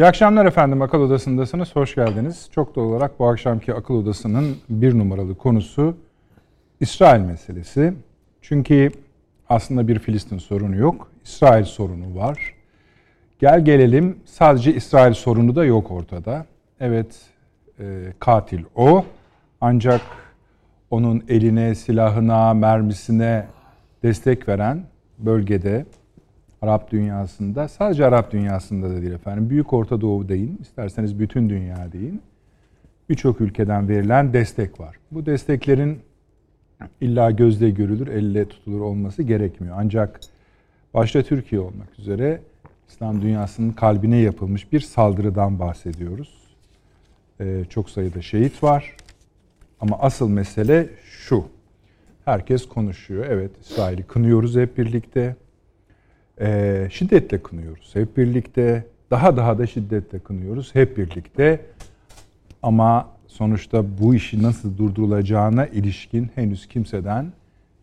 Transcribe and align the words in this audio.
İyi 0.00 0.06
akşamlar 0.06 0.46
efendim. 0.46 0.82
Akıl 0.82 1.00
Odası'ndasınız. 1.00 1.76
Hoş 1.76 1.94
geldiniz. 1.94 2.48
Çok 2.54 2.74
doğal 2.74 2.84
olarak 2.84 3.18
bu 3.18 3.28
akşamki 3.28 3.74
Akıl 3.74 3.94
Odası'nın 3.94 4.56
bir 4.68 4.98
numaralı 4.98 5.34
konusu 5.34 5.96
İsrail 6.80 7.20
meselesi. 7.20 7.92
Çünkü 8.42 8.90
aslında 9.48 9.88
bir 9.88 9.98
Filistin 9.98 10.38
sorunu 10.38 10.76
yok. 10.76 11.10
İsrail 11.24 11.64
sorunu 11.64 12.16
var. 12.16 12.54
Gel 13.38 13.64
gelelim 13.64 14.18
sadece 14.24 14.74
İsrail 14.74 15.14
sorunu 15.14 15.56
da 15.56 15.64
yok 15.64 15.90
ortada. 15.90 16.46
Evet 16.80 17.20
e, 17.80 18.12
katil 18.18 18.64
o. 18.74 19.04
Ancak 19.60 20.00
onun 20.90 21.24
eline, 21.28 21.74
silahına, 21.74 22.54
mermisine 22.54 23.46
destek 24.02 24.48
veren 24.48 24.82
bölgede 25.18 25.86
Arap 26.62 26.90
dünyasında, 26.90 27.68
sadece 27.68 28.06
Arap 28.06 28.32
dünyasında 28.32 28.90
da 28.90 29.02
değil 29.02 29.12
efendim, 29.12 29.50
Büyük 29.50 29.72
Orta 29.72 30.00
Doğu 30.00 30.28
deyin, 30.28 30.58
isterseniz 30.60 31.18
bütün 31.18 31.50
dünya 31.50 31.92
deyin, 31.92 32.22
birçok 33.08 33.40
ülkeden 33.40 33.88
verilen 33.88 34.32
destek 34.32 34.80
var. 34.80 34.96
Bu 35.10 35.26
desteklerin 35.26 35.98
illa 37.00 37.30
gözle 37.30 37.70
görülür, 37.70 38.06
elle 38.06 38.48
tutulur 38.48 38.80
olması 38.80 39.22
gerekmiyor. 39.22 39.76
Ancak 39.78 40.20
başta 40.94 41.22
Türkiye 41.22 41.60
olmak 41.60 41.98
üzere 41.98 42.40
İslam 42.88 43.22
dünyasının 43.22 43.72
kalbine 43.72 44.16
yapılmış 44.16 44.72
bir 44.72 44.80
saldırıdan 44.80 45.58
bahsediyoruz. 45.58 46.40
Ee, 47.40 47.64
çok 47.70 47.90
sayıda 47.90 48.22
şehit 48.22 48.62
var. 48.62 48.96
Ama 49.80 49.98
asıl 49.98 50.28
mesele 50.28 50.88
şu. 51.04 51.44
Herkes 52.24 52.68
konuşuyor. 52.68 53.26
Evet 53.28 53.50
İsrail'i 53.60 54.02
kınıyoruz 54.02 54.56
hep 54.56 54.78
birlikte 54.78 55.36
e, 56.40 56.88
şiddetle 56.90 57.42
kınıyoruz. 57.42 57.90
Hep 57.94 58.16
birlikte 58.16 58.86
daha 59.10 59.36
daha 59.36 59.58
da 59.58 59.66
şiddetle 59.66 60.18
kınıyoruz. 60.18 60.74
Hep 60.74 60.98
birlikte 60.98 61.60
ama 62.62 63.08
sonuçta 63.26 63.98
bu 63.98 64.14
işi 64.14 64.42
nasıl 64.42 64.78
durdurulacağına 64.78 65.66
ilişkin 65.66 66.30
henüz 66.34 66.68
kimseden 66.68 67.32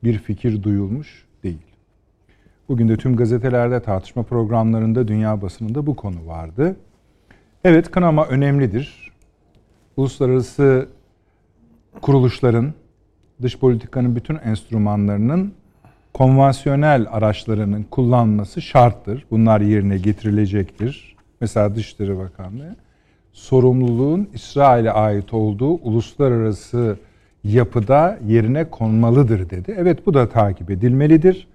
bir 0.04 0.18
fikir 0.18 0.64
duyulmuş 0.64 1.26
değil. 1.44 1.68
Bugün 2.70 2.90
de 2.90 2.98
tüm 2.98 3.16
gazetelerde, 3.16 3.82
tartışma 3.82 4.24
programlarında, 4.24 5.08
dünya 5.08 5.42
basınında 5.42 5.88
bu 5.88 5.96
konu 5.96 6.28
vardı. 6.28 6.76
Evet, 7.64 7.92
kınama 7.92 8.26
önemlidir. 8.26 9.12
Uluslararası 9.98 10.90
kuruluşların, 12.02 12.74
dış 13.42 13.60
politikanın 13.60 14.16
bütün 14.16 14.36
enstrümanlarının 14.36 15.54
konvansiyonel 16.14 17.08
araçlarının 17.12 17.84
kullanması 17.84 18.62
şarttır. 18.62 19.26
Bunlar 19.32 19.62
yerine 19.62 19.98
getirilecektir. 19.98 21.16
Mesela 21.42 21.76
Dışişleri 21.76 22.18
Bakanlığı 22.18 22.76
sorumluluğun 23.34 24.30
İsrail'e 24.34 24.92
ait 24.92 25.34
olduğu 25.34 25.70
uluslararası 25.70 26.98
yapıda 27.44 28.20
yerine 28.28 28.70
konmalıdır 28.70 29.50
dedi. 29.50 29.76
Evet 29.78 30.06
bu 30.06 30.14
da 30.14 30.30
takip 30.30 30.72
edilmelidir. 30.72 31.48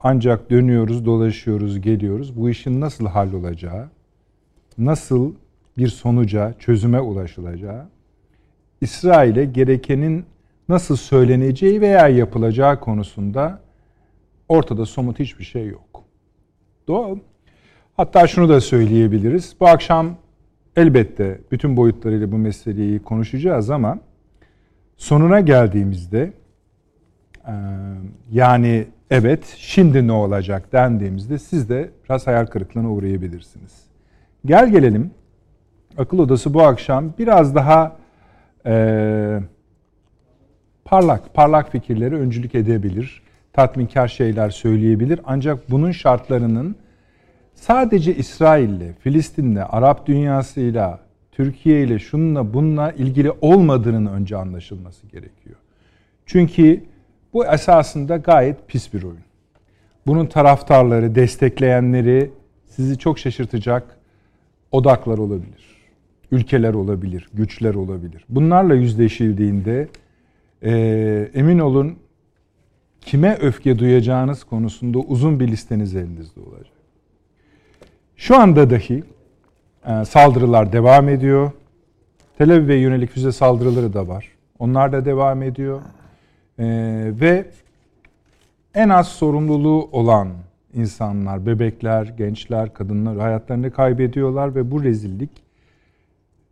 Ancak 0.00 0.50
dönüyoruz, 0.50 1.06
dolaşıyoruz, 1.06 1.80
geliyoruz. 1.80 2.36
Bu 2.36 2.50
işin 2.50 2.80
nasıl 2.80 3.06
hallolacağı, 3.06 3.88
nasıl 4.78 5.32
bir 5.78 5.88
sonuca, 5.88 6.54
çözüme 6.58 7.00
ulaşılacağı, 7.00 7.86
İsrail'e 8.80 9.44
gerekenin 9.44 10.24
nasıl 10.68 10.96
söyleneceği 10.96 11.80
veya 11.80 12.08
yapılacağı 12.08 12.80
konusunda 12.80 13.60
Ortada 14.48 14.86
somut 14.86 15.18
hiçbir 15.18 15.44
şey 15.44 15.66
yok. 15.66 16.04
Doğal. 16.88 17.18
Hatta 17.96 18.26
şunu 18.26 18.48
da 18.48 18.60
söyleyebiliriz. 18.60 19.56
Bu 19.60 19.68
akşam 19.68 20.16
elbette 20.76 21.40
bütün 21.52 21.76
boyutlarıyla 21.76 22.32
bu 22.32 22.38
meseleyi 22.38 22.98
konuşacağız 22.98 23.70
ama 23.70 23.98
sonuna 24.96 25.40
geldiğimizde 25.40 26.32
yani 28.32 28.86
evet 29.10 29.54
şimdi 29.58 30.06
ne 30.06 30.12
olacak 30.12 30.72
dendiğimizde 30.72 31.38
siz 31.38 31.68
de 31.68 31.90
biraz 32.04 32.26
hayal 32.26 32.46
kırıklığına 32.46 32.92
uğrayabilirsiniz. 32.92 33.86
Gel 34.44 34.70
gelelim 34.70 35.10
akıl 35.98 36.18
odası 36.18 36.54
bu 36.54 36.62
akşam 36.62 37.12
biraz 37.18 37.54
daha 37.54 37.96
e, 38.66 39.40
parlak 40.84 41.34
parlak 41.34 41.72
fikirleri 41.72 42.14
öncülük 42.14 42.54
edebilir 42.54 43.22
tatminkar 43.56 44.08
şeyler 44.08 44.50
söyleyebilir. 44.50 45.20
Ancak 45.24 45.70
bunun 45.70 45.92
şartlarının 45.92 46.76
sadece 47.54 48.14
İsrail'le, 48.14 48.92
Filistin'le, 49.00 49.62
Arap 49.68 50.06
dünyasıyla, 50.06 51.00
Türkiye 51.32 51.82
ile 51.82 51.98
şununla 51.98 52.54
bununla 52.54 52.92
ilgili 52.92 53.30
olmadığının 53.40 54.06
önce 54.06 54.36
anlaşılması 54.36 55.06
gerekiyor. 55.06 55.56
Çünkü 56.26 56.84
bu 57.32 57.46
esasında 57.46 58.16
gayet 58.16 58.68
pis 58.68 58.94
bir 58.94 59.02
oyun. 59.02 59.24
Bunun 60.06 60.26
taraftarları, 60.26 61.14
destekleyenleri 61.14 62.30
sizi 62.66 62.98
çok 62.98 63.18
şaşırtacak 63.18 63.96
odaklar 64.72 65.18
olabilir. 65.18 65.76
Ülkeler 66.30 66.74
olabilir, 66.74 67.28
güçler 67.34 67.74
olabilir. 67.74 68.24
Bunlarla 68.28 68.74
yüzleşildiğinde 68.74 69.88
e, 70.62 70.72
emin 71.34 71.58
olun 71.58 71.96
kime 73.06 73.34
öfke 73.34 73.78
duyacağınız 73.78 74.44
konusunda 74.44 74.98
uzun 74.98 75.40
bir 75.40 75.48
listeniz 75.48 75.96
elinizde 75.96 76.40
olacak. 76.40 76.76
Şu 78.16 78.36
anda 78.36 78.70
dahi 78.70 79.04
e, 79.86 80.04
saldırılar 80.04 80.72
devam 80.72 81.08
ediyor. 81.08 81.50
Tel 82.38 82.54
Aviv'e 82.54 82.74
yönelik 82.74 83.10
füze 83.10 83.32
saldırıları 83.32 83.94
da 83.94 84.08
var. 84.08 84.28
Onlar 84.58 84.92
da 84.92 85.04
devam 85.04 85.42
ediyor. 85.42 85.80
E, 86.58 86.64
ve 87.20 87.46
en 88.74 88.88
az 88.88 89.08
sorumluluğu 89.08 89.88
olan 89.92 90.28
insanlar, 90.74 91.46
bebekler, 91.46 92.06
gençler, 92.06 92.74
kadınlar 92.74 93.18
hayatlarını 93.18 93.70
kaybediyorlar 93.70 94.54
ve 94.54 94.70
bu 94.70 94.84
rezillik 94.84 95.30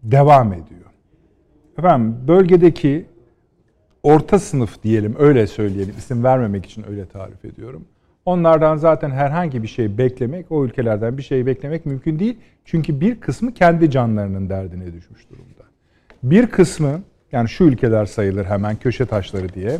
devam 0.02 0.52
ediyor. 0.52 0.90
Efendim 1.78 2.16
bölgedeki 2.28 3.06
orta 4.04 4.38
sınıf 4.38 4.82
diyelim 4.82 5.14
öyle 5.18 5.46
söyleyelim 5.46 5.94
isim 5.98 6.24
vermemek 6.24 6.66
için 6.66 6.84
öyle 6.90 7.06
tarif 7.06 7.44
ediyorum. 7.44 7.84
Onlardan 8.24 8.76
zaten 8.76 9.10
herhangi 9.10 9.62
bir 9.62 9.68
şey 9.68 9.98
beklemek, 9.98 10.52
o 10.52 10.64
ülkelerden 10.64 11.18
bir 11.18 11.22
şey 11.22 11.46
beklemek 11.46 11.86
mümkün 11.86 12.18
değil. 12.18 12.38
Çünkü 12.64 13.00
bir 13.00 13.20
kısmı 13.20 13.54
kendi 13.54 13.90
canlarının 13.90 14.48
derdine 14.48 14.92
düşmüş 14.92 15.30
durumda. 15.30 15.64
Bir 16.22 16.46
kısmı 16.46 17.02
yani 17.32 17.48
şu 17.48 17.64
ülkeler 17.64 18.06
sayılır 18.06 18.44
hemen 18.44 18.76
köşe 18.76 19.06
taşları 19.06 19.54
diye. 19.54 19.78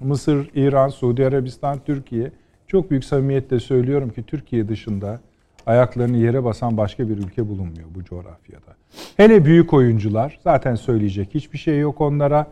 Mısır, 0.00 0.50
İran, 0.54 0.88
Suudi 0.88 1.26
Arabistan, 1.26 1.78
Türkiye. 1.86 2.32
Çok 2.66 2.90
büyük 2.90 3.04
samimiyetle 3.04 3.60
söylüyorum 3.60 4.10
ki 4.10 4.22
Türkiye 4.22 4.68
dışında 4.68 5.20
ayaklarını 5.66 6.16
yere 6.16 6.44
basan 6.44 6.76
başka 6.76 7.08
bir 7.08 7.18
ülke 7.18 7.48
bulunmuyor 7.48 7.88
bu 7.94 8.04
coğrafyada. 8.04 8.76
Hele 9.16 9.44
büyük 9.44 9.72
oyuncular 9.74 10.38
zaten 10.44 10.74
söyleyecek 10.74 11.28
hiçbir 11.34 11.58
şey 11.58 11.78
yok 11.78 12.00
onlara. 12.00 12.46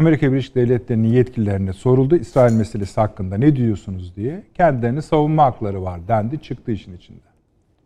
Amerika 0.00 0.32
Birleşik 0.32 0.54
Devletleri'nin 0.54 1.08
yetkililerine 1.08 1.72
soruldu 1.72 2.16
İsrail 2.16 2.52
meselesi 2.52 3.00
hakkında 3.00 3.36
ne 3.38 3.56
diyorsunuz 3.56 4.16
diye. 4.16 4.42
Kendilerini 4.54 5.02
savunma 5.02 5.44
hakları 5.44 5.82
var 5.82 6.00
dendi 6.08 6.42
çıktı 6.42 6.72
işin 6.72 6.96
içinde. 6.96 7.20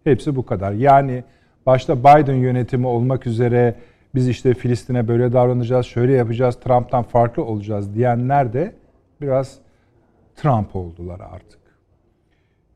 Hepsi 0.04 0.36
bu 0.36 0.46
kadar. 0.46 0.72
Yani 0.72 1.24
başta 1.66 1.98
Biden 1.98 2.34
yönetimi 2.34 2.86
olmak 2.86 3.26
üzere 3.26 3.74
biz 4.14 4.28
işte 4.28 4.54
Filistin'e 4.54 5.08
böyle 5.08 5.32
davranacağız, 5.32 5.86
şöyle 5.86 6.12
yapacağız, 6.12 6.56
Trump'tan 6.64 7.02
farklı 7.02 7.44
olacağız 7.44 7.94
diyenler 7.94 8.52
de 8.52 8.74
biraz 9.20 9.58
Trump 10.36 10.76
oldular 10.76 11.20
artık. 11.20 11.60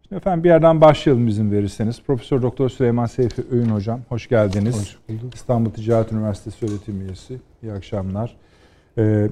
Şimdi 0.03 0.19
efendim 0.19 0.45
bir 0.45 0.49
yerden 0.49 0.81
başlayalım 0.81 1.29
izin 1.29 1.53
verirseniz. 1.53 2.03
Profesör 2.03 2.43
Doktor 2.43 2.69
Süleyman 2.69 3.07
Seyfi 3.07 3.43
Öğün 3.51 3.69
hocam 3.69 4.01
hoş 4.09 4.29
geldiniz. 4.29 4.77
Hoş 4.81 4.99
bulduk. 5.09 5.35
İstanbul 5.35 5.71
Ticaret 5.71 6.12
Üniversitesi 6.12 6.67
öğretim 6.67 7.01
üyesi. 7.01 7.39
İyi 7.62 7.73
akşamlar. 7.73 8.37
Ee, 8.99 9.29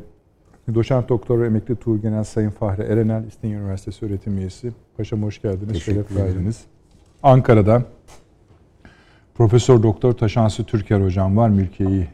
Doçent 0.74 1.08
Doktor 1.08 1.40
ve 1.40 1.46
Emekli 1.46 1.76
Tuğ 1.76 2.00
Genel 2.00 2.24
Sayın 2.24 2.50
Fahri 2.50 2.82
Erenel, 2.82 3.24
İstinye 3.24 3.56
Üniversitesi 3.56 4.06
öğretim 4.06 4.38
üyesi. 4.38 4.72
Paşam 4.96 5.22
hoş 5.22 5.42
geldiniz. 5.42 5.82
Şeref 5.82 6.16
verdiniz. 6.16 6.64
Ankara'da 7.22 7.82
Profesör 9.34 9.82
Doktor 9.82 10.12
Taşansı 10.12 10.64
Türker 10.64 11.00
hocam 11.00 11.36
var. 11.36 11.48
Mülkiye'yi 11.48 12.08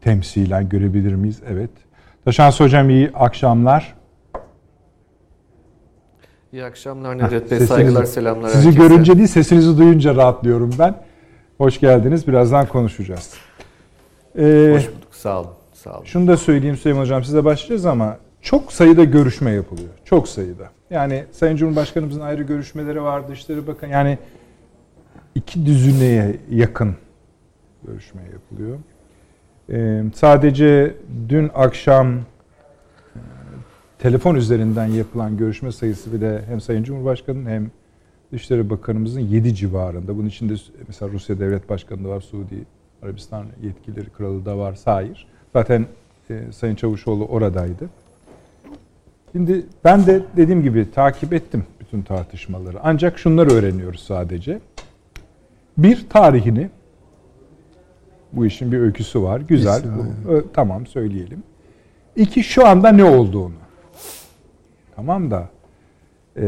temsilen 0.00 0.68
görebilir 0.68 1.14
miyiz? 1.14 1.42
Evet. 1.48 1.70
Taşansı 2.24 2.64
hocam 2.64 2.90
iyi 2.90 3.10
akşamlar. 3.14 3.94
İyi 6.52 6.64
akşamlar 6.64 7.18
Nedret 7.18 7.50
Bey. 7.50 7.60
Saygılar, 7.60 8.04
selamlar. 8.04 8.48
Sizi 8.48 8.66
herkese. 8.68 8.88
görünce 8.88 9.16
değil, 9.16 9.28
sesinizi 9.28 9.78
duyunca 9.78 10.16
rahatlıyorum 10.16 10.74
ben. 10.78 11.02
Hoş 11.58 11.80
geldiniz. 11.80 12.28
Birazdan 12.28 12.66
konuşacağız. 12.66 13.34
Ee, 14.38 14.72
Hoş 14.74 14.88
bulduk. 14.88 15.14
Sağ 15.14 15.40
olun. 15.40 15.50
Sağ 15.76 15.96
olun. 15.96 16.04
Şunu 16.04 16.28
da 16.28 16.36
söyleyeyim 16.36 16.76
Süleyman 16.76 17.02
Hocam 17.02 17.24
size 17.24 17.44
başlayacağız 17.44 17.86
ama 17.86 18.18
çok 18.42 18.72
sayıda 18.72 19.04
görüşme 19.04 19.50
yapılıyor. 19.50 19.88
Çok 20.04 20.28
sayıda. 20.28 20.70
Yani 20.90 21.24
Sayın 21.32 21.56
Cumhurbaşkanımızın 21.56 22.20
ayrı 22.20 22.42
görüşmeleri 22.42 23.02
var, 23.02 23.28
Dışişleri 23.28 23.66
Bakan 23.66 23.88
yani 23.88 24.18
iki 25.34 25.66
düzineye 25.66 26.36
yakın 26.50 26.96
görüşme 27.86 28.22
yapılıyor. 28.32 28.78
Ee, 29.70 30.02
sadece 30.14 30.94
dün 31.28 31.50
akşam 31.54 32.16
e, 32.16 32.20
telefon 33.98 34.34
üzerinden 34.34 34.86
yapılan 34.86 35.36
görüşme 35.36 35.72
sayısı 35.72 36.12
bile 36.12 36.42
hem 36.48 36.60
Sayın 36.60 36.84
Cumhurbaşkanı'nın 36.84 37.50
hem 37.50 37.70
Dışişleri 38.32 38.70
Bakanımızın 38.70 39.20
7 39.20 39.54
civarında. 39.54 40.16
Bunun 40.16 40.28
içinde 40.28 40.54
mesela 40.88 41.12
Rusya 41.12 41.40
Devlet 41.40 41.68
Başkanı 41.68 42.04
da 42.04 42.08
var, 42.08 42.20
Suudi 42.20 42.64
Arabistan 43.02 43.46
yetkilileri 43.62 44.10
kralı 44.10 44.44
da 44.44 44.58
var, 44.58 44.74
sair. 44.74 45.35
Zaten 45.56 45.86
e, 46.30 46.52
Sayın 46.52 46.74
Çavuşoğlu 46.74 47.24
oradaydı. 47.24 47.88
Şimdi 49.32 49.66
ben 49.84 50.06
de 50.06 50.22
dediğim 50.36 50.62
gibi 50.62 50.90
takip 50.90 51.32
ettim 51.32 51.64
bütün 51.80 52.02
tartışmaları. 52.02 52.78
Ancak 52.82 53.18
şunları 53.18 53.50
öğreniyoruz 53.50 54.00
sadece. 54.00 54.60
Bir 55.78 56.08
tarihini 56.08 56.70
bu 58.32 58.46
işin 58.46 58.72
bir 58.72 58.78
öyküsü 58.78 59.22
var. 59.22 59.40
Güzel. 59.40 59.82
Bu, 59.84 60.30
ö, 60.30 60.44
tamam 60.52 60.86
söyleyelim. 60.86 61.42
İki 62.16 62.42
şu 62.42 62.66
anda 62.66 62.92
ne 62.92 63.04
olduğunu. 63.04 63.54
Tamam 64.96 65.30
da 65.30 65.48
e, 66.36 66.44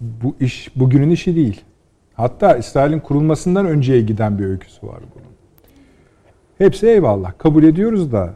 bu 0.00 0.36
iş 0.40 0.70
bugünün 0.76 1.10
işi 1.10 1.36
değil. 1.36 1.60
Hatta 2.14 2.56
İsrail'in 2.56 3.00
kurulmasından 3.00 3.66
önceye 3.66 4.00
giden 4.00 4.38
bir 4.38 4.44
öyküsü 4.44 4.86
var 4.86 5.00
bunun. 5.14 5.29
Hepsi 6.60 6.86
eyvallah. 6.86 7.38
Kabul 7.38 7.62
ediyoruz 7.62 8.12
da 8.12 8.34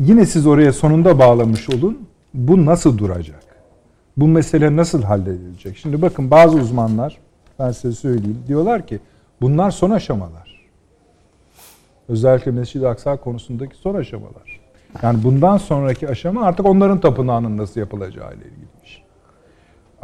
yine 0.00 0.26
siz 0.26 0.46
oraya 0.46 0.72
sonunda 0.72 1.18
bağlamış 1.18 1.70
olun. 1.70 2.08
Bu 2.34 2.66
nasıl 2.66 2.98
duracak? 2.98 3.42
Bu 4.16 4.28
mesele 4.28 4.76
nasıl 4.76 5.02
halledilecek? 5.02 5.76
Şimdi 5.76 6.02
bakın 6.02 6.30
bazı 6.30 6.56
uzmanlar 6.56 7.18
ben 7.58 7.70
size 7.70 7.92
söyleyeyim 7.96 8.38
diyorlar 8.48 8.86
ki 8.86 9.00
bunlar 9.40 9.70
son 9.70 9.90
aşamalar. 9.90 10.68
Özellikle 12.08 12.50
Mescid-i 12.50 12.88
Aksa 12.88 13.16
konusundaki 13.16 13.76
son 13.76 13.94
aşamalar. 13.94 14.60
Yani 15.02 15.24
bundan 15.24 15.56
sonraki 15.56 16.08
aşama 16.08 16.42
artık 16.42 16.66
onların 16.66 17.00
tapınağının 17.00 17.56
nasıl 17.56 17.80
yapılacağı 17.80 18.28
ile 18.34 18.44
ilgiliymiş. 18.44 19.02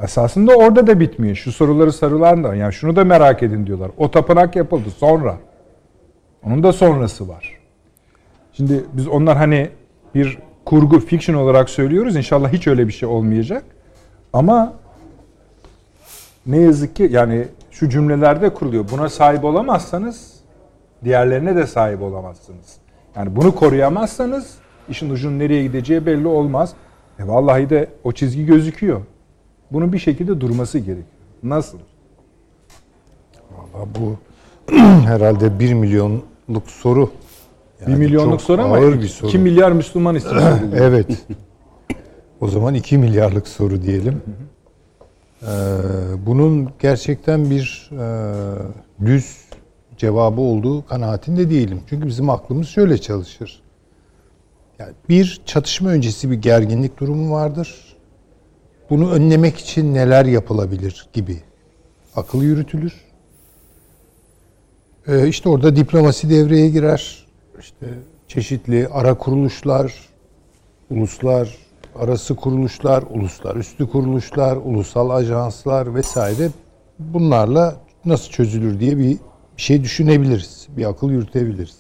Esasında 0.03 0.55
orada 0.55 0.87
da 0.87 1.01
bitmiyor. 1.01 1.37
Şu 1.37 1.53
soruları 1.53 1.93
sarılan 1.93 2.45
da 2.45 2.55
yani 2.55 2.73
şunu 2.73 2.97
da 2.97 3.05
merak 3.05 3.43
edin 3.43 3.67
diyorlar. 3.67 3.91
O 3.97 4.11
tapınak 4.11 4.57
yapıldı 4.57 4.91
sonra. 4.91 5.37
Onun 6.47 6.63
da 6.63 6.73
sonrası 6.73 7.29
var. 7.29 7.59
Şimdi 8.53 8.85
biz 8.93 9.09
onlar 9.09 9.37
hani 9.37 9.71
bir 10.15 10.39
kurgu, 10.65 11.01
fiction 11.01 11.37
olarak 11.37 11.71
söylüyoruz. 11.71 12.17
İnşallah 12.17 12.53
hiç 12.53 12.67
öyle 12.67 12.89
bir 12.89 12.93
şey 12.93 13.09
olmayacak. 13.09 13.65
Ama 14.33 14.73
ne 16.47 16.59
yazık 16.59 16.97
ki 16.97 17.09
yani 17.11 17.45
şu 17.71 17.89
cümlelerde 17.89 18.55
kuruluyor. 18.55 18.85
Buna 18.93 19.09
sahip 19.09 19.45
olamazsanız 19.45 20.35
diğerlerine 21.05 21.57
de 21.57 21.67
sahip 21.67 22.03
olamazsınız. 22.03 22.77
Yani 23.17 23.37
bunu 23.37 23.55
koruyamazsanız 23.55 24.55
işin 24.89 25.11
ucunun 25.11 25.39
nereye 25.39 25.63
gideceği 25.63 26.07
belli 26.07 26.27
olmaz. 26.27 26.75
E 27.19 27.29
vallahi 27.29 27.71
de 27.71 27.89
o 28.05 28.13
çizgi 28.13 28.47
gözüküyor. 28.47 29.01
Bunun 29.71 29.93
bir 29.93 29.99
şekilde 29.99 30.41
durması 30.41 30.79
gerekiyor. 30.79 31.07
Nasıl? 31.43 31.79
Valla 33.51 33.87
bu 34.01 34.17
herhalde 35.07 35.59
bir 35.59 35.73
milyonluk 35.73 36.67
soru. 36.67 37.11
Yani 37.81 37.93
bir 37.93 37.99
milyonluk 37.99 38.41
soru 38.41 38.63
ama 38.63 38.77
ağır 38.77 39.01
bir 39.01 39.09
soru. 39.09 39.29
2 39.29 39.39
milyar 39.39 39.73
Müslüman 39.73 40.15
için 40.15 40.31
evet. 40.75 41.27
O 42.41 42.49
zaman 42.49 42.75
2 42.75 42.99
milyarlık 42.99 43.49
soru 43.49 43.83
diyelim. 43.83 44.23
Ee, 45.43 45.47
bunun 46.27 46.71
gerçekten 46.79 47.51
bir 47.51 47.91
e, 47.93 49.07
düz 49.07 49.37
cevabı 49.97 50.41
olduğu 50.41 50.87
kanaatinde 50.87 51.51
değilim. 51.51 51.81
Çünkü 51.91 52.07
bizim 52.07 52.31
aklımız 52.31 52.69
şöyle 52.69 52.99
çalışır. 52.99 53.63
Yani 54.79 54.93
bir 55.09 55.41
çatışma 55.47 55.91
öncesi 55.91 56.31
bir 56.31 56.37
gerginlik 56.37 57.01
durumu 57.01 57.35
vardır. 57.35 57.97
Bunu 58.91 59.11
önlemek 59.11 59.59
için 59.59 59.95
neler 59.95 60.25
yapılabilir 60.25 61.07
gibi 61.13 61.37
akıl 62.17 62.43
yürütülür. 62.43 63.08
Ee, 65.09 65.29
işte 65.29 65.49
orada 65.49 65.77
diplomasi 65.77 66.31
devreye 66.31 66.69
girer. 66.69 67.27
İşte 67.61 67.87
çeşitli 68.29 68.89
ara 68.89 69.15
kuruluşlar, 69.15 69.95
uluslar 70.91 71.57
arası 71.95 72.37
kuruluşlar, 72.37 73.05
uluslar 73.11 73.57
üstü 73.57 73.91
kuruluşlar, 73.91 74.57
ulusal 74.57 75.11
ajanslar 75.11 75.95
vesaire 75.95 76.51
bunlarla 76.99 77.77
nasıl 78.05 78.31
çözülür 78.31 78.81
diye 78.81 78.99
bir 78.99 79.17
şey 79.57 79.85
düşünebiliriz. 79.85 80.67
Bir 80.77 80.85
akıl 80.85 81.11
yürütebiliriz. 81.11 81.79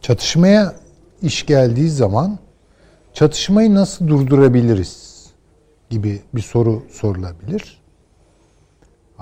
Çatışmaya 0.00 0.74
iş 1.22 1.46
geldiği 1.46 1.90
zaman 1.90 2.38
çatışmayı 3.14 3.74
nasıl 3.74 4.08
durdurabiliriz 4.08 5.24
gibi 5.90 6.22
bir 6.34 6.42
soru 6.42 6.82
sorulabilir. 6.90 7.83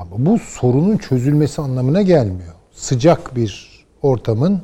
Ama 0.02 0.26
bu 0.26 0.38
sorunun 0.38 0.96
çözülmesi 0.96 1.62
anlamına 1.62 2.02
gelmiyor. 2.02 2.54
Sıcak 2.72 3.36
bir 3.36 3.70
ortamın 4.02 4.62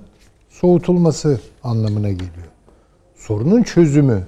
soğutulması 0.49 1.41
anlamına 1.63 2.11
geliyor. 2.11 2.49
Sorunun 3.15 3.63
çözümü 3.63 4.23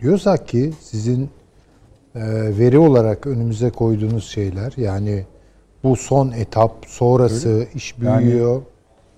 diyorsak 0.00 0.48
ki 0.48 0.72
sizin 0.80 1.22
e, 2.14 2.20
veri 2.58 2.78
olarak 2.78 3.26
önümüze 3.26 3.70
koyduğunuz 3.70 4.24
şeyler 4.24 4.72
yani 4.76 5.24
bu 5.84 5.96
son 5.96 6.30
etap 6.30 6.84
sonrası 6.86 7.48
Öyle. 7.48 7.68
iş 7.74 8.00
büyüyor. 8.00 8.62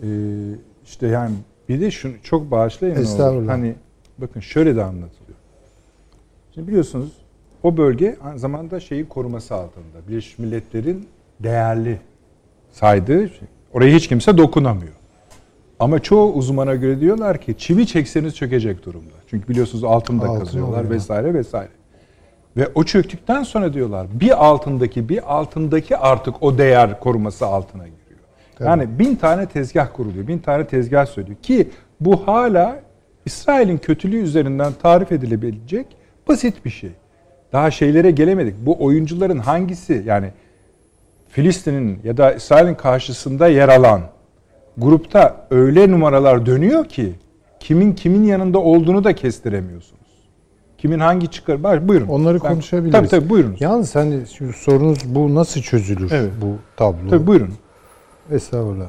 Yani, 0.03 0.55
e, 0.55 0.59
işte 0.85 1.07
yani 1.07 1.35
bir 1.69 1.81
de 1.81 1.91
şunu 1.91 2.13
çok 2.23 2.51
bağışlayın. 2.51 2.95
Estağfurullah. 2.95 3.53
Hani 3.53 3.75
bakın 4.19 4.41
şöyle 4.41 4.77
de 4.77 4.85
anlatılıyor. 4.85 5.39
Şimdi 6.55 6.69
biliyorsunuz 6.69 7.13
o 7.65 7.77
bölge 7.77 8.17
aynı 8.25 8.39
zamanda 8.39 8.81
şeyin 8.81 9.07
koruması 9.07 9.55
altında. 9.55 10.09
Birleşmiş 10.09 10.39
Milletler'in 10.39 11.09
değerli 11.41 12.01
saydığı 12.71 13.29
şey. 13.29 13.49
Oraya 13.73 13.95
hiç 13.95 14.09
kimse 14.09 14.39
dokunamıyor. 14.39 14.93
Ama 15.79 15.99
çoğu 15.99 16.33
uzmana 16.33 16.75
göre 16.75 17.01
diyorlar 17.01 17.41
ki 17.41 17.59
çivi 17.59 17.87
çekseniz 17.87 18.35
çökecek 18.35 18.85
durumda. 18.87 19.15
Çünkü 19.27 19.49
biliyorsunuz 19.49 19.85
altında 19.85 20.27
Altın 20.27 20.39
kazıyorlar 20.39 20.91
vesaire 20.91 21.35
vesaire. 21.35 21.71
Ve 22.57 22.69
o 22.75 22.85
çöktükten 22.85 23.43
sonra 23.43 23.73
diyorlar 23.73 24.07
bir 24.13 24.45
altındaki 24.47 25.09
bir 25.09 25.35
altındaki 25.35 25.97
artık 25.97 26.43
o 26.43 26.59
değer 26.59 27.01
koruması 27.01 27.47
altına 27.47 27.85
giriyor. 27.85 28.21
Tabii. 28.59 28.69
Yani 28.69 28.99
bin 28.99 29.17
tane 29.17 29.47
tezgah 29.47 29.89
kuruluyor. 29.93 30.27
Bin 30.27 30.39
tane 30.39 30.67
tezgah 30.67 31.07
söylüyor. 31.07 31.37
Ki 31.43 31.71
bu 32.01 32.29
hala 32.29 32.81
İsrail'in 33.25 33.79
kötülüğü 33.79 34.23
üzerinden 34.23 34.73
tarif 34.83 35.13
edilebilecek 35.13 35.87
basit 36.29 36.65
bir 36.65 36.71
şey. 36.71 36.91
Daha 37.55 37.71
şeylere 37.71 38.11
gelemedik. 38.11 38.55
Bu 38.59 38.85
oyuncuların 38.85 39.39
hangisi 39.39 40.03
yani 40.07 40.31
Filistin'in 41.29 41.99
ya 42.05 42.17
da 42.17 42.33
İsrail'in 42.33 42.75
karşısında 42.75 43.49
yer 43.49 43.69
alan 43.69 44.01
grupta 44.79 45.47
öyle 45.51 45.91
numaralar 45.91 46.47
dönüyor 46.47 46.85
ki 46.85 47.13
kimin 47.61 47.93
kimin 47.93 48.25
yanında 48.25 48.59
olduğunu 48.59 49.05
da 49.05 49.15
kestiremiyorsunuz. 49.15 50.05
Kimin 50.79 50.99
hangi 50.99 51.31
çıkar? 51.31 51.63
Bak 51.63 51.89
buyurun. 51.89 52.09
Onları 52.09 52.43
ben, 52.43 52.49
konuşabiliriz. 52.49 52.93
Tabii 52.93 53.09
tabii 53.09 53.29
buyurunuz. 53.29 53.61
Yalnız 53.61 53.95
hani 53.95 54.21
sorunuz 54.57 54.99
bu 55.05 55.35
nasıl 55.35 55.61
çözülür 55.61 56.11
evet. 56.13 56.33
bu 56.43 56.57
tablo? 56.77 57.11
Tabii 57.11 57.27
buyurun. 57.27 57.55
Estağfurullah. 58.31 58.89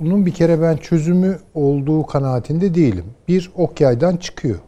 Bunun 0.00 0.26
bir 0.26 0.32
kere 0.32 0.62
ben 0.62 0.76
çözümü 0.76 1.38
olduğu 1.54 2.06
kanaatinde 2.06 2.74
değilim. 2.74 3.04
Bir 3.28 3.50
ok 3.54 3.80
yaydan 3.80 4.16
çıkıyor. 4.16 4.58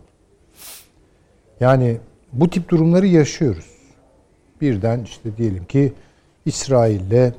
Yani 1.61 1.97
bu 2.33 2.51
tip 2.51 2.69
durumları 2.69 3.07
yaşıyoruz. 3.07 3.71
Birden 4.61 5.05
işte 5.05 5.37
diyelim 5.37 5.65
ki 5.65 5.93
İsrail'le 6.47 7.13
e, 7.13 7.33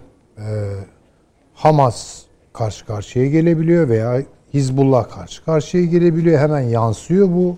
Hamas 1.54 2.22
karşı 2.54 2.86
karşıya 2.86 3.26
gelebiliyor 3.26 3.90
veya 3.90 4.24
Hizbullah 4.54 5.10
karşı 5.10 5.46
karşıya 5.46 5.86
gelebiliyor. 5.86 6.40
Hemen 6.40 6.60
yansıyor 6.60 7.28
bu 7.28 7.58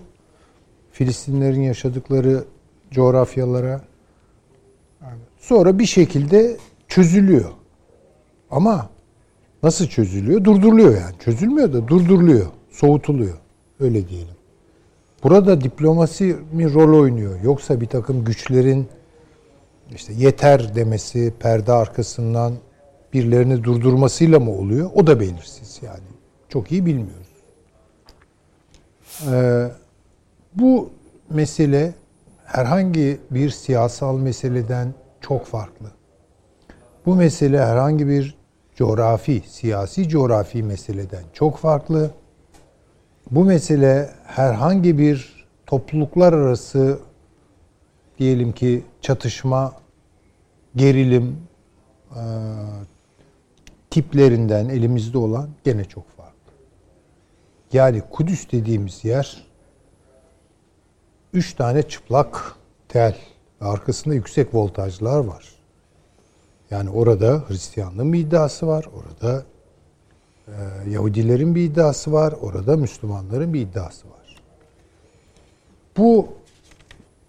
Filistinlerin 0.92 1.62
yaşadıkları 1.62 2.44
coğrafyalara. 2.90 3.80
Sonra 5.38 5.78
bir 5.78 5.86
şekilde 5.86 6.56
çözülüyor. 6.88 7.50
Ama 8.50 8.90
nasıl 9.62 9.86
çözülüyor? 9.86 10.44
Durduruluyor 10.44 10.94
yani. 10.94 11.14
Çözülmüyor 11.24 11.72
da 11.72 11.88
durduruluyor. 11.88 12.46
Soğutuluyor. 12.70 13.38
Öyle 13.80 14.08
diyelim. 14.08 14.33
Burada 15.24 15.60
diplomasi 15.60 16.36
mi 16.52 16.74
rol 16.74 17.00
oynuyor? 17.00 17.40
Yoksa 17.42 17.80
bir 17.80 17.86
takım 17.86 18.24
güçlerin 18.24 18.88
işte 19.94 20.12
yeter 20.12 20.74
demesi, 20.74 21.34
perde 21.40 21.72
arkasından 21.72 22.54
birilerini 23.12 23.64
durdurmasıyla 23.64 24.40
mı 24.40 24.50
oluyor? 24.50 24.90
O 24.94 25.06
da 25.06 25.20
belirsiz 25.20 25.80
yani. 25.82 26.14
Çok 26.48 26.72
iyi 26.72 26.86
bilmiyoruz. 26.86 27.28
Ee, 29.30 29.68
bu 30.54 30.90
mesele 31.30 31.94
herhangi 32.44 33.20
bir 33.30 33.50
siyasal 33.50 34.18
meseleden 34.18 34.94
çok 35.20 35.46
farklı. 35.46 35.86
Bu 37.06 37.14
mesele 37.14 37.64
herhangi 37.64 38.08
bir 38.08 38.34
coğrafi, 38.76 39.42
siyasi 39.46 40.08
coğrafi 40.08 40.62
meseleden 40.62 41.24
çok 41.32 41.56
farklı. 41.56 42.10
Bu 43.34 43.44
mesele 43.44 44.10
herhangi 44.26 44.98
bir 44.98 45.46
topluluklar 45.66 46.32
arası 46.32 46.98
diyelim 48.18 48.52
ki 48.52 48.84
çatışma, 49.00 49.72
gerilim 50.76 51.36
e, 52.10 52.22
tiplerinden 53.90 54.68
elimizde 54.68 55.18
olan 55.18 55.48
gene 55.64 55.84
çok 55.84 56.10
farklı. 56.10 56.52
Yani 57.72 58.02
Kudüs 58.10 58.52
dediğimiz 58.52 59.04
yer 59.04 59.46
üç 61.32 61.54
tane 61.54 61.82
çıplak 61.82 62.56
tel 62.88 63.16
arkasında 63.60 64.14
yüksek 64.14 64.54
voltajlar 64.54 65.18
var. 65.18 65.54
Yani 66.70 66.90
orada 66.90 67.44
Hristiyanlığın 67.48 68.12
bir 68.12 68.18
iddiası 68.18 68.66
var, 68.66 68.86
orada 68.96 69.44
e, 70.48 70.90
Yahudilerin 70.90 71.54
bir 71.54 71.62
iddiası 71.62 72.12
var, 72.12 72.34
orada 72.40 72.76
Müslümanların 72.76 73.54
bir 73.54 73.60
iddiası 73.60 74.10
var. 74.10 74.36
Bu 75.96 76.28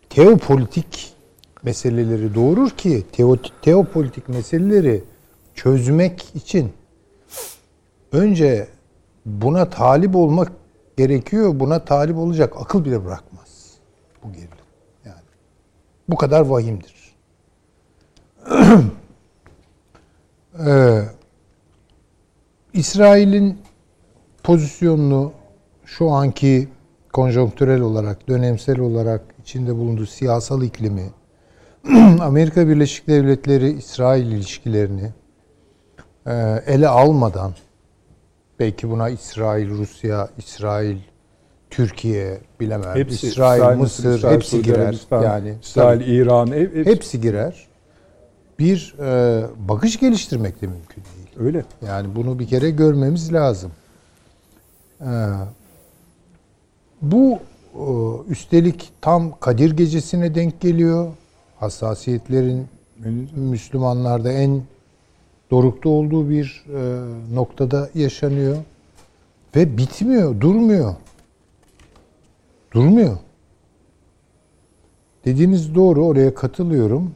teopolitik 0.09 1.13
meseleleri 1.63 2.35
doğurur 2.35 2.69
ki 2.69 3.03
teo, 3.11 3.35
teopolitik 3.61 4.29
meseleleri 4.29 5.03
çözmek 5.55 6.35
için 6.35 6.73
önce 8.11 8.67
buna 9.25 9.69
talip 9.69 10.15
olmak 10.15 10.51
gerekiyor. 10.97 11.59
Buna 11.59 11.85
talip 11.85 12.17
olacak 12.17 12.53
akıl 12.59 12.85
bile 12.85 13.05
bırakmaz 13.05 13.71
bu 14.23 14.31
gerilim. 14.33 14.49
Yani 15.05 15.21
bu 16.09 16.15
kadar 16.15 16.41
vahimdir. 16.41 17.15
ee, 20.65 21.01
İsrail'in 22.75 23.57
pozisyonunu 24.43 25.31
şu 25.85 26.09
anki 26.09 26.67
konjonktürel 27.13 27.81
olarak, 27.81 28.27
dönemsel 28.27 28.79
olarak 28.79 29.21
içinde 29.41 29.75
bulunduğu 29.75 30.05
siyasal 30.05 30.63
iklimi, 30.63 31.09
Amerika 32.21 32.67
Birleşik 32.67 33.07
Devletleri 33.07 33.71
İsrail 33.71 34.25
ilişkilerini 34.31 35.11
e, 36.27 36.33
ele 36.67 36.87
almadan 36.87 37.53
belki 38.59 38.89
buna 38.89 39.09
İsrail, 39.09 39.69
Rusya, 39.69 40.29
İsrail, 40.37 40.97
Türkiye 41.69 42.37
bilemem. 42.59 42.95
Hepsi, 42.95 43.27
İsrail, 43.27 43.59
İsrail, 43.59 43.77
Mısır, 43.77 44.17
İsrail, 44.17 44.35
hepsi 44.35 44.49
Suudi 44.49 44.63
girer. 44.63 44.79
Arabistan, 44.79 45.23
Yani 45.23 45.53
İsrail, 45.61 45.99
tabii, 45.99 46.11
İran 46.11 46.47
hep, 46.47 46.75
hepsi. 46.75 46.91
hepsi 46.91 47.21
girer. 47.21 47.67
Bir 48.59 48.95
e, 48.99 49.43
bakış 49.67 49.99
geliştirmek 49.99 50.61
de 50.61 50.67
mümkün 50.67 51.03
değil. 51.03 51.14
Öyle. 51.39 51.65
Yani 51.87 52.15
bunu 52.15 52.39
bir 52.39 52.47
kere 52.47 52.69
görmemiz 52.69 53.33
lazım. 53.33 53.71
Ee, 55.01 55.05
bu 57.01 57.39
e, 57.75 57.83
üstelik 58.31 58.91
tam 59.01 59.39
Kadir 59.39 59.71
Gecesi'ne 59.71 60.35
denk 60.35 60.61
geliyor. 60.61 61.11
Hassasiyetlerin 61.59 62.67
Müslümanlarda 63.35 64.31
en 64.31 64.61
dorukta 65.51 65.89
olduğu 65.89 66.29
bir 66.29 66.65
e, 66.73 67.01
noktada 67.35 67.89
yaşanıyor. 67.95 68.57
Ve 69.55 69.77
bitmiyor, 69.77 70.41
durmuyor. 70.41 70.95
Durmuyor. 72.73 73.17
Dediğiniz 75.25 75.75
doğru, 75.75 76.05
oraya 76.05 76.35
katılıyorum. 76.35 77.13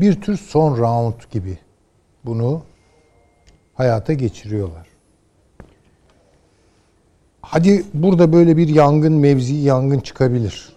Bir 0.00 0.20
tür 0.20 0.36
son 0.36 0.76
round 0.78 1.14
gibi 1.30 1.58
bunu 2.24 2.62
hayata 3.80 4.12
geçiriyorlar. 4.12 4.86
Hadi 7.40 7.84
burada 7.94 8.32
böyle 8.32 8.56
bir 8.56 8.68
yangın, 8.68 9.12
mevzi 9.12 9.54
yangın 9.54 9.98
çıkabilir. 9.98 10.76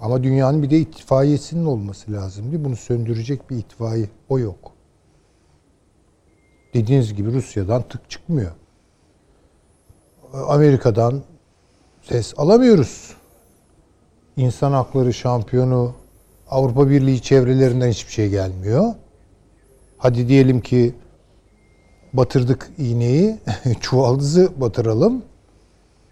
Ama 0.00 0.22
dünyanın 0.22 0.62
bir 0.62 0.70
de 0.70 0.78
itfaiyesinin 0.78 1.64
olması 1.64 2.12
lazım. 2.12 2.44
Bunu 2.64 2.76
söndürecek 2.76 3.50
bir 3.50 3.56
itfaiye. 3.56 4.08
O 4.28 4.38
yok. 4.38 4.72
Dediğiniz 6.74 7.14
gibi 7.14 7.32
Rusya'dan 7.32 7.82
tık 7.82 8.10
çıkmıyor. 8.10 8.52
Amerika'dan 10.32 11.22
ses 12.02 12.34
alamıyoruz. 12.36 13.14
İnsan 14.36 14.72
hakları 14.72 15.14
şampiyonu 15.14 15.94
Avrupa 16.50 16.90
Birliği 16.90 17.22
çevrelerinden 17.22 17.90
hiçbir 17.90 18.12
şey 18.12 18.28
gelmiyor. 18.28 18.94
Hadi 19.98 20.28
diyelim 20.28 20.60
ki 20.60 20.94
batırdık 22.18 22.70
iğneyi, 22.78 23.36
çuvaldızı 23.80 24.60
batıralım. 24.60 25.22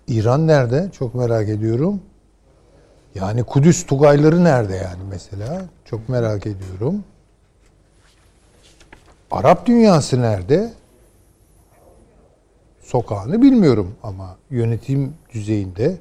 İran 0.09 0.47
nerede? 0.47 0.91
Çok 0.99 1.15
merak 1.15 1.49
ediyorum. 1.49 2.01
Yani 3.15 3.43
Kudüs 3.43 3.87
Tugayları 3.87 4.45
nerede 4.45 4.77
yani 4.77 5.03
mesela? 5.11 5.65
Çok 5.85 6.09
merak 6.09 6.47
ediyorum. 6.47 7.05
Arap 9.31 9.67
dünyası 9.67 10.23
nerede? 10.23 10.73
Sokağını 12.81 13.43
bilmiyorum 13.43 13.95
ama 14.03 14.37
yönetim 14.51 15.15
düzeyinde 15.35 15.97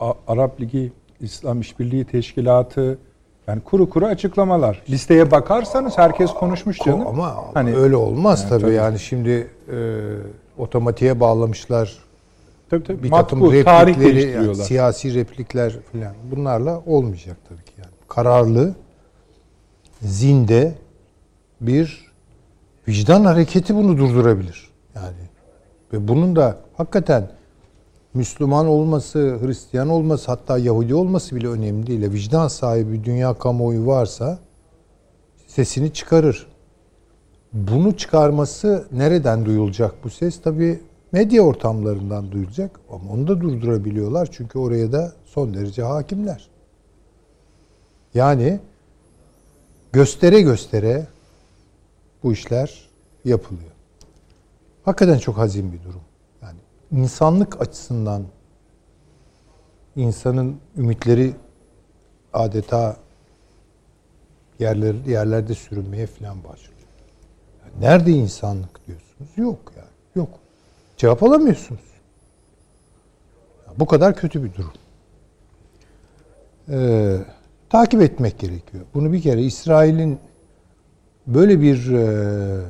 A- 0.00 0.12
Arap 0.28 0.60
Ligi, 0.60 0.92
İslam 1.20 1.60
İşbirliği 1.60 2.04
Teşkilatı 2.04 2.98
yani 3.46 3.60
kuru 3.60 3.90
kuru 3.90 4.06
açıklamalar. 4.06 4.82
Listeye 4.90 5.30
bakarsanız 5.30 5.98
herkes 5.98 6.30
konuşmuş 6.30 6.78
canım. 6.78 7.06
ama 7.06 7.44
Hani- 7.54 7.76
öyle 7.76 7.96
olmaz 7.96 8.40
Yani 8.40 8.48
tabii. 8.50 8.60
tabii. 8.62 8.74
Yani 8.74 8.98
şimdi 8.98 9.30
e, 9.72 9.76
otomatiğe 10.58 11.20
bağlamışlar 11.20 11.98
tabii, 12.70 12.84
tabii. 12.84 13.02
bir 13.02 13.10
Matbu, 13.10 13.28
takım 13.50 13.52
replikleri, 13.52 14.30
yani 14.30 14.54
siyasi 14.54 15.14
replikler 15.14 15.72
falan 15.92 16.14
bunlarla 16.30 16.82
olmayacak 16.86 17.36
tabii 17.48 17.64
ki 17.64 17.72
yani. 17.78 17.90
Kararlı, 18.08 18.74
zinde 20.02 20.74
bir 21.60 22.06
vicdan 22.88 23.24
hareketi 23.24 23.74
bunu 23.74 23.98
durdurabilir. 23.98 24.70
Yani 24.94 25.16
ve 25.92 26.08
bunun 26.08 26.36
da 26.36 26.56
hakikaten 26.76 27.28
Müslüman 28.16 28.66
olması, 28.66 29.38
Hristiyan 29.42 29.88
olması, 29.88 30.26
hatta 30.30 30.58
Yahudi 30.58 30.94
olması 30.94 31.36
bile 31.36 31.48
önemli 31.48 31.86
değil. 31.86 32.12
Vicdan 32.12 32.48
sahibi 32.48 33.04
dünya 33.04 33.34
kamuoyu 33.34 33.86
varsa 33.86 34.38
sesini 35.46 35.92
çıkarır. 35.92 36.46
Bunu 37.52 37.96
çıkarması 37.96 38.86
nereden 38.92 39.44
duyulacak 39.44 39.94
bu 40.04 40.10
ses? 40.10 40.42
Tabii 40.42 40.80
medya 41.12 41.42
ortamlarından 41.42 42.32
duyulacak 42.32 42.80
ama 42.90 43.12
onu 43.12 43.28
da 43.28 43.40
durdurabiliyorlar 43.40 44.28
çünkü 44.32 44.58
oraya 44.58 44.92
da 44.92 45.12
son 45.24 45.54
derece 45.54 45.82
hakimler. 45.82 46.48
Yani 48.14 48.60
göstere 49.92 50.40
göstere 50.40 51.06
bu 52.22 52.32
işler 52.32 52.88
yapılıyor. 53.24 53.70
Hakikaten 54.84 55.18
çok 55.18 55.38
hazin 55.38 55.72
bir 55.72 55.82
durum. 55.82 56.05
İnsanlık 56.92 57.60
açısından 57.60 58.24
insanın 59.96 60.60
ümitleri 60.76 61.34
adeta 62.32 62.96
yerler, 64.58 64.94
yerlerde 65.06 65.54
sürünmeye 65.54 66.06
falan 66.06 66.44
başlıyor. 66.44 66.72
Nerede 67.80 68.10
insanlık 68.10 68.86
diyorsunuz? 68.86 69.30
Yok 69.36 69.72
yani. 69.76 69.88
Yok. 70.14 70.28
Cevap 70.96 71.22
alamıyorsunuz. 71.22 71.80
Bu 73.78 73.86
kadar 73.86 74.16
kötü 74.16 74.44
bir 74.44 74.54
durum. 74.54 74.72
Ee, 76.68 77.18
takip 77.70 78.02
etmek 78.02 78.38
gerekiyor. 78.38 78.84
Bunu 78.94 79.12
bir 79.12 79.22
kere 79.22 79.42
İsrail'in 79.42 80.18
böyle 81.26 81.60
bir 81.60 81.92
e, 81.92 82.60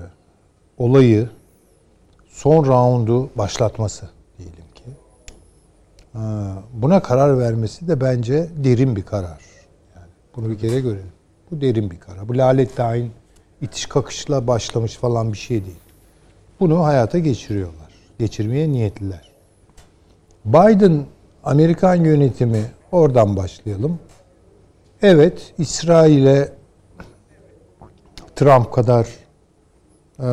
olayı 0.79 1.29
son 2.37 2.65
roundu 2.65 3.31
başlatması 3.35 4.09
diyelim 4.39 4.65
ki. 4.75 4.83
Buna 6.73 7.03
karar 7.03 7.39
vermesi 7.39 7.89
de 7.89 8.01
bence 8.01 8.49
derin 8.57 8.97
bir 8.97 9.03
karar. 9.03 9.41
Yani 9.97 10.09
bunu 10.37 10.51
bir 10.51 10.59
kere 10.59 10.81
görelim. 10.81 11.13
Bu 11.51 11.61
derin 11.61 11.91
bir 11.91 12.01
karar. 12.01 12.29
Bu 12.29 12.39
lalet 12.39 12.77
tayin 12.77 13.13
itiş 13.61 13.87
kakışla 13.87 14.47
başlamış 14.47 14.97
falan 14.97 15.33
bir 15.33 15.39
şey 15.39 15.65
değil. 15.65 15.79
Bunu 16.61 16.85
hayata 16.85 17.19
geçiriyorlar. 17.19 17.93
Geçirmeye 18.19 18.73
niyetliler. 18.73 19.33
Biden 20.45 21.07
Amerikan 21.45 21.95
yönetimi 21.95 22.65
oradan 22.93 23.37
başlayalım. 23.37 23.99
Evet, 25.03 25.55
İsrail'e 25.59 26.53
Trump 28.37 28.73
kadar 28.73 29.07
e, 30.19 30.29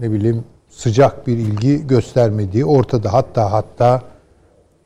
ne 0.00 0.12
bileyim 0.12 0.44
sıcak 0.80 1.26
bir 1.26 1.36
ilgi 1.36 1.86
göstermediği 1.86 2.64
ortada. 2.64 3.12
Hatta 3.12 3.52
hatta 3.52 4.02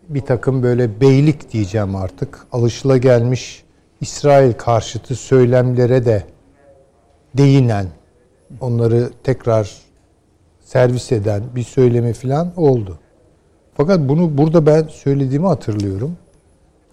bir 0.09 0.21
takım 0.21 0.63
böyle 0.63 1.01
beylik 1.01 1.53
diyeceğim 1.53 1.97
artık 1.97 2.47
alışılagelmiş 2.53 3.65
İsrail 4.01 4.53
karşıtı 4.53 5.15
söylemlere 5.15 6.05
de 6.05 6.25
değinen, 7.35 7.87
onları 8.61 9.11
tekrar 9.25 9.73
servis 10.65 11.13
eden 11.13 11.43
bir 11.57 11.63
söylemi 11.63 12.13
falan 12.13 12.53
oldu. 12.57 12.99
Fakat 13.75 14.01
bunu 14.01 14.39
burada 14.39 14.67
ben 14.67 14.83
söylediğimi 14.83 15.47
hatırlıyorum. 15.47 16.17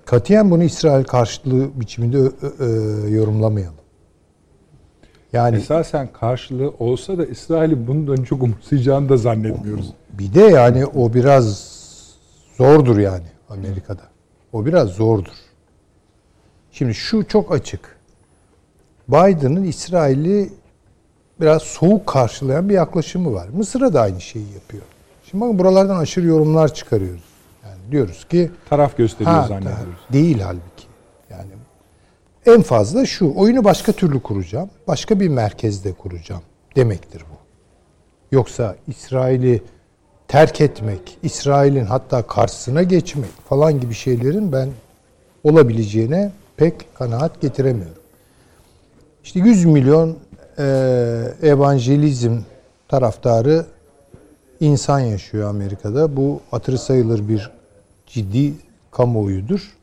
Katiyen 0.05 0.51
bunu 0.51 0.63
İsrail 0.63 1.03
karşıtlığı 1.03 1.79
biçiminde 1.79 2.17
yorumlamayalım. 3.09 3.80
Yani 5.33 5.57
Esasen 5.57 6.09
karşılığı 6.13 6.73
olsa 6.79 7.17
da 7.17 7.25
İsrail'in 7.25 7.87
bundan 7.87 8.23
çok 8.23 8.43
umursayacağını 8.43 9.09
da 9.09 9.17
zannetmiyoruz. 9.17 9.93
bir 10.13 10.33
de 10.33 10.41
yani 10.41 10.85
o 10.85 11.13
biraz 11.13 11.71
zordur 12.57 12.97
yani 12.97 13.25
Amerika'da. 13.49 14.01
O 14.53 14.65
biraz 14.65 14.89
zordur. 14.89 15.33
Şimdi 16.71 16.93
şu 16.93 17.27
çok 17.27 17.51
açık. 17.51 17.97
Biden'ın 19.07 19.63
İsrail'i 19.63 20.49
biraz 21.41 21.61
soğuk 21.61 22.07
karşılayan 22.07 22.69
bir 22.69 22.73
yaklaşımı 22.73 23.33
var. 23.33 23.47
Mısır'a 23.53 23.93
da 23.93 24.01
aynı 24.01 24.21
şeyi 24.21 24.53
yapıyor. 24.53 24.83
Şimdi 25.25 25.43
bakın 25.43 25.59
buralardan 25.59 25.97
aşırı 25.97 26.27
yorumlar 26.27 26.73
çıkarıyoruz. 26.73 27.23
Yani 27.65 27.91
diyoruz 27.91 28.25
ki 28.29 28.51
Taraf 28.69 28.97
gösteriyor 28.97 29.35
Ha, 29.35 29.47
zannediyoruz. 29.47 29.99
Değil 30.13 30.39
halbuki. 30.39 30.70
En 32.45 32.61
fazla 32.61 33.05
şu 33.05 33.33
oyunu 33.35 33.63
başka 33.63 33.91
türlü 33.91 34.19
kuracağım. 34.19 34.69
Başka 34.87 35.19
bir 35.19 35.27
merkezde 35.27 35.93
kuracağım 35.93 36.41
demektir 36.75 37.21
bu. 37.31 37.35
Yoksa 38.35 38.75
İsrail'i 38.87 39.63
terk 40.27 40.61
etmek, 40.61 41.17
İsrail'in 41.23 41.85
hatta 41.85 42.21
karşısına 42.27 42.83
geçmek 42.83 43.29
falan 43.49 43.79
gibi 43.79 43.93
şeylerin 43.93 44.51
ben 44.51 44.69
olabileceğine 45.43 46.31
pek 46.57 46.95
kanaat 46.95 47.41
getiremiyorum. 47.41 48.01
İşte 49.23 49.39
100 49.39 49.65
milyon 49.65 50.17
e, 50.57 50.63
evangelizm 51.41 52.37
taraftarı 52.87 53.65
insan 54.59 54.99
yaşıyor 54.99 55.49
Amerika'da. 55.49 56.17
Bu 56.17 56.41
hatırı 56.51 56.77
sayılır 56.77 57.27
bir 57.27 57.51
ciddi 58.07 58.53
kamuoyudur. 58.91 59.77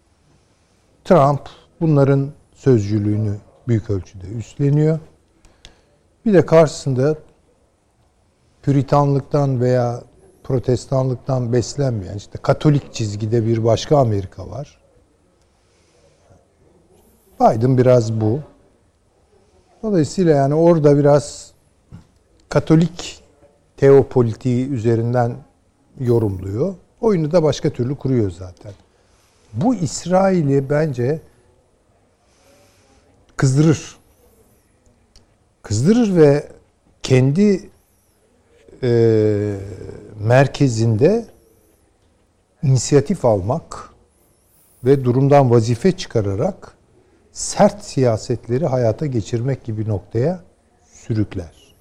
Trump 1.04 1.40
bunların 1.80 2.28
sözcülüğünü 2.58 3.36
büyük 3.68 3.90
ölçüde 3.90 4.26
üstleniyor. 4.26 4.98
Bir 6.26 6.34
de 6.34 6.46
karşısında 6.46 7.16
Püritanlıktan 8.62 9.60
veya 9.60 10.02
protestanlıktan 10.44 11.52
beslenmeyen 11.52 12.16
işte 12.16 12.38
Katolik 12.42 12.94
çizgide 12.94 13.46
bir 13.46 13.64
başka 13.64 13.98
Amerika 13.98 14.50
var. 14.50 14.78
Biden 17.40 17.78
biraz 17.78 18.20
bu. 18.20 18.40
Dolayısıyla 19.82 20.36
yani 20.36 20.54
orada 20.54 20.98
biraz 20.98 21.52
Katolik 22.48 23.22
teopolitiği 23.76 24.68
üzerinden 24.68 25.36
yorumluyor. 26.00 26.74
Oyunu 27.00 27.32
da 27.32 27.42
başka 27.42 27.70
türlü 27.70 27.96
kuruyor 27.96 28.30
zaten. 28.30 28.72
Bu 29.52 29.74
İsrail'i 29.74 30.70
bence 30.70 31.20
kızdırır. 33.38 33.98
Kızdırır 35.62 36.16
ve 36.16 36.48
kendi 37.02 37.70
e, 38.82 38.90
merkezinde 40.20 41.26
inisiyatif 42.62 43.24
almak 43.24 43.90
ve 44.84 45.04
durumdan 45.04 45.50
vazife 45.50 45.92
çıkararak 45.92 46.72
sert 47.32 47.84
siyasetleri 47.84 48.66
hayata 48.66 49.06
geçirmek 49.06 49.64
gibi 49.64 49.88
noktaya 49.88 50.40
sürükler. 50.92 51.74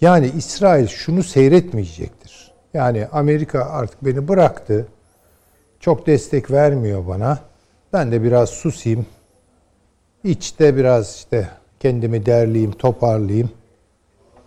Yani 0.00 0.32
İsrail 0.36 0.86
şunu 0.86 1.22
seyretmeyecektir. 1.22 2.52
Yani 2.74 3.06
Amerika 3.06 3.64
artık 3.64 4.04
beni 4.04 4.28
bıraktı. 4.28 4.86
Çok 5.80 6.06
destek 6.06 6.50
vermiyor 6.50 7.06
bana. 7.06 7.38
Ben 7.92 8.12
de 8.12 8.22
biraz 8.22 8.50
susayım. 8.50 9.06
İçte 10.24 10.76
biraz 10.76 11.16
işte 11.16 11.48
kendimi 11.80 12.26
derleyeyim, 12.26 12.72
toparlayayım. 12.72 13.50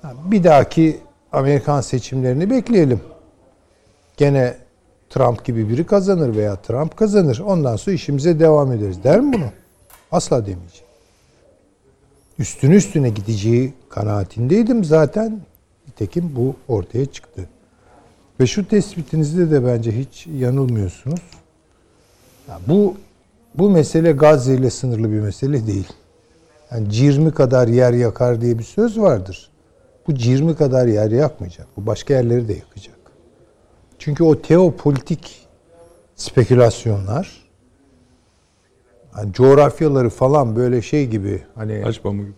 Bir 0.04 0.44
dahaki 0.44 1.00
Amerikan 1.32 1.82
seçimlerini 1.82 2.50
bekleyelim. 2.50 3.02
Gene 4.18 4.56
Trump 5.10 5.46
gibi 5.46 5.70
biri 5.70 5.86
kazanır 5.86 6.36
veya 6.36 6.56
Trump 6.56 6.98
kazanır. 6.98 7.40
Ondan 7.46 7.76
sonra 7.76 7.96
işimize 7.96 8.40
devam 8.40 8.72
ederiz. 8.72 9.04
Der 9.04 9.20
mi 9.20 9.34
bunu? 9.34 9.46
Asla 10.12 10.46
demeyeceğim. 10.46 10.88
Üstüne 12.40 12.76
üstüne 12.76 13.10
gideceği 13.10 13.74
kanaatindeydim 13.90 14.84
zaten. 14.84 15.42
Nitekim 15.88 16.32
bu 16.36 16.56
ortaya 16.68 17.06
çıktı. 17.06 17.50
Ve 18.40 18.48
şu 18.48 18.68
tespitinizde 18.68 19.52
de 19.52 19.66
bence 19.66 19.92
hiç 19.92 20.28
yanılmıyorsunuz. 20.28 21.22
Ya 22.50 22.60
bu 22.68 22.96
bu 23.56 23.70
mesele 23.70 24.12
Gazze 24.12 24.54
ile 24.54 24.70
sınırlı 24.70 25.12
bir 25.12 25.20
mesele 25.20 25.68
değil. 25.68 25.88
Yani 26.72 26.90
cirmi 26.90 27.32
kadar 27.32 27.68
yer 27.68 27.94
yakar 27.94 28.42
diye 28.42 28.60
bir 28.60 28.64
söz 28.64 29.00
vardır. 29.00 29.52
Bu 30.08 30.16
cirmi 30.16 30.56
kadar 30.56 30.88
yer 30.88 31.12
yakmayacak. 31.12 31.68
Bu 31.78 31.86
başka 31.86 32.14
yerleri 32.14 32.48
de 32.48 32.54
yakacak. 32.54 32.96
Çünkü 34.00 34.24
o 34.24 34.42
teopolitik 34.42 35.48
spekülasyonlar 36.16 37.44
hani 39.12 39.34
coğrafyaları 39.34 40.10
falan 40.10 40.56
böyle 40.56 40.82
şey 40.82 41.08
gibi 41.08 41.44
hani 41.56 41.84
Aç 41.86 42.04
pamuğu 42.04 42.22
gibi. 42.22 42.34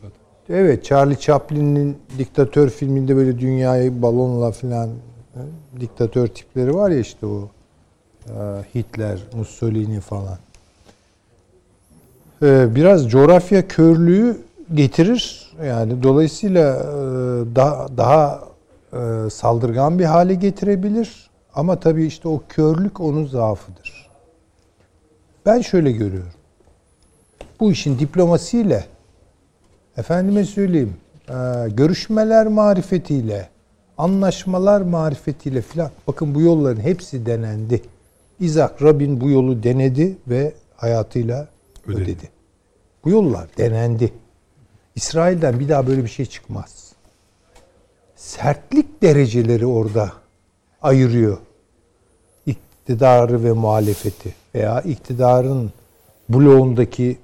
Evet, 0.49 0.83
Charlie 0.83 1.19
Chaplin'in 1.19 1.97
diktatör 2.17 2.69
filminde 2.69 3.15
böyle 3.15 3.39
dünyayı 3.39 4.01
balonla 4.01 4.51
filan 4.51 4.89
e, 4.89 5.41
diktatör 5.79 6.27
tipleri 6.27 6.75
var 6.75 6.89
ya 6.89 6.99
işte 6.99 7.25
o 7.25 7.49
e, 8.27 8.33
Hitler, 8.75 9.19
Mussolini 9.33 9.99
falan. 9.99 10.37
E, 12.43 12.75
Biraz 12.75 13.09
coğrafya 13.09 13.67
körlüğü 13.67 14.37
getirir. 14.73 15.51
Yani 15.65 16.03
dolayısıyla 16.03 16.75
e, 16.75 16.85
daha 17.55 17.97
daha 17.97 18.43
e, 18.93 19.29
saldırgan 19.29 19.99
bir 19.99 20.05
hale 20.05 20.33
getirebilir. 20.33 21.29
Ama 21.53 21.79
tabii 21.79 22.05
işte 22.05 22.27
o 22.27 22.41
körlük 22.49 22.99
onun 22.99 23.25
zaafıdır. 23.25 24.09
Ben 25.45 25.61
şöyle 25.61 25.91
görüyorum. 25.91 26.31
Bu 27.59 27.71
işin 27.71 27.99
diplomasiyle 27.99 28.85
efendime 29.97 30.43
söyleyeyim 30.45 30.93
görüşmeler 31.67 32.47
marifetiyle 32.47 33.49
anlaşmalar 33.97 34.81
marifetiyle 34.81 35.61
filan 35.61 35.89
bakın 36.07 36.35
bu 36.35 36.41
yolların 36.41 36.81
hepsi 36.81 37.25
denendi. 37.25 37.81
İzak 38.39 38.83
Rabin 38.83 39.21
bu 39.21 39.29
yolu 39.29 39.63
denedi 39.63 40.17
ve 40.27 40.53
hayatıyla 40.75 41.47
Ödedi. 41.87 42.01
ödedi. 42.01 42.29
Bu 43.03 43.09
yollar 43.09 43.47
denendi. 43.57 44.13
İsrail'den 44.95 45.59
bir 45.59 45.69
daha 45.69 45.87
böyle 45.87 46.03
bir 46.03 46.09
şey 46.09 46.25
çıkmaz. 46.25 46.93
Sertlik 48.15 49.01
dereceleri 49.01 49.65
orada 49.65 50.11
ayırıyor. 50.81 51.37
İktidarı 52.45 53.43
ve 53.43 53.51
muhalefeti 53.51 54.35
veya 54.55 54.81
iktidarın 54.81 55.71
bloğundaki 56.29 57.17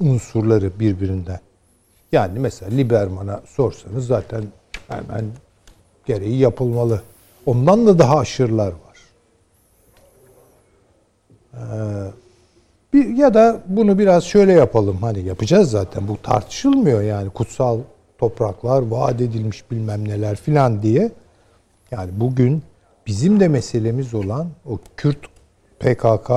unsurları 0.00 0.80
birbirinden. 0.80 1.40
Yani 2.12 2.38
mesela 2.38 2.70
Liberman'a 2.70 3.42
sorsanız 3.46 4.06
zaten 4.06 4.44
hemen 4.88 5.24
gereği 6.06 6.38
yapılmalı. 6.38 7.02
Ondan 7.46 7.86
da 7.86 7.98
daha 7.98 8.18
aşırılar 8.18 8.72
var. 8.72 8.98
Ee, 11.54 12.10
bir, 12.96 13.16
ya 13.16 13.34
da 13.34 13.60
bunu 13.66 13.98
biraz 13.98 14.24
şöyle 14.24 14.52
yapalım. 14.52 14.96
Hani 15.00 15.22
yapacağız 15.22 15.70
zaten. 15.70 16.08
Bu 16.08 16.16
tartışılmıyor 16.22 17.02
yani. 17.02 17.30
Kutsal 17.30 17.78
topraklar 18.18 18.82
vaat 18.82 19.20
edilmiş 19.20 19.70
bilmem 19.70 20.08
neler 20.08 20.36
filan 20.36 20.82
diye. 20.82 21.10
Yani 21.90 22.10
bugün 22.16 22.62
bizim 23.06 23.40
de 23.40 23.48
meselemiz 23.48 24.14
olan 24.14 24.46
o 24.70 24.78
Kürt 24.96 25.18
PKK 25.80 26.30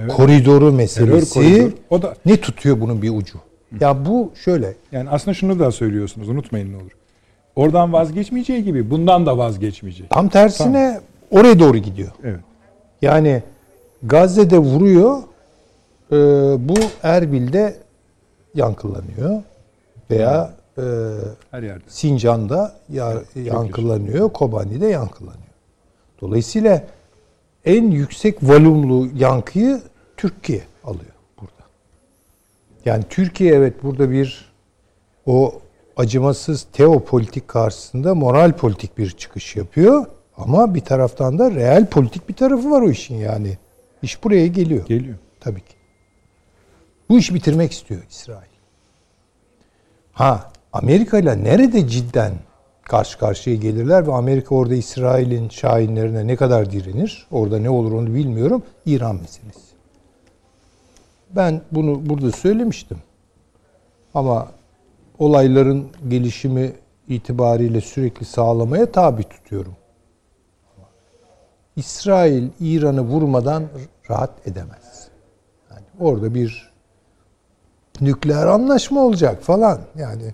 Evet. 0.00 0.12
koridoru 0.12 0.72
meselesi 0.72 1.34
koridor. 1.34 1.70
O 1.90 2.02
da- 2.02 2.14
ne 2.26 2.36
tutuyor 2.40 2.80
bunun 2.80 3.02
bir 3.02 3.10
ucu? 3.10 3.38
Ya 3.80 4.06
bu 4.06 4.30
şöyle 4.44 4.74
Yani 4.92 5.10
aslında 5.10 5.34
şunu 5.34 5.58
da 5.58 5.72
söylüyorsunuz 5.72 6.28
unutmayın 6.28 6.72
ne 6.72 6.76
olur. 6.76 6.90
Oradan 7.56 7.92
vazgeçmeyeceği 7.92 8.64
gibi 8.64 8.90
bundan 8.90 9.26
da 9.26 9.38
vazgeçmeyecek. 9.38 10.10
tam 10.10 10.28
tersine 10.28 11.00
oraya 11.30 11.58
doğru 11.58 11.78
gidiyor. 11.78 12.08
Evet. 12.24 12.40
Yani 13.02 13.42
Gazze'de 14.02 14.58
vuruyor, 14.58 15.18
e, 16.12 16.16
bu 16.68 16.74
Erbil'de 17.02 17.76
yankılanıyor 18.54 19.42
veya 20.10 20.54
e, 20.78 20.82
Her 21.50 21.62
yerde. 21.62 21.84
Sincan'da 21.88 22.74
ya- 22.88 23.22
yankılanıyor, 23.34 24.32
Kobani'de 24.32 24.86
yankılanıyor. 24.86 25.42
Dolayısıyla 26.20 26.84
en 27.64 27.90
yüksek 27.90 28.42
volümlü 28.42 29.18
yankıyı 29.18 29.80
Türkiye 30.16 30.62
alıyor 30.84 31.12
burada. 31.40 31.52
Yani 32.84 33.04
Türkiye 33.10 33.54
evet 33.54 33.82
burada 33.82 34.10
bir 34.10 34.52
o 35.26 35.54
acımasız 35.96 36.66
teopolitik 36.72 37.48
karşısında 37.48 38.14
moral 38.14 38.52
politik 38.52 38.98
bir 38.98 39.10
çıkış 39.10 39.56
yapıyor. 39.56 40.06
Ama 40.36 40.74
bir 40.74 40.80
taraftan 40.80 41.38
da 41.38 41.50
real 41.50 41.86
politik 41.86 42.28
bir 42.28 42.34
tarafı 42.34 42.70
var 42.70 42.82
o 42.82 42.90
işin 42.90 43.16
yani. 43.16 43.58
İş 44.02 44.24
buraya 44.24 44.46
geliyor. 44.46 44.86
Geliyor. 44.86 45.16
Tabii 45.40 45.60
ki. 45.60 45.75
Bu 47.08 47.18
işi 47.18 47.34
bitirmek 47.34 47.72
istiyor 47.72 48.02
İsrail. 48.10 48.56
Ha 50.12 50.50
Amerika 50.72 51.18
ile 51.18 51.44
nerede 51.44 51.88
cidden 51.88 52.32
karşı 52.82 53.18
karşıya 53.18 53.56
gelirler 53.56 54.06
ve 54.06 54.12
Amerika 54.12 54.54
orada 54.54 54.74
İsrail'in 54.74 55.48
şahinlerine 55.48 56.26
ne 56.26 56.36
kadar 56.36 56.70
direnir? 56.70 57.26
Orada 57.30 57.58
ne 57.58 57.70
olur 57.70 57.92
onu 57.92 58.14
bilmiyorum. 58.14 58.62
İran 58.86 59.16
meselesi. 59.16 59.76
Ben 61.30 61.62
bunu 61.72 62.08
burada 62.08 62.32
söylemiştim. 62.32 62.98
Ama 64.14 64.48
olayların 65.18 65.88
gelişimi 66.08 66.72
itibariyle 67.08 67.80
sürekli 67.80 68.26
sağlamaya 68.26 68.92
tabi 68.92 69.22
tutuyorum. 69.22 69.76
İsrail 71.76 72.48
İran'ı 72.60 73.00
vurmadan 73.00 73.64
rahat 74.10 74.46
edemez. 74.46 75.08
Yani 75.70 75.84
orada 76.00 76.34
bir 76.34 76.65
nükleer 78.00 78.46
anlaşma 78.46 79.00
olacak 79.00 79.42
falan. 79.42 79.78
Yani 79.98 80.24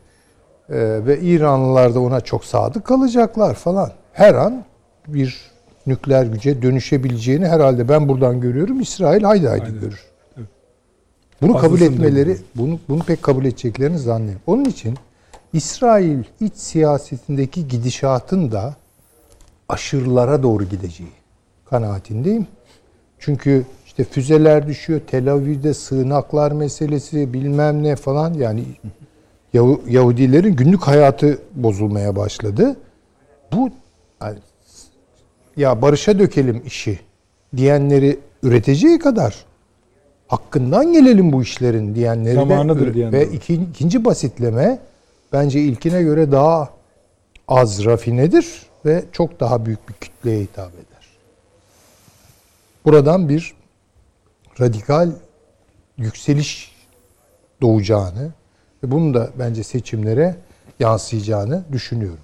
e, 0.69 1.07
ve 1.07 1.21
İranlılar 1.21 1.95
da 1.95 2.01
ona 2.01 2.21
çok 2.21 2.45
sadık 2.45 2.85
kalacaklar 2.85 3.55
falan. 3.55 3.91
Her 4.13 4.35
an 4.35 4.65
bir 5.09 5.51
nükleer 5.87 6.27
güce 6.27 6.63
dönüşebileceğini 6.63 7.49
herhalde 7.49 7.89
ben 7.89 8.09
buradan 8.09 8.41
görüyorum. 8.41 8.81
İsrail 8.81 9.23
haydi 9.23 9.49
haydi 9.49 9.65
Aynen. 9.65 9.81
görür. 9.81 10.05
Evet. 10.37 10.49
Bunu 11.43 11.53
kabul 11.59 11.77
Fazlasını 11.77 11.95
etmeleri, 11.95 12.37
bunu 12.57 12.79
bunu 12.89 13.03
pek 13.03 13.23
kabul 13.23 13.45
edeceklerini 13.45 13.99
zannediyorum. 13.99 14.43
Onun 14.47 14.65
için 14.65 14.99
İsrail 15.53 16.25
iç 16.41 16.55
siyasetindeki 16.55 17.69
gidişatın 17.69 18.53
da 18.53 18.75
aşırılara 19.69 20.43
doğru 20.43 20.65
gideceği 20.65 21.13
kanaatindeyim. 21.71 22.47
Çünkü 23.19 23.65
işte 23.93 24.05
füzeler 24.05 24.67
düşüyor, 24.67 25.01
Tel 25.07 25.33
Aviv'de 25.33 25.75
sığınaklar 25.75 26.53
meselesi 26.53 27.33
bilmem 27.33 27.83
ne 27.83 27.97
falan 27.97 28.35
yani 28.35 28.65
Yahu- 29.55 29.81
Yahudilerin 29.89 30.57
günlük 30.57 30.83
hayatı 30.83 31.39
bozulmaya 31.55 32.17
başladı. 32.17 32.77
Bu 33.53 33.71
yani, 34.23 34.39
ya 35.57 35.83
barışa 35.83 36.19
dökelim 36.19 36.63
işi 36.67 36.99
diyenleri 37.57 38.19
üreteceği 38.43 38.99
kadar 38.99 39.45
hakkından 40.29 40.93
gelelim 40.93 41.33
bu 41.33 41.43
işlerin 41.43 41.95
diyenleri 41.95 42.35
Zamanıdır 42.35 42.87
de 42.87 42.95
diyenler 42.95 43.21
ve 43.21 43.27
iki, 43.27 43.55
ikinci 43.55 44.05
basitleme 44.05 44.79
bence 45.33 45.61
ilkine 45.61 46.03
göre 46.03 46.33
daha 46.33 46.71
az 47.49 47.85
rafinedir 47.85 48.67
ve 48.85 49.05
çok 49.13 49.41
daha 49.41 49.67
büyük 49.67 49.89
bir 49.89 49.95
kütleye 49.95 50.41
hitap 50.41 50.75
eder. 50.75 51.09
Buradan 52.85 53.29
bir 53.29 53.62
radikal 54.63 55.11
yükseliş 55.99 56.73
doğacağını 57.63 58.31
ve 58.85 58.91
bunun 58.91 59.15
da 59.15 59.31
bence 59.39 59.63
seçimlere 59.63 60.37
yansıyacağını 60.81 61.63
düşünüyorum. 61.73 62.19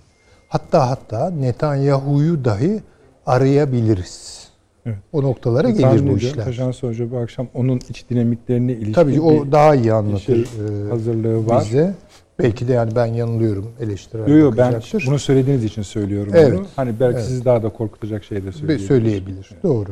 Hatta 0.49 0.91
hatta 0.91 1.31
Netanyahu'yu 1.31 2.45
dahi 2.45 2.83
arayabiliriz. 3.27 4.49
Evet. 4.87 4.99
O 5.13 5.23
noktalara 5.23 5.71
gelir 5.71 5.83
Tahmin 5.83 5.99
bu 5.99 6.03
ediyorum, 6.03 6.17
işler. 6.17 6.45
Taşans 6.45 6.83
Hoca 6.83 7.11
bu 7.11 7.19
akşam 7.19 7.49
onun 7.55 7.81
iç 7.91 8.05
dinamiklerine 8.11 8.73
ilişkin 8.73 8.93
Tabii 8.93 9.21
o 9.21 9.47
bir 9.47 9.53
daha 9.53 9.75
iyi 9.75 9.93
anlatır 9.93 10.47
şey, 10.47 10.87
e, 10.87 10.89
hazırlığı 10.89 11.47
var. 11.47 11.65
bize. 11.65 11.95
Belki 12.39 12.69
de 12.69 12.73
yani 12.73 12.97
ben 12.97 13.07
yanılıyorum 13.07 13.71
eleştirel 13.81 14.29
Yok 14.29 14.39
yok 14.39 14.55
ben 14.59 14.83
bunu 15.07 15.19
söylediğiniz 15.19 15.65
için 15.65 15.83
söylüyorum 15.83 16.33
Evet. 16.37 16.59
bunu. 16.59 16.67
Hani 16.77 17.01
belki 17.01 17.17
Evet. 17.19 17.27
sizi 17.29 17.45
daha 17.45 17.63
da 17.63 17.69
korkutacak 17.69 18.25
şey 18.25 18.45
de 18.45 18.53
söyleyebilir. 18.53 18.87
söyleyebilir. 18.89 19.51
Doğru. 19.63 19.91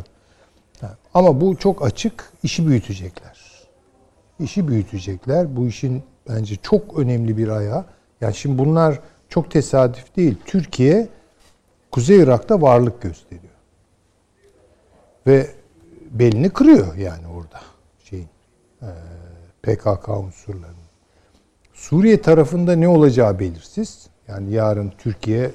Ama 1.14 1.40
bu 1.40 1.56
çok 1.56 1.84
açık. 1.86 2.32
işi 2.42 2.66
büyütecekler. 2.66 3.66
İşi 4.40 4.68
büyütecekler. 4.68 5.56
Bu 5.56 5.66
işin 5.66 6.02
bence 6.28 6.56
çok 6.56 6.98
önemli 6.98 7.36
bir 7.36 7.48
ayağı. 7.48 7.84
Yani 8.20 8.34
şimdi 8.34 8.58
bunlar 8.58 9.00
çok 9.28 9.50
tesadüf 9.50 10.16
değil. 10.16 10.36
Türkiye 10.46 11.08
Kuzey 11.90 12.18
Irak'ta 12.18 12.62
varlık 12.62 13.02
gösteriyor. 13.02 13.52
Ve 15.26 15.50
belini 16.10 16.50
kırıyor 16.50 16.94
yani 16.94 17.26
orada 17.26 17.60
şeyin 18.04 18.28
eee, 18.82 18.88
PKK 19.62 20.08
unsurlarının. 20.08 20.76
Suriye 21.74 22.22
tarafında 22.22 22.76
ne 22.76 22.88
olacağı 22.88 23.38
belirsiz. 23.38 24.06
Yani 24.28 24.52
yarın 24.52 24.92
Türkiye 24.98 25.50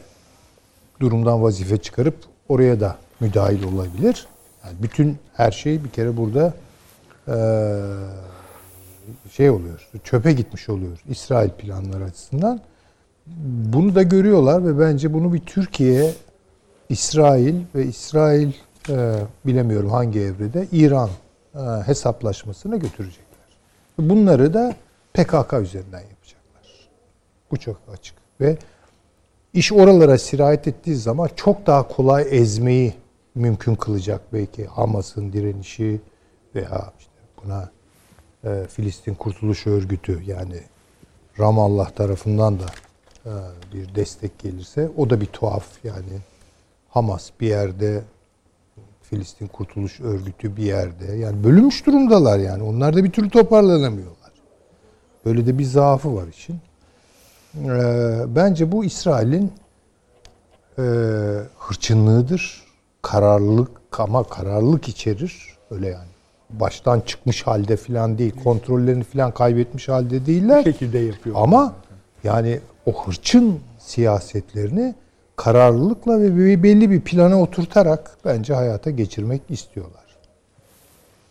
durumdan 0.99 1.43
vazife 1.43 1.77
çıkarıp 1.77 2.15
oraya 2.49 2.79
da 2.79 2.97
müdahil 3.19 3.63
olabilir. 3.63 4.27
Yani 4.65 4.75
bütün 4.81 5.17
her 5.33 5.51
şey 5.51 5.83
bir 5.83 5.89
kere 5.89 6.17
burada 6.17 6.53
şey 9.31 9.49
oluyor, 9.49 9.89
çöpe 10.03 10.31
gitmiş 10.31 10.69
oluyor 10.69 11.03
İsrail 11.09 11.49
planları 11.49 12.03
açısından. 12.03 12.61
Bunu 13.73 13.95
da 13.95 14.03
görüyorlar 14.03 14.65
ve 14.65 14.79
bence 14.79 15.13
bunu 15.13 15.33
bir 15.33 15.39
Türkiye, 15.39 16.13
İsrail 16.89 17.55
ve 17.75 17.85
İsrail 17.85 18.51
bilemiyorum 19.45 19.89
hangi 19.89 20.19
evrede 20.19 20.67
İran 20.71 21.09
hesaplaşmasına 21.85 22.75
götürecekler. 22.75 23.25
Bunları 23.99 24.53
da 24.53 24.75
PKK 25.13 25.53
üzerinden 25.53 25.99
yapacaklar. 25.99 26.89
Bu 27.51 27.57
çok 27.57 27.77
açık 27.93 28.15
ve 28.41 28.57
İş 29.53 29.71
oralara 29.71 30.17
sirayet 30.17 30.67
ettiği 30.67 30.95
zaman 30.95 31.29
çok 31.35 31.67
daha 31.67 31.87
kolay 31.87 32.27
ezmeyi 32.31 32.93
mümkün 33.35 33.75
kılacak 33.75 34.21
belki 34.33 34.65
Hamas'ın 34.65 35.33
direnişi 35.33 36.01
veya 36.55 36.93
işte 36.99 37.11
buna 37.43 37.69
e, 38.43 38.67
Filistin 38.67 39.13
Kurtuluş 39.13 39.67
Örgütü 39.67 40.23
yani 40.25 40.61
Ramallah 41.39 41.89
tarafından 41.89 42.59
da 42.59 42.65
e, 43.25 43.31
bir 43.73 43.95
destek 43.95 44.39
gelirse 44.39 44.89
o 44.97 45.09
da 45.09 45.21
bir 45.21 45.25
tuhaf 45.25 45.65
yani 45.83 46.19
Hamas 46.89 47.31
bir 47.39 47.47
yerde 47.47 48.03
Filistin 49.01 49.47
Kurtuluş 49.47 49.99
Örgütü 49.99 50.57
bir 50.57 50.63
yerde 50.63 51.11
yani 51.11 51.43
bölünmüş 51.43 51.85
durumdalar 51.85 52.39
yani 52.39 52.63
onlar 52.63 52.95
da 52.95 53.03
bir 53.03 53.11
türlü 53.11 53.29
toparlanamıyorlar. 53.29 54.31
Böyle 55.25 55.45
de 55.45 55.57
bir 55.57 55.63
zaafı 55.63 56.15
var 56.15 56.27
işin. 56.27 56.59
Ee, 57.55 58.35
bence 58.35 58.71
bu 58.71 58.85
İsrail'in 58.85 59.53
e, 60.77 60.83
hırçınlığıdır. 61.57 62.70
Kararlılık 63.01 63.71
ama 63.99 64.23
kararlılık 64.23 64.87
içerir. 64.89 65.47
Öyle 65.71 65.87
yani. 65.87 66.07
Baştan 66.49 66.99
çıkmış 66.99 67.47
halde 67.47 67.77
falan 67.77 68.17
değil. 68.17 68.33
Kontrollerini 68.43 69.03
falan 69.03 69.31
kaybetmiş 69.33 69.89
halde 69.89 70.21
Bu 70.21 70.25
değiller. 70.25 70.63
şekilde 70.63 70.99
yapıyor. 70.99 71.35
Ama 71.39 71.73
yani 72.23 72.59
o 72.85 73.05
hırçın 73.05 73.59
siyasetlerini 73.79 74.95
kararlılıkla 75.35 76.21
ve 76.21 76.63
belli 76.63 76.89
bir 76.91 77.01
plana 77.01 77.41
oturtarak 77.41 78.17
bence 78.25 78.53
hayata 78.53 78.89
geçirmek 78.91 79.41
istiyorlar. 79.49 80.01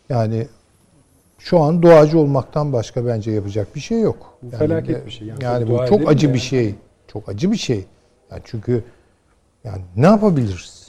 Yani 0.09 0.47
şu 1.39 1.61
an 1.61 1.83
doğacı 1.83 2.19
olmaktan 2.19 2.73
başka 2.73 3.07
bence 3.07 3.31
yapacak 3.31 3.75
bir 3.75 3.81
şey 3.81 4.01
yok. 4.01 4.35
Bu 4.43 4.47
Yani 4.47 4.59
felaket 4.59 5.07
bir 5.07 5.11
şey. 5.11 5.29
Yani 5.29 5.45
Yani, 5.45 5.69
bu 5.71 5.87
çok 5.89 6.09
acı 6.09 6.27
bir 6.29 6.33
yani. 6.33 6.41
şey. 6.41 6.75
Çok 7.13 7.29
acı 7.29 7.53
bir 7.53 7.57
şey. 7.57 7.85
Yani 8.31 8.43
çünkü 8.45 8.85
yani 9.65 9.83
ne 9.97 10.07
yapabiliriz? 10.07 10.80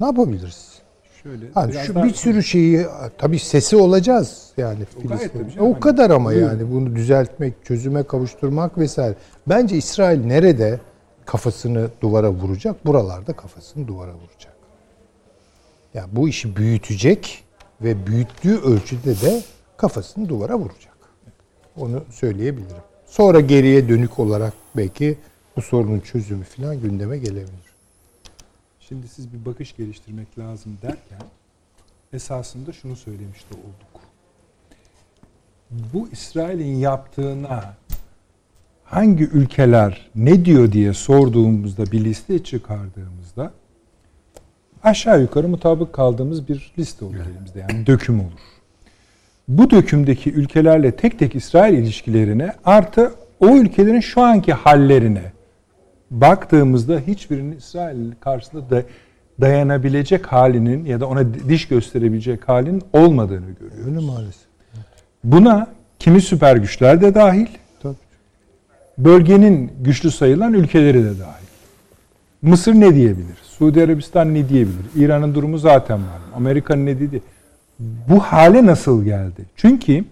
Ne 0.00 0.06
yapabiliriz? 0.06 0.78
Şöyle 1.22 1.44
biraz 1.56 1.86
şu 1.86 1.94
daha- 1.94 2.04
bir 2.04 2.14
sürü 2.14 2.42
şeyi 2.42 2.86
tabii 3.18 3.38
sesi 3.38 3.76
olacağız 3.76 4.52
yani 4.56 4.84
Filistin. 4.84 5.48
canım. 5.48 5.70
O 5.76 5.80
kadar 5.80 6.10
ama 6.10 6.30
Buyurun. 6.30 6.46
yani 6.48 6.70
bunu 6.72 6.96
düzeltmek, 6.96 7.64
çözüme 7.64 8.02
kavuşturmak 8.02 8.78
vesaire. 8.78 9.14
Bence 9.48 9.76
İsrail 9.76 10.24
nerede 10.24 10.80
kafasını 11.26 11.88
duvara 12.00 12.30
vuracak? 12.30 12.86
Buralarda 12.86 13.32
kafasını 13.32 13.88
duvara 13.88 14.14
vuracak. 14.14 14.52
Ya 15.94 16.06
bu 16.12 16.28
işi 16.28 16.56
büyütecek 16.56 17.44
ve 17.80 18.06
büyüttüğü 18.06 18.58
ölçüde 18.60 19.20
de 19.20 19.42
kafasını 19.76 20.28
duvara 20.28 20.58
vuracak. 20.58 20.96
Onu 21.76 22.04
söyleyebilirim. 22.10 22.82
Sonra 23.06 23.40
geriye 23.40 23.88
dönük 23.88 24.18
olarak 24.18 24.52
belki 24.76 25.18
bu 25.56 25.62
sorunun 25.62 26.00
çözümü 26.00 26.44
falan 26.44 26.80
gündeme 26.80 27.18
gelebilir. 27.18 27.67
Şimdi 28.88 29.08
siz 29.08 29.32
bir 29.32 29.44
bakış 29.44 29.76
geliştirmek 29.76 30.38
lazım 30.38 30.78
derken 30.82 31.26
esasında 32.12 32.72
şunu 32.72 32.96
söylemiş 32.96 33.40
de 33.40 33.54
olduk. 33.54 34.02
Bu 35.70 36.08
İsrail'in 36.12 36.76
yaptığına 36.76 37.74
hangi 38.84 39.24
ülkeler 39.24 40.10
ne 40.14 40.44
diyor 40.44 40.72
diye 40.72 40.92
sorduğumuzda 40.92 41.92
bir 41.92 42.04
liste 42.04 42.44
çıkardığımızda 42.44 43.52
aşağı 44.82 45.20
yukarı 45.20 45.48
mutabık 45.48 45.92
kaldığımız 45.92 46.48
bir 46.48 46.72
liste 46.78 47.04
olur 47.04 47.14
elimizde. 47.14 47.60
Yani 47.60 47.86
döküm 47.86 48.20
olur. 48.20 48.40
bu 49.48 49.70
dökümdeki 49.70 50.32
ülkelerle 50.32 50.96
tek 50.96 51.18
tek 51.18 51.34
İsrail 51.34 51.78
ilişkilerine 51.78 52.52
artı 52.64 53.14
o 53.40 53.48
ülkelerin 53.48 54.00
şu 54.00 54.20
anki 54.20 54.52
hallerine 54.52 55.32
baktığımızda 56.10 57.00
hiçbirinin 57.06 57.56
İsrail 57.56 58.12
karşısında 58.20 58.70
da 58.70 58.82
dayanabilecek 59.40 60.26
halinin 60.26 60.84
ya 60.84 61.00
da 61.00 61.06
ona 61.06 61.34
diş 61.48 61.68
gösterebilecek 61.68 62.48
halinin 62.48 62.82
olmadığını 62.92 63.50
görüyoruz. 63.60 63.86
Öyle 63.86 64.06
maalesef. 64.06 64.48
Buna 65.24 65.66
kimi 65.98 66.20
süper 66.20 66.56
güçler 66.56 67.00
de 67.00 67.14
dahil, 67.14 67.46
Tabii. 67.82 67.96
bölgenin 68.98 69.72
güçlü 69.80 70.10
sayılan 70.10 70.54
ülkeleri 70.54 71.04
de 71.04 71.18
dahil. 71.18 71.48
Mısır 72.42 72.74
ne 72.74 72.94
diyebilir? 72.94 73.38
Suudi 73.42 73.82
Arabistan 73.82 74.34
ne 74.34 74.48
diyebilir? 74.48 74.86
İran'ın 74.96 75.34
durumu 75.34 75.58
zaten 75.58 75.98
var. 75.98 76.18
Amerika'nın 76.36 76.86
ne 76.86 77.00
dedi? 77.00 77.22
Bu 77.78 78.20
hale 78.20 78.66
nasıl 78.66 79.04
geldi? 79.04 79.44
Çünkü 79.56 80.04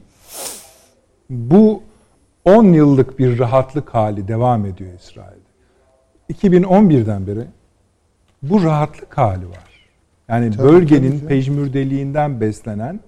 bu 1.31 1.83
10 2.45 2.65
yıllık 2.65 3.19
bir 3.19 3.39
rahatlık 3.39 3.95
hali 3.95 4.29
devam 4.29 4.67
ediyor 4.67 4.91
İsrail'de. 5.01 5.36
2011'den 6.33 7.27
beri 7.27 7.45
bu 8.43 8.65
rahatlık 8.65 9.19
hali 9.19 9.49
var. 9.49 9.67
Yani 10.29 10.51
Tabii, 10.51 10.69
bölgenin 10.69 11.19
tabii 11.19 11.29
pejmürdeliğinden 11.29 12.41
beslenen 12.41 13.01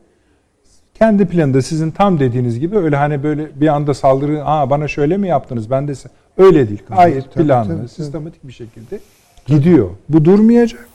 kendi 0.94 1.26
planında 1.26 1.62
sizin 1.62 1.90
tam 1.90 2.20
dediğiniz 2.20 2.60
gibi 2.60 2.78
öyle 2.78 2.96
hani 2.96 3.22
böyle 3.22 3.60
bir 3.60 3.68
anda 3.68 3.94
saldırı 3.94 4.44
aa 4.44 4.70
bana 4.70 4.88
şöyle 4.88 5.16
mi 5.16 5.28
yaptınız 5.28 5.70
ben 5.70 5.88
de 5.88 5.92
se-" 5.92 6.08
öyle 6.38 6.68
değil. 6.68 6.82
Gayet 6.88 7.34
tabii, 7.34 7.44
planlı, 7.46 7.68
tabii, 7.68 7.78
tabii. 7.78 7.88
sistematik 7.88 8.46
bir 8.46 8.52
şekilde 8.52 9.00
gidiyor. 9.46 9.90
Bu 10.08 10.24
durmayacak. 10.24 10.88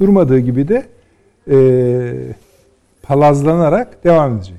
Durmadığı 0.00 0.38
gibi 0.38 0.68
de 0.68 0.86
e, 1.50 1.56
palazlanarak 3.02 4.04
devam 4.04 4.36
edecek. 4.36 4.56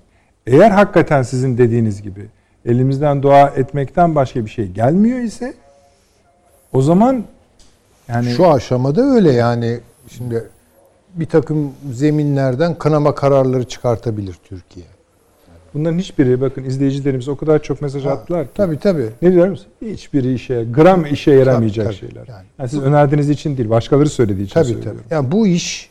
Eğer 0.47 0.71
hakikaten 0.71 1.21
sizin 1.23 1.57
dediğiniz 1.57 2.01
gibi 2.01 2.25
elimizden 2.65 3.23
dua 3.23 3.47
etmekten 3.47 4.15
başka 4.15 4.45
bir 4.45 4.49
şey 4.49 4.67
gelmiyor 4.67 5.19
ise 5.19 5.53
o 6.75 6.81
zaman 6.81 7.23
yani 8.07 8.29
Şu 8.29 8.51
aşamada 8.51 9.01
öyle 9.01 9.31
yani 9.31 9.79
şimdi 10.17 10.43
bir 11.15 11.25
takım 11.25 11.71
zeminlerden 11.93 12.75
kanama 12.77 13.15
kararları 13.15 13.63
çıkartabilir 13.63 14.35
Türkiye. 14.49 14.85
bunların 15.73 15.99
hiçbiri 15.99 16.41
bakın 16.41 16.63
izleyicilerimiz 16.63 17.27
o 17.27 17.37
kadar 17.37 17.63
çok 17.63 17.81
mesaj 17.81 18.05
attılar 18.05 18.45
ki. 18.45 18.51
Tabii 18.55 18.79
tabii. 18.79 19.09
Ne 19.21 19.31
diyor 19.33 19.47
musun? 19.47 19.67
Hiçbiri 19.81 20.33
işe, 20.33 20.63
gram 20.71 21.05
işe 21.05 21.31
yaramayacak 21.31 21.85
Tabii, 21.85 21.97
tabii. 21.99 22.09
şeyler. 22.11 22.27
Yani- 22.27 22.45
Yani, 22.59 22.69
siz 22.69 22.79
önerdiğiniz 22.81 23.29
için 23.29 23.57
değil, 23.57 23.69
başkaları 23.69 24.09
söylediği 24.09 24.45
için 24.45 24.53
Tabii 24.53 24.65
söylüyorum. 24.65 25.01
tabii. 25.03 25.13
Yani 25.13 25.31
bu 25.31 25.47
iş 25.47 25.89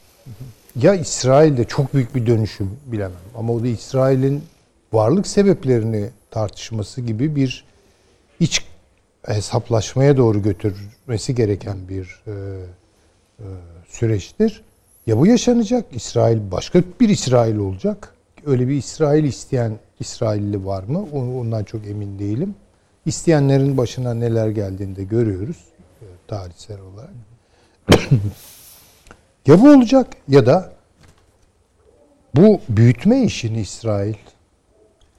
ya 0.82 0.94
İsrail'de 0.94 1.64
çok 1.64 1.94
büyük 1.94 2.14
bir 2.14 2.26
dönüşüm 2.26 2.70
bilemem. 2.86 3.12
Ama 3.38 3.52
o 3.52 3.62
da 3.62 3.66
İsrail'in 3.66 4.42
varlık 4.92 5.26
sebeplerini 5.26 6.08
tartışması 6.30 7.00
gibi 7.00 7.36
bir 7.36 7.64
iç 8.40 8.64
hesaplaşmaya 9.26 10.16
doğru 10.16 10.42
götürmesi 10.42 11.34
gereken 11.34 11.88
bir 11.88 12.22
e, 12.26 12.32
e, 13.38 13.46
süreçtir. 13.88 14.62
Ya 15.06 15.18
bu 15.18 15.26
yaşanacak, 15.26 15.84
İsrail 15.92 16.50
başka 16.50 16.82
bir 17.00 17.08
İsrail 17.08 17.56
olacak. 17.56 18.14
Öyle 18.46 18.68
bir 18.68 18.74
İsrail 18.74 19.24
isteyen 19.24 19.78
İsrailli 20.00 20.66
var 20.66 20.82
mı? 20.82 21.06
Ondan 21.12 21.64
çok 21.64 21.86
emin 21.86 22.18
değilim. 22.18 22.54
İsteyenlerin 23.06 23.76
başına 23.76 24.14
neler 24.14 24.48
geldiğini 24.48 24.96
de 24.96 25.04
görüyoruz 25.04 25.56
e, 26.02 26.06
tarihsel 26.28 26.78
olarak. 26.80 27.14
Ya 29.46 29.60
bu 29.60 29.70
olacak 29.70 30.06
ya 30.28 30.46
da 30.46 30.72
bu 32.34 32.60
büyütme 32.68 33.22
işini 33.22 33.60
İsrail. 33.60 34.14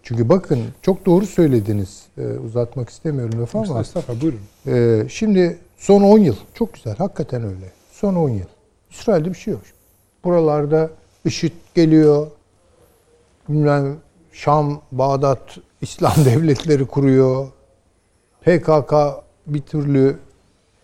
Çünkü 0.05 0.29
bakın 0.29 0.63
çok 0.81 1.05
doğru 1.05 1.25
söylediniz. 1.25 2.03
Ee, 2.17 2.21
uzatmak 2.21 2.89
istemiyorum 2.89 3.41
lafı 3.41 3.57
ama. 3.57 3.81
Estağfurullah, 3.81 4.21
buyurun. 4.21 4.39
Ee, 4.67 5.09
şimdi 5.09 5.57
son 5.77 6.01
10 6.01 6.19
yıl 6.19 6.35
çok 6.53 6.73
güzel 6.73 6.95
hakikaten 6.95 7.43
öyle. 7.43 7.71
Son 7.91 8.15
10 8.15 8.29
yıl. 8.29 8.45
İsrail'de 8.91 9.29
bir 9.29 9.37
şey 9.37 9.53
yok. 9.53 9.61
Buralarda 10.23 10.89
IŞİD 11.25 11.51
geliyor. 11.75 12.27
Bilmem 13.49 13.97
Şam, 14.31 14.81
Bağdat 14.91 15.57
İslam 15.81 16.13
devletleri 16.25 16.85
kuruyor. 16.85 17.47
PKK 18.41 18.93
bir 19.47 19.61
türlü 19.61 20.17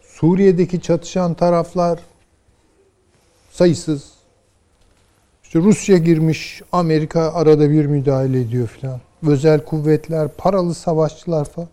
Suriye'deki 0.01 0.81
çatışan 0.81 1.33
taraflar 1.33 1.99
sayısız. 3.51 4.11
İşte 5.43 5.59
Rusya 5.59 5.97
girmiş, 5.97 6.61
Amerika 6.71 7.33
arada 7.33 7.69
bir 7.69 7.85
müdahale 7.85 8.41
ediyor 8.41 8.67
filan. 8.67 8.99
Özel 9.27 9.65
kuvvetler, 9.65 10.27
paralı 10.27 10.75
savaşçılar 10.75 11.45
falan 11.45 11.69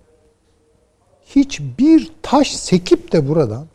hiçbir 1.27 2.13
taş 2.23 2.57
sekip 2.57 3.13
de 3.13 3.29
buradan 3.29 3.67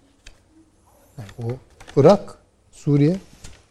yani 1.18 1.30
o 1.44 1.56
Irak, 2.02 2.38
Suriye 2.72 3.16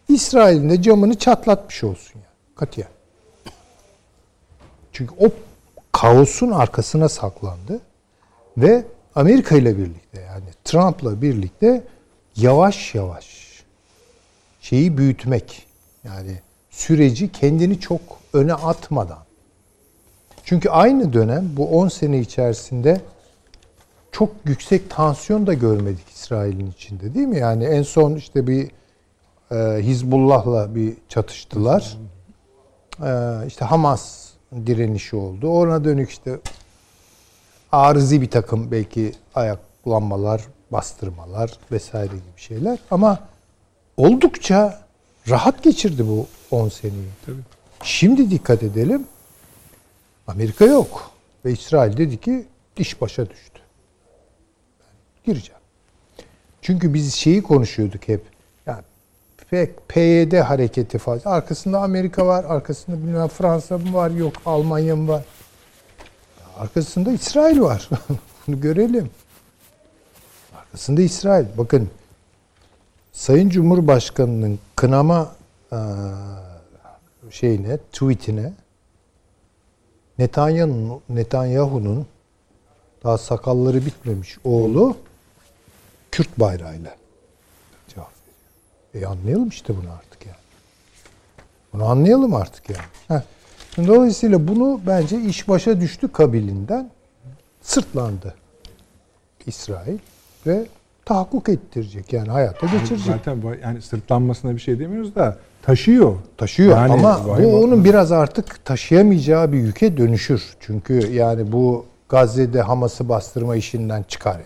İsrail'in 0.08 0.70
de 0.70 0.82
camını 0.82 1.14
çatlatmış 1.14 1.84
olsun 1.84 2.18
ya. 2.18 2.26
Katiyen. 2.56 2.88
Çünkü 4.92 5.14
o 5.18 5.28
kaosun 5.92 6.50
arkasına 6.50 7.08
saklandı 7.08 7.80
ve 8.56 8.84
Amerika 9.14 9.56
ile 9.56 9.78
birlikte 9.78 10.20
yani 10.20 10.44
Trump'la 10.64 11.22
birlikte 11.22 11.82
yavaş 12.36 12.94
yavaş 12.94 13.26
şeyi 14.60 14.98
büyütmek 14.98 15.66
yani 16.04 16.38
süreci 16.70 17.32
kendini 17.32 17.80
çok 17.80 18.00
öne 18.32 18.54
atmadan 18.54 19.24
çünkü 20.44 20.68
aynı 20.68 21.12
dönem 21.12 21.50
bu 21.56 21.68
10 21.68 21.88
sene 21.88 22.18
içerisinde 22.18 23.00
çok 24.12 24.30
yüksek 24.44 24.90
tansiyon 24.90 25.46
da 25.46 25.54
görmedik 25.54 26.08
İsrail'in 26.08 26.70
içinde 26.70 27.14
değil 27.14 27.26
mi? 27.26 27.38
Yani 27.38 27.64
en 27.64 27.82
son 27.82 28.14
işte 28.14 28.46
bir 28.46 28.70
e, 29.50 29.82
Hizbullah'la 29.82 30.74
bir 30.74 30.94
çatıştılar. 31.08 31.98
E, 33.02 33.46
işte 33.46 33.64
Hamas 33.64 34.28
direnişi 34.66 35.16
oldu. 35.16 35.48
Ona 35.48 35.84
dönük 35.84 36.10
işte 36.10 36.38
arızi 37.72 38.22
bir 38.22 38.30
takım 38.30 38.70
belki 38.70 39.12
ayaklanmalar, 39.34 40.42
bastırmalar 40.70 41.58
vesaire 41.72 42.12
gibi 42.12 42.22
şeyler. 42.40 42.78
Ama 42.90 43.18
oldukça 43.96 44.82
rahat 45.28 45.62
geçirdi 45.62 46.08
bu 46.08 46.26
10 46.50 46.68
seneyi. 46.68 47.08
Şimdi 47.82 48.30
dikkat 48.30 48.62
edelim. 48.62 49.06
Amerika 50.26 50.64
yok. 50.64 51.10
Ve 51.44 51.52
İsrail 51.52 51.96
dedi 51.96 52.20
ki 52.20 52.46
iş 52.76 53.00
başa 53.00 53.30
düştü. 53.30 53.60
Ben 54.80 55.24
gireceğim. 55.24 55.60
Çünkü 56.62 56.94
biz 56.94 57.14
şeyi 57.14 57.42
konuşuyorduk 57.42 58.08
hep. 58.08 58.22
Yani 58.66 58.82
pek 59.50 59.88
PYD 59.88 60.32
hareketi 60.32 60.98
fazla. 60.98 61.30
Arkasında 61.30 61.80
Amerika 61.80 62.26
var, 62.26 62.44
arkasında 62.44 62.96
bilmem 62.96 63.28
Fransa 63.28 63.78
mı 63.78 63.94
var, 63.94 64.10
yok 64.10 64.32
Almanya 64.46 64.96
mı 64.96 65.08
var. 65.08 65.24
Arkasında 66.56 67.12
İsrail 67.12 67.60
var. 67.60 67.88
Bunu 68.46 68.60
görelim. 68.60 69.10
Arkasında 70.56 71.02
İsrail. 71.02 71.46
Bakın 71.58 71.90
Sayın 73.12 73.48
Cumhurbaşkanı'nın 73.48 74.58
kınama 74.76 75.34
şeyine, 77.30 77.76
tweetine 77.76 78.52
Netanyahu'nun 80.22 81.00
Netanyahu'nun 81.08 82.06
daha 83.04 83.18
sakalları 83.18 83.86
bitmemiş 83.86 84.38
oğlu 84.44 84.96
Kürt 86.10 86.40
bayrağıyla 86.40 86.96
cevap 87.88 88.10
veriyor. 88.94 89.10
E 89.10 89.14
anlayalım 89.14 89.48
işte 89.48 89.76
bunu 89.76 89.92
artık 89.92 90.26
yani. 90.26 90.36
Bunu 91.72 91.84
anlayalım 91.84 92.34
artık 92.34 92.70
yani. 92.70 92.84
Heh. 93.08 93.22
Şimdi 93.74 93.88
Dolayısıyla 93.88 94.48
bunu 94.48 94.80
bence 94.86 95.20
iş 95.20 95.48
başa 95.48 95.80
düştü 95.80 96.12
kabilinden 96.12 96.90
sırtlandı 97.62 98.34
İsrail 99.46 99.98
ve 100.46 100.66
tahakkuk 101.04 101.48
ettirecek 101.48 102.12
yani 102.12 102.28
hayata 102.30 102.66
geçirecek. 102.66 102.98
Zaten 103.06 103.42
yani 103.62 103.82
sırtlanmasına 103.82 104.54
bir 104.54 104.60
şey 104.60 104.78
demiyoruz 104.78 105.14
da 105.14 105.38
taşıyor. 105.62 106.14
Taşıyor 106.36 106.70
Yani 106.76 106.92
ama 106.92 107.20
bu 107.42 107.56
onun 107.62 107.84
biraz 107.84 108.12
artık 108.12 108.64
taşıyamayacağı 108.64 109.52
bir 109.52 109.58
yüke 109.58 109.96
dönüşür. 109.96 110.42
Çünkü 110.60 111.12
yani 111.12 111.52
bu 111.52 111.84
Gazze'de 112.08 112.60
Hamas'ı 112.62 113.08
bastırma 113.08 113.56
işinden 113.56 114.02
çıkar 114.08 114.40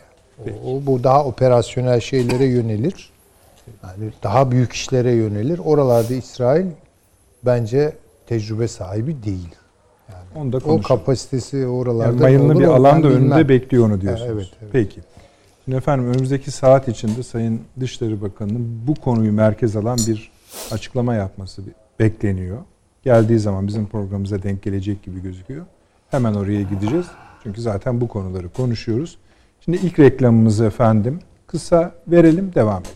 yani. 0.47 0.57
O, 0.65 0.71
o- 0.77 0.87
bu 0.87 1.05
daha 1.05 1.25
operasyonel 1.25 2.01
şeylere 2.01 2.45
yönelir. 2.45 3.11
Yani 3.83 4.11
daha 4.23 4.51
büyük 4.51 4.73
işlere 4.73 5.13
yönelir. 5.13 5.61
Oralarda 5.65 6.15
İsrail 6.15 6.67
bence 7.45 7.93
tecrübe 8.27 8.69
sahibi 8.69 9.23
değil. 9.25 9.49
Onu 10.37 10.53
da 10.53 10.57
O 10.57 10.61
konuşalım. 10.61 10.83
kapasitesi 10.83 11.67
oralarda 11.67 12.13
Yani 12.13 12.21
mayınlı 12.21 12.53
olur 12.53 12.61
bir 12.61 12.67
alan 12.67 13.03
da 13.03 13.09
önünde 13.09 13.21
bilmem. 13.25 13.49
bekliyor 13.49 13.87
onu 13.87 14.01
diyorsunuz. 14.01 14.31
Evet, 14.33 14.47
evet. 14.63 14.71
Peki. 14.73 15.01
Şimdi 15.65 15.77
efendim 15.79 16.07
önümüzdeki 16.09 16.51
saat 16.51 16.89
içinde 16.89 17.23
Sayın 17.23 17.61
Dışişleri 17.81 18.23
Bakanı'nın 18.23 18.81
bu 18.87 18.95
konuyu 18.95 19.33
merkez 19.33 19.77
alan 19.77 19.99
bir 20.07 20.31
açıklama 20.71 21.15
yapması 21.15 21.63
bekleniyor. 22.01 22.59
geldiği 23.03 23.39
zaman 23.39 23.67
bizim 23.67 23.87
programımıza 23.87 24.43
denk 24.43 24.63
gelecek 24.63 25.03
gibi 25.03 25.23
gözüküyor. 25.23 25.67
Hemen 26.11 26.35
oraya 26.35 26.63
gideceğiz. 26.63 27.07
Çünkü 27.43 27.61
zaten 27.61 28.01
bu 28.01 28.09
konuları 28.09 28.49
konuşuyoruz. 28.49 29.19
Şimdi 29.61 29.79
ilk 29.79 29.99
reklamımızı 29.99 30.65
efendim 30.65 31.21
kısa 31.47 31.95
verelim, 32.09 32.55
devam 32.55 32.83
edelim. 32.83 32.96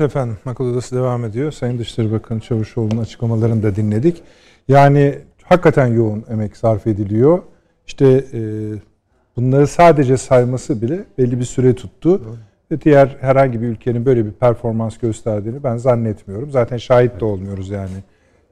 Evet 0.00 0.10
efendim, 0.10 0.36
Akıl 0.46 0.72
Odası 0.72 0.96
devam 0.96 1.24
ediyor. 1.24 1.52
Sayın 1.52 1.78
Dışişleri 1.78 2.12
Bakanı 2.12 2.40
Çavuşoğlu'nun 2.40 3.02
açıklamalarını 3.02 3.62
da 3.62 3.76
dinledik. 3.76 4.22
Yani 4.68 5.18
hakikaten 5.42 5.86
yoğun 5.86 6.24
emek 6.30 6.56
sarf 6.56 6.86
ediliyor. 6.86 7.42
İşte 7.86 8.24
e, 8.32 8.40
bunları 9.36 9.66
sadece 9.66 10.16
sayması 10.16 10.82
bile 10.82 11.04
belli 11.18 11.40
bir 11.40 11.44
süre 11.44 11.74
tuttu. 11.74 12.22
Ve 12.70 12.80
diğer 12.80 13.16
herhangi 13.20 13.62
bir 13.62 13.66
ülkenin 13.66 14.06
böyle 14.06 14.26
bir 14.26 14.32
performans 14.32 14.98
gösterdiğini 14.98 15.64
ben 15.64 15.76
zannetmiyorum. 15.76 16.50
Zaten 16.50 16.76
şahit 16.76 17.20
de 17.20 17.24
olmuyoruz 17.24 17.68
yani 17.68 18.04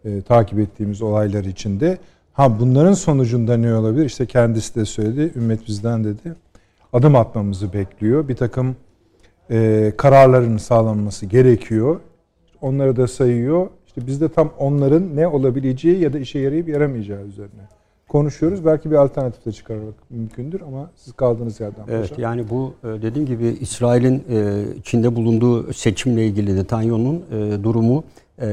e, 0.04 0.22
takip 0.22 0.59
ettiğimiz 0.59 1.02
olaylar 1.02 1.44
içinde. 1.44 1.98
Ha 2.32 2.61
bunların 2.61 2.92
sonucunda 2.92 3.56
ne 3.56 3.74
olabilir? 3.74 4.04
İşte 4.04 4.26
kendisi 4.26 4.74
de 4.74 4.85
söyledi, 4.85 5.32
ümmet 5.37 5.68
bizden 5.68 6.04
dedi. 6.04 6.35
Adım 6.92 7.16
atmamızı 7.16 7.72
bekliyor. 7.72 8.28
Bir 8.28 8.37
takım 8.37 8.76
e, 9.50 9.92
kararların 9.96 10.56
sağlanması 10.56 11.26
gerekiyor. 11.26 12.00
Onları 12.61 12.96
da 12.96 13.09
sayıyor. 13.09 13.66
İşte 13.87 14.06
biz 14.06 14.20
de 14.20 14.28
tam 14.28 14.50
onların 14.59 15.16
ne 15.16 15.26
olabileceği 15.26 15.98
ya 16.00 16.12
da 16.12 16.18
işe 16.18 16.38
yarayıp 16.38 16.68
yaramayacağı 16.68 17.24
üzerine 17.24 17.62
konuşuyoruz. 18.09 18.64
Belki 18.64 18.90
bir 18.90 18.96
alternatif 18.96 19.46
de 19.46 19.52
çıkarmak 19.52 19.94
mümkündür 20.11 20.61
ama 20.61 20.90
siz 20.96 21.12
kaldığınız 21.12 21.61
yerden 21.61 21.82
Evet 21.88 22.11
paşa. 22.11 22.22
yani 22.22 22.50
bu 22.50 22.74
e, 22.85 23.02
dediğim 23.02 23.26
gibi 23.26 23.46
İsrail'in 23.61 24.24
e, 24.30 24.62
içinde 24.78 25.16
bulunduğu 25.16 25.72
seçimle 25.72 26.26
ilgili 26.26 26.56
Netanyahu'nun 26.56 27.24
e, 27.32 27.64
durumu 27.64 28.04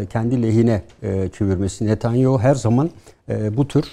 kendi 0.10 0.43
lehine 0.43 0.82
çevirmesi. 1.38 1.86
Netanyahu 1.88 2.39
her 2.39 2.56
zaman 2.56 2.89
bu 3.58 3.67
tür 3.67 3.86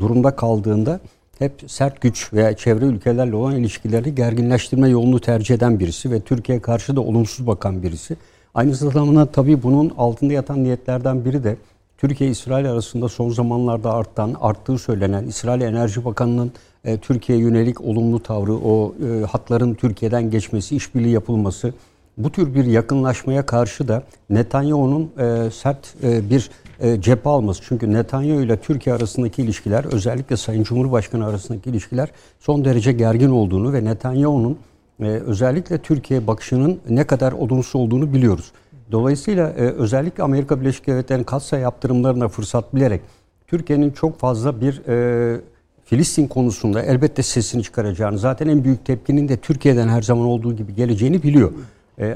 durumda 0.00 0.36
kaldığında 0.36 1.00
hep 1.38 1.64
sert 1.66 2.00
güç 2.00 2.32
veya 2.32 2.56
çevre 2.56 2.84
ülkelerle 2.84 3.36
olan 3.36 3.56
ilişkileri 3.56 4.14
gerginleştirme 4.14 4.88
yolunu 4.88 5.20
tercih 5.20 5.54
eden 5.54 5.80
birisi 5.80 6.10
ve 6.10 6.20
Türkiye 6.20 6.60
karşı 6.60 6.96
da 6.96 7.00
olumsuz 7.00 7.46
bakan 7.46 7.82
birisi. 7.82 8.16
Aynı 8.54 8.74
zamanda 8.74 9.26
tabii 9.26 9.62
bunun 9.62 9.92
altında 9.98 10.32
yatan 10.32 10.64
niyetlerden 10.64 11.24
biri 11.24 11.44
de 11.44 11.56
Türkiye-İsrail 11.98 12.70
arasında 12.70 13.08
son 13.08 13.30
zamanlarda 13.30 13.92
artan, 13.92 14.36
arttığı 14.40 14.78
söylenen 14.78 15.24
İsrail 15.24 15.60
Enerji 15.60 16.04
Bakanı'nın 16.04 16.52
e, 16.84 16.98
Türkiye'ye 16.98 17.44
yönelik 17.44 17.80
olumlu 17.80 18.22
tavrı, 18.22 18.54
o 18.54 18.94
e, 18.94 19.24
hatların 19.24 19.74
Türkiye'den 19.74 20.30
geçmesi, 20.30 20.76
işbirliği 20.76 21.12
yapılması, 21.12 21.72
bu 22.16 22.32
tür 22.32 22.54
bir 22.54 22.64
yakınlaşmaya 22.64 23.46
karşı 23.46 23.88
da 23.88 24.02
Netanyahu'nun 24.30 25.10
e, 25.18 25.50
sert 25.50 25.94
e, 26.02 26.30
bir 26.30 26.50
e, 26.82 27.00
cephe 27.00 27.28
alması. 27.30 27.62
Çünkü 27.68 27.92
Netanyahu 27.92 28.40
ile 28.40 28.56
Türkiye 28.56 28.94
arasındaki 28.94 29.42
ilişkiler 29.42 29.84
özellikle 29.84 30.36
Sayın 30.36 30.62
Cumhurbaşkanı 30.62 31.26
arasındaki 31.26 31.70
ilişkiler 31.70 32.08
son 32.40 32.64
derece 32.64 32.92
gergin 32.92 33.30
olduğunu 33.30 33.72
ve 33.72 33.84
Netanyahu'nun 33.84 34.58
e, 35.00 35.04
özellikle 35.04 35.78
Türkiye 35.78 36.26
bakışının 36.26 36.80
ne 36.88 37.04
kadar 37.06 37.32
olumsuz 37.32 37.76
olduğunu 37.76 38.12
biliyoruz. 38.12 38.52
Dolayısıyla 38.92 39.50
e, 39.50 39.62
özellikle 39.62 40.22
Amerika 40.22 40.60
Birleşik 40.60 40.86
Devletleri'nin 40.86 41.24
katsa 41.24 41.58
yaptırımlarına 41.58 42.28
fırsat 42.28 42.74
bilerek 42.74 43.00
Türkiye'nin 43.46 43.90
çok 43.90 44.18
fazla 44.18 44.60
bir 44.60 44.82
e, 44.88 45.40
Filistin 45.84 46.26
konusunda 46.26 46.82
elbette 46.82 47.22
sesini 47.22 47.62
çıkaracağını, 47.62 48.18
zaten 48.18 48.48
en 48.48 48.64
büyük 48.64 48.84
tepkinin 48.84 49.28
de 49.28 49.36
Türkiye'den 49.36 49.88
her 49.88 50.02
zaman 50.02 50.26
olduğu 50.26 50.56
gibi 50.56 50.74
geleceğini 50.74 51.22
biliyor. 51.22 51.52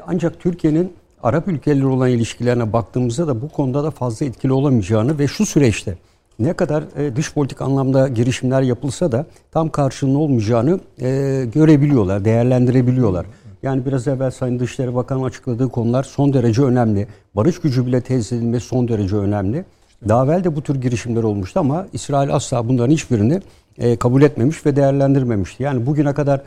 Ancak 0.06 0.40
Türkiye'nin 0.40 0.92
Arap 1.22 1.48
ülkeleri 1.48 1.86
olan 1.86 2.10
ilişkilerine 2.10 2.72
baktığımızda 2.72 3.26
da 3.26 3.42
bu 3.42 3.48
konuda 3.48 3.84
da 3.84 3.90
fazla 3.90 4.26
etkili 4.26 4.52
olamayacağını 4.52 5.18
ve 5.18 5.26
şu 5.26 5.46
süreçte 5.46 5.96
ne 6.38 6.52
kadar 6.52 6.84
e, 6.96 7.16
dış 7.16 7.34
politik 7.34 7.62
anlamda 7.62 8.08
girişimler 8.08 8.62
yapılsa 8.62 9.12
da 9.12 9.26
tam 9.52 9.68
karşılığında 9.68 10.18
olmayacağını 10.18 10.80
e, 11.00 11.44
görebiliyorlar, 11.54 12.24
değerlendirebiliyorlar. 12.24 13.26
Yani 13.62 13.86
biraz 13.86 14.08
evvel 14.08 14.30
Sayın 14.30 14.58
Dışişleri 14.58 14.94
Bakanı 14.94 15.24
açıkladığı 15.24 15.68
konular 15.68 16.02
son 16.02 16.32
derece 16.32 16.62
önemli. 16.62 17.06
Barış 17.34 17.60
gücü 17.60 17.86
bile 17.86 18.00
tesis 18.00 18.32
edilmesi 18.32 18.66
son 18.66 18.88
derece 18.88 19.16
önemli. 19.16 19.64
Daha 20.08 20.24
evvel 20.24 20.44
de 20.44 20.56
bu 20.56 20.62
tür 20.62 20.80
girişimler 20.80 21.22
olmuştu 21.22 21.60
ama 21.60 21.86
İsrail 21.92 22.34
asla 22.34 22.68
bunların 22.68 22.92
hiçbirini 22.92 23.42
e, 23.78 23.96
kabul 23.96 24.22
etmemiş 24.22 24.66
ve 24.66 24.76
değerlendirmemişti. 24.76 25.62
Yani 25.62 25.86
bugüne 25.86 26.14
kadar 26.14 26.42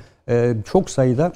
çok 0.71 0.89
sayıda 0.89 1.33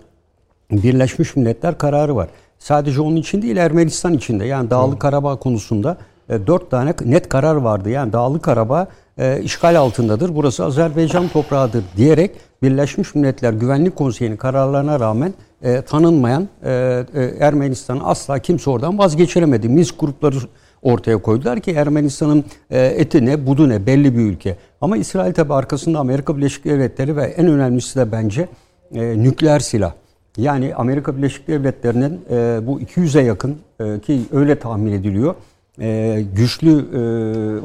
Birleşmiş 0.71 1.35
Milletler 1.35 1.77
kararı 1.77 2.15
var. 2.15 2.29
Sadece 2.63 3.01
onun 3.01 3.15
için 3.15 3.41
değil 3.41 3.57
Ermenistan 3.57 4.13
için 4.13 4.39
de. 4.39 4.45
Yani 4.45 4.69
Dağlı 4.69 4.99
Karabağ 4.99 5.35
konusunda 5.35 5.97
e, 6.29 6.47
dört 6.47 6.71
tane 6.71 6.93
net 7.05 7.29
karar 7.29 7.55
vardı. 7.55 7.89
Yani 7.89 8.13
Dağlı 8.13 8.41
Karabağ 8.41 8.87
e, 9.17 9.41
işgal 9.41 9.79
altındadır. 9.79 10.35
Burası 10.35 10.65
Azerbaycan 10.65 11.27
toprağıdır 11.27 11.83
diyerek 11.97 12.31
Birleşmiş 12.61 13.15
Milletler 13.15 13.53
Güvenlik 13.53 13.95
Konseyi'nin 13.95 14.37
kararlarına 14.37 14.99
rağmen 14.99 15.33
e, 15.61 15.81
tanınmayan 15.81 16.47
e, 16.63 16.71
e, 17.13 17.23
Ermenistan'ı 17.39 18.03
asla 18.03 18.39
kimse 18.39 18.69
oradan 18.69 18.97
vazgeçiremedi. 18.97 19.69
Minsk 19.69 19.99
grupları 19.99 20.35
ortaya 20.81 21.17
koydular 21.21 21.59
ki 21.59 21.71
Ermenistan'ın 21.71 22.43
e, 22.69 22.85
eti 22.85 23.25
ne 23.25 23.47
budu 23.47 23.69
ne 23.69 23.85
belli 23.85 24.17
bir 24.17 24.21
ülke. 24.21 24.57
Ama 24.81 24.97
İsrail 24.97 25.33
tabi 25.33 25.53
arkasında 25.53 25.99
Amerika 25.99 26.37
Birleşik 26.37 26.65
Devletleri 26.65 27.17
ve 27.17 27.23
en 27.23 27.47
önemlisi 27.47 27.99
de 27.99 28.11
bence 28.11 28.47
e, 28.95 29.23
nükleer 29.23 29.59
silah. 29.59 29.93
Yani 30.37 30.75
Amerika 30.75 31.17
Birleşik 31.17 31.47
Devletleri'nin 31.47 32.21
e, 32.29 32.67
bu 32.67 32.81
200'e 32.81 33.21
yakın 33.21 33.57
e, 33.79 33.99
ki 33.99 34.21
öyle 34.31 34.59
tahmin 34.59 34.91
ediliyor 34.91 35.35
e, 35.81 36.21
güçlü 36.35 36.71
e, 36.71 37.01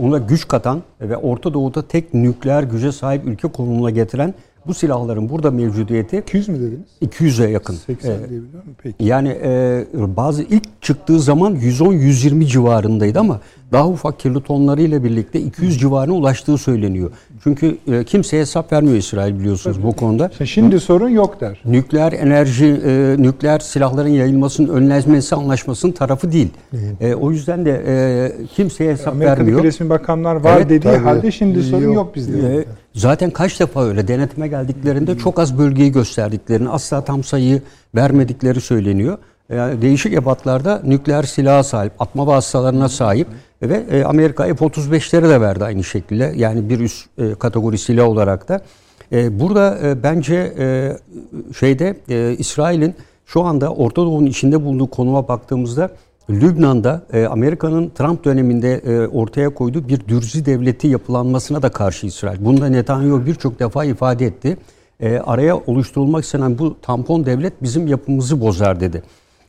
ona 0.01 0.19
güç 0.19 0.49
katan 0.49 0.83
ve 1.01 1.17
Orta 1.17 1.55
Doğu'da 1.55 1.89
tek 1.89 2.15
nükleer 2.15 2.63
güce 2.63 2.93
sahip 2.93 3.27
ülke 3.27 3.49
konumuna 3.49 3.91
getiren 3.91 4.35
bu 4.67 4.75
silahların 4.75 5.29
burada 5.29 5.51
mevcudiyeti 5.51 6.19
200 6.19 6.49
mü 6.49 6.61
dediniz? 6.61 6.89
200'e 7.03 7.51
yakın. 7.51 7.75
80 7.75 8.11
ee, 8.11 8.19
diyebiliyor 8.19 8.65
muyum? 8.65 8.77
Peki. 8.83 9.05
Yani 9.05 9.29
e, 9.29 9.87
bazı 9.95 10.43
ilk 10.43 10.83
çıktığı 10.83 11.21
zaman 11.21 11.57
110-120 11.57 12.47
civarındaydı 12.47 13.21
ama 13.21 13.41
daha 13.73 13.89
ufak 13.89 14.21
kirli 14.21 14.43
tonları 14.43 14.83
ile 14.83 15.05
birlikte 15.05 15.41
200 15.41 15.81
civarına 15.81 16.15
ulaştığı 16.15 16.59
söyleniyor. 16.59 17.11
Çünkü 17.45 17.79
e, 17.93 18.05
kimseye 18.05 18.41
hesap 18.41 18.73
vermiyor 18.73 18.97
İsrail 18.97 19.39
biliyorsunuz 19.39 19.77
Tabii. 19.77 19.87
bu 19.87 19.93
konuda. 19.93 20.31
Şimdi 20.45 20.75
Hı? 20.75 20.81
sorun 20.81 21.09
yok 21.09 21.41
der. 21.41 21.61
Nükleer 21.65 22.13
enerji, 22.13 22.67
e, 22.67 23.17
nükleer 23.19 23.59
silahların 23.59 24.09
yayılmasının 24.09 24.69
önlenmesi 24.69 25.35
anlaşmasının 25.35 25.93
tarafı 25.93 26.33
değil. 26.33 26.49
E, 27.01 27.15
o 27.15 27.31
yüzden 27.31 27.65
de 27.65 27.83
e, 27.87 28.33
kimseye 28.47 28.93
hesap 28.93 29.09
Amerika'daki 29.09 29.39
vermiyor. 29.39 29.59
Amerika'daki 29.59 29.67
resmi 29.67 29.91
bakanlar 29.91 30.35
var 30.35 30.57
evet, 30.57 30.71
dediği 30.71 30.93
tabii. 30.93 31.05
halde 31.05 31.31
şimdi 31.31 31.63
sorun 31.63 31.83
yok, 31.83 31.95
yok 31.95 32.15
bizde. 32.15 32.57
E, 32.57 32.65
zaten 32.95 33.31
kaç 33.31 33.61
defa 33.61 33.85
öyle 33.85 34.09
denetime 34.09 34.49
geldiklerinde 34.49 35.19
çok 35.19 35.39
az 35.39 35.59
bölgeyi 35.59 35.93
gösterdiklerini, 35.93 36.69
asla 36.69 37.05
tam 37.05 37.25
sayıyı 37.25 37.63
vermedikleri 37.95 38.61
söyleniyor. 38.61 39.19
Yani 39.53 39.83
değişik 39.83 40.15
ebatlarda 40.15 40.81
nükleer 40.85 41.23
silaha 41.23 41.63
sahip, 41.63 41.93
atma 41.99 42.27
vasıtalarına 42.27 42.89
sahip 42.89 43.29
ve 43.63 43.85
e, 43.91 44.05
Amerika 44.05 44.45
F-35'leri 44.45 45.29
de 45.29 45.41
verdi 45.41 45.65
aynı 45.65 45.85
şekilde. 45.85 46.33
Yani 46.37 46.69
bir 46.69 46.81
üst 46.81 47.07
e, 47.19 47.35
kategori 47.35 47.79
silah 47.79 48.09
olarak 48.09 48.49
da. 48.49 48.61
E, 49.13 49.41
burada 49.41 49.79
bence 50.03 50.53
şeyde 51.59 51.97
İsrail'in 52.39 52.95
şu 53.27 53.43
anda 53.43 53.73
Orta 53.75 54.03
Doğu'nun 54.03 54.27
içinde 54.27 54.65
bulunduğu 54.65 54.91
konuma 54.91 55.29
baktığımızda 55.29 55.91
Lübnan'da 56.31 57.03
Amerika'nın 57.31 57.89
Trump 57.89 58.25
döneminde 58.25 58.81
ortaya 59.13 59.55
koyduğu 59.55 59.89
bir 59.89 60.09
dürzi 60.09 60.47
devleti 60.47 60.89
yapılanmasına 60.89 61.63
da 61.63 61.69
karşı 61.69 62.07
İsrail. 62.07 62.45
Bunu 62.45 62.61
da 62.61 62.67
Netanyahu 62.67 63.27
birçok 63.27 63.61
defa 63.61 63.85
ifade 63.85 64.27
etti. 64.27 64.57
araya 65.25 65.57
oluşturulmak 65.57 66.25
istenen 66.25 66.59
bu 66.59 66.81
tampon 66.81 67.27
devlet 67.27 67.63
bizim 67.63 67.87
yapımızı 67.87 68.41
bozar 68.41 68.81
dedi. 68.81 69.03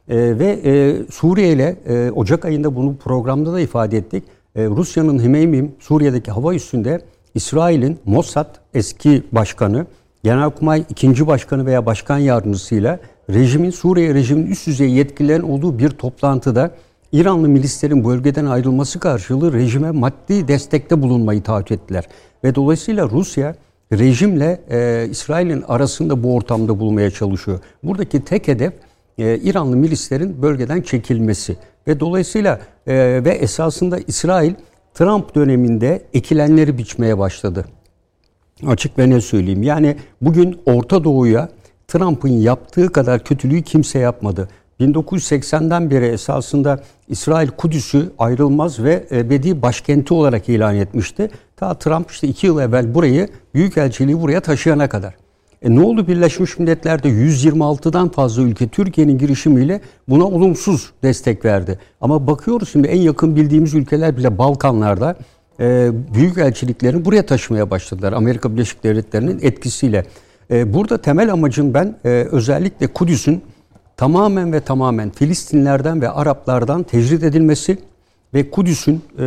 E, 0.09 0.39
ve 0.39 0.59
e, 0.63 0.95
Suriye 1.11 1.51
ile 1.51 1.75
e, 1.87 2.11
Ocak 2.11 2.45
ayında 2.45 2.75
bunu 2.75 2.95
programda 2.95 3.53
da 3.53 3.59
ifade 3.59 3.97
ettik. 3.97 4.23
E, 4.55 4.65
Rusya'nın 4.65 5.25
Hmeymim 5.25 5.71
Suriye'deki 5.79 6.31
hava 6.31 6.55
üstünde 6.55 7.01
İsrail'in 7.35 7.99
Mossad 8.05 8.55
eski 8.73 9.23
başkanı, 9.31 9.85
Genelkurmay 10.23 10.83
ikinci 10.89 11.27
başkanı 11.27 11.65
veya 11.65 11.85
başkan 11.85 12.17
yardımcısıyla 12.17 12.99
rejimin 13.29 13.69
Suriye 13.69 14.13
rejimin 14.13 14.47
üst 14.47 14.67
düzey 14.67 14.91
yetkililerin 14.91 15.43
olduğu 15.43 15.79
bir 15.79 15.89
toplantıda 15.89 16.71
İranlı 17.11 17.49
milislerin 17.49 18.05
bölgeden 18.05 18.45
ayrılması 18.45 18.99
karşılığı 18.99 19.53
rejime 19.53 19.91
maddi 19.91 20.47
destekte 20.47 21.01
bulunmayı 21.01 21.43
taahhüt 21.43 21.71
ettiler. 21.71 22.07
Ve 22.43 22.55
dolayısıyla 22.55 23.09
Rusya 23.09 23.55
rejimle 23.93 24.61
e, 24.69 25.07
İsrail'in 25.11 25.63
arasında 25.67 26.23
bu 26.23 26.35
ortamda 26.35 26.79
bulmaya 26.79 27.11
çalışıyor. 27.11 27.59
Buradaki 27.83 28.25
tek 28.25 28.47
hedef 28.47 28.73
e, 29.19 29.37
İranlı 29.37 29.75
milislerin 29.75 30.41
bölgeden 30.41 30.81
çekilmesi. 30.81 31.57
Ve 31.87 31.99
dolayısıyla 31.99 32.59
e, 32.87 32.95
ve 33.25 33.29
esasında 33.29 33.99
İsrail 34.07 34.53
Trump 34.93 35.35
döneminde 35.35 36.01
ekilenleri 36.13 36.77
biçmeye 36.77 37.17
başladı. 37.17 37.65
Açık 38.67 38.99
ve 38.99 39.09
ne 39.09 39.21
söyleyeyim. 39.21 39.63
Yani 39.63 39.95
bugün 40.21 40.61
Orta 40.65 41.03
Doğu'ya 41.03 41.49
Trump'ın 41.87 42.29
yaptığı 42.29 42.91
kadar 42.91 43.23
kötülüğü 43.23 43.61
kimse 43.61 43.99
yapmadı. 43.99 44.49
1980'den 44.79 45.91
beri 45.91 46.05
esasında 46.05 46.83
İsrail 47.07 47.47
Kudüs'ü 47.47 48.11
ayrılmaz 48.17 48.83
ve 48.83 49.07
ebedi 49.11 49.61
başkenti 49.61 50.13
olarak 50.13 50.49
ilan 50.49 50.75
etmişti. 50.75 51.29
Ta 51.55 51.73
Trump 51.73 52.11
işte 52.11 52.27
iki 52.27 52.47
yıl 52.47 52.59
evvel 52.59 52.95
burayı, 52.95 53.27
Büyükelçiliği 53.53 54.21
buraya 54.21 54.41
taşıyana 54.41 54.89
kadar. 54.89 55.28
E 55.61 55.75
ne 55.75 55.81
oldu 55.81 56.07
Birleşmiş 56.07 56.59
Milletler'de 56.59 57.09
126'dan 57.09 58.09
fazla 58.09 58.41
ülke 58.41 58.67
Türkiye'nin 58.67 59.17
girişimiyle 59.17 59.81
buna 60.07 60.25
olumsuz 60.25 60.91
destek 61.03 61.45
verdi. 61.45 61.79
Ama 62.01 62.27
bakıyoruz 62.27 62.69
şimdi 62.69 62.87
en 62.87 63.01
yakın 63.01 63.35
bildiğimiz 63.35 63.73
ülkeler 63.73 64.17
bile 64.17 64.37
Balkanlarda 64.37 65.15
e, 65.59 65.89
büyük 66.13 66.37
elçiliklerini 66.37 67.05
buraya 67.05 67.25
taşımaya 67.25 67.69
başladılar. 67.69 68.13
Amerika 68.13 68.53
Birleşik 68.53 68.83
Devletleri'nin 68.83 69.39
etkisiyle. 69.41 70.05
E, 70.51 70.73
burada 70.73 70.97
temel 70.97 71.33
amacım 71.33 71.73
ben 71.73 71.95
e, 72.05 72.09
özellikle 72.09 72.87
Kudüs'ün 72.87 73.41
tamamen 73.97 74.53
ve 74.53 74.59
tamamen 74.59 75.09
Filistinlerden 75.09 76.01
ve 76.01 76.09
Araplardan 76.09 76.83
tecrit 76.83 77.23
edilmesi 77.23 77.77
ve 78.33 78.49
Kudüs'ün 78.49 78.95
e, 78.95 79.19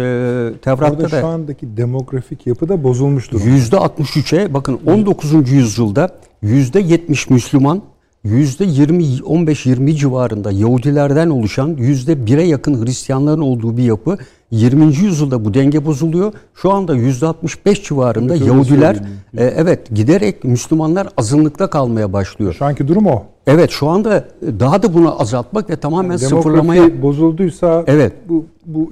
Tevrat'ta 0.62 1.10
da 1.10 1.20
şu 1.20 1.26
andaki 1.26 1.76
demografik 1.76 2.46
yapı 2.46 2.68
da 2.68 2.84
bozulmuş 2.84 3.32
durumda. 3.32 3.50
%63'e 3.50 4.54
bakın 4.54 4.80
19. 4.86 5.50
yüzyılda 5.50 6.10
%70 6.42 7.32
Müslüman, 7.32 7.82
%20 8.24 9.20
15-20 9.20 9.94
civarında 9.94 10.52
Yahudilerden 10.52 11.30
oluşan 11.30 11.74
%1'e 11.74 12.42
yakın 12.42 12.84
Hristiyanların 12.86 13.40
olduğu 13.40 13.76
bir 13.76 13.82
yapı 13.82 14.18
20. 14.52 14.96
yüzyılda 14.96 15.44
bu 15.44 15.54
denge 15.54 15.84
bozuluyor. 15.84 16.32
Şu 16.54 16.72
anda 16.72 16.96
%65 16.96 17.82
civarında 17.82 18.36
evet, 18.36 18.46
Yahudiler 18.46 18.96
e, 19.36 19.44
evet 19.44 19.90
giderek 19.94 20.44
Müslümanlar 20.44 21.08
azınlıkta 21.16 21.70
kalmaya 21.70 22.12
başlıyor. 22.12 22.54
Şu 22.58 22.64
anki 22.64 22.88
durum 22.88 23.06
o. 23.06 23.24
Evet 23.46 23.70
şu 23.70 23.88
anda 23.88 24.24
daha 24.60 24.82
da 24.82 24.94
bunu 24.94 25.20
azaltmak 25.20 25.70
ve 25.70 25.76
tamamen 25.76 26.08
yani 26.08 26.18
sıfırlamaya 26.18 27.02
bozulduysa 27.02 27.84
evet. 27.86 28.12
bu 28.28 28.46
bu 28.66 28.90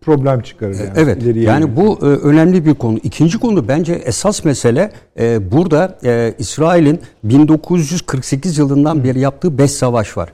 problem 0.00 0.40
çıkarır 0.40 0.74
yani. 0.74 0.90
Evet. 0.96 1.36
Yani 1.36 1.76
bu 1.76 1.98
e, 2.02 2.04
önemli 2.04 2.66
bir 2.66 2.74
konu. 2.74 2.98
İkinci 3.02 3.38
konu 3.38 3.68
bence 3.68 3.92
esas 3.92 4.44
mesele 4.44 4.92
e, 5.18 5.52
burada 5.52 5.98
e, 6.04 6.34
İsrail'in 6.38 7.00
1948 7.24 8.58
yılından 8.58 9.04
beri 9.04 9.20
yaptığı 9.20 9.58
beş 9.58 9.70
savaş 9.70 10.16
var. 10.16 10.32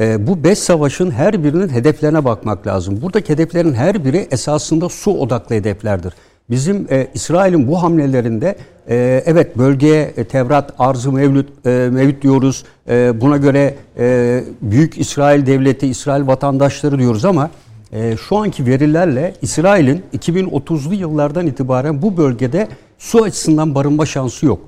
E, 0.00 0.26
bu 0.26 0.44
beş 0.44 0.58
savaşın 0.58 1.10
her 1.10 1.44
birinin 1.44 1.68
hedeflerine 1.68 2.24
bakmak 2.24 2.66
lazım. 2.66 3.02
Buradaki 3.02 3.32
hedeflerin 3.32 3.74
her 3.74 4.04
biri 4.04 4.28
esasında 4.30 4.88
su 4.88 5.12
odaklı 5.18 5.54
hedeflerdir. 5.54 6.12
Bizim 6.50 6.86
e, 6.90 7.06
İsrail'in 7.14 7.68
bu 7.68 7.82
hamlelerinde 7.82 8.56
e, 8.88 9.22
evet 9.26 9.58
bölgeye 9.58 10.12
e, 10.16 10.24
Tevrat, 10.24 10.74
Arz-ı 10.78 11.12
Mevlüt, 11.12 11.48
e, 11.66 11.88
Mevlüt 11.92 12.22
diyoruz. 12.22 12.64
E, 12.88 13.20
buna 13.20 13.36
göre 13.36 13.74
e, 13.98 14.44
Büyük 14.62 14.98
İsrail 14.98 15.46
Devleti, 15.46 15.86
İsrail 15.86 16.26
vatandaşları 16.26 16.98
diyoruz 16.98 17.24
ama 17.24 17.50
e, 17.92 18.16
şu 18.16 18.36
anki 18.36 18.66
verilerle 18.66 19.34
İsrail'in 19.42 20.02
2030'lu 20.18 20.94
yıllardan 20.94 21.46
itibaren 21.46 22.02
bu 22.02 22.16
bölgede 22.16 22.68
su 22.98 23.22
açısından 23.22 23.74
barınma 23.74 24.06
şansı 24.06 24.46
yok. 24.46 24.60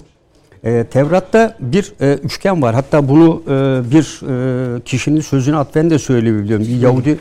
E, 0.64 0.84
Tevrat'ta 0.84 1.56
bir 1.60 1.92
e, 2.00 2.14
üçgen 2.14 2.62
var. 2.62 2.74
Hatta 2.74 3.08
bunu 3.08 3.42
e, 3.46 3.50
bir 3.90 4.20
e, 4.28 4.80
kişinin 4.80 5.20
sözünü 5.20 5.56
atfen 5.56 5.90
de 5.90 5.98
söyleyebiliyorum. 5.98 6.66
Bir 6.66 6.80
Yahudi 6.80 7.18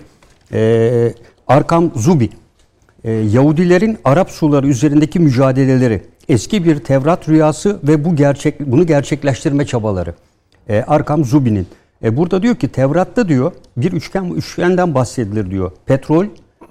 e, 0.54 1.14
Arkam 1.48 1.92
Zubi. 1.96 2.30
E, 3.04 3.12
Yahudilerin 3.12 3.98
Arap 4.06 4.32
suları 4.32 4.68
üzerindeki 4.68 5.20
mücadeleleri, 5.20 6.02
eski 6.30 6.66
bir 6.66 6.80
Tevrat 6.80 7.30
rüyası 7.30 7.80
ve 7.84 8.06
bu 8.06 8.16
gerçek 8.16 8.60
bunu 8.60 8.88
gerçekleştirme 8.88 9.66
çabaları. 9.66 10.14
E, 10.70 10.82
Arkam 10.82 11.26
Zubi'nin. 11.26 11.68
E, 12.04 12.18
burada 12.18 12.44
diyor 12.44 12.56
ki 12.56 12.68
Tevrat'ta 12.68 13.28
diyor 13.28 13.52
bir 13.78 13.92
üçgen 13.92 14.26
üçgenden 14.26 14.94
bahsedilir 14.94 15.52
diyor. 15.52 15.72
Petrol, 15.86 16.26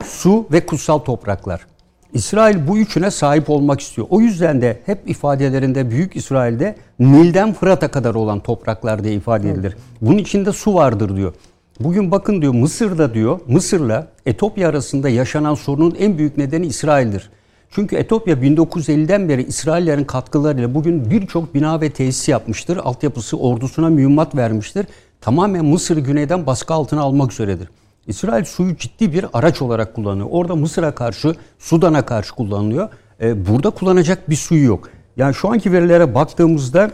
su 0.05 0.47
ve 0.53 0.66
kutsal 0.66 0.99
topraklar. 0.99 1.66
İsrail 2.15 2.69
bu 2.69 2.79
üçüne 2.79 3.11
sahip 3.11 3.51
olmak 3.51 3.81
istiyor. 3.81 4.07
O 4.11 4.21
yüzden 4.21 4.63
de 4.63 4.81
hep 4.87 5.11
ifadelerinde 5.11 5.91
Büyük 5.91 6.17
İsrail'de 6.17 6.77
Nil'den 6.99 7.53
Fırat'a 7.53 7.89
kadar 7.89 8.15
olan 8.15 8.41
topraklar 8.41 9.05
diye 9.05 9.15
ifade 9.15 9.51
edilir. 9.51 9.77
Bunun 10.01 10.19
içinde 10.19 10.53
su 10.53 10.75
vardır 10.75 11.17
diyor. 11.17 11.35
Bugün 11.81 12.11
bakın 12.11 12.43
diyor 12.43 12.55
Mısır'da 12.55 13.15
diyor 13.15 13.41
Mısır'la 13.49 14.07
Etopya 14.27 14.69
arasında 14.69 15.09
yaşanan 15.09 15.55
sorunun 15.55 15.95
en 15.99 16.19
büyük 16.19 16.37
nedeni 16.37 16.67
İsrail'dir. 16.67 17.31
Çünkü 17.71 17.97
Etopya 17.97 18.35
1950'den 18.35 19.29
beri 19.29 19.43
İsraillerin 19.43 20.05
katkılarıyla 20.05 20.75
bugün 20.75 21.11
birçok 21.11 21.55
bina 21.55 21.81
ve 21.81 21.91
tesis 21.91 22.29
yapmıştır. 22.29 22.77
Altyapısı 22.77 23.37
ordusuna 23.37 23.89
mühimmat 23.89 24.35
vermiştir. 24.35 24.87
Tamamen 25.21 25.65
Mısır'ı 25.65 26.01
güneyden 26.01 26.47
baskı 26.47 26.75
altına 26.75 27.01
almak 27.01 27.33
üzeredir. 27.33 27.69
İsrail 28.11 28.45
suyu 28.45 28.77
ciddi 28.77 29.13
bir 29.13 29.27
araç 29.33 29.63
olarak 29.63 29.95
kullanıyor. 29.95 30.29
Orada 30.31 30.57
Mısır'a 30.57 30.95
karşı, 30.95 31.35
Sudan'a 31.59 32.07
karşı 32.07 32.35
kullanılıyor. 32.35 32.89
Ee, 33.21 33.47
burada 33.47 33.71
kullanacak 33.71 34.31
bir 34.31 34.37
suyu 34.37 34.65
yok. 34.65 34.89
Yani 35.17 35.35
şu 35.35 35.49
anki 35.49 35.73
verilere 35.73 36.15
baktığımızda 36.15 36.91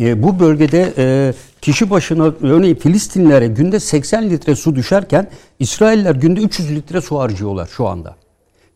e, 0.00 0.22
bu 0.22 0.40
bölgede 0.40 0.92
e, 0.98 1.34
kişi 1.60 1.90
başına 1.90 2.32
örneğin 2.42 2.74
Filistinlere 2.74 3.46
günde 3.46 3.80
80 3.80 4.30
litre 4.30 4.56
su 4.56 4.76
düşerken 4.76 5.28
İsrailler 5.58 6.14
günde 6.14 6.40
300 6.40 6.70
litre 6.70 7.00
su 7.00 7.18
harcıyorlar 7.18 7.66
şu 7.66 7.88
anda. 7.88 8.16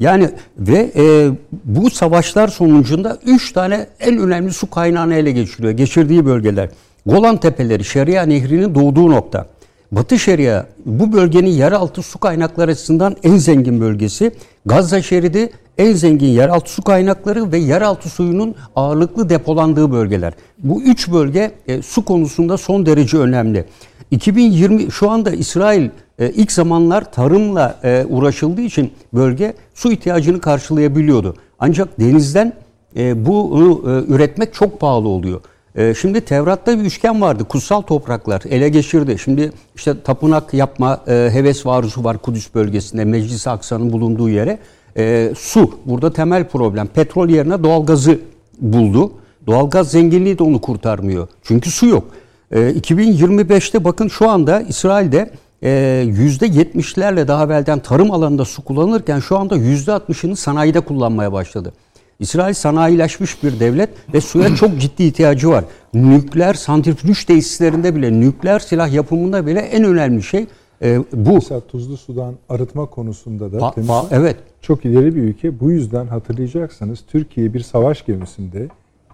Yani 0.01 0.31
ve 0.59 0.93
e, 0.97 1.31
bu 1.65 1.91
savaşlar 1.91 2.49
sonucunda 2.49 3.19
3 3.27 3.53
tane 3.53 3.87
en 4.01 4.19
önemli 4.19 4.53
su 4.53 4.71
kaynağını 4.71 5.15
ele 5.15 5.33
geçiriyor. 5.33 5.73
Geçirdiği 5.73 6.27
bölgeler. 6.27 6.69
Golan 7.07 7.37
Tepeleri, 7.37 7.85
Şeria 7.85 8.23
Nehri'nin 8.23 8.75
doğduğu 8.75 9.11
nokta. 9.11 9.56
Batı 9.93 10.19
Şeria 10.19 10.67
bu 10.87 11.13
bölgenin 11.13 11.51
yeraltı 11.51 12.03
su 12.03 12.19
kaynakları 12.19 12.71
açısından 12.71 13.17
en 13.23 13.37
zengin 13.37 13.81
bölgesi. 13.81 14.33
Gazze 14.67 15.03
şeridi 15.03 15.51
en 15.79 15.93
zengin 15.93 16.27
yeraltı 16.27 16.73
su 16.73 16.83
kaynakları 16.83 17.53
ve 17.53 17.59
yeraltı 17.59 18.09
suyunun 18.09 18.55
ağırlıklı 18.77 19.29
depolandığı 19.29 19.93
bölgeler. 19.93 20.35
Bu 20.59 20.83
üç 20.83 21.13
bölge 21.13 21.51
e, 21.69 21.83
su 21.83 22.05
konusunda 22.05 22.57
son 22.57 22.87
derece 22.87 23.19
önemli. 23.19 23.65
2020 24.11 24.93
şu 24.93 25.11
anda 25.11 25.31
İsrail 25.31 25.91
e, 26.19 26.31
ilk 26.31 26.53
zamanlar 26.53 27.13
tarımla 27.13 27.81
e, 27.85 28.07
uğraşıldığı 28.09 28.63
için 28.63 28.93
bölge 29.13 29.55
su 29.75 29.93
ihtiyacını 29.93 30.41
karşılayabiliyordu. 30.41 31.37
Ancak 31.59 32.01
denizden 32.01 32.53
e, 32.97 33.27
bunu 33.27 33.83
e, 33.87 34.13
üretmek 34.13 34.55
çok 34.55 34.81
pahalı 34.81 35.09
oluyor. 35.09 35.41
E, 35.77 35.95
şimdi 35.95 36.21
Tevrat'ta 36.21 36.79
bir 36.79 36.85
üçgen 36.85 37.21
vardı. 37.21 37.45
Kutsal 37.45 37.83
topraklar 37.83 38.43
ele 38.51 38.69
geçirdi. 38.69 39.19
Şimdi 39.19 39.53
işte 39.75 40.03
tapınak 40.03 40.55
yapma 40.55 41.01
e, 41.09 41.29
heves 41.33 41.67
varusu 41.67 42.05
var 42.05 42.19
Kudüs 42.19 42.55
bölgesinde. 42.55 43.05
Meclis 43.05 43.47
Aksa'nın 43.47 43.93
bulunduğu 43.93 44.29
yere. 44.29 44.59
E, 44.97 45.33
su 45.39 45.79
burada 45.85 46.13
temel 46.13 46.49
problem. 46.49 46.87
Petrol 46.87 47.29
yerine 47.29 47.63
doğalgazı 47.63 48.19
buldu. 48.61 49.13
Doğalgaz 49.47 49.91
zenginliği 49.91 50.39
de 50.39 50.43
onu 50.43 50.61
kurtarmıyor. 50.61 51.29
Çünkü 51.43 51.71
su 51.71 51.87
yok. 51.87 52.05
E, 52.51 52.59
2025'te 52.59 53.85
bakın 53.85 54.09
şu 54.09 54.31
anda 54.31 54.61
İsrail'de 54.61 55.31
%70'lerle 55.63 57.21
e, 57.21 57.29
daha 57.29 57.45
evvelden 57.45 57.79
tarım 57.79 58.11
alanında 58.11 58.45
su 58.45 58.65
kullanırken 58.65 59.21
şu 59.21 59.39
anda 59.39 59.57
%60'ını 59.57 60.37
sanayide 60.37 60.81
kullanmaya 60.81 61.33
başladı. 61.33 61.73
İsrail 62.19 62.55
sanayileşmiş 62.55 63.43
bir 63.43 63.61
devlet 63.61 63.91
ve 64.15 64.21
suya 64.21 64.57
çok 64.57 64.81
ciddi 64.81 65.03
ihtiyacı 65.03 65.49
var. 65.49 65.65
Nükleer 65.95 66.55
santrifüj 66.55 67.25
tesislerinde 67.25 67.97
bile, 67.97 68.21
nükleer 68.21 68.59
silah 68.59 68.93
yapımında 68.93 69.47
bile 69.47 69.61
en 69.61 69.85
önemli 69.85 70.23
şey 70.23 70.47
e, 70.83 70.99
bu. 71.13 71.35
Mesela 71.35 71.61
tuzlu 71.61 71.97
sudan 71.97 72.35
arıtma 72.49 72.87
konusunda 72.87 73.53
da 73.53 73.59
pa, 73.59 73.71
pa, 73.71 74.07
evet. 74.11 74.37
çok 74.61 74.85
ileri 74.85 75.17
bir 75.17 75.23
ülke. 75.23 75.61
Bu 75.61 75.71
yüzden 75.71 76.07
hatırlayacaksınız 76.07 77.05
Türkiye 77.09 77.55
bir 77.55 77.61
savaş 77.61 78.07
gemisinde 78.07 78.69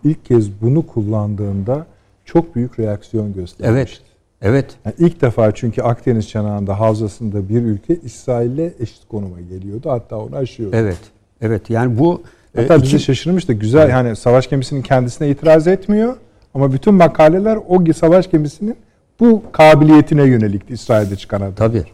ilk 0.05 0.25
kez 0.25 0.61
bunu 0.61 0.87
kullandığında 0.87 1.87
çok 2.25 2.57
büyük 2.57 2.79
reaksiyon 2.79 3.33
göstermişti. 3.33 3.73
Evet. 3.73 4.13
Evet. 4.45 4.77
Yani 4.85 4.95
ilk 4.99 5.21
defa 5.21 5.55
çünkü 5.55 5.83
Akdeniz 5.83 6.29
çanağında 6.29 6.81
havzasında 6.81 7.49
bir 7.49 7.63
ülke 7.63 7.97
İsrail'le 8.05 8.73
eşit 8.81 9.09
konuma 9.09 9.41
geliyordu. 9.41 9.91
Hatta 9.91 10.19
onu 10.19 10.37
aşıyordu. 10.37 10.77
Evet. 10.77 10.99
Evet. 11.41 11.71
Yani 11.71 11.99
bu 11.99 12.23
Hatta 12.57 12.75
e, 12.75 12.83
bizi 12.83 12.97
iki... 12.97 13.05
şaşırmıştı. 13.05 13.53
Güzel 13.53 13.91
yani 13.91 14.17
savaş 14.17 14.51
gemisinin 14.51 14.83
kendisine 14.83 15.31
itiraz 15.31 15.67
etmiyor 15.67 16.17
ama 16.55 16.73
bütün 16.73 16.95
makaleler 16.95 17.59
o 17.69 17.93
savaş 17.93 18.31
gemisinin 18.31 18.77
bu 19.21 19.43
kabiliyetine 19.53 20.25
yönelik 20.25 20.63
İsrail'de 20.69 21.17
çıkan 21.17 21.41
haber. 21.41 21.57
Tabii. 21.57 21.85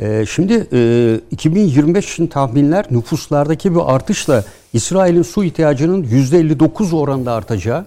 Ee, 0.00 0.24
şimdi 0.28 0.66
e, 0.72 1.20
2025 1.30 2.12
için 2.12 2.26
tahminler 2.26 2.86
nüfuslardaki 2.90 3.74
bir 3.74 3.80
artışla 3.94 4.44
İsrail'in 4.72 5.22
su 5.22 5.44
ihtiyacının 5.44 6.04
%59 6.04 6.96
oranında 6.96 7.32
artacağı, 7.32 7.84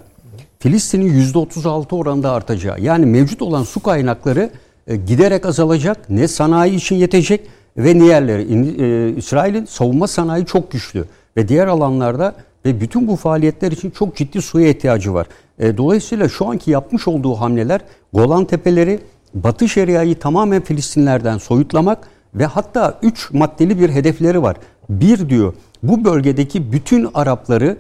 Filistin'in 0.60 1.34
%36 1.34 1.96
oranında 1.96 2.32
artacağı. 2.32 2.82
Yani 2.82 3.06
mevcut 3.06 3.42
olan 3.42 3.64
su 3.64 3.80
kaynakları 3.80 4.50
e, 4.88 4.96
giderek 4.96 5.46
azalacak. 5.46 6.10
Ne 6.10 6.28
sanayi 6.28 6.76
için 6.76 6.96
yetecek 6.96 7.42
ve 7.78 7.96
diğerleri. 7.96 8.42
E, 8.82 9.16
İsrail'in 9.18 9.66
savunma 9.66 10.08
sanayi 10.08 10.46
çok 10.46 10.72
güçlü 10.72 11.06
ve 11.38 11.48
diğer 11.48 11.68
alanlarda 11.68 12.36
ve 12.66 12.82
bütün 12.82 13.08
bu 13.08 13.16
faaliyetler 13.16 13.72
için 13.72 13.90
çok 13.90 14.16
ciddi 14.16 14.42
suya 14.42 14.70
ihtiyacı 14.70 15.14
var. 15.14 15.28
E, 15.60 15.78
dolayısıyla 15.78 16.30
şu 16.30 16.46
anki 16.46 16.72
yapmış 16.72 17.08
olduğu 17.08 17.36
hamleler 17.36 17.82
Golan 18.14 18.46
Tepeleri, 18.46 19.00
Batı 19.34 19.70
Şeria'yı 19.70 20.20
tamamen 20.20 20.62
Filistinlerden 20.62 21.38
soyutlamak 21.38 22.08
ve 22.36 22.46
hatta 22.46 23.00
üç 23.02 23.32
maddeli 23.32 23.80
bir 23.80 23.90
hedefleri 23.90 24.42
var. 24.42 24.58
Bir 24.90 25.30
diyor 25.30 25.54
bu 25.84 26.06
bölgedeki 26.06 26.72
bütün 26.72 27.10
Arapları 27.14 27.78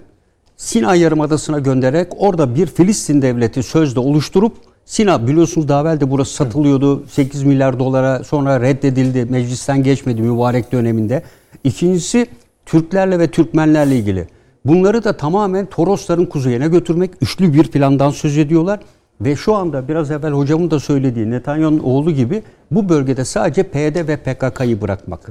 Sinay 0.57 0.99
Yarımadası'na 0.99 1.59
göndererek 1.59 2.07
orada 2.17 2.55
bir 2.55 2.67
Filistin 2.67 3.21
devleti 3.21 3.63
sözde 3.63 3.99
oluşturup 3.99 4.53
Sina 4.87 5.27
biliyorsunuz 5.27 5.67
daha 5.67 5.81
evvel 5.81 5.99
de 5.99 6.11
burası 6.11 6.33
satılıyordu. 6.33 7.03
8 7.07 7.43
milyar 7.43 7.79
dolara 7.79 8.23
sonra 8.23 8.61
reddedildi. 8.61 9.25
Meclisten 9.25 9.83
geçmedi 9.83 10.21
mübarek 10.21 10.71
döneminde. 10.71 11.23
İkincisi 11.63 12.27
Türklerle 12.67 13.19
ve 13.19 13.27
Türkmenlerle 13.27 13.95
ilgili. 13.95 14.27
Bunları 14.65 15.03
da 15.03 15.17
tamamen 15.17 15.65
Torosların 15.65 16.25
kuzeyine 16.25 16.67
götürmek 16.67 17.11
üçlü 17.21 17.53
bir 17.53 17.67
plandan 17.67 18.09
söz 18.09 18.37
ediyorlar. 18.37 18.79
Ve 19.21 19.35
şu 19.35 19.55
anda 19.55 19.87
biraz 19.87 20.11
evvel 20.11 20.31
hocamın 20.31 20.71
da 20.71 20.79
söylediği 20.79 21.31
Netanyahu'nun 21.31 21.79
oğlu 21.79 22.11
gibi 22.11 22.43
bu 22.71 22.89
bölgede 22.89 23.25
sadece 23.25 23.63
PYD 23.63 24.07
ve 24.07 24.17
PKK'yı 24.17 24.81
bırakmak. 24.81 25.29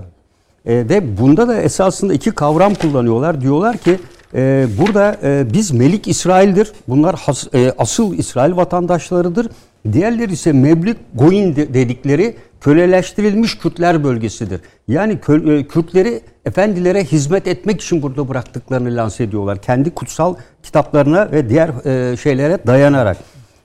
E, 0.66 0.74
ve 0.89 1.18
bunda 1.18 1.49
da 1.49 1.61
esasında 1.61 2.14
iki 2.14 2.30
kavram 2.30 2.74
kullanıyorlar. 2.74 3.41
Diyorlar 3.41 3.76
ki 3.76 3.99
e, 4.34 4.66
burada 4.80 5.16
e, 5.22 5.47
biz 5.53 5.70
Melik 5.70 6.09
İsrail'dir. 6.09 6.72
Bunlar 6.89 7.16
has, 7.16 7.55
e, 7.55 7.72
asıl 7.78 8.14
İsrail 8.14 8.57
vatandaşlarıdır. 8.57 9.49
Diğerleri 9.93 10.32
ise 10.32 10.53
Meblik 10.53 10.97
Goyin 11.14 11.57
dedikleri 11.57 12.37
köleleştirilmiş 12.67 13.59
Kürtler 13.59 14.05
bölgesidir. 14.05 14.61
Yani 14.89 15.12
e, 15.12 15.67
Kürtleri 15.67 16.21
efendilere 16.45 17.05
hizmet 17.05 17.47
etmek 17.47 17.81
için 17.81 18.03
burada 18.03 18.29
bıraktıklarını 18.29 18.97
lanse 18.97 19.25
ediyorlar. 19.25 19.62
Kendi 19.62 19.91
kutsal 19.91 20.35
kitaplarına 20.62 21.33
ve 21.33 21.49
diğer 21.49 21.69
e, 21.87 22.17
şeylere 22.17 22.59
dayanarak. 22.67 23.17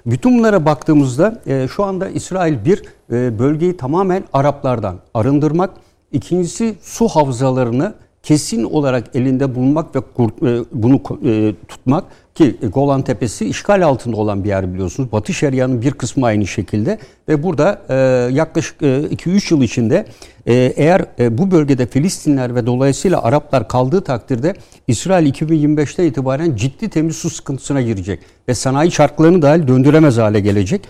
Bütün 0.05 0.39
bunlara 0.39 0.65
baktığımızda 0.65 1.41
e, 1.47 1.67
şu 1.67 1.83
anda 1.83 2.09
İsrail 2.09 2.65
bir 2.65 2.83
bölgeyi 3.39 3.77
tamamen 3.77 4.23
Araplardan 4.33 4.99
arındırmak, 5.13 5.69
ikincisi 6.11 6.75
su 6.81 7.07
havzalarını 7.07 7.93
kesin 8.23 8.63
olarak 8.63 9.15
elinde 9.15 9.55
bulunmak 9.55 9.95
ve 9.95 9.99
e, 9.99 10.63
bunu 10.71 11.01
e, 11.25 11.53
tutmak 11.67 12.03
ki 12.35 12.55
Golan 12.73 13.01
Tepesi 13.01 13.45
işgal 13.45 13.85
altında 13.85 14.17
olan 14.17 14.43
bir 14.43 14.49
yer 14.49 14.73
biliyorsunuz. 14.73 15.11
Batı 15.11 15.33
Şeria'nın 15.33 15.81
bir 15.81 15.91
kısmı 15.91 16.25
aynı 16.25 16.47
şekilde 16.47 16.99
ve 17.27 17.43
burada 17.43 17.81
e, 17.89 17.95
yaklaşık 18.33 18.81
2-3 18.81 19.53
yıl 19.53 19.61
içinde 19.61 20.05
eğer 20.45 21.05
bu 21.37 21.51
bölgede 21.51 21.85
Filistinler 21.85 22.55
ve 22.55 22.65
dolayısıyla 22.65 23.23
Araplar 23.23 23.67
kaldığı 23.67 24.01
takdirde 24.01 24.53
İsrail 24.87 25.33
2025'te 25.33 26.07
itibaren 26.07 26.55
ciddi 26.55 26.89
temiz 26.89 27.15
su 27.15 27.29
sıkıntısına 27.29 27.81
girecek 27.81 28.19
ve 28.47 28.55
sanayi 28.55 28.91
çarklarını 28.91 29.41
dahil 29.41 29.67
döndüremez 29.67 30.17
hale 30.17 30.39
gelecek. 30.39 30.81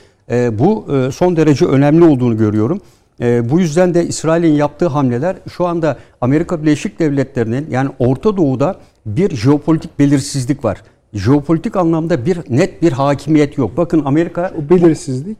Bu 0.51 0.85
son 1.13 1.35
derece 1.35 1.65
önemli 1.65 2.05
olduğunu 2.05 2.37
görüyorum. 2.37 2.81
E, 3.21 3.49
bu 3.49 3.59
yüzden 3.59 3.93
de 3.93 4.07
İsrail'in 4.07 4.53
yaptığı 4.53 4.87
hamleler 4.87 5.35
şu 5.51 5.65
anda 5.65 5.97
Amerika 6.21 6.61
Birleşik 6.61 6.99
Devletleri'nin 6.99 7.67
yani 7.71 7.89
Orta 7.99 8.37
Doğu'da 8.37 8.75
bir 9.05 9.35
jeopolitik 9.35 9.99
belirsizlik 9.99 10.65
var. 10.65 10.81
Jeopolitik 11.13 11.75
anlamda 11.75 12.25
bir 12.25 12.39
net 12.49 12.81
bir 12.81 12.91
hakimiyet 12.91 13.57
yok. 13.57 13.77
Bakın 13.77 14.01
Amerika 14.05 14.51
o 14.57 14.69
belirsizlik 14.69 15.37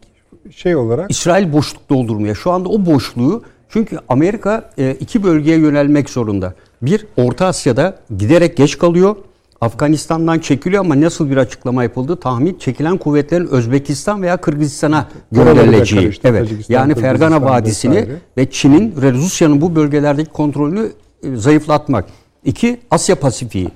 şey 0.51 0.75
olarak 0.75 1.11
İsrail 1.11 1.53
boşluk 1.53 1.89
doldurmaya. 1.89 2.35
Şu 2.35 2.51
anda 2.51 2.69
o 2.69 2.85
boşluğu 2.85 3.43
çünkü 3.69 3.99
Amerika 4.09 4.69
e, 4.77 4.91
iki 4.99 5.23
bölgeye 5.23 5.57
yönelmek 5.57 6.09
zorunda. 6.09 6.53
Bir 6.81 7.05
Orta 7.17 7.45
Asya'da 7.45 7.97
giderek 8.17 8.57
geç 8.57 8.77
kalıyor. 8.77 9.15
Afganistan'dan 9.61 10.39
çekiliyor 10.39 10.85
ama 10.85 11.01
nasıl 11.01 11.29
bir 11.29 11.37
açıklama 11.37 11.83
yapıldı? 11.83 12.15
Tahmin 12.15 12.57
çekilen 12.59 12.97
kuvvetlerin 12.97 13.47
Özbekistan 13.47 14.21
veya 14.21 14.37
Kırgızistan'a 14.37 15.07
gönderileceği. 15.31 16.11
Evet. 16.23 16.49
Yani 16.69 16.95
Fergana 16.95 17.41
Vadisi'ni 17.41 17.95
vesaire. 17.95 18.15
ve 18.37 18.51
Çin'in 18.51 18.93
ve 19.01 19.11
Rusya'nın 19.11 19.61
bu 19.61 19.75
bölgelerdeki 19.75 20.29
kontrolünü 20.29 20.91
e, 21.23 21.35
zayıflatmak. 21.35 22.05
İki, 22.45 22.79
Asya 22.91 23.15
Pasifik'i. 23.15 23.71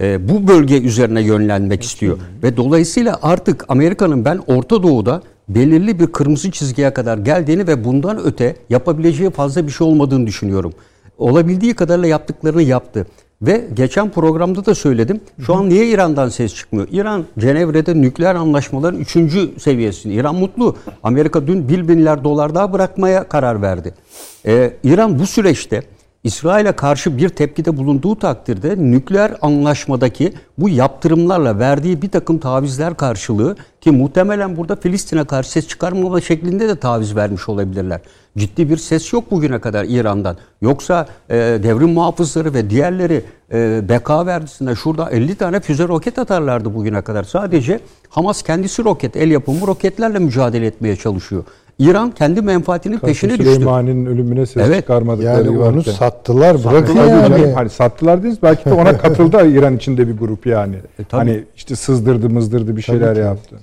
E, 0.00 0.28
bu 0.28 0.48
bölge 0.48 0.80
üzerine 0.80 1.22
yönlenmek 1.22 1.82
istiyor. 1.82 2.18
Ve 2.42 2.56
dolayısıyla 2.56 3.18
artık 3.22 3.64
Amerika'nın 3.68 4.24
ben 4.24 4.40
Orta 4.46 4.82
Doğu'da 4.82 5.22
belirli 5.48 6.00
bir 6.00 6.06
kırmızı 6.06 6.50
çizgiye 6.50 6.94
kadar 6.94 7.18
geldiğini 7.18 7.66
ve 7.66 7.84
bundan 7.84 8.24
öte 8.24 8.56
yapabileceği 8.70 9.30
fazla 9.30 9.66
bir 9.66 9.72
şey 9.72 9.86
olmadığını 9.86 10.26
düşünüyorum. 10.26 10.72
Olabildiği 11.18 11.74
kadarıyla 11.74 12.08
yaptıklarını 12.08 12.62
yaptı. 12.62 13.06
Ve 13.42 13.64
geçen 13.74 14.10
programda 14.10 14.66
da 14.66 14.74
söyledim. 14.74 15.20
Şu 15.46 15.54
an 15.54 15.68
niye 15.68 15.88
İran'dan 15.88 16.28
ses 16.28 16.54
çıkmıyor? 16.54 16.88
İran 16.90 17.24
Cenevre'de 17.38 18.00
nükleer 18.00 18.34
anlaşmaların 18.34 19.00
3. 19.00 19.62
seviyesinde. 19.62 20.14
İran 20.14 20.34
mutlu. 20.34 20.76
Amerika 21.02 21.46
dün 21.46 21.68
1 21.68 21.82
milyar 21.82 22.24
dolar 22.24 22.54
daha 22.54 22.72
bırakmaya 22.72 23.28
karar 23.28 23.62
verdi. 23.62 23.94
Ee, 24.46 24.72
İran 24.84 25.18
bu 25.18 25.26
süreçte 25.26 25.82
İsrail'e 26.24 26.72
karşı 26.72 27.18
bir 27.18 27.28
tepkide 27.28 27.76
bulunduğu 27.76 28.18
takdirde 28.18 28.76
nükleer 28.78 29.34
anlaşmadaki 29.42 30.32
bu 30.58 30.68
yaptırımlarla 30.68 31.58
verdiği 31.58 32.02
bir 32.02 32.10
takım 32.10 32.38
tavizler 32.38 32.94
karşılığı 32.94 33.56
ki 33.80 33.90
muhtemelen 33.90 34.56
burada 34.56 34.76
Filistin'e 34.76 35.24
karşı 35.24 35.50
ses 35.50 35.68
çıkarmama 35.68 36.20
şeklinde 36.20 36.68
de 36.68 36.76
taviz 36.76 37.16
vermiş 37.16 37.48
olabilirler. 37.48 38.00
Ciddi 38.38 38.70
bir 38.70 38.76
ses 38.76 39.12
yok 39.12 39.30
bugüne 39.30 39.58
kadar 39.58 39.84
İran'dan. 39.84 40.36
Yoksa 40.62 41.06
e, 41.28 41.36
devrim 41.36 41.90
muhafızları 41.90 42.54
ve 42.54 42.70
diğerleri 42.70 43.24
e, 43.52 43.88
beka 43.88 44.26
verdisinde 44.26 44.74
şurada 44.74 45.10
50 45.10 45.34
tane 45.34 45.60
füze 45.60 45.88
roket 45.88 46.18
atarlardı 46.18 46.74
bugüne 46.74 47.02
kadar. 47.02 47.24
Sadece 47.24 47.80
Hamas 48.08 48.42
kendisi 48.42 48.84
roket, 48.84 49.16
el 49.16 49.30
yapımı 49.30 49.66
roketlerle 49.66 50.18
mücadele 50.18 50.66
etmeye 50.66 50.96
çalışıyor. 50.96 51.44
İran 51.78 52.10
kendi 52.10 52.42
menfaatinin 52.42 52.98
peşine 52.98 53.38
düştü. 53.38 53.44
Süleyman'ın 53.44 54.06
ölümüne 54.06 54.46
ses 54.46 54.66
evet. 54.66 54.80
çıkarmadıkları 54.80 55.46
yani 55.46 55.58
onu 55.58 55.82
sattılar. 55.82 56.64
Bırakın 56.64 56.96
yani. 56.96 57.28
Canım, 57.28 57.54
hani 57.54 57.70
sattılar 57.70 58.18
dediniz 58.18 58.38
belki 58.42 58.64
de 58.64 58.72
ona 58.72 58.98
katıldı 58.98 59.48
İran 59.48 59.76
içinde 59.76 60.08
bir 60.08 60.16
grup 60.16 60.46
yani. 60.46 60.76
E, 60.76 61.02
hani 61.10 61.44
işte 61.56 61.76
sızdırdı 61.76 62.30
mızdırdı 62.30 62.76
bir 62.76 62.82
şeyler 62.82 63.16
yaptı. 63.16 63.56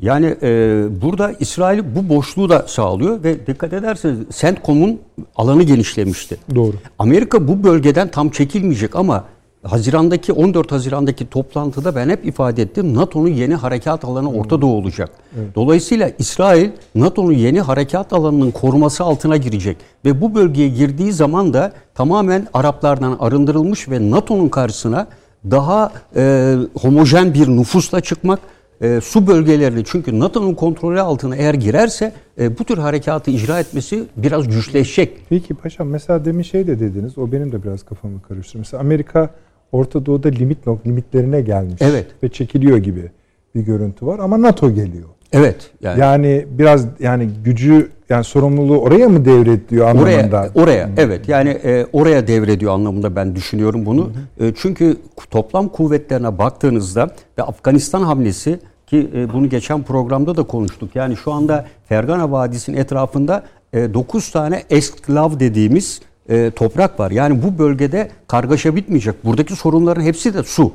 Yani 0.00 0.36
e, 0.42 0.82
burada 1.02 1.32
İsrail 1.40 1.82
bu 1.94 2.08
boşluğu 2.08 2.48
da 2.48 2.64
sağlıyor 2.68 3.24
ve 3.24 3.46
dikkat 3.46 3.72
ederseniz 3.72 4.18
CENTCOM'un 4.30 5.00
alanı 5.36 5.62
genişlemişti. 5.62 6.36
Doğru. 6.54 6.72
Amerika 6.98 7.48
bu 7.48 7.64
bölgeden 7.64 8.08
tam 8.08 8.28
çekilmeyecek 8.28 8.96
ama 8.96 9.24
Haziran'daki 9.70 10.32
14 10.32 10.72
Haziran'daki 10.72 11.30
toplantıda 11.30 11.94
ben 11.94 12.08
hep 12.08 12.26
ifade 12.26 12.62
ettim. 12.62 12.94
NATO'nun 12.94 13.28
yeni 13.28 13.54
harekat 13.54 14.04
alanı 14.04 14.32
Orta 14.32 14.60
Doğu 14.60 14.74
olacak. 14.74 15.10
Evet. 15.38 15.54
Dolayısıyla 15.54 16.10
İsrail 16.18 16.70
NATO'nun 16.94 17.32
yeni 17.32 17.60
harekat 17.60 18.12
alanının 18.12 18.50
koruması 18.50 19.04
altına 19.04 19.36
girecek 19.36 19.76
ve 20.04 20.20
bu 20.20 20.34
bölgeye 20.34 20.68
girdiği 20.68 21.12
zaman 21.12 21.54
da 21.54 21.72
tamamen 21.94 22.46
Araplardan 22.54 23.16
arındırılmış 23.20 23.88
ve 23.88 24.10
NATO'nun 24.10 24.48
karşısına 24.48 25.06
daha 25.50 25.92
e, 26.16 26.54
homojen 26.80 27.34
bir 27.34 27.48
nüfusla 27.48 28.00
çıkmak 28.00 28.40
e, 28.80 29.00
su 29.00 29.26
bölgelerini 29.26 29.82
çünkü 29.86 30.18
NATO'nun 30.18 30.54
kontrolü 30.54 31.00
altına 31.00 31.36
eğer 31.36 31.54
girerse 31.54 32.12
e, 32.40 32.58
bu 32.58 32.64
tür 32.64 32.78
harekatı 32.78 33.30
icra 33.30 33.60
etmesi 33.60 34.04
biraz 34.16 34.48
güçleşecek. 34.48 35.18
Peki 35.28 35.54
paşam 35.54 35.88
mesela 35.88 36.24
demin 36.24 36.42
şey 36.42 36.66
de 36.66 36.80
dediniz 36.80 37.18
o 37.18 37.32
benim 37.32 37.52
de 37.52 37.62
biraz 37.62 37.82
kafamı 37.82 38.22
karıştırdı. 38.22 38.58
Mesela 38.58 38.80
Amerika 38.80 39.30
Orta 39.72 40.06
Doğu'da 40.06 40.28
limit 40.28 40.58
limitlerine 40.86 41.40
gelmiş 41.40 41.76
evet. 41.80 42.06
ve 42.22 42.28
çekiliyor 42.28 42.78
gibi 42.78 43.10
bir 43.54 43.60
görüntü 43.60 44.06
var 44.06 44.18
ama 44.18 44.42
NATO 44.42 44.70
geliyor. 44.70 45.08
Evet. 45.32 45.70
Yani, 45.82 46.00
yani 46.00 46.46
biraz 46.50 46.86
yani 47.00 47.30
gücü 47.44 47.90
yani 48.08 48.24
sorumluluğu 48.24 48.78
oraya 48.78 49.08
mı 49.08 49.24
devrediyor 49.24 49.88
anlamında? 49.88 50.50
Oraya, 50.54 50.54
oraya 50.54 50.90
evet. 50.96 51.28
Yani 51.28 51.48
e, 51.48 51.86
oraya 51.92 52.26
devrediyor 52.26 52.72
anlamında 52.72 53.16
ben 53.16 53.36
düşünüyorum 53.36 53.86
bunu. 53.86 54.04
Hmm. 54.04 54.46
E, 54.46 54.52
çünkü 54.56 54.96
toplam 55.30 55.68
kuvvetlerine 55.68 56.38
baktığınızda 56.38 57.10
ve 57.38 57.42
Afganistan 57.42 58.02
hamlesi 58.02 58.58
ki 58.86 59.10
e, 59.14 59.32
bunu 59.32 59.48
geçen 59.48 59.82
programda 59.82 60.36
da 60.36 60.42
konuştuk. 60.42 60.90
Yani 60.94 61.16
şu 61.16 61.32
anda 61.32 61.66
Fergana 61.88 62.32
Vadisi'nin 62.32 62.76
etrafında 62.76 63.42
e, 63.72 63.94
9 63.94 64.30
tane 64.30 64.62
esklav 64.70 65.40
dediğimiz 65.40 66.00
e, 66.28 66.50
toprak 66.50 67.00
var. 67.00 67.10
Yani 67.10 67.42
bu 67.42 67.58
bölgede 67.58 68.10
kargaşa 68.28 68.76
bitmeyecek. 68.76 69.24
Buradaki 69.24 69.56
sorunların 69.56 70.02
hepsi 70.02 70.34
de 70.34 70.42
su. 70.42 70.72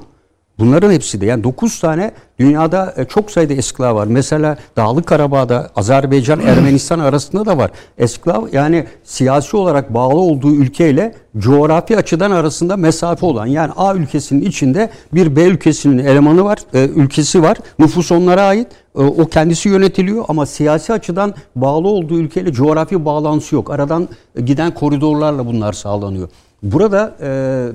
Bunların 0.60 0.92
hepsi 0.92 1.22
de 1.22 1.26
yani 1.26 1.44
9 1.44 1.80
tane 1.80 2.12
dünyada 2.40 2.94
e, 2.98 3.06
çok 3.06 3.32
sayıda 3.32 3.54
esklav 3.54 3.96
var. 3.96 4.08
Mesela 4.08 4.58
Dağlık 4.78 5.08
Karabağ'da 5.08 5.72
Azerbaycan 5.76 6.40
Ermenistan 6.48 7.00
arasında 7.00 7.46
da 7.46 7.58
var. 7.58 7.72
Esklav 7.98 8.48
yani 8.52 8.86
siyasi 9.04 9.58
olarak 9.58 9.94
bağlı 9.94 10.20
olduğu 10.20 10.56
ülkeyle 10.56 11.16
coğrafi 11.38 11.98
açıdan 11.98 12.32
arasında 12.32 12.78
mesafe 12.78 13.26
olan 13.26 13.46
yani 13.46 13.72
A 13.76 13.96
ülkesinin 13.96 14.46
içinde 14.46 14.90
bir 15.14 15.36
B 15.36 15.44
ülkesinin 15.44 15.98
elemanı 15.98 16.44
var, 16.44 16.58
e, 16.74 16.88
ülkesi 16.88 17.42
var. 17.42 17.58
Nüfus 17.80 18.12
onlara 18.12 18.42
ait. 18.42 18.68
E, 18.96 19.00
o 19.00 19.26
kendisi 19.28 19.70
yönetiliyor 19.70 20.26
ama 20.28 20.46
siyasi 20.46 20.94
açıdan 20.94 21.34
bağlı 21.56 21.88
olduğu 21.88 22.20
ülkeyle 22.20 22.54
coğrafi 22.54 23.06
bağlantısı 23.06 23.56
yok. 23.56 23.72
Aradan 23.72 24.10
giden 24.46 24.74
koridorlarla 24.74 25.46
bunlar 25.46 25.74
sağlanıyor. 25.74 26.30
Burada 26.64 27.16
e, 27.22 27.26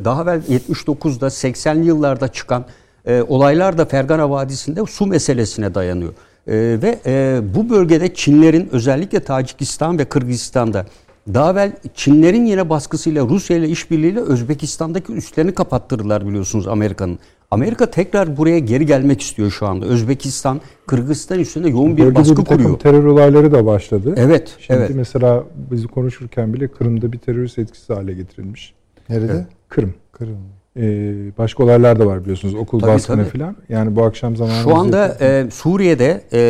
daha 0.04 0.22
evvel 0.22 0.40
79'da 0.40 1.26
80'li 1.26 1.86
yıllarda 1.86 2.28
çıkan 2.28 2.64
e, 3.06 3.22
olaylar 3.22 3.78
da 3.78 3.84
Fergana 3.84 4.30
Vadisi'nde 4.30 4.86
su 4.86 5.06
meselesine 5.06 5.74
dayanıyor. 5.74 6.12
E, 6.46 6.54
ve 6.82 6.98
e, 7.06 7.40
bu 7.54 7.70
bölgede 7.70 8.14
Çinlerin 8.14 8.68
özellikle 8.72 9.20
Tacikistan 9.20 9.98
ve 9.98 10.04
Kırgızistan'da 10.04 10.86
daha 11.34 11.52
evvel 11.52 11.72
Çinlerin 11.94 12.46
yine 12.46 12.70
baskısıyla 12.70 13.28
Rusya 13.28 13.56
ile 13.56 13.68
işbirliğiyle 13.68 14.20
Özbekistan'daki 14.20 15.12
üslerini 15.12 15.54
kapattırdılar 15.54 16.26
biliyorsunuz 16.26 16.68
Amerika'nın. 16.68 17.18
Amerika 17.50 17.90
tekrar 17.90 18.36
buraya 18.36 18.58
geri 18.58 18.86
gelmek 18.86 19.20
istiyor 19.20 19.50
şu 19.50 19.66
anda. 19.66 19.86
Özbekistan, 19.86 20.60
Kırgızistan 20.86 21.38
üstünde 21.38 21.68
yoğun 21.68 21.96
bir 21.96 22.02
Bölgede 22.02 22.18
baskı 22.18 22.36
bir 22.36 22.44
kuruyor. 22.44 22.78
terör 22.78 23.04
olayları 23.04 23.52
da 23.52 23.66
başladı. 23.66 24.14
Evet, 24.16 24.56
Şimdi 24.58 24.80
evet. 24.80 24.90
mesela 24.94 25.44
bizi 25.70 25.88
konuşurken 25.88 26.54
bile 26.54 26.68
Kırım'da 26.68 27.12
bir 27.12 27.18
terörist 27.18 27.58
etkisi 27.58 27.94
hale 27.94 28.12
getirilmiş. 28.14 28.77
Nerede? 29.08 29.46
Kırım. 29.68 29.94
Kırım. 30.12 30.38
Ee, 30.76 31.38
başka 31.38 31.64
olaylar 31.64 31.98
da 31.98 32.06
var 32.06 32.22
biliyorsunuz. 32.22 32.54
Okul 32.54 32.80
Tabii, 32.80 32.90
baskını 32.90 33.28
tabii. 33.28 33.38
falan. 33.38 33.56
Yani 33.68 33.96
bu 33.96 34.04
akşam 34.04 34.36
zamanımız 34.36 34.64
Şu 34.64 34.76
anda 34.76 35.16
e, 35.20 35.50
Suriye'de 35.50 36.22
e, 36.32 36.40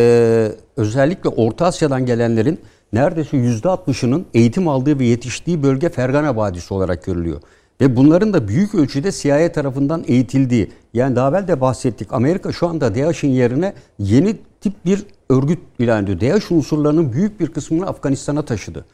özellikle 0.76 1.28
Orta 1.28 1.66
Asya'dan 1.66 2.06
gelenlerin 2.06 2.58
neredeyse 2.92 3.36
%60'ının 3.36 4.24
eğitim 4.34 4.68
aldığı 4.68 4.98
ve 4.98 5.04
yetiştiği 5.04 5.62
bölge 5.62 5.88
Fergana 5.88 6.36
Vadisi 6.36 6.74
olarak 6.74 7.04
görülüyor. 7.04 7.40
Ve 7.80 7.96
bunların 7.96 8.32
da 8.32 8.48
büyük 8.48 8.74
ölçüde 8.74 9.12
CIA 9.12 9.52
tarafından 9.52 10.04
eğitildiği, 10.06 10.70
yani 10.94 11.16
daha 11.16 11.28
evvel 11.28 11.48
de 11.48 11.60
bahsettik. 11.60 12.12
Amerika 12.12 12.52
şu 12.52 12.68
anda 12.68 12.94
DAEŞ'in 12.94 13.28
yerine 13.28 13.72
yeni 13.98 14.36
tip 14.60 14.84
bir 14.84 15.06
örgüt 15.30 15.58
ilan 15.78 16.06
ediyor. 16.06 16.20
DAEŞ 16.20 16.50
unsurlarının 16.50 17.12
büyük 17.12 17.40
bir 17.40 17.46
kısmını 17.46 17.86
Afganistan'a 17.86 18.42
taşıdı. 18.44 18.84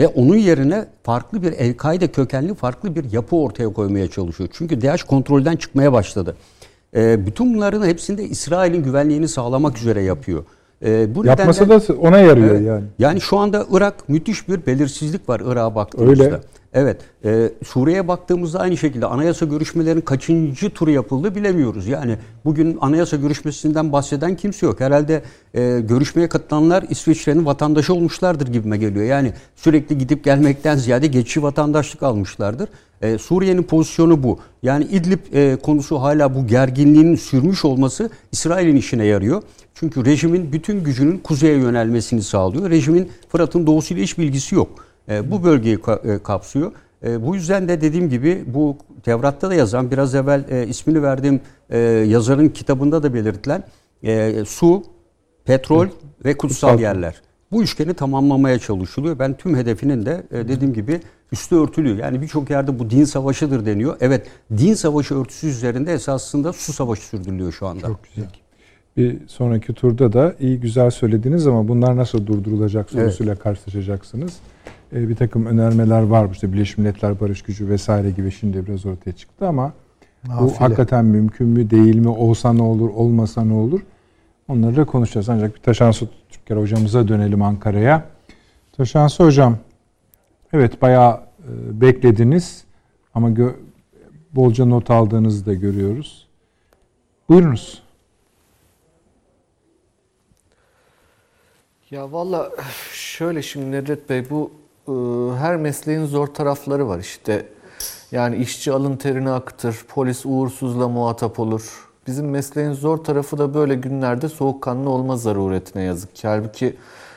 Ve 0.00 0.08
onun 0.08 0.36
yerine 0.36 0.84
farklı 1.02 1.42
bir 1.42 1.52
El-Kaide 1.52 2.08
kökenli 2.08 2.54
farklı 2.54 2.94
bir 2.94 3.12
yapı 3.12 3.36
ortaya 3.36 3.72
koymaya 3.72 4.10
çalışıyor. 4.10 4.50
Çünkü 4.52 4.82
DAEŞ 4.82 5.02
kontrolden 5.02 5.56
çıkmaya 5.56 5.92
başladı. 5.92 6.36
E, 6.96 7.26
bütün 7.26 7.54
bunların 7.54 7.86
hepsinde 7.86 8.24
İsrail'in 8.24 8.82
güvenliğini 8.82 9.28
sağlamak 9.28 9.78
üzere 9.78 10.02
yapıyor. 10.02 10.44
E, 10.84 11.14
bu 11.14 11.26
Yapmasa 11.26 11.64
nedenle- 11.64 11.88
da 11.88 11.92
ona 11.94 12.18
yarıyor 12.18 12.48
Evet. 12.54 12.66
yani. 12.66 12.84
Yani 12.98 13.20
şu 13.20 13.38
anda 13.38 13.66
Irak 13.72 14.08
müthiş 14.08 14.48
bir 14.48 14.66
belirsizlik 14.66 15.28
var 15.28 15.40
Irak'a 15.44 15.74
baktığımızda. 15.74 16.24
Öyle. 16.24 16.40
Evet. 16.74 17.00
E, 17.24 17.50
Suriye'ye 17.66 18.08
baktığımızda 18.08 18.60
aynı 18.60 18.76
şekilde 18.76 19.06
anayasa 19.06 19.46
görüşmelerinin 19.46 20.00
kaçıncı 20.00 20.70
turu 20.70 20.90
yapıldı 20.90 21.34
bilemiyoruz. 21.34 21.86
Yani 21.86 22.16
bugün 22.44 22.78
anayasa 22.80 23.16
görüşmesinden 23.16 23.92
bahseden 23.92 24.36
kimse 24.36 24.66
yok. 24.66 24.80
Herhalde 24.80 25.22
e, 25.54 25.80
görüşmeye 25.80 26.28
katılanlar 26.28 26.84
İsviçre'nin 26.90 27.46
vatandaşı 27.46 27.94
olmuşlardır 27.94 28.46
gibime 28.46 28.76
geliyor. 28.76 29.04
Yani 29.04 29.32
sürekli 29.56 29.98
gidip 29.98 30.24
gelmekten 30.24 30.76
ziyade 30.76 31.06
geçici 31.06 31.42
vatandaşlık 31.42 32.02
almışlardır. 32.02 32.68
E, 33.02 33.18
Suriye'nin 33.18 33.62
pozisyonu 33.62 34.22
bu. 34.22 34.38
Yani 34.62 34.84
İdlib 34.84 35.34
e, 35.34 35.56
konusu 35.56 36.00
hala 36.00 36.34
bu 36.34 36.46
gerginliğin 36.46 37.16
sürmüş 37.16 37.64
olması 37.64 38.10
İsrail'in 38.32 38.76
işine 38.76 39.04
yarıyor. 39.04 39.42
Çünkü 39.74 40.04
rejimin 40.04 40.52
bütün 40.52 40.84
gücünün 40.84 41.18
kuzeye 41.18 41.56
yönelmesini 41.56 42.22
sağlıyor. 42.22 42.70
Rejimin 42.70 43.08
Fırat'ın 43.28 43.66
doğusuyla 43.66 44.02
hiç 44.02 44.18
bilgisi 44.18 44.54
yok. 44.54 44.89
E, 45.10 45.30
bu 45.30 45.44
bölgeyi 45.44 45.76
ka- 45.76 46.14
e, 46.14 46.22
kapsıyor. 46.22 46.72
E, 47.06 47.26
bu 47.26 47.34
yüzden 47.34 47.68
de 47.68 47.80
dediğim 47.80 48.08
gibi 48.10 48.44
bu 48.46 48.76
Tevrat'ta 49.02 49.50
da 49.50 49.54
yazan 49.54 49.90
biraz 49.90 50.14
evvel 50.14 50.44
e, 50.50 50.66
ismini 50.66 51.02
verdiğim 51.02 51.40
e, 51.70 51.78
yazarın 52.08 52.48
kitabında 52.48 53.02
da 53.02 53.14
belirtilen 53.14 53.64
e, 54.02 54.44
su, 54.46 54.82
petrol 55.44 55.86
ve 56.24 56.36
kutsal 56.36 56.68
Kutsal. 56.68 56.80
yerler. 56.80 57.22
Bu 57.52 57.62
üçgeni 57.62 57.94
tamamlamaya 57.94 58.58
çalışılıyor. 58.58 59.18
Ben 59.18 59.36
tüm 59.36 59.56
hedefinin 59.56 60.06
de 60.06 60.22
e, 60.30 60.48
dediğim 60.48 60.74
gibi 60.74 61.00
üstü 61.32 61.56
örtülü. 61.56 62.00
Yani 62.00 62.22
birçok 62.22 62.50
yerde 62.50 62.78
bu 62.78 62.90
din 62.90 63.04
savaşıdır 63.04 63.66
deniyor. 63.66 63.96
Evet 64.00 64.26
din 64.58 64.74
savaşı 64.74 65.14
örtüsü 65.14 65.46
üzerinde 65.46 65.92
esasında 65.92 66.52
su 66.52 66.72
savaşı 66.72 67.02
sürdürülüyor 67.02 67.52
şu 67.52 67.66
anda. 67.66 67.86
Çok 67.86 68.00
güzel. 68.04 68.30
Bir 68.96 69.16
sonraki 69.28 69.72
turda 69.74 70.12
da 70.12 70.34
iyi 70.40 70.60
güzel 70.60 70.90
söylediniz 70.90 71.46
ama 71.46 71.68
bunlar 71.68 71.96
nasıl 71.96 72.26
durdurulacak 72.26 72.90
sorusuyla 72.90 73.34
karşılaşacaksınız. 73.34 74.32
Ee, 74.92 75.08
bir 75.08 75.16
takım 75.16 75.46
önermeler 75.46 76.02
var. 76.02 76.28
İşte 76.32 76.52
Birleşmiş 76.52 76.78
Milletler 76.78 77.20
Barış 77.20 77.42
Gücü 77.42 77.68
vesaire 77.68 78.10
gibi 78.10 78.30
şimdi 78.32 78.66
biraz 78.66 78.86
ortaya 78.86 79.12
çıktı 79.12 79.48
ama 79.48 79.72
bu 80.26 80.30
Nafile. 80.30 80.58
hakikaten 80.58 81.04
mümkün 81.04 81.46
mü 81.46 81.70
değil 81.70 81.96
mi? 81.96 82.08
Olsa 82.08 82.52
ne 82.52 82.62
olur, 82.62 82.90
olmasa 82.94 83.44
ne 83.44 83.52
olur? 83.54 83.80
Onları 84.48 84.76
da 84.76 84.84
konuşacağız. 84.84 85.28
Ancak 85.28 85.54
bir 85.54 85.60
Taşansı 85.60 86.08
Türker 86.30 86.56
hocamıza 86.56 87.08
dönelim 87.08 87.42
Ankara'ya. 87.42 88.04
Taşansı 88.72 89.24
hocam, 89.24 89.58
evet 90.52 90.82
bayağı 90.82 91.14
e, 91.14 91.80
beklediniz 91.80 92.64
ama 93.14 93.30
gö- 93.30 93.54
bolca 94.32 94.64
not 94.64 94.90
aldığınızı 94.90 95.46
da 95.46 95.54
görüyoruz. 95.54 96.28
Buyurunuz. 97.28 97.82
Ya 101.90 102.12
valla 102.12 102.50
şöyle 102.92 103.42
şimdi 103.42 103.70
Nedret 103.70 104.08
Bey 104.10 104.30
bu 104.30 104.50
e, 104.50 104.59
her 105.38 105.56
mesleğin 105.56 106.06
zor 106.06 106.26
tarafları 106.26 106.88
var 106.88 106.98
işte. 106.98 107.46
Yani 108.12 108.36
işçi 108.36 108.72
alın 108.72 108.96
terini 108.96 109.30
akıtır, 109.30 109.84
polis 109.88 110.26
uğursuzla 110.26 110.88
muhatap 110.88 111.40
olur. 111.40 111.88
Bizim 112.06 112.30
mesleğin 112.30 112.72
zor 112.72 112.98
tarafı 112.98 113.38
da 113.38 113.54
böyle 113.54 113.74
günlerde 113.74 114.28
soğukkanlı 114.28 114.90
olma 114.90 115.16
zaruretine 115.16 115.82
yazık 115.82 116.14
ki. 116.16 116.28
Halbuki 116.28 116.76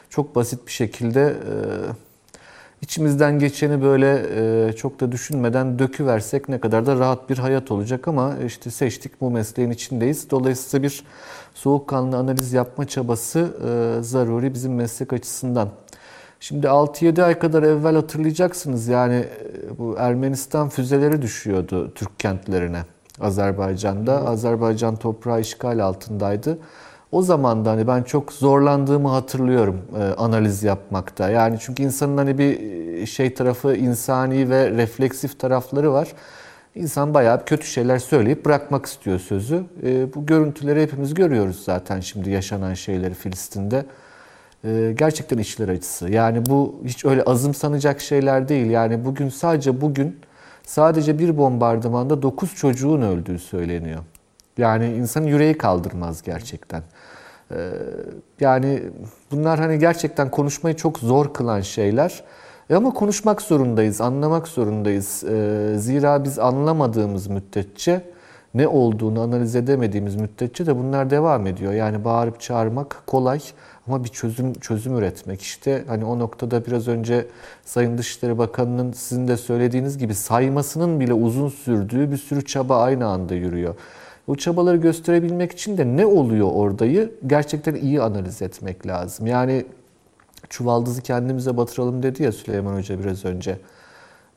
çok 0.10 0.36
basit 0.36 0.68
bir 0.68 0.72
şekilde 0.72 1.22
e, 1.22 1.54
içimizden 2.82 3.40
geçeni 3.40 3.82
böyle 3.82 4.26
e, 4.36 4.74
çok 4.74 5.00
da 5.00 5.12
düşünmeden 5.12 5.80
döküversek 5.80 6.50
ne 6.50 6.60
kadar 6.60 6.86
da 6.86 6.96
rahat 6.96 7.30
bir 7.30 7.38
hayat 7.38 7.72
olacak 7.72 8.08
ama 8.08 8.34
işte 8.46 8.72
seçtik 8.72 9.22
bu 9.22 9.32
mesleğin 9.32 9.72
içindeyiz. 9.72 10.30
Dolayısıyla 10.30 10.84
bir 10.84 11.04
soğukkanlı 11.54 12.18
analiz 12.18 12.54
yapma 12.54 12.88
çabası 12.88 13.40
e, 13.40 14.04
zaruri 14.04 14.54
bizim 14.54 14.76
meslek 14.76 15.14
açısından. 15.14 15.70
Şimdi 16.44 16.68
6-7 16.68 17.24
ay 17.24 17.40
kadar 17.40 17.64
evvel 17.64 17.96
hatırlayacaksınız 17.96 18.88
yani 18.88 19.16
e, 19.16 19.78
bu 19.78 19.96
Ermenistan 19.98 20.70
füzeleri 20.70 21.22
düşüyordu 21.22 21.92
Türk 21.96 22.20
kentlerine 22.20 22.82
Azerbaycan'da. 23.22 24.28
Azerbaycan 24.28 24.96
toprağı 24.96 25.42
işgal 25.42 25.80
altındaydı. 25.80 26.58
O 27.12 27.22
zaman 27.22 27.66
da 27.66 27.72
hani 27.72 27.88
ben 27.88 28.04
çok 28.04 28.34
zorlandığımı 28.34 29.08
hatırlıyorum 29.08 29.82
e, 30.00 30.04
analiz 30.04 30.64
yapmakta. 30.64 31.30
Yani 31.30 31.58
çünkü 31.60 31.84
insanın 31.84 32.18
hani 32.18 32.38
bir 32.38 32.60
e, 33.02 33.06
şey 33.06 33.34
tarafı 33.34 33.76
insani 33.76 34.50
ve 34.50 34.72
refleksif 34.72 35.40
tarafları 35.40 35.94
var. 35.94 36.08
İnsan 36.76 37.14
bayağı 37.14 37.46
kötü 37.46 37.68
şeyler 37.68 38.00
söyleyip 38.00 38.46
bırakmak 38.46 38.86
istiyor 38.86 39.20
sözü. 39.20 39.64
E, 39.84 40.14
bu 40.14 40.26
görüntüleri 40.26 40.82
hepimiz 40.82 41.14
görüyoruz 41.14 41.64
zaten 41.64 42.00
şimdi 42.00 42.30
yaşanan 42.30 42.74
şeyleri 42.74 43.14
Filistin'de. 43.14 43.86
E, 44.66 44.94
gerçekten 44.98 45.38
içler 45.38 45.70
acısı. 45.70 46.10
Yani 46.10 46.46
bu 46.46 46.76
hiç 46.86 47.06
öyle 47.06 47.24
azımsanacak 47.24 48.02
şeyler 48.02 48.48
değil. 48.50 48.70
Yani 48.70 49.06
bugün 49.06 49.30
sadece 49.30 49.82
bugün 49.82 50.20
sadece 50.66 51.20
bir 51.20 51.38
bombardımanda 51.38 52.22
9 52.22 52.56
çocuğun 52.56 53.02
öldüğü 53.02 53.40
söyleniyor. 53.40 54.00
Yani 54.58 54.86
insanın 54.94 55.28
yüreği 55.28 55.58
kaldırmaz 55.58 56.22
gerçekten. 56.22 56.84
Ee, 57.52 57.56
Yani 58.40 58.84
bunlar 59.32 59.60
hani 59.60 59.80
gerçekten 59.80 60.32
konuşmayı 60.32 60.76
çok 60.76 61.00
zor 61.00 61.34
kılan 61.34 61.62
şeyler. 61.62 62.24
E 62.70 62.76
Ama 62.76 62.94
konuşmak 62.94 63.42
zorundayız, 63.42 64.02
anlamak 64.02 64.48
zorundayız. 64.48 65.24
Ee, 65.24 65.74
Zira 65.78 66.24
biz 66.24 66.40
anlamadığımız 66.40 67.28
müddetçe, 67.28 68.02
ne 68.54 68.68
olduğunu 68.68 69.22
analiz 69.22 69.56
edemediğimiz 69.56 70.16
müddetçe 70.16 70.66
de 70.66 70.78
bunlar 70.78 71.10
devam 71.10 71.48
ediyor. 71.48 71.74
Yani 71.74 72.06
bağırıp 72.06 72.40
çağırmak 72.42 73.04
kolay 73.08 73.40
ama 73.88 74.04
bir 74.04 74.10
çözüm 74.10 74.54
çözüm 74.54 74.98
üretmek 74.98 75.42
işte 75.42 75.84
hani 75.88 76.06
o 76.06 76.20
noktada 76.20 76.66
biraz 76.66 76.88
önce 76.88 77.26
Sayın 77.66 77.98
Dışişleri 77.98 78.38
Bakanı'nın 78.38 78.92
sizin 78.92 79.28
de 79.28 79.38
söylediğiniz 79.38 79.98
gibi 79.98 80.16
saymasının 80.16 81.00
bile 81.00 81.14
uzun 81.14 81.50
sürdüğü 81.50 82.12
bir 82.12 82.18
sürü 82.18 82.46
çaba 82.46 82.82
aynı 82.82 83.08
anda 83.08 83.36
yürüyor. 83.36 83.76
Bu 84.28 84.38
çabaları 84.38 84.78
gösterebilmek 84.78 85.52
için 85.52 85.78
de 85.78 85.86
ne 85.86 86.06
oluyor 86.06 86.50
oradayı 86.54 87.12
gerçekten 87.28 87.76
iyi 87.76 88.02
analiz 88.02 88.42
etmek 88.42 88.88
lazım. 88.88 89.28
Yani 89.28 89.66
çuvaldızı 90.50 91.02
kendimize 91.02 91.58
batıralım 91.58 92.04
dedi 92.04 92.24
ya 92.24 92.32
Süleyman 92.32 92.78
Hoca 92.78 93.00
biraz 93.00 93.26
önce. 93.26 93.58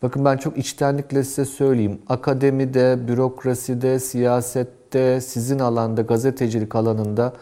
Bakın 0.03 0.24
ben 0.24 0.36
çok 0.36 0.59
içtenlikle 0.59 1.24
size 1.24 1.44
söyleyeyim. 1.44 1.99
Akademide, 2.09 3.09
bürokraside, 3.09 3.99
siyasette, 3.99 5.20
sizin 5.20 5.59
alanda, 5.59 6.03
gazetecilik 6.03 6.74
alanında 6.74 7.32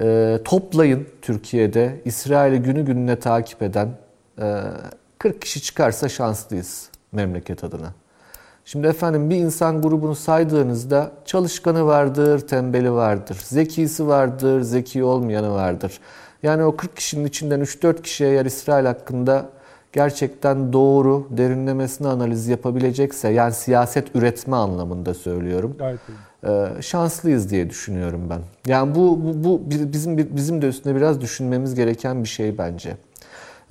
e, 0.00 0.38
toplayın 0.44 1.08
Türkiye'de 1.22 2.00
İsrail'i 2.04 2.62
günü 2.62 2.84
gününe 2.84 3.18
takip 3.18 3.62
eden 3.62 3.88
e, 4.40 4.62
40 5.18 5.42
kişi 5.42 5.62
çıkarsa 5.62 6.08
şanslıyız 6.08 6.88
memleket 7.12 7.64
adına. 7.64 7.94
Şimdi 8.64 8.86
efendim 8.86 9.30
bir 9.30 9.36
insan 9.36 9.82
grubunu 9.82 10.14
saydığınızda 10.14 11.12
çalışkanı 11.24 11.86
vardır, 11.86 12.40
tembeli 12.40 12.92
vardır, 12.92 13.38
zekisi 13.44 14.06
vardır, 14.06 14.60
zeki 14.60 15.04
olmayanı 15.04 15.50
vardır. 15.50 16.00
Yani 16.42 16.64
o 16.64 16.76
40 16.76 16.96
kişinin 16.96 17.24
içinden 17.24 17.60
3-4 17.60 18.02
kişi 18.02 18.24
eğer 18.24 18.46
İsrail 18.46 18.86
hakkında 18.86 19.48
gerçekten 19.94 20.72
doğru, 20.72 21.26
derinlemesine 21.30 22.08
analiz 22.08 22.48
yapabilecekse, 22.48 23.28
yani 23.28 23.52
siyaset 23.52 24.16
üretme 24.16 24.56
anlamında 24.56 25.14
söylüyorum. 25.14 25.76
Gayet 25.78 26.00
Ee, 26.46 26.68
şanslıyız 26.80 27.50
diye 27.50 27.70
düşünüyorum 27.70 28.20
ben. 28.30 28.40
Yani 28.66 28.94
bu, 28.94 29.20
bu, 29.24 29.44
bu 29.44 29.62
bizim 29.68 30.18
bizim 30.18 30.62
de 30.62 30.68
üstüne 30.68 30.96
biraz 30.96 31.20
düşünmemiz 31.20 31.74
gereken 31.74 32.22
bir 32.22 32.28
şey 32.28 32.58
bence. 32.58 32.96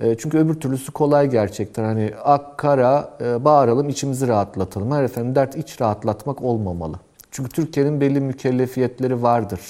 Ee, 0.00 0.16
çünkü 0.18 0.38
öbür 0.38 0.54
türlüsü 0.54 0.92
kolay 0.92 1.30
gerçekten. 1.30 1.84
Hani 1.84 2.12
ak 2.24 2.58
kara 2.58 3.10
e, 3.20 3.44
bağıralım 3.44 3.88
içimizi 3.88 4.28
rahatlatalım. 4.28 4.92
Her 4.92 5.02
efendim 5.02 5.34
dert 5.34 5.56
iç 5.56 5.80
rahatlatmak 5.80 6.42
olmamalı. 6.42 6.96
Çünkü 7.30 7.50
Türkiye'nin 7.50 8.00
belli 8.00 8.20
mükellefiyetleri 8.20 9.22
vardır. 9.22 9.60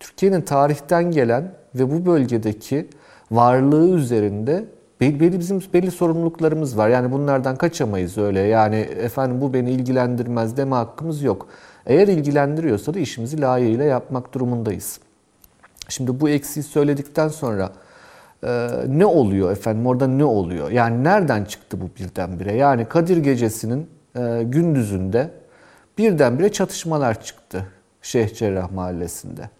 Türkiye'nin 0.00 0.40
tarihten 0.40 1.10
gelen 1.10 1.52
ve 1.74 1.90
bu 1.90 2.06
bölgedeki 2.06 2.88
varlığı 3.30 3.88
üzerinde 3.88 4.64
belli 5.02 5.38
bizim 5.38 5.62
belli 5.74 5.90
sorumluluklarımız 5.90 6.78
var. 6.78 6.88
Yani 6.88 7.12
bunlardan 7.12 7.56
kaçamayız 7.56 8.18
öyle. 8.18 8.40
Yani 8.40 8.76
efendim 8.76 9.40
bu 9.40 9.54
beni 9.54 9.70
ilgilendirmez 9.70 10.56
deme 10.56 10.76
hakkımız 10.76 11.22
yok. 11.22 11.48
Eğer 11.86 12.08
ilgilendiriyorsa 12.08 12.94
da 12.94 12.98
işimizi 12.98 13.40
layığıyla 13.40 13.84
yapmak 13.84 14.34
durumundayız. 14.34 15.00
Şimdi 15.88 16.20
bu 16.20 16.28
eksiği 16.28 16.62
söyledikten 16.62 17.28
sonra 17.28 17.72
e, 18.44 18.68
ne 18.88 19.06
oluyor 19.06 19.52
efendim 19.52 19.86
orada 19.86 20.06
ne 20.06 20.24
oluyor? 20.24 20.70
Yani 20.70 21.04
nereden 21.04 21.44
çıktı 21.44 21.80
bu 21.80 21.90
birdenbire? 22.00 22.56
Yani 22.56 22.84
Kadir 22.84 23.16
Gecesi'nin 23.16 23.86
e, 24.16 24.42
gündüzünde 24.42 25.30
birdenbire 25.98 26.52
çatışmalar 26.52 27.22
çıktı 27.22 27.66
Şeyh 28.02 28.34
Cerrah 28.34 28.70
Mahallesi'nde. 28.70 29.50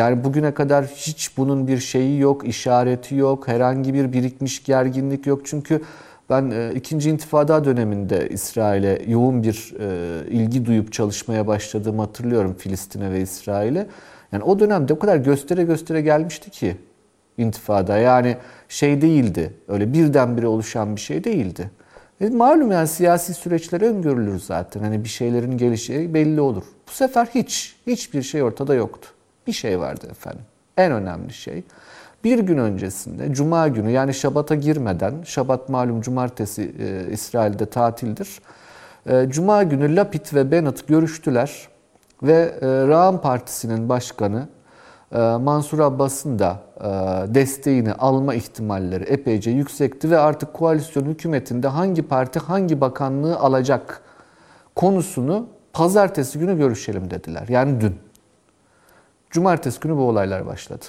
Yani 0.00 0.24
bugüne 0.24 0.54
kadar 0.54 0.84
hiç 0.84 1.36
bunun 1.36 1.68
bir 1.68 1.78
şeyi 1.78 2.20
yok, 2.20 2.48
işareti 2.48 3.14
yok, 3.14 3.48
herhangi 3.48 3.94
bir 3.94 4.12
birikmiş 4.12 4.64
gerginlik 4.64 5.26
yok. 5.26 5.40
Çünkü 5.44 5.82
ben 6.30 6.50
e, 6.50 6.72
ikinci 6.74 7.10
intifada 7.10 7.64
döneminde 7.64 8.28
İsrail'e 8.28 9.02
yoğun 9.06 9.42
bir 9.42 9.74
e, 9.80 10.30
ilgi 10.30 10.66
duyup 10.66 10.92
çalışmaya 10.92 11.46
başladığımı 11.46 12.02
hatırlıyorum 12.02 12.54
Filistin'e 12.58 13.12
ve 13.12 13.20
İsrail'e. 13.20 13.86
Yani 14.32 14.44
o 14.44 14.58
dönemde 14.58 14.92
o 14.92 14.98
kadar 14.98 15.16
göstere 15.16 15.62
göstere 15.62 16.00
gelmişti 16.00 16.50
ki 16.50 16.76
intifada. 17.38 17.98
Yani 17.98 18.36
şey 18.68 19.02
değildi, 19.02 19.52
öyle 19.68 19.92
birdenbire 19.92 20.46
oluşan 20.46 20.96
bir 20.96 21.00
şey 21.00 21.24
değildi. 21.24 21.70
E, 22.20 22.28
malum 22.28 22.72
yani 22.72 22.88
siyasi 22.88 23.34
süreçler 23.34 23.80
öngörülür 23.80 24.38
zaten. 24.38 24.80
Hani 24.80 25.04
bir 25.04 25.08
şeylerin 25.08 25.58
gelişi 25.58 26.14
belli 26.14 26.40
olur. 26.40 26.64
Bu 26.88 26.92
sefer 26.92 27.28
hiç, 27.34 27.76
hiçbir 27.86 28.22
şey 28.22 28.42
ortada 28.42 28.74
yoktu. 28.74 29.08
Bir 29.50 29.54
şey 29.54 29.80
vardı 29.80 30.06
efendim. 30.10 30.42
En 30.76 30.92
önemli 30.92 31.32
şey. 31.32 31.62
Bir 32.24 32.38
gün 32.38 32.58
öncesinde 32.58 33.34
Cuma 33.34 33.68
günü 33.68 33.90
yani 33.90 34.14
Şabat'a 34.14 34.54
girmeden, 34.54 35.14
Şabat 35.24 35.68
malum 35.68 36.00
cumartesi 36.00 36.74
e, 36.78 37.12
İsrail'de 37.12 37.66
tatildir. 37.66 38.40
E, 39.06 39.26
Cuma 39.30 39.62
günü 39.62 39.96
Lapid 39.96 40.34
ve 40.34 40.50
Bennett 40.50 40.88
görüştüler 40.88 41.68
ve 42.22 42.54
e, 42.60 42.66
Ra'am 42.66 43.20
Partisi'nin 43.20 43.88
başkanı 43.88 44.48
e, 45.12 45.18
Mansur 45.18 45.78
Abbas'ın 45.78 46.38
da 46.38 46.56
e, 46.80 46.84
desteğini 47.34 47.92
alma 47.92 48.34
ihtimalleri 48.34 49.04
epeyce 49.04 49.50
yüksekti 49.50 50.10
ve 50.10 50.18
artık 50.18 50.54
koalisyon 50.54 51.04
hükümetinde 51.04 51.68
hangi 51.68 52.02
parti 52.02 52.38
hangi 52.38 52.80
bakanlığı 52.80 53.36
alacak 53.36 54.00
konusunu 54.76 55.46
pazartesi 55.72 56.38
günü 56.38 56.58
görüşelim 56.58 57.10
dediler. 57.10 57.48
Yani 57.48 57.80
dün. 57.80 58.09
Cumartesi 59.30 59.80
günü 59.80 59.96
bu 59.96 60.02
olaylar 60.02 60.46
başladı. 60.46 60.84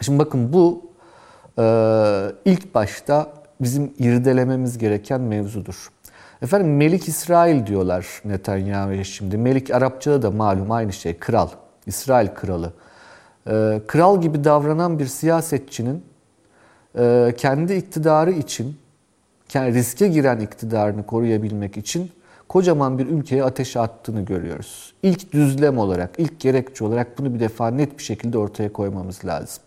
Şimdi 0.00 0.18
bakın 0.18 0.52
bu 0.52 0.90
e, 1.58 1.64
ilk 2.44 2.74
başta 2.74 3.32
bizim 3.60 3.92
irdelememiz 3.98 4.78
gereken 4.78 5.20
mevzudur. 5.20 5.90
Efendim 6.42 6.76
Melik 6.76 7.08
İsrail 7.08 7.66
diyorlar 7.66 8.22
Netanyahu'ya 8.24 9.04
şimdi. 9.04 9.36
Melik 9.36 9.70
Arapçada 9.70 10.22
da 10.22 10.30
malum 10.30 10.70
aynı 10.72 10.92
şey. 10.92 11.18
Kral. 11.18 11.48
İsrail 11.86 12.28
kralı. 12.28 12.72
E, 13.46 13.80
kral 13.86 14.20
gibi 14.20 14.44
davranan 14.44 14.98
bir 14.98 15.06
siyasetçinin 15.06 16.04
e, 16.98 17.34
kendi 17.36 17.74
iktidarı 17.74 18.30
için, 18.30 18.76
yani 19.54 19.74
riske 19.74 20.08
giren 20.08 20.40
iktidarını 20.40 21.06
koruyabilmek 21.06 21.76
için 21.76 22.10
kocaman 22.50 22.98
bir 22.98 23.06
ülkeye 23.06 23.44
ateşe 23.44 23.80
attığını 23.80 24.24
görüyoruz. 24.24 24.94
İlk 25.02 25.32
düzlem 25.32 25.78
olarak, 25.78 26.10
ilk 26.18 26.40
gerekçe 26.40 26.84
olarak 26.84 27.18
bunu 27.18 27.34
bir 27.34 27.40
defa 27.40 27.70
net 27.70 27.98
bir 27.98 28.02
şekilde 28.02 28.38
ortaya 28.38 28.72
koymamız 28.72 29.24
lazım. 29.24 29.62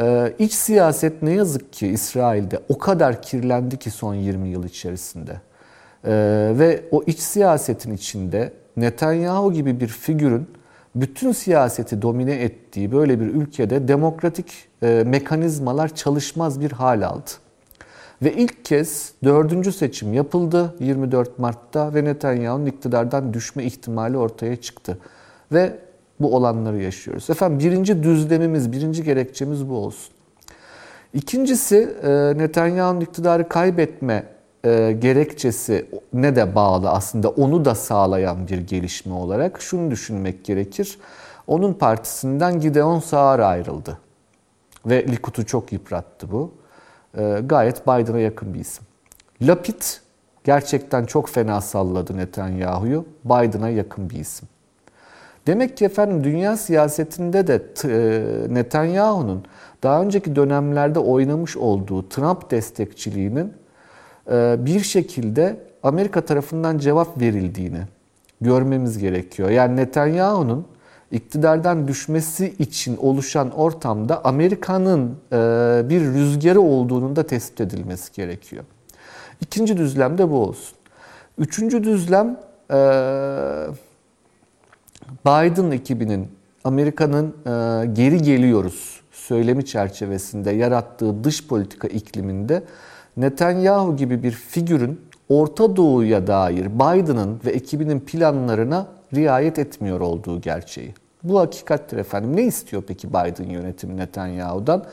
Ee, 0.00 0.32
iç 0.38 0.52
siyaset 0.52 1.22
ne 1.22 1.32
yazık 1.32 1.72
ki 1.72 1.86
İsrail'de 1.86 2.60
o 2.68 2.78
kadar 2.78 3.22
kirlendi 3.22 3.76
ki 3.78 3.90
son 3.90 4.14
20 4.14 4.48
yıl 4.48 4.64
içerisinde. 4.64 5.32
Ee, 6.04 6.10
ve 6.54 6.84
o 6.90 7.02
iç 7.06 7.18
siyasetin 7.18 7.92
içinde 7.92 8.52
Netanyahu 8.76 9.52
gibi 9.52 9.80
bir 9.80 9.88
figürün 9.88 10.48
bütün 10.94 11.32
siyaseti 11.32 12.02
domine 12.02 12.34
ettiği 12.34 12.92
böyle 12.92 13.20
bir 13.20 13.26
ülkede 13.26 13.88
demokratik 13.88 14.46
e, 14.82 15.02
mekanizmalar 15.06 15.94
çalışmaz 15.94 16.60
bir 16.60 16.72
hal 16.72 17.02
aldı. 17.02 17.30
Ve 18.22 18.32
ilk 18.32 18.64
kez 18.64 19.12
dördüncü 19.24 19.72
seçim 19.72 20.14
yapıldı 20.14 20.74
24 20.80 21.38
Mart'ta 21.38 21.94
ve 21.94 22.04
Netanyahu'nun 22.04 22.66
iktidardan 22.66 23.34
düşme 23.34 23.64
ihtimali 23.64 24.16
ortaya 24.16 24.56
çıktı. 24.56 24.98
Ve 25.52 25.78
bu 26.20 26.36
olanları 26.36 26.82
yaşıyoruz. 26.82 27.30
Efendim 27.30 27.58
birinci 27.58 28.02
düzlemimiz, 28.02 28.72
birinci 28.72 29.04
gerekçemiz 29.04 29.68
bu 29.68 29.76
olsun. 29.76 30.14
İkincisi 31.14 31.96
e, 32.02 32.08
Netanyahu'nun 32.38 33.00
iktidarı 33.00 33.48
kaybetme 33.48 34.24
e, 34.64 34.96
gerekçesi 34.98 35.86
ne 36.12 36.36
de 36.36 36.54
bağlı 36.54 36.90
aslında 36.90 37.28
onu 37.28 37.64
da 37.64 37.74
sağlayan 37.74 38.48
bir 38.48 38.58
gelişme 38.58 39.14
olarak 39.14 39.62
şunu 39.62 39.90
düşünmek 39.90 40.44
gerekir. 40.44 40.98
Onun 41.46 41.72
partisinden 41.72 42.60
Gideon 42.60 43.00
Saar 43.00 43.38
ayrıldı 43.38 43.98
ve 44.86 45.08
Likud'u 45.08 45.46
çok 45.46 45.72
yıprattı 45.72 46.32
bu. 46.32 46.52
E, 47.18 47.40
gayet 47.44 47.86
Biden'a 47.86 48.18
yakın 48.18 48.54
bir 48.54 48.60
isim. 48.60 48.84
Lapid 49.42 49.82
gerçekten 50.44 51.04
çok 51.04 51.28
fena 51.28 51.60
salladı 51.60 52.16
Netanyahu'yu. 52.16 53.04
Biden'a 53.24 53.68
yakın 53.68 54.10
bir 54.10 54.16
isim. 54.18 54.48
Demek 55.46 55.76
ki 55.76 55.84
efendim 55.84 56.24
dünya 56.24 56.56
siyasetinde 56.56 57.46
de 57.46 57.62
e, 57.84 58.54
Netanyahu'nun 58.54 59.44
daha 59.82 60.02
önceki 60.02 60.36
dönemlerde 60.36 60.98
oynamış 60.98 61.56
olduğu 61.56 62.08
Trump 62.08 62.50
destekçiliğinin 62.50 63.52
e, 64.30 64.56
bir 64.58 64.80
şekilde 64.80 65.56
Amerika 65.82 66.20
tarafından 66.20 66.78
cevap 66.78 67.20
verildiğini 67.20 67.80
görmemiz 68.40 68.98
gerekiyor. 68.98 69.50
Yani 69.50 69.76
Netanyahu'nun 69.76 70.66
iktidardan 71.12 71.88
düşmesi 71.88 72.54
için 72.58 72.96
oluşan 72.96 73.50
ortamda 73.50 74.24
Amerika'nın 74.24 75.16
e, 75.32 75.36
bir 75.88 76.00
rüzgarı 76.00 76.60
olduğunun 76.60 77.16
da 77.16 77.22
tespit 77.22 77.60
edilmesi 77.60 78.12
gerekiyor. 78.12 78.64
İkinci 79.40 79.76
düzlem 79.76 80.18
de 80.18 80.30
bu 80.30 80.36
olsun. 80.36 80.78
Üçüncü 81.38 81.84
düzlem 81.84 82.36
Biden 85.26 85.70
ekibinin 85.70 86.28
Amerika'nın 86.64 87.26
e, 87.26 87.86
geri 87.86 88.22
geliyoruz 88.22 89.00
söylemi 89.12 89.66
çerçevesinde 89.66 90.50
yarattığı 90.50 91.24
dış 91.24 91.46
politika 91.46 91.88
ikliminde 91.88 92.62
Netanyahu 93.16 93.96
gibi 93.96 94.22
bir 94.22 94.30
figürün 94.30 95.00
Orta 95.28 95.76
Doğu'ya 95.76 96.26
dair 96.26 96.66
Biden'ın 96.66 97.40
ve 97.44 97.50
ekibinin 97.50 98.00
planlarına 98.00 98.86
riayet 99.14 99.58
etmiyor 99.58 100.00
olduğu 100.00 100.40
gerçeği. 100.40 100.94
Bu 101.22 101.40
hakikattir 101.40 101.96
efendim. 101.96 102.36
Ne 102.36 102.42
istiyor 102.42 102.82
peki 102.88 103.08
Biden 103.08 103.50
yönetimi 103.50 103.96
Netanyahu'dan? 103.96 104.84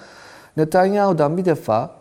Netanyahu'dan 0.58 1.38
bir 1.38 1.46
defa 1.46 1.92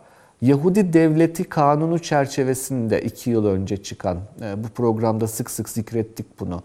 Yahudi 0.41 0.93
Devleti 0.93 1.43
Kanunu 1.43 1.99
çerçevesinde 1.99 3.01
iki 3.01 3.29
yıl 3.29 3.45
önce 3.45 3.83
çıkan, 3.83 4.17
e, 4.41 4.63
bu 4.63 4.67
programda 4.67 5.27
sık 5.27 5.51
sık 5.51 5.69
zikrettik 5.69 6.39
bunu. 6.39 6.63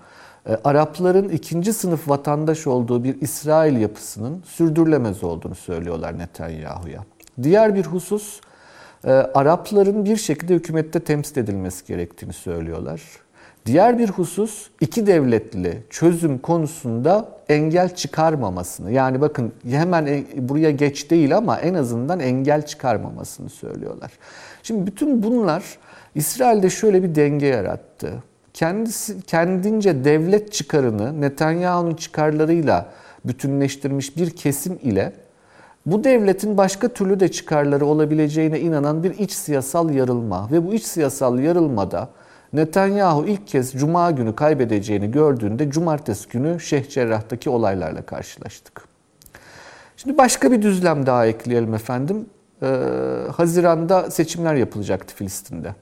E, 0.48 0.56
Arapların 0.64 1.28
ikinci 1.28 1.72
sınıf 1.72 2.08
vatandaş 2.08 2.66
olduğu 2.66 3.04
bir 3.04 3.20
İsrail 3.20 3.80
yapısının 3.80 4.42
sürdürülemez 4.46 5.24
olduğunu 5.24 5.54
söylüyorlar 5.54 6.18
Netanyahu'ya. 6.18 7.04
Diğer 7.42 7.74
bir 7.74 7.84
husus, 7.84 8.40
e, 9.04 9.10
Arapların 9.10 10.04
bir 10.04 10.16
şekilde 10.16 10.54
hükümette 10.54 11.00
temsil 11.00 11.38
edilmesi 11.38 11.86
gerektiğini 11.86 12.32
söylüyorlar. 12.32 13.02
Diğer 13.66 13.98
bir 13.98 14.08
husus 14.08 14.70
iki 14.80 15.06
devletli 15.06 15.82
çözüm 15.90 16.38
konusunda 16.38 17.28
engel 17.48 17.94
çıkarmamasını. 17.94 18.92
Yani 18.92 19.20
bakın 19.20 19.52
hemen 19.70 20.06
e, 20.06 20.24
buraya 20.36 20.70
geç 20.70 21.10
değil 21.10 21.36
ama 21.36 21.58
en 21.58 21.74
azından 21.74 22.20
engel 22.20 22.66
çıkarmamasını 22.66 23.48
söylüyorlar. 23.48 24.12
Şimdi 24.62 24.86
bütün 24.86 25.22
bunlar 25.22 25.64
İsrail'de 26.14 26.70
şöyle 26.70 27.02
bir 27.02 27.14
denge 27.14 27.46
yarattı. 27.46 28.12
Kendisi 28.54 29.22
kendince 29.22 30.04
devlet 30.04 30.52
çıkarını 30.52 31.20
Netanyahu'nun 31.20 31.94
çıkarlarıyla 31.94 32.86
bütünleştirmiş 33.24 34.16
bir 34.16 34.30
kesim 34.30 34.78
ile 34.82 35.12
bu 35.86 36.04
devletin 36.04 36.56
başka 36.56 36.88
türlü 36.88 37.20
de 37.20 37.30
çıkarları 37.30 37.86
olabileceğine 37.86 38.60
inanan 38.60 39.02
bir 39.02 39.18
iç 39.18 39.32
siyasal 39.32 39.90
yarılma 39.90 40.48
ve 40.52 40.66
bu 40.66 40.74
iç 40.74 40.84
siyasal 40.84 41.38
yarılmada 41.38 42.08
Netanyahu 42.52 43.26
ilk 43.26 43.46
kez 43.46 43.72
cuma 43.72 44.10
günü 44.10 44.36
kaybedeceğini 44.36 45.10
gördüğünde 45.10 45.70
cumartesi 45.70 46.28
günü 46.28 46.60
Şeyh 46.60 46.88
Cerrah'taki 46.88 47.50
olaylarla 47.50 48.02
karşılaştık. 48.02 48.84
Şimdi 49.96 50.18
başka 50.18 50.52
bir 50.52 50.62
düzlem 50.62 51.06
daha 51.06 51.26
ekleyelim 51.26 51.74
efendim. 51.74 52.26
Ee, 52.62 52.66
Haziran'da 53.36 54.10
seçimler 54.10 54.54
yapılacaktı 54.54 55.14
Filistin'de. 55.14 55.74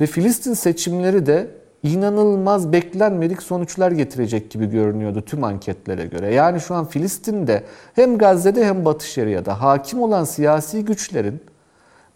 Ve 0.00 0.06
Filistin 0.06 0.54
seçimleri 0.54 1.26
de 1.26 1.50
inanılmaz 1.82 2.72
beklenmedik 2.72 3.42
sonuçlar 3.42 3.92
getirecek 3.92 4.50
gibi 4.50 4.66
görünüyordu 4.66 5.22
tüm 5.22 5.44
anketlere 5.44 6.06
göre. 6.06 6.34
Yani 6.34 6.60
şu 6.60 6.74
an 6.74 6.84
Filistin'de 6.84 7.64
hem 7.94 8.18
Gazze'de 8.18 8.66
hem 8.66 8.84
Batı 8.84 9.06
Şeria'da 9.06 9.60
hakim 9.62 10.02
olan 10.02 10.24
siyasi 10.24 10.84
güçlerin 10.84 11.40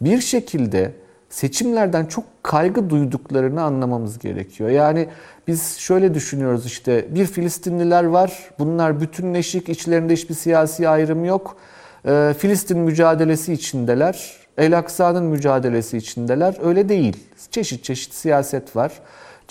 bir 0.01 0.21
şekilde 0.21 0.93
seçimlerden 1.33 2.07
çok 2.07 2.25
kaygı 2.43 2.91
duyduklarını 2.91 3.63
anlamamız 3.63 4.19
gerekiyor. 4.19 4.71
Yani 4.71 5.09
biz 5.47 5.77
şöyle 5.79 6.15
düşünüyoruz 6.15 6.67
işte 6.67 7.07
bir 7.11 7.27
Filistinliler 7.27 8.05
var. 8.05 8.51
Bunlar 8.59 9.01
bütünleşik, 9.01 9.69
içlerinde 9.69 10.13
hiçbir 10.13 10.35
siyasi 10.35 10.89
ayrım 10.89 11.25
yok. 11.25 11.57
Ee, 12.07 12.35
Filistin 12.39 12.79
mücadelesi 12.79 13.53
içindeler. 13.53 14.37
El 14.59 14.79
Aksa'nın 14.79 15.25
mücadelesi 15.25 15.97
içindeler. 15.97 16.57
Öyle 16.63 16.89
değil. 16.89 17.17
Çeşit 17.51 17.85
çeşit 17.85 18.15
siyaset 18.15 18.77
var. 18.77 18.93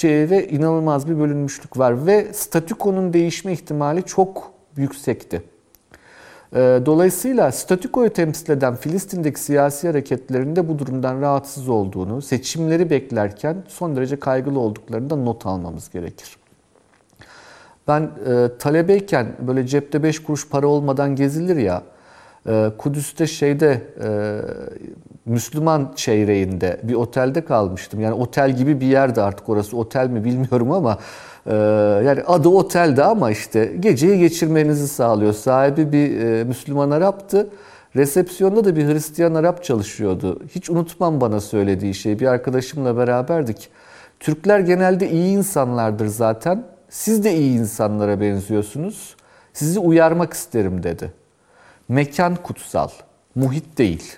Ve 0.04 0.48
inanılmaz 0.48 1.10
bir 1.10 1.20
bölünmüşlük 1.20 1.78
var. 1.78 2.06
Ve 2.06 2.34
statükonun 2.34 3.14
değişme 3.14 3.54
ihtimali 3.54 4.04
çok 4.04 4.52
yüksekti. 4.78 5.42
Ee, 6.56 6.82
dolayısıyla 6.86 7.52
statükoyu 7.52 8.10
temsil 8.10 8.52
eden 8.52 8.76
Filistin'deki 8.76 9.40
siyasi 9.40 9.88
hareketlerinde 9.88 10.70
bu 10.70 10.80
durumdan 10.80 11.22
rahatsız 11.22 11.70
olduğunu, 11.70 12.22
seçimleri 12.22 12.90
beklerken 12.90 13.64
son 13.68 13.96
derece 13.96 14.20
kaygılı 14.20 14.60
olduklarını 14.60 15.10
da 15.10 15.16
not 15.16 15.46
almamız 15.46 15.90
gerekir. 15.90 16.38
Ben 17.88 18.02
e, 18.02 18.58
talebeyken 18.60 19.28
böyle 19.48 19.68
cepte 19.68 20.04
5 20.04 20.24
kuruş 20.24 20.50
para 20.50 20.68
olmadan 20.68 21.16
gezilir 21.16 21.56
ya, 21.56 21.84
e, 22.48 22.72
Kudüs'te 22.78 23.28
şeyde 23.28 23.82
e, 24.04 24.10
Müslüman 25.26 25.94
çeyreğinde 25.96 26.80
bir 26.84 26.94
otelde 26.94 27.46
kalmıştım. 27.46 28.00
Yani 28.00 28.14
otel 28.14 28.58
gibi 28.58 28.82
bir 28.82 28.86
yerde 28.86 29.22
artık 29.22 29.50
orası 29.50 29.78
otel 29.78 30.08
mi 30.08 30.24
bilmiyorum 30.24 30.72
ama 30.72 30.98
ee, 31.48 31.56
yani 32.06 32.24
adı 32.28 32.50
otelde 32.50 33.04
ama 33.04 33.32
işte 33.32 33.74
geceyi 33.80 34.20
geçirmenizi 34.20 34.88
sağlıyor. 34.88 35.34
Sahibi 35.34 35.92
bir 35.92 36.20
e, 36.20 36.44
Müslüman 36.44 36.92
Arap'tı. 36.92 37.50
Resepsiyonda 37.96 38.66
da 38.66 38.76
bir 38.76 38.88
Hristiyan 38.88 39.34
Arap 39.34 39.64
çalışıyordu. 39.64 40.40
Hiç 40.56 40.70
unutmam 40.70 41.22
bana 41.22 41.40
söylediği 41.42 41.94
şey. 41.94 42.20
Bir 42.20 42.28
arkadaşımla 42.28 42.98
beraberdik. 42.98 43.70
Türkler 44.20 44.60
genelde 44.60 45.10
iyi 45.10 45.38
insanlardır 45.38 46.08
zaten. 46.08 46.64
Siz 46.90 47.24
de 47.24 47.36
iyi 47.36 47.60
insanlara 47.60 48.22
benziyorsunuz. 48.22 49.16
Sizi 49.54 49.80
uyarmak 49.80 50.34
isterim 50.34 50.84
dedi. 50.84 51.14
Mekan 51.90 52.36
kutsal, 52.36 52.90
muhit 53.36 53.78
değil. 53.78 54.18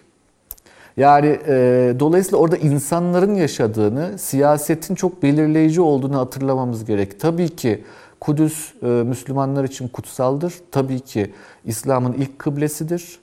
Yani 0.98 1.40
e, 1.48 1.96
dolayısıyla 2.00 2.38
orada 2.38 2.58
insanların 2.58 3.36
yaşadığını, 3.36 4.20
siyasetin 4.20 4.96
çok 4.96 5.24
belirleyici 5.24 5.82
olduğunu 5.82 6.18
hatırlamamız 6.18 6.86
gerek. 6.86 7.20
Tabii 7.20 7.50
ki 7.50 7.84
Kudüs 8.20 8.74
e, 8.84 8.86
Müslümanlar 8.86 9.64
için 9.64 9.88
kutsaldır. 9.88 10.54
Tabii 10.72 11.00
ki 11.00 11.32
İslam'ın 11.66 12.14
ilk 12.14 12.40
kıblesidir. 12.40 13.20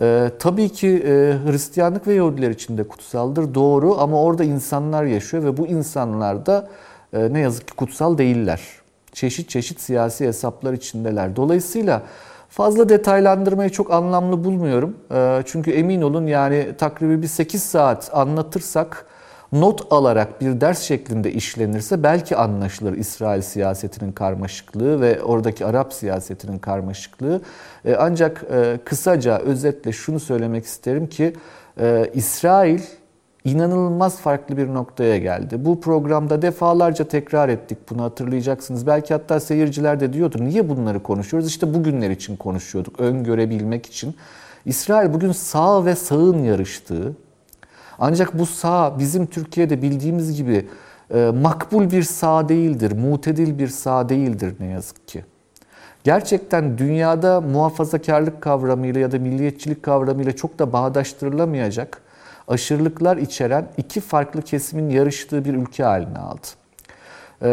E, 0.00 0.30
tabii 0.38 0.68
ki 0.68 0.88
e, 0.88 1.38
Hristiyanlık 1.46 2.06
ve 2.06 2.14
Yahudiler 2.14 2.50
için 2.50 2.78
de 2.78 2.84
kutsaldır. 2.84 3.54
Doğru 3.54 4.00
ama 4.00 4.22
orada 4.22 4.44
insanlar 4.44 5.04
yaşıyor 5.04 5.44
ve 5.44 5.56
bu 5.56 5.66
insanlar 5.66 6.46
da 6.46 6.68
e, 7.12 7.32
ne 7.32 7.40
yazık 7.40 7.68
ki 7.68 7.74
kutsal 7.74 8.18
değiller. 8.18 8.60
Çeşit 9.12 9.48
çeşit 9.48 9.80
siyasi 9.80 10.26
hesaplar 10.26 10.72
içindeler. 10.72 11.36
Dolayısıyla 11.36 12.02
Fazla 12.56 12.88
detaylandırmayı 12.88 13.70
çok 13.70 13.92
anlamlı 13.92 14.44
bulmuyorum. 14.44 14.96
Ee, 15.12 15.42
çünkü 15.46 15.70
emin 15.70 16.02
olun 16.02 16.26
yani 16.26 16.68
takribi 16.78 17.22
bir 17.22 17.26
8 17.26 17.62
saat 17.62 18.10
anlatırsak 18.12 19.06
not 19.52 19.86
alarak 19.90 20.40
bir 20.40 20.60
ders 20.60 20.82
şeklinde 20.82 21.32
işlenirse 21.32 22.02
belki 22.02 22.36
anlaşılır 22.36 22.92
İsrail 22.92 23.42
siyasetinin 23.42 24.12
karmaşıklığı 24.12 25.00
ve 25.00 25.22
oradaki 25.22 25.66
Arap 25.66 25.92
siyasetinin 25.92 26.58
karmaşıklığı. 26.58 27.40
Ee, 27.84 27.94
ancak 27.98 28.44
e, 28.52 28.78
kısaca 28.84 29.38
özetle 29.38 29.92
şunu 29.92 30.20
söylemek 30.20 30.64
isterim 30.64 31.06
ki 31.06 31.32
e, 31.80 32.10
İsrail 32.14 32.80
inanılmaz 33.46 34.16
farklı 34.16 34.56
bir 34.56 34.74
noktaya 34.74 35.18
geldi. 35.18 35.64
Bu 35.64 35.80
programda 35.80 36.42
defalarca 36.42 37.04
tekrar 37.04 37.48
ettik 37.48 37.78
bunu 37.90 38.02
hatırlayacaksınız. 38.02 38.86
Belki 38.86 39.14
hatta 39.14 39.40
seyirciler 39.40 40.00
de 40.00 40.12
diyordu 40.12 40.36
niye 40.40 40.68
bunları 40.68 41.02
konuşuyoruz? 41.02 41.48
İşte 41.48 41.74
bugünler 41.74 42.10
için 42.10 42.36
konuşuyorduk, 42.36 43.00
öngörebilmek 43.00 43.86
için. 43.86 44.16
İsrail 44.64 45.14
bugün 45.14 45.32
sağ 45.32 45.84
ve 45.84 45.94
sağın 45.94 46.44
yarıştığı, 46.44 47.12
ancak 47.98 48.38
bu 48.38 48.46
sağ 48.46 48.98
bizim 48.98 49.26
Türkiye'de 49.26 49.82
bildiğimiz 49.82 50.36
gibi 50.36 50.66
e, 51.14 51.30
makbul 51.42 51.90
bir 51.90 52.02
sağ 52.02 52.48
değildir, 52.48 52.92
mutedil 52.92 53.58
bir 53.58 53.68
sağ 53.68 54.08
değildir 54.08 54.54
ne 54.60 54.66
yazık 54.66 55.08
ki. 55.08 55.24
Gerçekten 56.04 56.78
dünyada 56.78 57.40
muhafazakarlık 57.40 58.40
kavramıyla 58.40 59.00
ya 59.00 59.12
da 59.12 59.18
milliyetçilik 59.18 59.82
kavramıyla 59.82 60.36
çok 60.36 60.58
da 60.58 60.72
bağdaştırılamayacak 60.72 62.05
aşırılıklar 62.48 63.16
içeren 63.16 63.68
iki 63.76 64.00
farklı 64.00 64.42
kesimin 64.42 64.90
yarıştığı 64.90 65.44
bir 65.44 65.54
ülke 65.54 65.82
haline 65.82 66.18
aldı. 66.18 66.46
Ee, 67.42 67.48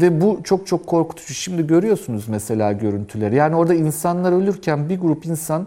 ve 0.00 0.20
bu 0.20 0.40
çok 0.44 0.66
çok 0.66 0.86
korkutucu. 0.86 1.34
Şimdi 1.34 1.66
görüyorsunuz 1.66 2.28
mesela 2.28 2.72
görüntüleri. 2.72 3.34
Yani 3.34 3.56
orada 3.56 3.74
insanlar 3.74 4.32
ölürken 4.32 4.88
bir 4.88 5.00
grup 5.00 5.26
insan 5.26 5.66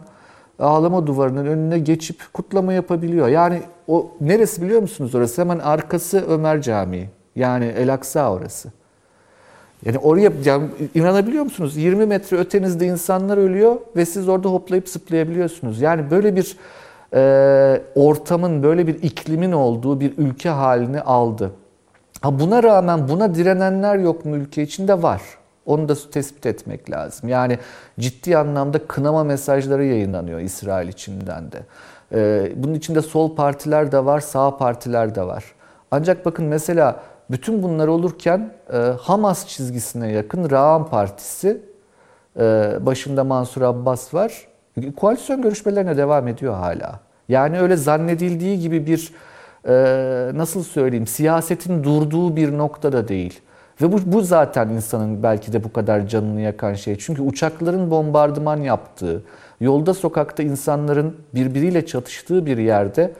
ağlama 0.59 1.07
duvarının 1.07 1.45
önüne 1.45 1.79
geçip 1.79 2.33
kutlama 2.33 2.73
yapabiliyor. 2.73 3.27
Yani 3.27 3.61
o 3.87 4.11
neresi 4.21 4.61
biliyor 4.61 4.81
musunuz 4.81 5.15
orası? 5.15 5.41
Hemen 5.41 5.59
arkası 5.59 6.25
Ömer 6.29 6.61
Camii. 6.61 7.09
Yani 7.35 7.65
El 7.65 7.93
Aksa 7.93 8.33
orası. 8.33 8.69
Yani 9.85 9.97
oraya 9.97 10.31
yani 10.45 10.67
inanabiliyor 10.95 11.43
musunuz? 11.43 11.77
20 11.77 12.05
metre 12.05 12.37
ötenizde 12.37 12.85
insanlar 12.85 13.37
ölüyor 13.37 13.75
ve 13.95 14.05
siz 14.05 14.29
orada 14.29 14.49
hoplayıp 14.49 14.89
zıplayabiliyorsunuz. 14.89 15.81
Yani 15.81 16.11
böyle 16.11 16.35
bir 16.35 16.57
e, 17.13 17.81
ortamın 17.95 18.63
böyle 18.63 18.87
bir 18.87 19.03
iklimin 19.03 19.51
olduğu 19.51 19.99
bir 19.99 20.17
ülke 20.17 20.49
halini 20.49 21.01
aldı. 21.01 21.51
Ha 22.21 22.39
buna 22.39 22.63
rağmen 22.63 23.07
buna 23.07 23.35
direnenler 23.35 23.95
yok 23.95 24.25
mu 24.25 24.35
ülke 24.35 24.63
içinde 24.63 25.01
var. 25.01 25.21
Onu 25.65 25.89
da 25.89 25.95
tespit 26.11 26.45
etmek 26.45 26.91
lazım. 26.91 27.29
Yani 27.29 27.59
ciddi 27.99 28.37
anlamda 28.37 28.87
kınama 28.87 29.23
mesajları 29.23 29.85
yayınlanıyor 29.85 30.39
İsrail 30.39 30.87
içinden 30.87 31.51
de. 31.51 31.59
Ee, 32.13 32.51
bunun 32.55 32.73
içinde 32.73 33.01
sol 33.01 33.35
partiler 33.35 33.91
de 33.91 34.05
var, 34.05 34.19
sağ 34.19 34.57
partiler 34.57 35.15
de 35.15 35.27
var. 35.27 35.43
Ancak 35.91 36.25
bakın 36.25 36.45
mesela 36.45 36.99
bütün 37.31 37.63
bunlar 37.63 37.87
olurken 37.87 38.53
e, 38.73 38.77
Hamas 38.77 39.47
çizgisine 39.47 40.11
yakın 40.11 40.49
Ra'an 40.49 40.89
Partisi, 40.89 41.61
e, 42.39 42.77
başında 42.81 43.23
Mansur 43.23 43.61
Abbas 43.61 44.13
var. 44.13 44.47
Koalisyon 44.95 45.41
görüşmelerine 45.41 45.97
devam 45.97 46.27
ediyor 46.27 46.53
hala. 46.53 46.99
Yani 47.29 47.59
öyle 47.59 47.75
zannedildiği 47.75 48.59
gibi 48.59 48.87
bir 48.87 49.13
e, 49.67 50.37
nasıl 50.37 50.63
söyleyeyim 50.63 51.07
siyasetin 51.07 51.83
durduğu 51.83 52.35
bir 52.35 52.57
noktada 52.57 53.07
değil. 53.07 53.39
Ve 53.81 53.91
bu, 53.91 53.99
bu 54.05 54.21
zaten 54.21 54.69
insanın 54.69 55.23
belki 55.23 55.53
de 55.53 55.63
bu 55.63 55.73
kadar 55.73 56.07
canını 56.07 56.41
yakan 56.41 56.73
şey. 56.73 56.97
Çünkü 56.97 57.21
uçakların 57.21 57.91
bombardıman 57.91 58.57
yaptığı, 58.57 59.23
yolda 59.61 59.93
sokakta 59.93 60.43
insanların 60.43 61.17
birbiriyle 61.35 61.85
çatıştığı 61.85 62.45
bir 62.45 62.57
yerde 62.57 63.13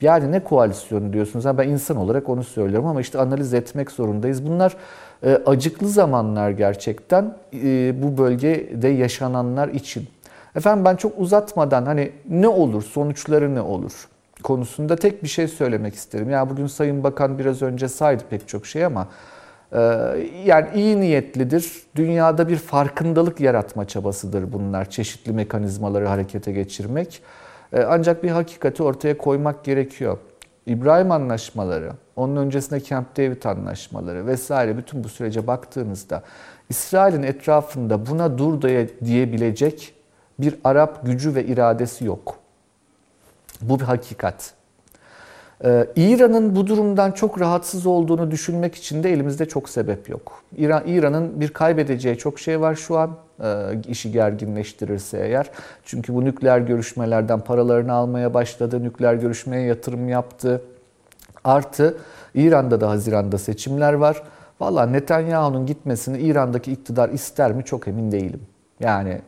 yani 0.00 0.32
ne 0.32 0.44
koalisyonu 0.44 1.12
diyorsunuz? 1.12 1.44
ben 1.58 1.68
insan 1.68 1.96
olarak 1.96 2.28
onu 2.28 2.44
söylüyorum 2.44 2.86
ama 2.86 3.00
işte 3.00 3.18
analiz 3.18 3.54
etmek 3.54 3.90
zorundayız. 3.90 4.46
Bunlar 4.46 4.76
e, 5.22 5.38
acıklı 5.46 5.88
zamanlar 5.88 6.50
gerçekten 6.50 7.34
e, 7.54 7.94
bu 8.02 8.18
bölgede 8.18 8.88
yaşananlar 8.88 9.68
için. 9.68 10.08
Efendim 10.56 10.84
ben 10.84 10.96
çok 10.96 11.12
uzatmadan 11.18 11.86
hani 11.86 12.12
ne 12.28 12.48
olur, 12.48 12.82
sonuçları 12.82 13.54
ne 13.54 13.60
olur? 13.60 14.08
konusunda 14.42 14.96
tek 14.96 15.22
bir 15.22 15.28
şey 15.28 15.48
söylemek 15.48 15.94
isterim. 15.94 16.30
Ya 16.30 16.50
bugün 16.50 16.66
Sayın 16.66 17.04
Bakan 17.04 17.38
biraz 17.38 17.62
önce 17.62 17.88
saydı 17.88 18.22
pek 18.30 18.48
çok 18.48 18.66
şey 18.66 18.84
ama 18.84 19.08
e, 19.72 19.80
yani 20.44 20.68
iyi 20.74 21.00
niyetlidir. 21.00 21.82
Dünyada 21.96 22.48
bir 22.48 22.56
farkındalık 22.56 23.40
yaratma 23.40 23.84
çabasıdır 23.84 24.52
bunlar. 24.52 24.90
Çeşitli 24.90 25.32
mekanizmaları 25.32 26.06
harekete 26.06 26.52
geçirmek. 26.52 27.22
E, 27.72 27.82
ancak 27.82 28.22
bir 28.22 28.30
hakikati 28.30 28.82
ortaya 28.82 29.18
koymak 29.18 29.64
gerekiyor. 29.64 30.18
İbrahim 30.66 31.10
anlaşmaları, 31.10 31.92
onun 32.16 32.36
öncesinde 32.36 32.80
Camp 32.80 33.16
David 33.16 33.42
anlaşmaları 33.42 34.26
vesaire 34.26 34.76
bütün 34.76 35.04
bu 35.04 35.08
sürece 35.08 35.46
baktığınızda 35.46 36.22
İsrail'in 36.68 37.22
etrafında 37.22 38.06
buna 38.06 38.38
dur 38.38 38.62
diyebilecek 39.04 39.94
bir 40.38 40.58
Arap 40.64 41.06
gücü 41.06 41.34
ve 41.34 41.44
iradesi 41.44 42.04
yok. 42.04 42.38
Bu 43.60 43.80
bir 43.80 43.84
hakikat. 43.84 44.54
Ee, 45.64 45.86
İran'ın 45.96 46.56
bu 46.56 46.66
durumdan 46.66 47.12
çok 47.12 47.40
rahatsız 47.40 47.86
olduğunu 47.86 48.30
düşünmek 48.30 48.74
için 48.74 49.02
de 49.02 49.12
elimizde 49.12 49.48
çok 49.48 49.68
sebep 49.68 50.08
yok. 50.08 50.42
İran, 50.56 50.82
İran'ın 50.86 51.40
bir 51.40 51.48
kaybedeceği 51.48 52.18
çok 52.18 52.38
şey 52.38 52.60
var 52.60 52.74
şu 52.74 52.98
an 52.98 53.16
e, 53.42 53.80
işi 53.88 54.12
gerginleştirirse 54.12 55.18
eğer. 55.18 55.50
Çünkü 55.84 56.14
bu 56.14 56.24
nükleer 56.24 56.58
görüşmelerden 56.58 57.40
paralarını 57.40 57.92
almaya 57.92 58.34
başladı, 58.34 58.82
nükleer 58.82 59.14
görüşmeye 59.14 59.62
yatırım 59.62 60.08
yaptı. 60.08 60.62
Artı 61.44 61.98
İran'da 62.34 62.80
da 62.80 62.90
Haziran'da 62.90 63.38
seçimler 63.38 63.92
var. 63.92 64.22
Valla 64.60 64.86
Netanyahu'nun 64.86 65.66
gitmesini 65.66 66.18
İran'daki 66.18 66.72
iktidar 66.72 67.08
ister 67.08 67.52
mi 67.52 67.64
çok 67.64 67.88
emin 67.88 68.12
değilim. 68.12 68.40
Yani 68.80 69.20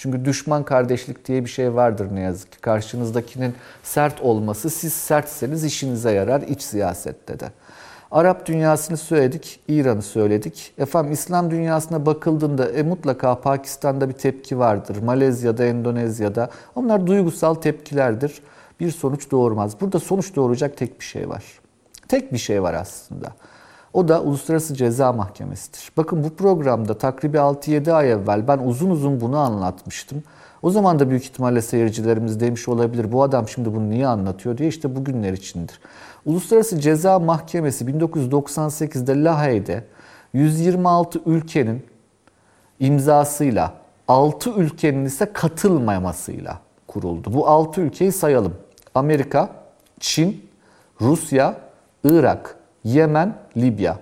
çünkü 0.00 0.24
düşman 0.24 0.64
kardeşlik 0.64 1.28
diye 1.28 1.44
bir 1.44 1.50
şey 1.50 1.74
vardır 1.74 2.08
ne 2.12 2.20
yazık 2.20 2.52
ki. 2.52 2.60
Karşınızdakinin 2.60 3.54
sert 3.82 4.20
olması, 4.20 4.70
siz 4.70 4.92
sertseniz 4.92 5.64
işinize 5.64 6.12
yarar 6.12 6.42
iç 6.42 6.62
siyasette 6.62 7.40
de. 7.40 7.50
Arap 8.10 8.46
dünyasını 8.46 8.96
söyledik, 8.96 9.60
İran'ı 9.68 10.02
söyledik. 10.02 10.72
Efendim 10.78 11.12
İslam 11.12 11.50
dünyasına 11.50 12.06
bakıldığında 12.06 12.70
e, 12.70 12.82
mutlaka 12.82 13.40
Pakistan'da 13.40 14.08
bir 14.08 14.14
tepki 14.14 14.58
vardır. 14.58 15.02
Malezya'da, 15.02 15.64
Endonezya'da. 15.64 16.50
Onlar 16.74 17.06
duygusal 17.06 17.54
tepkilerdir. 17.54 18.42
Bir 18.80 18.90
sonuç 18.90 19.30
doğurmaz. 19.30 19.80
Burada 19.80 19.98
sonuç 19.98 20.36
doğuracak 20.36 20.76
tek 20.76 21.00
bir 21.00 21.04
şey 21.04 21.28
var. 21.28 21.44
Tek 22.08 22.32
bir 22.32 22.38
şey 22.38 22.62
var 22.62 22.74
aslında. 22.74 23.32
O 23.92 24.08
da 24.08 24.22
Uluslararası 24.22 24.74
Ceza 24.74 25.12
Mahkemesi'dir. 25.12 25.92
Bakın 25.96 26.24
bu 26.24 26.30
programda 26.34 26.98
takribi 26.98 27.36
6-7 27.36 27.92
ay 27.92 28.12
evvel 28.12 28.48
ben 28.48 28.58
uzun 28.58 28.90
uzun 28.90 29.20
bunu 29.20 29.38
anlatmıştım. 29.38 30.22
O 30.62 30.70
zaman 30.70 30.98
da 30.98 31.10
büyük 31.10 31.24
ihtimalle 31.24 31.62
seyircilerimiz 31.62 32.40
demiş 32.40 32.68
olabilir 32.68 33.12
bu 33.12 33.22
adam 33.22 33.48
şimdi 33.48 33.74
bunu 33.74 33.90
niye 33.90 34.06
anlatıyor 34.06 34.58
diye 34.58 34.68
işte 34.68 34.96
bugünler 34.96 35.32
içindir. 35.32 35.80
Uluslararası 36.24 36.80
Ceza 36.80 37.18
Mahkemesi 37.18 37.84
1998'de 37.84 39.24
Lahey'de 39.24 39.84
126 40.32 41.20
ülkenin 41.26 41.86
imzasıyla 42.80 43.74
6 44.08 44.50
ülkenin 44.50 45.04
ise 45.04 45.32
katılmamasıyla 45.32 46.58
kuruldu. 46.86 47.32
Bu 47.32 47.48
6 47.48 47.80
ülkeyi 47.80 48.12
sayalım. 48.12 48.54
Amerika, 48.94 49.50
Çin, 50.00 50.50
Rusya, 51.00 51.56
Irak, 52.04 52.59
Yemen, 52.84 53.34
Libya. 53.56 53.98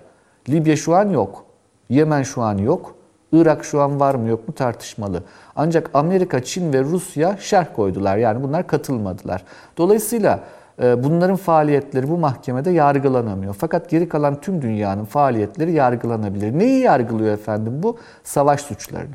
Libya 0.48 0.76
şu 0.76 0.94
an 0.94 1.10
yok. 1.10 1.44
Yemen 1.88 2.22
şu 2.22 2.42
an 2.42 2.58
yok. 2.58 2.94
Irak 3.32 3.64
şu 3.64 3.80
an 3.80 4.00
var 4.00 4.14
mı 4.14 4.28
yok 4.28 4.48
mu 4.48 4.54
tartışmalı. 4.54 5.22
Ancak 5.56 5.90
Amerika, 5.94 6.44
Çin 6.44 6.72
ve 6.72 6.80
Rusya 6.82 7.36
şerh 7.36 7.66
koydular. 7.76 8.16
Yani 8.16 8.42
bunlar 8.42 8.66
katılmadılar. 8.66 9.44
Dolayısıyla 9.76 10.40
e, 10.82 11.04
bunların 11.04 11.36
faaliyetleri 11.36 12.08
bu 12.08 12.18
mahkemede 12.18 12.70
yargılanamıyor. 12.70 13.54
Fakat 13.54 13.90
geri 13.90 14.08
kalan 14.08 14.40
tüm 14.40 14.62
dünyanın 14.62 15.04
faaliyetleri 15.04 15.72
yargılanabilir. 15.72 16.58
Neyi 16.58 16.80
yargılıyor 16.80 17.34
efendim 17.34 17.82
bu? 17.82 17.98
Savaş 18.24 18.60
suçlarını, 18.60 19.14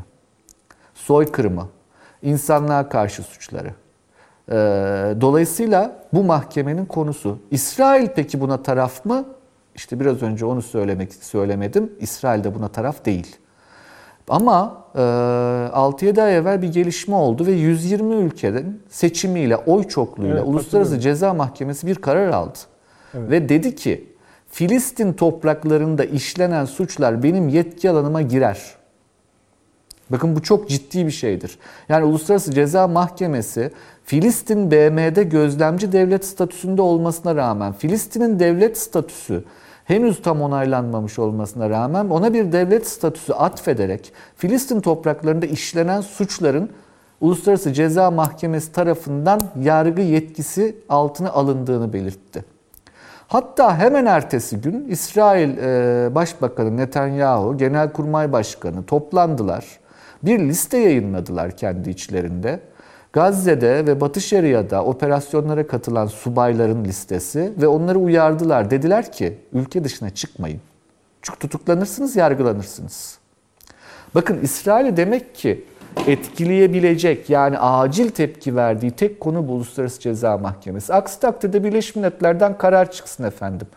soykırımı, 0.93 1.68
insanlığa 2.22 2.89
karşı 2.89 3.24
suçları. 3.24 3.72
E, 4.49 4.55
dolayısıyla 5.22 5.95
bu 6.14 6.24
mahkemenin 6.24 6.86
konusu. 6.86 7.39
İsrail 7.51 8.07
peki 8.16 8.41
buna 8.41 8.64
taraf 8.64 9.05
mı? 9.05 9.26
İşte 9.76 9.99
biraz 9.99 10.21
önce 10.21 10.45
onu 10.45 10.61
söylemek 10.61 11.13
söylemedim. 11.13 11.93
İsrail 11.99 12.43
de 12.43 12.55
buna 12.55 12.67
taraf 12.67 13.05
değil. 13.05 13.36
Ama 14.30 14.86
e, 14.95 14.99
6-7 14.99 16.21
ay 16.21 16.38
evvel 16.38 16.61
bir 16.61 16.67
gelişme 16.67 17.15
oldu 17.15 17.45
ve 17.45 17.51
120 17.51 18.15
ülkeden 18.15 18.78
seçimiyle, 18.89 19.57
oy 19.57 19.84
çokluğuyla 19.84 20.38
evet, 20.38 20.47
Uluslararası 20.47 20.99
Ceza 20.99 21.34
Mahkemesi 21.34 21.88
bir 21.88 21.95
karar 21.95 22.28
aldı. 22.28 22.57
Evet. 23.13 23.32
Ve 23.32 23.49
dedi 23.49 23.76
ki 23.76 24.13
Filistin 24.49 25.13
topraklarında 25.13 26.05
işlenen 26.05 26.65
suçlar 26.65 27.24
benim 27.24 27.49
yetki 27.49 27.89
alanıma 27.89 28.21
girer. 28.21 28.61
Bakın 30.09 30.36
bu 30.36 30.41
çok 30.41 30.69
ciddi 30.69 31.05
bir 31.05 31.11
şeydir. 31.11 31.57
Yani 31.89 32.05
Uluslararası 32.05 32.51
Ceza 32.51 32.88
Mahkemesi 32.88 33.71
Filistin 34.03 34.71
BM'de 34.71 35.24
gözlemci 35.24 35.91
devlet 35.91 36.26
statüsünde 36.26 36.82
olmasına 36.82 37.36
rağmen 37.36 37.74
Filistin'in 37.74 38.39
devlet 38.39 38.78
statüsü 38.78 39.43
henüz 39.86 40.21
tam 40.21 40.41
onaylanmamış 40.41 41.19
olmasına 41.19 41.69
rağmen 41.69 42.09
ona 42.09 42.34
bir 42.34 42.51
devlet 42.51 42.88
statüsü 42.88 43.34
atfederek 43.34 44.13
Filistin 44.38 44.81
topraklarında 44.81 45.45
işlenen 45.45 46.01
suçların 46.01 46.69
Uluslararası 47.21 47.73
Ceza 47.73 48.11
Mahkemesi 48.11 48.71
tarafından 48.71 49.41
yargı 49.61 50.01
yetkisi 50.01 50.75
altına 50.89 51.29
alındığını 51.29 51.93
belirtti. 51.93 52.45
Hatta 53.27 53.77
hemen 53.77 54.05
ertesi 54.05 54.61
gün 54.61 54.86
İsrail 54.89 55.57
e, 55.57 56.15
Başbakanı 56.15 56.77
Netanyahu, 56.77 57.57
Genelkurmay 57.57 58.31
Başkanı 58.31 58.86
toplandılar. 58.86 59.65
Bir 60.23 60.39
liste 60.39 60.77
yayınladılar 60.77 61.57
kendi 61.57 61.89
içlerinde. 61.89 62.59
Gazze'de 63.14 63.88
ve 63.88 64.01
Batı 64.01 64.22
Şeria'da 64.22 64.84
operasyonlara 64.84 65.68
katılan 65.68 66.07
subayların 66.07 66.86
listesi 66.86 67.53
ve 67.57 67.68
onları 67.68 67.99
uyardılar. 67.99 68.72
Dediler 68.72 69.11
ki 69.11 69.38
ülke 69.53 69.84
dışına 69.84 70.09
çıkmayın. 70.09 70.61
Çünkü 71.22 71.39
tutuklanırsınız, 71.39 72.16
yargılanırsınız. 72.16 73.18
Bakın 74.16 74.39
İsrail'i 74.41 74.97
demek 74.97 75.36
ki 75.36 75.66
etkileyebilecek 76.07 77.30
yani 77.30 77.59
acil 77.59 78.09
tepki 78.09 78.55
verdiği 78.55 78.91
tek 78.91 79.20
konu 79.20 79.47
bu 79.47 79.51
Uluslararası 79.51 79.99
Ceza 79.99 80.38
Mahkemesi. 80.38 80.93
Aksi 80.93 81.20
takdirde 81.20 81.64
Birleşmiş 81.64 81.95
Milletler'den 81.95 82.57
karar 82.57 82.91
çıksın 82.91 83.24
efendim. 83.24 83.68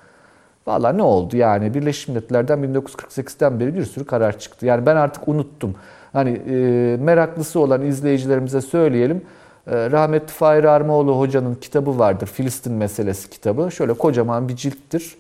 Valla 0.67 0.93
ne 0.93 1.03
oldu 1.03 1.37
yani 1.37 1.75
Birleşmiş 1.75 2.09
Milletler'den 2.09 2.59
1948'den 2.59 3.61
beri 3.61 3.75
bir 3.75 3.85
sürü 3.85 4.05
karar 4.05 4.39
çıktı. 4.39 4.67
Yani 4.67 4.87
ben 4.87 4.97
artık 4.97 5.29
unuttum. 5.29 5.75
Hani 6.17 6.31
e, 6.31 6.97
meraklısı 6.97 7.61
olan 7.61 7.83
izleyicilerimize 7.83 8.61
söyleyelim. 8.61 9.23
E, 9.67 9.91
rahmetli 9.91 10.33
Fahir 10.33 10.65
Armaoğlu 10.65 11.19
hocanın 11.19 11.55
kitabı 11.55 11.99
vardır. 11.99 12.27
Filistin 12.27 12.73
meselesi 12.73 13.31
kitabı. 13.31 13.73
Şöyle 13.73 13.93
kocaman 13.93 14.49
bir 14.49 14.57
cilttir. 14.57 15.17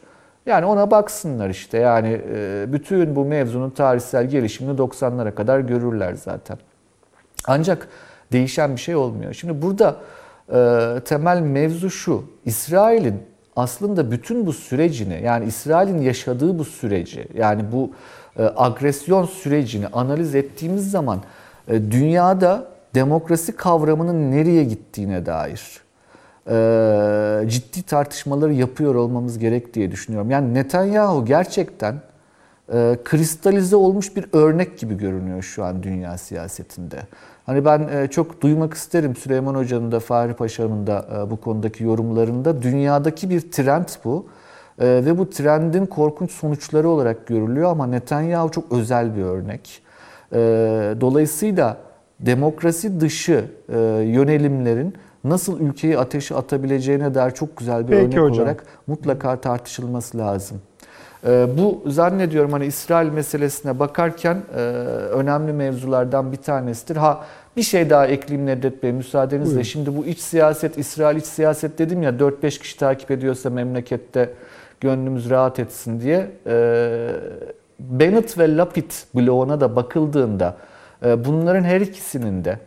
Yani 0.47 0.67
ona 0.67 0.91
baksınlar 0.91 1.51
işte. 1.51 1.79
Yani 1.79 2.21
e, 2.35 2.65
bütün 2.73 3.17
bu 3.17 3.25
mevzunun 3.25 3.71
tarihsel 3.71 4.29
gelişimini 4.29 4.79
90'lara 4.79 5.35
kadar 5.35 5.61
görürler 5.61 6.15
zaten. 6.15 6.59
Ancak 7.47 7.89
değişen 8.33 8.77
bir 8.77 8.81
şey 8.81 8.97
olmuyor. 8.97 9.35
Şimdi 9.35 9.63
burada 9.63 9.97
e, 10.53 11.01
temel 11.05 11.41
mevzu 11.41 11.91
şu. 11.91 12.25
İsrail'in 12.45 13.23
aslında 13.57 14.11
bütün 14.11 14.47
bu 14.47 14.53
sürecini 14.53 15.21
yani 15.25 15.45
İsrail'in 15.45 16.03
yaşadığı 16.03 16.59
bu 16.59 16.65
süreci 16.65 17.29
yani 17.35 17.65
bu 17.73 17.91
agresyon 18.43 19.24
sürecini 19.24 19.87
analiz 19.87 20.34
ettiğimiz 20.34 20.91
zaman 20.91 21.20
e, 21.68 21.91
dünyada 21.91 22.66
demokrasi 22.95 23.57
kavramının 23.57 24.32
nereye 24.32 24.64
gittiğine 24.64 25.26
dair 25.26 25.80
e, 26.51 27.49
ciddi 27.49 27.82
tartışmaları 27.82 28.53
yapıyor 28.53 28.95
olmamız 28.95 29.39
gerek 29.39 29.74
diye 29.74 29.91
düşünüyorum. 29.91 30.30
Yani 30.30 30.55
Netanyahu 30.55 31.24
gerçekten 31.24 31.95
kristalize 33.05 33.76
olmuş 33.76 34.16
bir 34.16 34.26
örnek 34.32 34.78
gibi 34.78 34.99
görünüyor 34.99 35.43
şu 35.43 35.64
an 35.64 35.82
dünya 35.82 36.18
siyasetinde. 36.18 36.97
Hani 37.47 37.64
ben 37.64 38.07
çok 38.07 38.41
duymak 38.41 38.74
isterim 38.74 39.16
Süleyman 39.16 39.55
Hoca'nın 39.55 39.93
da 39.93 40.01
Fahri 40.01 40.34
Paşa'nın 40.34 40.87
da 40.87 41.26
bu 41.30 41.41
konudaki 41.41 41.84
yorumlarında. 41.84 42.62
Dünyadaki 42.62 43.30
bir 43.30 43.51
trend 43.51 43.89
bu. 44.05 44.26
E, 44.81 44.87
ve 44.87 45.18
bu 45.18 45.31
trendin 45.31 45.87
korkunç 45.87 46.31
sonuçları 46.31 46.89
olarak 46.89 47.27
görülüyor 47.27 47.70
ama 47.70 47.87
Netanyahu 47.87 48.51
çok 48.51 48.72
özel 48.72 49.16
bir 49.16 49.22
örnek. 49.22 49.83
E, 50.33 50.39
dolayısıyla 51.01 51.77
demokrasi 52.20 53.01
dışı 53.01 53.45
e, 53.68 53.79
yönelimlerin 54.05 54.95
nasıl 55.24 55.61
ülkeyi 55.61 55.99
ateşe 55.99 56.35
atabileceğine 56.35 57.14
dair 57.14 57.31
çok 57.31 57.57
güzel 57.57 57.89
bir 57.89 57.91
Peki 57.91 58.03
örnek 58.03 58.18
hocam. 58.18 58.45
olarak 58.45 58.64
mutlaka 58.87 59.37
tartışılması 59.37 60.18
lazım. 60.18 60.61
Ee, 61.27 61.47
bu 61.59 61.83
zannediyorum 61.91 62.53
hani 62.53 62.66
İsrail 62.66 63.09
meselesine 63.09 63.79
bakarken 63.79 64.43
e, 64.57 64.59
önemli 65.11 65.53
mevzulardan 65.53 66.33
bir 66.33 66.37
tanesidir. 66.37 66.97
Ha 66.97 67.24
bir 67.57 67.62
şey 67.62 67.91
daha 67.91 68.07
ekleyeyim 68.07 68.47
Nedret 68.47 68.83
Bey 68.83 68.93
müsaadenizle. 68.93 69.47
Buyurun. 69.47 69.62
Şimdi 69.62 69.97
bu 69.97 70.07
iç 70.07 70.18
siyaset, 70.18 70.79
İsrail 70.79 71.16
iç 71.16 71.24
siyaset 71.24 71.79
dedim 71.79 72.03
ya 72.03 72.11
4-5 72.11 72.61
kişi 72.61 72.79
takip 72.79 73.11
ediyorsa 73.11 73.51
memlekette 73.51 74.31
gönlümüz 74.81 75.31
rahat 75.31 75.59
etsin 75.59 76.01
diye. 76.01 76.31
Ee, 76.47 77.09
Bennett 77.81 78.39
ve 78.39 78.57
Lapid 78.57 78.91
bloğuna 79.14 79.61
da 79.61 79.77
bakıldığında 79.77 80.57
e, 81.05 81.24
bunların 81.24 81.64
her 81.64 81.81
ikisinin 81.81 82.45
de 82.45 82.59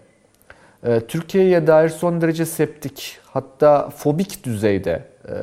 e, 0.83 0.99
Türkiye'ye 0.99 1.67
dair 1.67 1.89
son 1.89 2.21
derece 2.21 2.45
septik 2.45 3.17
hatta 3.25 3.89
fobik 3.89 4.43
düzeyde 4.43 5.03
e, 5.27 5.33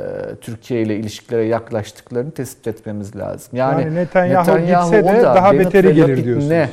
Türkiye 0.40 0.82
ile 0.82 0.96
ilişkilere 0.96 1.44
yaklaştıklarını 1.44 2.30
tespit 2.30 2.66
etmemiz 2.66 3.16
lazım. 3.16 3.50
Yani, 3.52 3.82
Yani 3.82 3.94
Netanyahu 3.94 4.58
gitse 4.58 5.02
o 5.02 5.14
de 5.14 5.22
da, 5.22 5.34
daha 5.34 5.52
Bennett 5.52 5.66
beteri 5.66 5.94
gelir 5.94 6.08
Lapid 6.08 6.24
diyorsunuz. 6.24 6.50
Ne? 6.50 6.68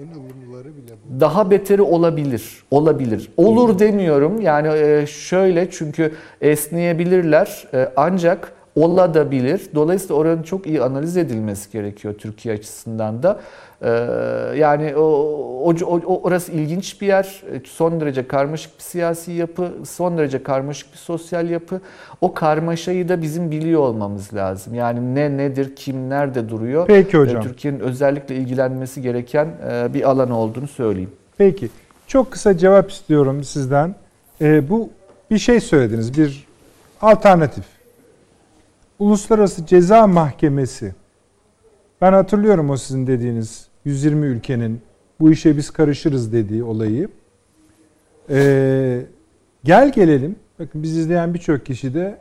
En 0.00 0.20
ılımlıları 0.20 0.76
bile 0.76 0.92
bu. 1.04 1.20
Daha 1.20 1.50
beteri 1.50 1.82
olabilir. 1.82 2.64
Olabilir. 2.70 3.30
Olur 3.36 3.78
demiyorum. 3.78 4.40
Yani 4.40 4.68
e, 4.68 5.06
şöyle 5.06 5.70
çünkü 5.70 6.12
esneyebilirler. 6.40 7.68
E, 7.74 7.92
Ancak 7.96 8.52
olabilir. 8.76 9.60
Dolayısıyla 9.74 10.14
oranın 10.14 10.42
çok 10.42 10.66
iyi 10.66 10.82
analiz 10.82 11.16
edilmesi 11.16 11.72
gerekiyor 11.72 12.14
Türkiye 12.18 12.54
açısından 12.54 13.22
da. 13.22 13.40
E, 13.82 13.88
Yani 14.58 14.96
o, 14.96 15.00
o, 15.64 15.74
o- 15.86 16.20
orası 16.22 16.52
ilginç 16.52 17.00
bir 17.00 17.06
yer. 17.06 17.42
E, 17.52 17.60
Son 17.64 18.00
derece 18.00 18.28
karmaşık 18.28 18.78
bir 18.78 18.82
siyasi 18.82 19.32
yapı, 19.32 19.68
son 19.86 20.18
derece 20.18 20.42
karmaşık 20.42 20.92
bir 20.92 20.98
sosyal 20.98 21.50
yapı. 21.50 21.80
O 22.20 22.34
karmaşayı 22.34 23.08
da 23.08 23.22
bizim 23.22 23.50
biliyor 23.50 23.80
olmamız 23.80 24.34
lazım. 24.34 24.74
Yani 24.74 25.14
ne 25.14 25.36
nedir, 25.36 25.76
kim 25.76 26.10
nerede 26.10 26.48
duruyor. 26.48 26.86
Peki 26.86 27.18
hocam. 27.18 27.40
E, 27.42 27.44
Türkiye'nin 27.44 27.80
özellikle 27.80 28.36
ilgilenmesi 28.36 29.02
gereken 29.02 29.48
e, 29.70 29.94
bir 29.94 30.10
alan 30.10 30.30
olduğunu 30.30 30.68
söyleyeyim. 30.68 31.10
Peki. 31.38 31.68
Çok 32.06 32.30
kısa 32.30 32.58
cevap 32.58 32.90
istiyorum 32.90 33.44
sizden. 33.44 33.94
Ee, 34.40 34.68
bu 34.70 34.90
bir 35.30 35.38
şey 35.38 35.60
söylediniz. 35.60 36.18
Bir 36.18 36.46
alternatif. 37.00 37.64
Uluslararası 38.98 39.66
Ceza 39.66 40.06
Mahkemesi. 40.06 40.94
Ben 42.00 42.12
hatırlıyorum 42.12 42.70
o 42.70 42.76
sizin 42.76 43.06
dediğiniz 43.06 43.68
120 43.84 44.26
ülkenin 44.26 44.80
bu 45.20 45.32
işe 45.32 45.56
biz 45.56 45.70
karışırız 45.70 46.32
dediği 46.32 46.64
olayı. 46.64 47.08
Ee, 48.30 49.02
gel 49.64 49.92
gelelim. 49.92 50.36
Bakın 50.58 50.82
biz 50.82 50.96
izleyen 50.96 51.34
birçok 51.34 51.66
kişi 51.66 51.94
de 51.94 52.18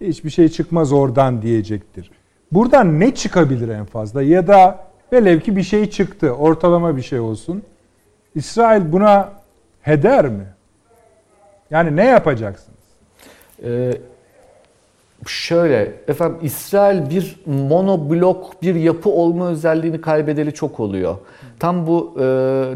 hiçbir 0.00 0.30
şey 0.30 0.48
çıkmaz 0.48 0.92
oradan 0.92 1.42
diyecektir. 1.42 2.10
Buradan 2.52 3.00
ne 3.00 3.14
çıkabilir 3.14 3.68
en 3.68 3.84
fazla? 3.84 4.22
Ya 4.22 4.46
da 4.46 4.86
velev 5.12 5.40
ki 5.40 5.56
bir 5.56 5.62
şey 5.62 5.90
çıktı. 5.90 6.32
Ortalama 6.32 6.96
bir 6.96 7.02
şey 7.02 7.20
olsun. 7.20 7.62
İsrail 8.34 8.92
buna 8.92 9.32
heder 9.82 10.28
mi? 10.28 10.46
Yani 11.70 11.96
ne 11.96 12.04
yapacaksınız? 12.04 12.78
Ee, 13.64 13.92
şöyle 15.26 15.92
efendim 16.08 16.38
İsrail 16.42 17.10
bir 17.10 17.36
monoblok 17.46 18.62
bir 18.62 18.74
yapı 18.74 19.10
olma 19.10 19.48
özelliğini 19.48 20.00
kaybedeli 20.00 20.54
çok 20.54 20.80
oluyor. 20.80 21.16
Tam 21.58 21.86
bu 21.86 22.14
e, 22.20 22.24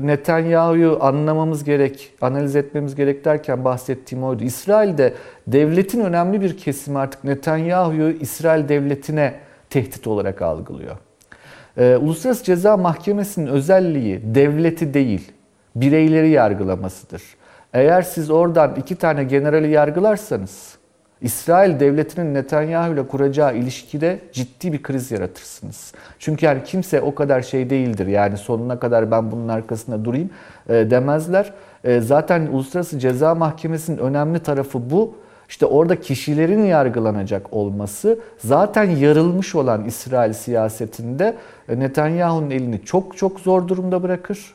Netanyahu'yu 0.00 0.98
anlamamız 1.00 1.64
gerek, 1.64 2.12
analiz 2.20 2.56
etmemiz 2.56 2.94
gerek 2.94 3.24
derken 3.24 3.64
bahsettiğim 3.64 4.24
oydu. 4.24 4.44
İsrail'de 4.44 5.14
devletin 5.46 6.00
önemli 6.00 6.40
bir 6.40 6.56
kesimi 6.56 6.98
artık 6.98 7.24
Netanyahu'yu 7.24 8.10
İsrail 8.10 8.68
devletine 8.68 9.34
tehdit 9.70 10.06
olarak 10.06 10.42
algılıyor. 10.42 10.96
Ee, 11.78 11.96
Uluslararası 11.96 12.44
Ceza 12.44 12.76
Mahkemesi'nin 12.76 13.46
özelliği 13.46 14.20
devleti 14.34 14.94
değil, 14.94 15.32
bireyleri 15.76 16.28
yargılamasıdır. 16.28 17.22
Eğer 17.72 18.02
siz 18.02 18.30
oradan 18.30 18.74
iki 18.76 18.96
tane 18.96 19.24
generali 19.24 19.70
yargılarsanız, 19.70 20.75
İsrail 21.20 21.80
devletinin 21.80 22.34
Netanyahu 22.34 22.92
ile 22.92 23.06
kuracağı 23.06 23.56
ilişkide 23.56 24.20
ciddi 24.32 24.72
bir 24.72 24.82
kriz 24.82 25.10
yaratırsınız. 25.10 25.92
Çünkü 26.18 26.46
yani 26.46 26.64
kimse 26.64 27.00
o 27.00 27.14
kadar 27.14 27.42
şey 27.42 27.70
değildir. 27.70 28.06
Yani 28.06 28.36
sonuna 28.36 28.78
kadar 28.78 29.10
ben 29.10 29.32
bunun 29.32 29.48
arkasında 29.48 30.04
durayım 30.04 30.30
e, 30.68 30.72
demezler. 30.74 31.52
E, 31.84 32.00
zaten 32.00 32.46
Uluslararası 32.46 32.98
Ceza 32.98 33.34
Mahkemesi'nin 33.34 33.98
önemli 33.98 34.38
tarafı 34.38 34.90
bu. 34.90 35.14
İşte 35.48 35.66
orada 35.66 36.00
kişilerin 36.00 36.64
yargılanacak 36.64 37.52
olması 37.52 38.18
zaten 38.38 38.84
yarılmış 38.84 39.54
olan 39.54 39.84
İsrail 39.84 40.32
siyasetinde 40.32 41.36
e, 41.68 41.78
Netanyahu'nun 41.78 42.50
elini 42.50 42.84
çok 42.84 43.16
çok 43.16 43.40
zor 43.40 43.68
durumda 43.68 44.02
bırakır 44.02 44.54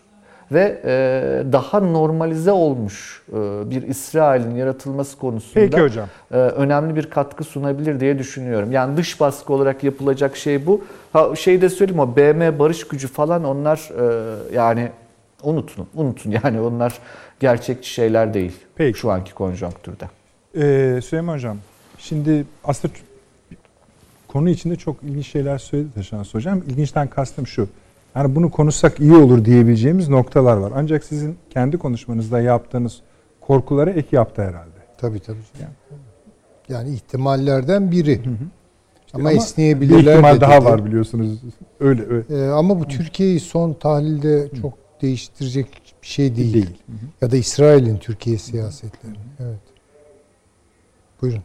ve 0.51 0.81
e, 0.85 1.51
daha 1.51 1.79
normalize 1.79 2.51
olmuş 2.51 3.21
e, 3.29 3.35
bir 3.69 3.81
İsrail'in 3.81 4.55
yaratılması 4.55 5.17
konusunda 5.17 5.65
Peki 5.65 5.81
hocam. 5.81 6.07
e, 6.31 6.35
önemli 6.35 6.95
bir 6.95 7.09
katkı 7.09 7.43
sunabilir 7.43 7.99
diye 7.99 8.19
düşünüyorum. 8.19 8.71
Yani 8.71 8.97
dış 8.97 9.19
baskı 9.19 9.53
olarak 9.53 9.83
yapılacak 9.83 10.37
şey 10.37 10.65
bu. 10.65 10.81
Ha 11.13 11.35
şey 11.35 11.61
de 11.61 11.69
söyleyeyim 11.69 11.99
o 11.99 12.15
BM 12.15 12.59
barış 12.59 12.87
gücü 12.87 13.07
falan 13.07 13.43
onlar 13.43 13.89
yani 14.53 14.91
unutun 15.43 15.87
unutun 15.95 16.31
yani 16.43 16.61
onlar 16.61 16.99
gerçekçi 17.39 17.89
şeyler 17.89 18.33
değil 18.33 18.51
Peki. 18.75 18.99
şu 18.99 19.11
anki 19.11 19.33
konjonktürde. 19.33 20.05
Ee, 20.55 21.01
Süleyman 21.01 21.35
Hocam, 21.35 21.57
şimdi 21.97 22.45
aslında 22.63 22.93
konu 24.27 24.49
içinde 24.49 24.75
çok 24.75 25.03
ilginç 25.03 25.27
şeyler 25.27 25.57
söyledi 25.57 25.93
Taşans 25.95 26.33
Hocam. 26.33 26.57
İlginçten 26.67 27.07
kastım 27.07 27.47
şu. 27.47 27.69
Yani 28.16 28.36
bunu 28.36 28.51
konuşsak 28.51 28.99
iyi 28.99 29.14
olur 29.14 29.45
diyebileceğimiz 29.45 30.09
noktalar 30.09 30.57
var. 30.57 30.72
Ancak 30.76 31.03
sizin 31.03 31.38
kendi 31.49 31.78
konuşmanızda 31.78 32.41
yaptığınız 32.41 33.01
korkulara 33.41 33.89
ek 33.89 34.07
yaptı 34.12 34.41
herhalde. 34.41 34.82
Tabii 34.97 35.20
tabii. 35.20 35.38
Yani 36.70 36.89
ihtimallerden 36.89 37.91
biri. 37.91 38.22
ama, 39.14 39.30
bir 39.30 39.36
esneyebilirler 39.36 40.14
ihtimal 40.14 40.36
de 40.36 40.41
daha 40.41 40.62
dedi. 40.62 40.66
var 40.66 40.86
biliyorsunuz. 40.86 41.41
Öyle 41.80 42.05
öyle. 42.09 42.26
Ee, 42.30 42.49
ama 42.49 42.80
bu 42.80 42.88
Türkiye'yi 42.88 43.39
son 43.39 43.74
tahlilde 43.74 44.49
çok 44.62 44.74
değiştirecek 45.01 45.68
bir 46.03 46.07
şey 46.07 46.36
değil. 46.36 46.53
Değil. 46.53 46.78
Ya 47.22 47.32
da 47.32 47.38
İsrail'in 47.38 47.97
Türkiye 47.97 48.38
siyasetlerini. 48.38 49.18
Evet. 49.39 49.59
Buyurun. 51.22 51.43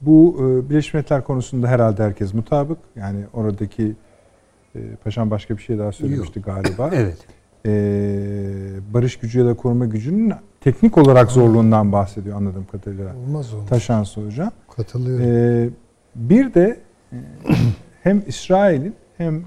Bu 0.00 0.36
e, 0.38 0.70
Birleşmiş 0.70 0.94
Milletler 0.94 1.24
konusunda 1.24 1.68
herhalde 1.68 2.02
herkes 2.02 2.34
mutabık. 2.34 2.78
Yani 2.96 3.24
oradaki 3.32 3.94
Paşam 5.04 5.30
başka 5.30 5.56
bir 5.56 5.62
şey 5.62 5.78
daha 5.78 5.92
söylemişti 5.92 6.40
galiba. 6.40 6.90
Evet. 6.94 7.18
E, 7.66 7.70
barış 8.94 9.16
gücü 9.18 9.38
ya 9.38 9.46
da 9.46 9.54
koruma 9.54 9.86
gücünün 9.86 10.32
teknik 10.60 10.98
olarak 10.98 11.30
zorluğundan 11.30 11.92
bahsediyor 11.92 12.36
anladığım 12.36 12.66
kadarıyla. 12.72 13.16
Olmaz 13.16 13.54
olmaz. 13.54 13.68
Taşans 13.68 14.16
Hocam. 14.16 14.52
Katılıyorum. 14.76 15.24
Ee, 15.26 15.68
bir 16.14 16.54
de 16.54 16.80
e, 17.12 17.16
hem 18.02 18.22
İsrail'in 18.26 18.94
hem 19.16 19.44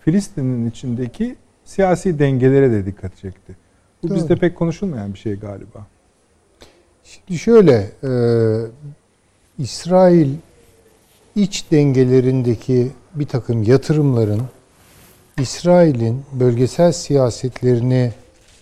Filistin'in 0.00 0.70
içindeki 0.70 1.36
siyasi 1.64 2.18
dengelere 2.18 2.70
de 2.70 2.86
dikkat 2.86 3.16
çekti. 3.16 3.56
Bu 4.02 4.08
Doğru. 4.08 4.16
bizde 4.16 4.36
pek 4.36 4.56
konuşulmayan 4.56 5.14
bir 5.14 5.18
şey 5.18 5.34
galiba. 5.34 5.86
Şimdi 7.04 7.38
şöyle, 7.38 7.90
e, 8.04 8.10
İsrail 9.58 10.34
iç 11.36 11.64
dengelerindeki 11.70 12.92
bir 13.14 13.26
takım 13.26 13.62
yatırımların 13.62 14.42
İsrail'in 15.38 16.26
bölgesel 16.32 16.92
siyasetlerini 16.92 18.12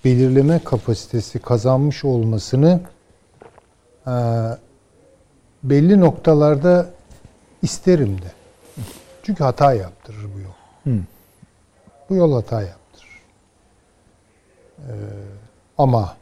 belirleme 0.04 0.58
kapasitesi 0.58 1.38
kazanmış 1.38 2.04
olmasını 2.04 2.80
e, 4.06 4.12
belli 5.62 6.00
noktalarda 6.00 6.90
isterim 7.62 8.18
de. 8.22 8.32
Çünkü 9.22 9.44
hata 9.44 9.74
yaptırır 9.74 10.24
bu 10.34 10.40
yol. 10.40 10.52
Hı. 10.84 11.00
Bu 12.10 12.14
yol 12.14 12.32
hata 12.32 12.62
yaptırır. 12.62 13.22
E, 14.78 14.92
ama 15.78 16.16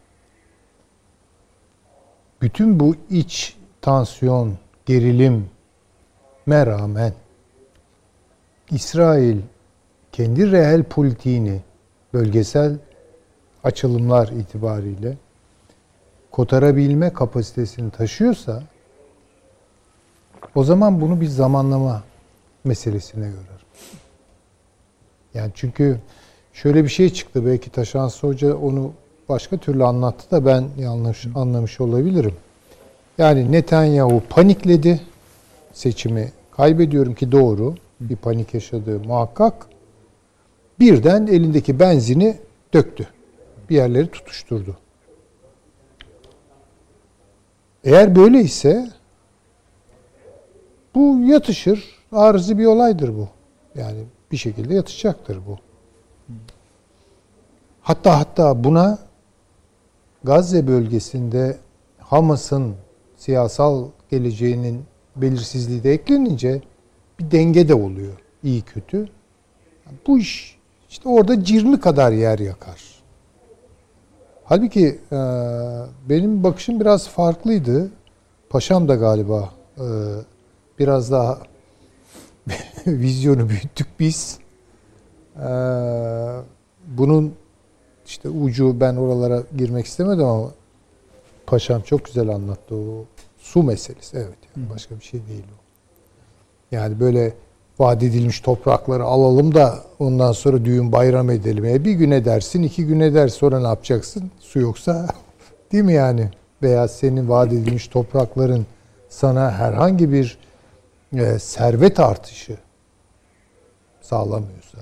bütün 2.42 2.80
bu 2.80 2.96
iç 3.10 3.56
tansiyon, 3.80 4.58
gerilim 4.86 5.50
rağmen 6.48 7.12
İsrail 8.70 9.40
kendi 10.20 10.52
reel 10.52 10.82
politiğini 10.82 11.60
bölgesel 12.14 12.76
açılımlar 13.64 14.28
itibariyle 14.28 15.16
kotarabilme 16.30 17.12
kapasitesini 17.12 17.90
taşıyorsa 17.90 18.62
o 20.54 20.64
zaman 20.64 21.00
bunu 21.00 21.20
bir 21.20 21.26
zamanlama 21.26 22.02
meselesine 22.64 23.24
görer. 23.24 23.64
Yani 25.34 25.50
çünkü 25.54 25.98
şöyle 26.52 26.84
bir 26.84 26.88
şey 26.88 27.10
çıktı 27.12 27.46
belki 27.46 27.70
Taşansı 27.70 28.26
Hoca 28.26 28.56
onu 28.56 28.92
başka 29.28 29.56
türlü 29.56 29.84
anlattı 29.84 30.30
da 30.30 30.46
ben 30.46 30.64
yanlış 30.78 31.26
anlamış 31.34 31.80
olabilirim. 31.80 32.34
Yani 33.18 33.52
Netanyahu 33.52 34.22
panikledi 34.30 35.00
seçimi 35.72 36.32
kaybediyorum 36.50 37.14
ki 37.14 37.32
doğru. 37.32 37.74
bir 38.00 38.16
panik 38.16 38.54
yaşadığı 38.54 38.98
muhakkak. 38.98 39.69
Birden 40.80 41.26
elindeki 41.26 41.80
benzini 41.80 42.36
döktü. 42.74 43.08
Bir 43.70 43.76
yerleri 43.76 44.10
tutuşturdu. 44.10 44.76
Eğer 47.84 48.16
böyleyse 48.16 48.90
bu 50.94 51.18
yatışır. 51.18 52.00
Arızi 52.12 52.58
bir 52.58 52.66
olaydır 52.66 53.08
bu. 53.08 53.28
Yani 53.74 54.04
bir 54.32 54.36
şekilde 54.36 54.74
yatışacaktır 54.74 55.38
bu. 55.46 55.58
Hatta 57.82 58.18
hatta 58.18 58.64
buna 58.64 58.98
Gazze 60.24 60.66
bölgesinde 60.66 61.58
Hamas'ın 61.98 62.74
siyasal 63.16 63.88
geleceğinin 64.10 64.84
belirsizliği 65.16 65.82
de 65.82 65.92
eklenince 65.92 66.62
bir 67.18 67.30
denge 67.30 67.68
de 67.68 67.74
oluyor. 67.74 68.12
iyi 68.42 68.62
kötü. 68.62 69.08
Bu 70.06 70.18
iş 70.18 70.59
işte 70.90 71.08
orada 71.08 71.44
cirli 71.44 71.80
kadar 71.80 72.12
yer 72.12 72.38
yakar. 72.38 72.80
Halbuki 74.44 74.98
e, 75.12 75.16
benim 76.08 76.44
bakışım 76.44 76.80
biraz 76.80 77.08
farklıydı. 77.08 77.90
Paşam 78.50 78.88
da 78.88 78.94
galiba 78.94 79.50
e, 79.78 79.86
biraz 80.78 81.10
daha 81.10 81.38
vizyonu 82.86 83.48
büyüttük 83.48 83.86
biz. 84.00 84.38
E, 85.36 85.48
bunun 86.86 87.34
işte 88.06 88.28
ucu 88.28 88.80
ben 88.80 88.96
oralara 88.96 89.42
girmek 89.58 89.86
istemedim 89.86 90.24
ama 90.24 90.50
paşam 91.46 91.82
çok 91.82 92.04
güzel 92.04 92.28
anlattı 92.28 92.74
o 92.74 93.04
su 93.38 93.62
meselesi. 93.62 94.16
Evet 94.16 94.38
yani 94.56 94.70
başka 94.70 94.96
bir 94.96 95.04
şey 95.04 95.20
değil 95.28 95.44
o. 95.52 95.60
Yani 96.76 97.00
böyle 97.00 97.34
vaat 97.80 98.02
edilmiş 98.02 98.40
toprakları 98.40 99.04
alalım 99.04 99.54
da 99.54 99.78
ondan 99.98 100.32
sonra 100.32 100.64
düğün 100.64 100.92
bayram 100.92 101.30
edelim. 101.30 101.64
E 101.64 101.84
bir 101.84 101.92
güne 101.92 102.24
dersin, 102.24 102.62
iki 102.62 102.86
güne 102.86 103.14
der 103.14 103.28
sonra 103.28 103.60
ne 103.60 103.66
yapacaksın? 103.66 104.30
Su 104.40 104.60
yoksa 104.60 105.08
değil 105.72 105.84
mi 105.84 105.92
yani? 105.92 106.30
Veya 106.62 106.88
senin 106.88 107.28
vaat 107.28 107.52
edilmiş 107.52 107.88
toprakların 107.88 108.66
sana 109.08 109.50
herhangi 109.50 110.12
bir 110.12 110.38
e, 111.12 111.38
servet 111.38 112.00
artışı 112.00 112.58
sağlamıyorsa, 114.00 114.78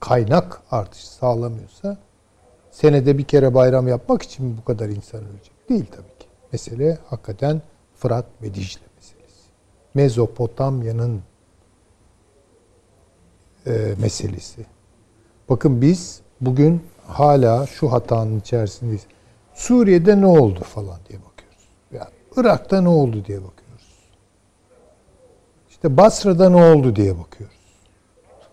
kaynak 0.00 0.60
artışı 0.70 1.12
sağlamıyorsa 1.12 1.96
senede 2.70 3.18
bir 3.18 3.24
kere 3.24 3.54
bayram 3.54 3.88
yapmak 3.88 4.22
için 4.22 4.46
mi 4.46 4.56
bu 4.60 4.64
kadar 4.64 4.88
insan 4.88 5.20
ölecek? 5.20 5.68
Değil 5.68 5.84
tabii 5.90 6.18
ki. 6.18 6.26
Mesele 6.52 6.98
hakikaten 7.10 7.62
Fırat 7.96 8.26
ve 8.42 8.54
Dicle 8.54 8.80
meselesi. 8.96 9.48
Mezopotamya'nın 9.94 11.22
e, 13.66 13.94
meselesi. 14.00 14.66
Bakın 15.48 15.82
biz 15.82 16.20
bugün 16.40 16.82
hala 17.06 17.66
şu 17.66 17.92
hatanın 17.92 18.40
içerisindeyiz. 18.40 19.02
Suriye'de 19.54 20.20
ne 20.20 20.26
oldu 20.26 20.60
falan 20.60 20.98
diye 21.08 21.18
bakıyoruz. 21.18 21.68
Yani 21.92 22.10
Irak'ta 22.36 22.80
ne 22.80 22.88
oldu 22.88 23.24
diye 23.24 23.38
bakıyoruz. 23.38 23.86
İşte 25.70 25.96
Basra'da 25.96 26.50
ne 26.50 26.64
oldu 26.64 26.96
diye 26.96 27.18
bakıyoruz. 27.18 27.56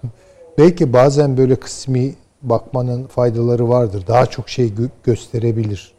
Belki 0.58 0.94
bazen 0.94 1.38
böyle 1.38 1.56
kısmi 1.56 2.16
bakmanın 2.42 3.08
faydaları 3.08 3.70
vardır. 3.70 4.08
Daha 4.08 4.26
çok 4.26 4.50
şey 4.50 4.68
gö- 4.68 4.90
gösterebilir. 5.04 5.94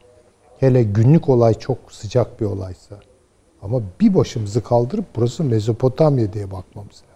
Hele 0.60 0.82
günlük 0.82 1.28
olay 1.28 1.54
çok 1.54 1.78
sıcak 1.92 2.40
bir 2.40 2.46
olaysa. 2.46 3.00
Ama 3.62 3.82
bir 4.00 4.14
başımızı 4.14 4.62
kaldırıp 4.62 5.04
burası 5.16 5.44
Mezopotamya 5.44 6.32
diye 6.32 6.50
bakmamız 6.50 6.92
lazım. 6.94 7.09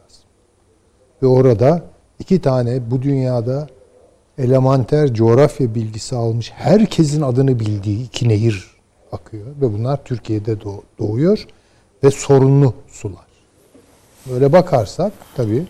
Ve 1.24 1.28
orada 1.28 1.82
iki 2.18 2.40
tane 2.40 2.90
bu 2.90 3.02
dünyada 3.02 3.66
elementer 4.38 5.14
coğrafya 5.14 5.74
bilgisi 5.74 6.16
almış 6.16 6.52
herkesin 6.54 7.22
adını 7.22 7.60
bildiği 7.60 8.04
iki 8.04 8.28
nehir 8.28 8.70
akıyor. 9.12 9.46
Ve 9.60 9.72
bunlar 9.72 10.04
Türkiye'de 10.04 10.52
doğ- 10.52 10.82
doğuyor 10.98 11.46
ve 12.04 12.10
sorunlu 12.10 12.74
sular. 12.88 13.26
Böyle 14.30 14.52
bakarsak 14.52 15.12
tabii 15.36 15.66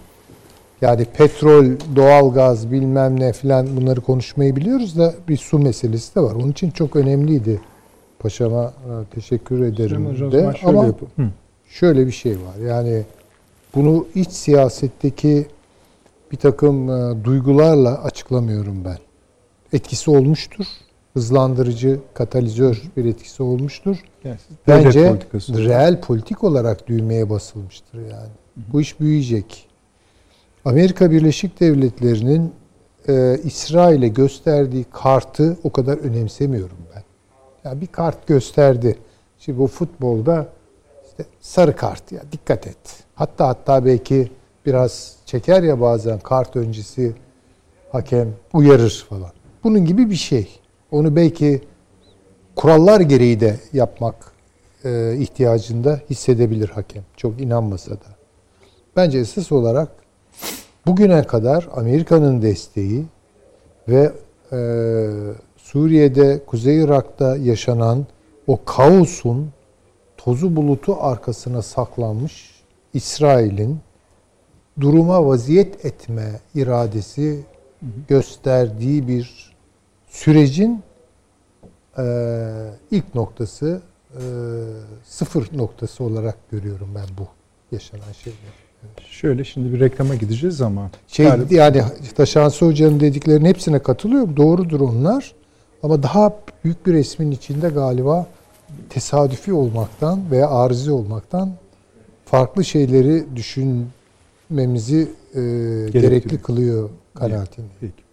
yani 0.80 1.04
petrol, 1.04 1.66
doğalgaz 1.96 2.72
bilmem 2.72 3.20
ne 3.20 3.32
filan 3.32 3.76
bunları 3.76 4.00
konuşmayı 4.00 4.56
biliyoruz 4.56 4.98
da 4.98 5.14
bir 5.28 5.36
su 5.36 5.58
meselesi 5.58 6.14
de 6.14 6.20
var. 6.20 6.34
Onun 6.34 6.50
için 6.50 6.70
çok 6.70 6.96
önemliydi. 6.96 7.60
Paşama 8.18 8.64
e, 8.64 9.14
teşekkür 9.14 9.60
ederim 9.64 10.06
Hocam, 10.06 10.32
de. 10.32 10.54
Ama 10.64 10.86
şöyle 11.68 12.06
bir 12.06 12.12
şey 12.12 12.32
var. 12.32 12.66
Yani 12.66 13.02
bunu 13.74 14.06
iç 14.14 14.30
siyasetteki 14.30 15.46
bir 16.32 16.36
takım 16.36 16.90
e, 16.90 17.24
duygularla 17.24 18.02
açıklamıyorum 18.02 18.84
ben. 18.84 18.98
Etkisi 19.72 20.10
olmuştur. 20.10 20.66
Hızlandırıcı, 21.14 22.00
katalizör 22.14 22.82
bir 22.96 23.04
etkisi 23.04 23.42
olmuştur. 23.42 23.96
Yani 24.24 24.36
Bence 24.68 25.08
politikası. 25.08 25.64
reel 25.64 26.00
politik 26.00 26.44
olarak 26.44 26.88
düğmeye 26.88 27.30
basılmıştır 27.30 27.98
yani. 27.98 28.30
Bu 28.56 28.80
iş 28.80 29.00
büyüyecek. 29.00 29.68
Amerika 30.64 31.10
Birleşik 31.10 31.60
Devletleri'nin 31.60 32.52
e, 33.08 33.38
İsrail'e 33.44 34.08
gösterdiği 34.08 34.84
kartı 34.92 35.56
o 35.64 35.72
kadar 35.72 35.98
önemsemiyorum 35.98 36.78
ben. 36.94 37.02
Yani 37.64 37.80
bir 37.80 37.86
kart 37.86 38.26
gösterdi. 38.26 38.98
Şimdi 39.38 39.58
bu 39.58 39.66
futbolda 39.66 40.48
işte 41.10 41.24
sarı 41.40 41.76
kart 41.76 42.12
ya 42.12 42.22
dikkat 42.32 42.66
et. 42.66 43.03
Hatta 43.14 43.48
hatta 43.48 43.84
belki 43.84 44.30
biraz 44.66 45.16
çeker 45.26 45.62
ya 45.62 45.80
bazen 45.80 46.18
kart 46.18 46.56
öncesi 46.56 47.12
hakem 47.92 48.34
uyarır 48.52 49.06
falan. 49.08 49.30
Bunun 49.64 49.84
gibi 49.84 50.10
bir 50.10 50.14
şey. 50.14 50.60
Onu 50.90 51.16
belki 51.16 51.60
kurallar 52.56 53.00
gereği 53.00 53.40
de 53.40 53.60
yapmak 53.72 54.32
e, 54.84 55.16
ihtiyacında 55.16 56.00
hissedebilir 56.10 56.68
hakem. 56.68 57.02
Çok 57.16 57.40
inanmasa 57.40 57.90
da. 57.90 58.14
Bence 58.96 59.18
esas 59.18 59.52
olarak 59.52 59.88
bugüne 60.86 61.22
kadar 61.22 61.68
Amerika'nın 61.76 62.42
desteği 62.42 63.04
ve 63.88 64.12
e, 64.52 64.58
Suriye'de, 65.56 66.40
Kuzey 66.46 66.82
Irak'ta 66.82 67.36
yaşanan 67.36 68.06
o 68.46 68.64
kaosun 68.64 69.50
tozu 70.16 70.56
bulutu 70.56 70.96
arkasına 71.00 71.62
saklanmış 71.62 72.53
İsrail'in 72.94 73.78
duruma 74.80 75.26
vaziyet 75.26 75.84
etme 75.84 76.40
iradesi 76.54 77.40
gösterdiği 78.08 79.08
bir 79.08 79.54
sürecin 80.08 80.82
e, 81.98 82.04
ilk 82.90 83.14
noktası, 83.14 83.80
e, 84.12 84.22
sıfır 85.04 85.58
noktası 85.58 86.04
olarak 86.04 86.50
görüyorum 86.50 86.88
ben 86.94 87.06
bu 87.18 87.26
yaşanan 87.74 88.12
şeyleri. 88.24 89.08
Şöyle 89.10 89.44
şimdi 89.44 89.72
bir 89.74 89.80
reklama 89.80 90.14
gideceğiz 90.14 90.60
ama. 90.60 90.90
Şey 91.08 91.26
Galiba- 91.26 91.54
yani 91.54 91.82
Taşansı 92.16 92.66
Hoca'nın 92.66 93.00
dediklerinin 93.00 93.44
hepsine 93.48 93.78
katılıyorum. 93.78 94.36
Doğrudur 94.36 94.80
onlar. 94.80 95.34
Ama 95.82 96.02
daha 96.02 96.32
büyük 96.64 96.86
bir 96.86 96.92
resmin 96.92 97.30
içinde 97.30 97.68
galiba 97.68 98.26
tesadüfi 98.90 99.52
olmaktan 99.52 100.30
veya 100.30 100.50
arızi 100.50 100.90
olmaktan 100.92 101.52
farklı 102.34 102.64
şeyleri 102.64 103.24
düşünmemizi 103.36 105.08
e, 105.34 105.40
gerekli 105.90 106.38
kılıyor 106.38 106.90
kanaatinde. 107.14 107.68
Peki. 107.80 108.04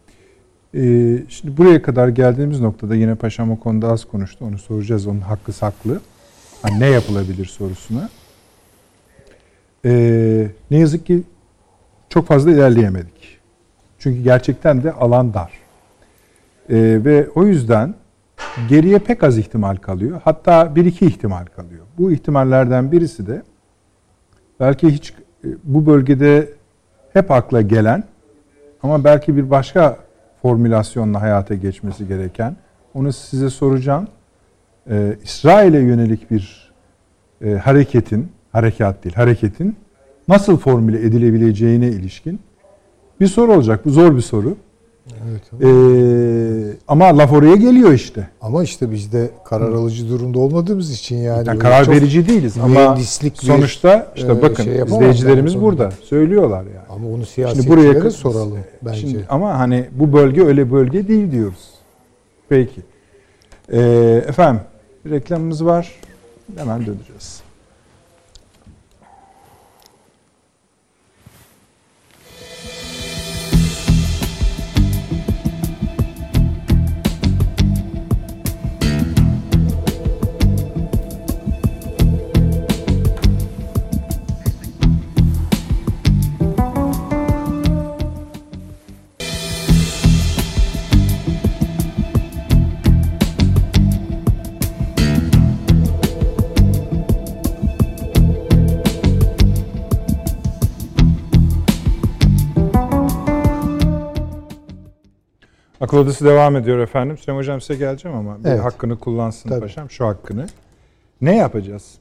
Ee, 0.74 1.24
şimdi 1.30 1.58
buraya 1.58 1.82
kadar 1.82 2.08
geldiğimiz 2.08 2.60
noktada 2.60 2.96
yine 2.96 3.16
Paşam 3.16 3.52
o 3.52 3.60
konuda 3.60 3.92
az 3.92 4.06
konuştu. 4.06 4.46
Onu 4.46 4.58
soracağız. 4.58 5.08
Onun 5.08 5.20
hakkı 5.20 5.54
saklı. 5.54 6.02
Hani 6.62 6.80
ne 6.80 6.86
yapılabilir 6.86 7.46
sorusuna. 7.46 8.10
Ee, 9.86 10.48
ne 10.72 10.78
yazık 10.78 11.06
ki 11.06 11.24
çok 12.10 12.28
fazla 12.28 12.52
ilerleyemedik. 12.52 13.40
Çünkü 14.00 14.24
gerçekten 14.24 14.84
de 14.84 14.92
alan 14.92 15.34
dar. 15.34 15.52
Ee, 16.70 16.76
ve 17.06 17.30
o 17.36 17.46
yüzden 17.46 17.96
geriye 18.70 19.00
pek 19.00 19.24
az 19.24 19.38
ihtimal 19.38 19.76
kalıyor. 19.76 20.22
Hatta 20.24 20.76
bir 20.76 20.86
iki 20.86 21.06
ihtimal 21.06 21.46
kalıyor. 21.46 21.86
Bu 21.98 22.12
ihtimallerden 22.12 22.92
birisi 22.92 23.28
de 23.28 23.42
belki 24.62 24.90
hiç 24.90 25.12
e, 25.12 25.48
bu 25.64 25.86
bölgede 25.86 26.50
hep 27.14 27.32
akla 27.32 27.62
gelen 27.62 28.04
ama 28.84 29.04
belki 29.04 29.36
bir 29.38 29.50
başka 29.50 29.98
formülasyonla 30.42 31.22
hayata 31.22 31.56
geçmesi 31.56 32.08
gereken, 32.08 32.56
onu 32.94 33.14
size 33.14 33.50
soracağım. 33.50 34.08
Ee, 34.90 35.18
İsrail'e 35.24 35.80
yönelik 35.80 36.32
bir 36.32 36.72
e, 37.42 37.54
hareketin, 37.54 38.32
harekat 38.52 39.04
değil, 39.04 39.16
hareketin 39.16 39.76
nasıl 40.28 40.58
formüle 40.58 41.00
edilebileceğine 41.00 41.88
ilişkin 41.88 42.40
bir 43.20 43.28
soru 43.28 43.54
olacak. 43.54 43.86
Bu 43.86 43.90
zor 43.90 44.16
bir 44.16 44.22
soru. 44.22 44.58
Evet. 45.08 45.64
Ee, 45.64 46.78
ama 46.88 47.18
laf 47.18 47.34
oraya 47.34 47.56
geliyor 47.56 47.94
işte. 47.94 48.28
Ama 48.42 48.64
işte 48.64 48.92
biz 48.92 49.14
de 49.14 49.30
karar 49.46 49.72
alıcı 49.72 50.10
durumda 50.10 50.40
olmadığımız 50.40 50.92
için 50.92 51.16
yani. 51.16 51.48
Yani 51.48 51.60
karar 51.60 51.88
verici 51.90 52.28
değiliz 52.28 52.58
ama 52.58 52.98
sonuçta 53.34 54.08
işte 54.16 54.32
e, 54.32 54.42
bakın 54.42 54.64
şey 54.64 54.82
izleyicilerimiz 54.82 55.54
yani 55.54 55.64
burada 55.64 55.92
söylüyorlar 56.04 56.64
yani. 56.64 56.86
Ama 56.90 57.08
onu 57.08 57.16
Şimdi 57.16 57.26
siyasetçilere 57.26 57.96
buraya 57.96 58.12
soralım 58.12 58.60
bence. 58.82 59.00
Şimdi, 59.00 59.26
ama 59.30 59.60
hani 59.60 59.86
bu 59.92 60.14
bölge 60.14 60.44
öyle 60.44 60.72
bölge 60.72 61.08
değil 61.08 61.32
diyoruz. 61.32 61.70
Peki. 62.50 62.82
Ee, 63.72 64.24
efendim 64.28 64.62
reklamımız 65.10 65.66
var. 65.66 65.92
Hemen 66.58 66.80
döneceğiz. 66.86 67.42
Akıl 105.92 106.00
Odası 106.04 106.26
devam 106.26 106.56
ediyor 106.56 106.80
efendim. 106.80 107.18
Süleyman 107.18 107.40
Hocam 107.42 107.62
size 107.62 107.76
geleceğim 107.76 108.18
ama 108.18 108.44
bir 108.44 108.50
Evet. 108.50 108.64
hakkını 108.64 109.00
kullansın 109.00 109.50
Tabii. 109.50 109.60
paşam 109.60 109.90
şu 109.90 110.06
hakkını. 110.06 110.46
Ne 111.22 111.36
yapacağız? 111.38 111.96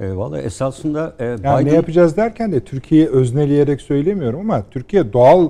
E, 0.00 0.16
Valla 0.16 0.40
esasında 0.40 1.14
e, 1.18 1.24
Yani 1.24 1.38
Biden, 1.40 1.64
ne 1.64 1.74
yapacağız 1.74 2.16
derken 2.16 2.52
de 2.52 2.60
Türkiye'yi 2.60 3.08
özneleyerek 3.08 3.80
söylemiyorum 3.80 4.40
ama 4.40 4.62
Türkiye 4.70 5.12
doğal 5.12 5.48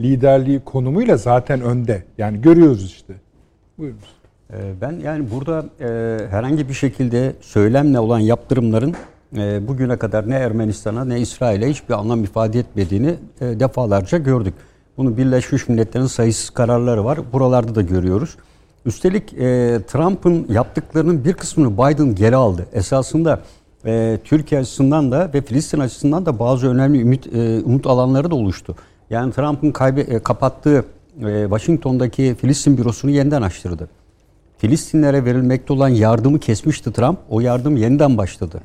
liderliği 0.00 0.60
konumuyla 0.60 1.16
zaten 1.16 1.60
önde. 1.60 2.02
Yani 2.18 2.40
görüyoruz 2.40 2.84
işte. 2.84 3.14
Buyurunuz. 3.78 4.14
e, 4.52 4.56
ben 4.80 4.92
yani 4.92 5.30
burada 5.30 5.64
e, 5.80 6.18
herhangi 6.30 6.68
bir 6.68 6.74
şekilde 6.74 7.32
söylemle 7.40 7.98
olan 7.98 8.20
yaptırımların 8.20 8.94
e, 9.36 9.68
bugüne 9.68 9.96
kadar 9.96 10.30
ne 10.30 10.34
Ermenistan'a 10.34 11.04
ne 11.04 11.20
İsrail'e 11.20 11.68
hiçbir 11.70 11.94
anlam 11.94 12.24
ifade 12.24 12.58
etmediğini 12.58 13.14
e, 13.40 13.60
defalarca 13.60 14.18
gördük. 14.18 14.54
Bunu 14.96 15.16
Birleşmiş 15.16 15.68
Milletler'in 15.68 16.06
sayısız 16.06 16.50
kararları 16.50 17.04
var. 17.04 17.18
Buralarda 17.32 17.74
da 17.74 17.82
görüyoruz. 17.82 18.36
Üstelik 18.86 19.32
e, 19.32 19.80
Trump'ın 19.92 20.46
yaptıklarının 20.48 21.24
bir 21.24 21.32
kısmını 21.32 21.72
Biden 21.72 22.14
geri 22.14 22.36
aldı. 22.36 22.66
Esasında 22.72 23.40
e, 23.86 24.18
Türkiye 24.24 24.60
açısından 24.60 25.12
da 25.12 25.30
ve 25.34 25.42
Filistin 25.42 25.80
açısından 25.80 26.26
da 26.26 26.38
bazı 26.38 26.68
önemli 26.68 27.00
ümit 27.00 27.26
e, 27.26 27.60
umut 27.64 27.86
alanları 27.86 28.30
da 28.30 28.34
oluştu. 28.34 28.76
Yani 29.10 29.32
Trump'ın 29.32 29.72
kaybe, 29.72 30.00
e, 30.00 30.18
kapattığı 30.18 30.84
e, 31.26 31.42
Washington'daki 31.42 32.34
Filistin 32.40 32.78
bürosunu 32.78 33.10
yeniden 33.10 33.42
açtırdı. 33.42 33.88
Filistinlere 34.58 35.24
verilmekte 35.24 35.72
olan 35.72 35.88
yardımı 35.88 36.38
kesmişti 36.38 36.92
Trump. 36.92 37.18
O 37.30 37.40
yardım 37.40 37.76
yeniden 37.76 38.18
başladı. 38.18 38.60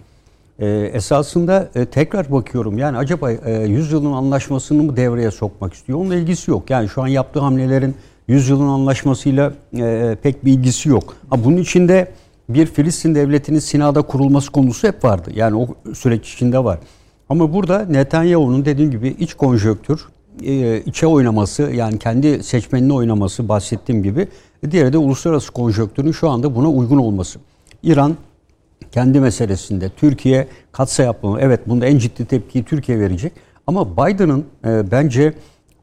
Ee, 0.59 0.91
esasında 0.93 1.69
e, 1.75 1.85
tekrar 1.85 2.31
bakıyorum 2.31 2.77
yani 2.77 2.97
acaba 2.97 3.31
e, 3.31 3.65
100 3.67 3.91
yılın 3.91 4.11
anlaşmasını 4.11 4.83
mı 4.83 4.97
devreye 4.97 5.31
sokmak 5.31 5.73
istiyor? 5.73 5.99
Onunla 5.99 6.15
ilgisi 6.15 6.51
yok. 6.51 6.69
Yani 6.69 6.89
şu 6.89 7.01
an 7.01 7.07
yaptığı 7.07 7.39
hamlelerin 7.39 7.95
100 8.27 8.49
yılın 8.49 8.67
anlaşmasıyla 8.67 9.53
e, 9.77 10.17
pek 10.23 10.45
bir 10.45 10.53
ilgisi 10.53 10.89
yok. 10.89 11.15
Ha, 11.29 11.43
bunun 11.43 11.57
içinde 11.57 12.11
bir 12.49 12.65
Filistin 12.65 13.15
devletinin 13.15 13.59
Sina'da 13.59 14.01
kurulması 14.01 14.51
konusu 14.51 14.87
hep 14.87 15.03
vardı. 15.03 15.31
Yani 15.35 15.57
o 15.57 15.93
süreç 15.93 16.33
içinde 16.33 16.63
var. 16.63 16.79
Ama 17.29 17.53
burada 17.53 17.85
Netanyahu'nun 17.85 18.65
dediğim 18.65 18.91
gibi 18.91 19.07
iç 19.07 19.33
konjöktür, 19.33 20.07
e, 20.43 20.81
içe 20.85 21.07
oynaması 21.07 21.63
yani 21.63 21.99
kendi 21.99 22.43
seçmenini 22.43 22.93
oynaması 22.93 23.49
bahsettiğim 23.49 24.03
gibi. 24.03 24.27
Diğeri 24.71 24.93
de 24.93 24.97
uluslararası 24.97 25.51
konjöktürün 25.51 26.11
şu 26.11 26.29
anda 26.29 26.55
buna 26.55 26.69
uygun 26.69 26.97
olması. 26.97 27.39
İran 27.83 28.17
kendi 28.91 29.19
meselesinde 29.19 29.89
Türkiye 29.89 30.47
katsa 30.71 31.03
yapmamı 31.03 31.37
evet 31.41 31.69
bunda 31.69 31.85
en 31.85 31.97
ciddi 31.97 32.25
tepkiyi 32.25 32.63
Türkiye 32.63 32.99
verecek. 32.99 33.33
Ama 33.67 33.97
Biden'ın 33.97 34.45
e, 34.65 34.91
bence 34.91 35.33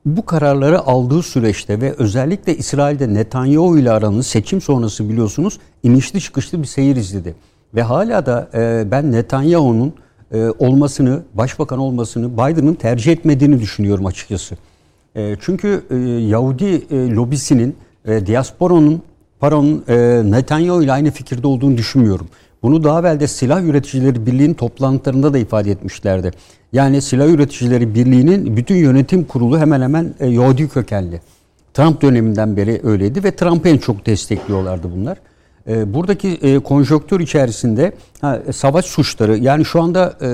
bu 0.07 0.27
kararları 0.27 0.81
aldığı 0.81 1.23
süreçte 1.23 1.81
ve 1.81 1.95
özellikle 1.99 2.57
İsrail'de 2.57 3.15
Netanyahu 3.15 3.79
ile 3.79 3.91
aranın 3.91 4.21
seçim 4.21 4.61
sonrası 4.61 5.09
biliyorsunuz 5.09 5.59
inişli 5.83 6.21
çıkışlı 6.21 6.63
bir 6.63 6.67
seyir 6.67 6.97
izledi. 6.97 7.35
Ve 7.75 7.83
hala 7.83 8.27
da 8.27 8.49
e, 8.55 8.91
ben 8.91 9.13
Netanyahu'nun 9.13 9.93
e, 10.33 10.49
olmasını, 10.59 11.23
başbakan 11.35 11.79
olmasını 11.79 12.33
Biden'ın 12.33 12.75
tercih 12.75 13.13
etmediğini 13.13 13.61
düşünüyorum 13.61 14.07
açıkçası. 14.07 14.57
E, 15.17 15.37
çünkü 15.41 15.85
e, 15.91 15.97
Yahudi 16.07 16.87
e, 16.91 17.11
lobisinin, 17.11 17.77
e, 18.05 18.27
diasporanın, 18.27 19.03
paranın 19.41 19.85
e, 19.89 20.23
Netanyahu 20.31 20.83
ile 20.83 20.93
aynı 20.93 21.11
fikirde 21.11 21.47
olduğunu 21.47 21.77
düşünmüyorum. 21.77 22.29
Bunu 22.67 22.85
daha 22.85 23.01
evvel 23.01 23.21
de 23.21 23.27
Silah 23.27 23.63
Üreticileri 23.63 24.27
Birliği'nin 24.27 24.55
toplantılarında 24.55 25.35
da 25.35 25.39
ifade 25.39 25.71
etmişlerdi. 25.71 26.31
Yani 26.73 27.03
Silah 27.03 27.27
Üreticileri 27.27 27.95
Birliği'nin 27.95 28.57
bütün 28.57 28.75
yönetim 28.75 29.25
kurulu 29.25 29.59
hemen 29.59 29.83
hemen 29.83 30.15
e, 30.21 30.27
Yahudi 30.27 30.69
kökenli. 30.69 31.21
Trump 31.75 32.03
döneminden 32.03 32.57
beri 32.57 32.81
öyleydi 32.85 33.25
ve 33.25 33.37
Trump'ı 33.37 33.69
en 33.69 33.79
çok 33.79 34.07
destekliyorlardı 34.07 34.89
bunlar. 34.97 35.19
E, 35.69 35.95
buradaki 35.95 36.29
e, 36.29 36.59
konjonktür 36.59 37.21
içerisinde 37.21 37.93
ha, 38.21 38.43
e, 38.49 38.53
savaş 38.53 38.85
suçları 38.85 39.37
yani 39.37 39.65
şu 39.65 39.83
anda 39.83 40.17
e, 40.21 40.29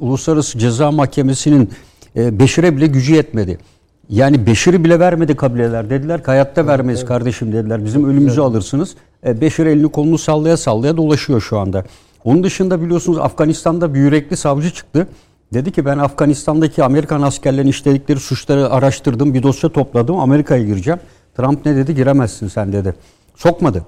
Uluslararası 0.00 0.58
Ceza 0.58 0.90
Mahkemesi'nin 0.90 1.70
e, 2.16 2.38
Beşir'e 2.38 2.76
bile 2.76 2.86
gücü 2.86 3.14
yetmedi. 3.14 3.58
Yani 4.08 4.46
Beşir'i 4.46 4.84
bile 4.84 5.00
vermedi 5.00 5.36
kabileler. 5.36 5.90
Dediler 5.90 6.20
ki 6.20 6.26
hayatta 6.26 6.66
vermeyiz 6.66 7.04
kardeşim 7.04 7.52
dediler. 7.52 7.84
Bizim 7.84 8.04
ölümümüzü 8.04 8.40
alırsınız. 8.40 8.94
E, 9.26 9.40
Beşir 9.40 9.66
elini 9.66 9.88
kolunu 9.88 10.18
sallaya 10.18 10.56
sallaya 10.56 10.96
dolaşıyor 10.96 11.40
şu 11.40 11.58
anda. 11.58 11.84
Onun 12.24 12.44
dışında 12.44 12.82
biliyorsunuz 12.82 13.18
Afganistan'da 13.18 13.94
bir 13.94 14.00
yürekli 14.00 14.36
savcı 14.36 14.70
çıktı. 14.70 15.06
Dedi 15.54 15.72
ki 15.72 15.84
ben 15.84 15.98
Afganistan'daki 15.98 16.84
Amerikan 16.84 17.22
askerlerin 17.22 17.68
işledikleri 17.68 18.20
suçları 18.20 18.70
araştırdım. 18.70 19.34
Bir 19.34 19.42
dosya 19.42 19.70
topladım. 19.70 20.18
Amerika'ya 20.18 20.64
gireceğim. 20.64 21.00
Trump 21.36 21.66
ne 21.66 21.76
dedi? 21.76 21.94
Giremezsin 21.94 22.48
sen 22.48 22.72
dedi. 22.72 22.94
Sokmadı. 23.36 23.82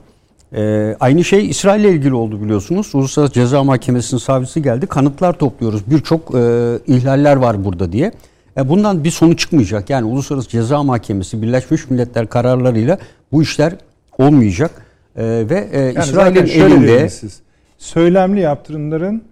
Ee, 0.57 0.97
aynı 1.01 1.25
şey 1.25 1.51
İsrail 1.51 1.81
ile 1.81 1.93
ilgili 1.93 2.15
oldu 2.15 2.43
biliyorsunuz. 2.43 2.95
Uluslararası 2.95 3.35
Ceza 3.35 3.65
Mahkemesi'nin 3.65 4.21
savcısı 4.21 4.61
geldi. 4.61 4.87
Kanıtlar 4.87 5.33
topluyoruz. 5.33 5.91
Birçok 5.91 6.35
e, 6.35 6.73
ihlaller 6.87 7.37
var 7.37 7.65
burada 7.65 7.93
diye. 7.93 8.13
E, 8.57 8.69
bundan 8.69 9.05
bir 9.05 9.11
sonuç 9.11 9.39
çıkmayacak. 9.39 9.91
Yani 9.91 10.07
Uluslararası 10.07 10.49
Ceza 10.49 10.83
Mahkemesi 10.83 11.43
Birleşmiş 11.43 11.91
Milletler 11.91 12.27
kararlarıyla 12.29 12.99
bu 13.33 13.43
işler 13.43 13.73
olmayacak. 14.19 14.71
E, 15.17 15.25
ve 15.25 15.69
e, 15.73 15.81
Yani 15.81 15.99
İsrail'in 15.99 16.47
elinde 16.47 17.09
siz. 17.09 17.41
Söylemli 17.79 18.41
yaptırımların 18.41 19.23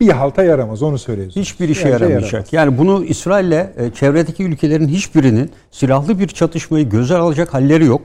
bir 0.00 0.08
halta 0.08 0.44
yaramaz 0.44 0.82
onu 0.82 0.98
söylüyorsunuz. 0.98 1.46
Hiçbir 1.46 1.68
işe 1.68 1.88
Yani 1.88 1.92
yaramayacak. 1.92 2.32
yaramaz. 2.32 2.52
Yani 2.52 2.78
bunu 2.78 3.04
İsrail'le 3.04 3.52
e, 3.76 3.90
çevredeki 3.94 4.44
ülkelerin 4.44 4.88
hiçbirinin 4.88 5.50
silahlı 5.70 6.18
bir 6.18 6.28
çatışmayı 6.28 6.88
göze 6.88 7.16
alacak 7.16 7.54
halleri 7.54 7.84
yok. 7.84 8.02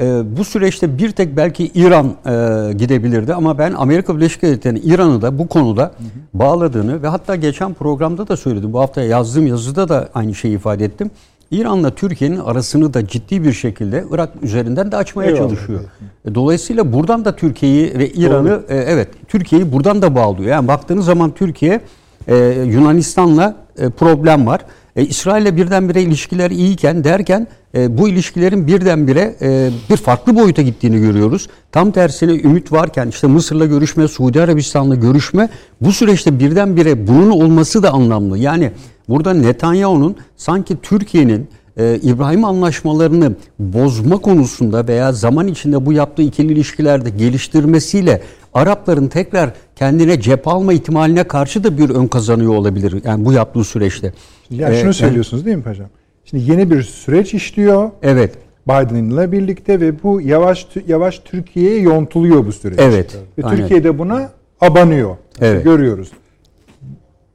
E, 0.00 0.22
bu 0.36 0.44
süreçte 0.44 0.98
bir 0.98 1.10
tek 1.10 1.36
belki 1.36 1.66
İran 1.74 2.06
e, 2.06 2.72
gidebilirdi 2.72 3.34
ama 3.34 3.58
ben 3.58 3.72
Amerika 3.72 4.16
Birleşik 4.16 4.42
Devletleri'nin 4.42 4.82
İran'ı 4.84 5.22
da 5.22 5.38
bu 5.38 5.48
konuda 5.48 5.92
bağladığını 6.34 7.02
ve 7.02 7.08
hatta 7.08 7.36
geçen 7.36 7.74
programda 7.74 8.28
da 8.28 8.36
söyledim. 8.36 8.72
Bu 8.72 8.80
hafta 8.80 9.02
yazdığım 9.02 9.46
yazıda 9.46 9.88
da 9.88 10.08
aynı 10.14 10.34
şeyi 10.34 10.54
ifade 10.56 10.84
ettim. 10.84 11.10
İran'la 11.50 11.90
Türkiye'nin 11.90 12.38
arasını 12.38 12.94
da 12.94 13.06
ciddi 13.08 13.44
bir 13.44 13.52
şekilde 13.52 14.04
Irak 14.10 14.30
üzerinden 14.42 14.92
de 14.92 14.96
açmaya 14.96 15.30
Eyvallah. 15.30 15.48
çalışıyor. 15.48 15.80
E, 16.24 16.34
Dolayısıyla 16.34 16.92
buradan 16.92 17.24
da 17.24 17.36
Türkiye'yi 17.36 17.98
ve 17.98 18.10
İran'ı 18.10 18.62
e, 18.68 18.76
evet 18.76 19.08
Türkiye'yi 19.28 19.72
buradan 19.72 20.02
da 20.02 20.14
bağlıyor. 20.14 20.50
Yani 20.50 20.68
baktığınız 20.68 21.04
zaman 21.04 21.30
Türkiye 21.30 21.80
e, 22.28 22.36
Yunanistan'la 22.66 23.56
e, 23.78 23.90
problem 23.90 24.46
var. 24.46 24.60
E, 24.96 25.04
İsrail'le 25.04 25.56
birdenbire 25.56 26.02
ilişkiler 26.02 26.50
iyiyken 26.50 27.04
derken 27.04 27.46
e, 27.74 27.98
bu 27.98 28.08
ilişkilerin 28.08 28.66
birdenbire 28.66 29.36
e, 29.42 29.70
bir 29.90 29.96
farklı 29.96 30.36
boyuta 30.36 30.62
gittiğini 30.62 31.00
görüyoruz. 31.00 31.48
Tam 31.72 31.90
tersine 31.90 32.32
ümit 32.32 32.72
varken 32.72 33.08
işte 33.08 33.26
Mısır'la 33.26 33.66
görüşme, 33.66 34.08
Suudi 34.08 34.40
Arabistan'la 34.40 34.94
görüşme 34.94 35.48
bu 35.80 35.92
süreçte 35.92 36.38
birdenbire 36.38 37.06
bunun 37.06 37.30
olması 37.30 37.82
da 37.82 37.90
anlamlı. 37.90 38.38
Yani 38.38 38.72
burada 39.08 39.34
Netanyahu'nun 39.34 40.16
sanki 40.36 40.76
Türkiye'nin 40.82 41.48
e, 41.76 41.98
İbrahim 42.02 42.44
anlaşmalarını 42.44 43.32
bozma 43.58 44.18
konusunda 44.18 44.88
veya 44.88 45.12
zaman 45.12 45.46
içinde 45.46 45.86
bu 45.86 45.92
yaptığı 45.92 46.22
ikili 46.22 46.52
ilişkilerde 46.52 47.10
geliştirmesiyle 47.10 48.22
Arapların 48.54 49.08
tekrar 49.08 49.50
kendine 49.76 50.20
cep 50.20 50.48
alma 50.48 50.72
ihtimaline 50.72 51.24
karşı 51.24 51.64
da 51.64 51.78
bir 51.78 51.90
ön 51.90 52.06
kazanıyor 52.06 52.54
olabilir. 52.54 53.02
Yani 53.04 53.24
bu 53.24 53.32
yaptığı 53.32 53.64
süreçte. 53.64 54.12
Yani 54.50 54.76
Ee, 54.76 54.80
şunu 54.80 54.94
söylüyorsunuz 54.94 55.46
değil 55.46 55.56
mi 55.56 55.62
paşam? 55.62 55.86
Şimdi 56.24 56.50
yeni 56.50 56.70
bir 56.70 56.82
süreç 56.82 57.34
işliyor. 57.34 57.90
Evet. 58.02 58.34
Biden'la 58.68 59.32
birlikte 59.32 59.80
ve 59.80 60.02
bu 60.02 60.20
yavaş 60.20 60.66
yavaş 60.86 61.18
Türkiye'ye 61.18 61.80
yontuluyor 61.80 62.46
bu 62.46 62.52
süreç. 62.52 62.78
Evet. 62.82 63.18
Ve 63.38 63.42
aynen. 63.42 63.58
Türkiye 63.58 63.84
de 63.84 63.98
buna 63.98 64.30
abanıyor. 64.60 65.16
Evet. 65.40 65.64
Görüyoruz. 65.64 66.10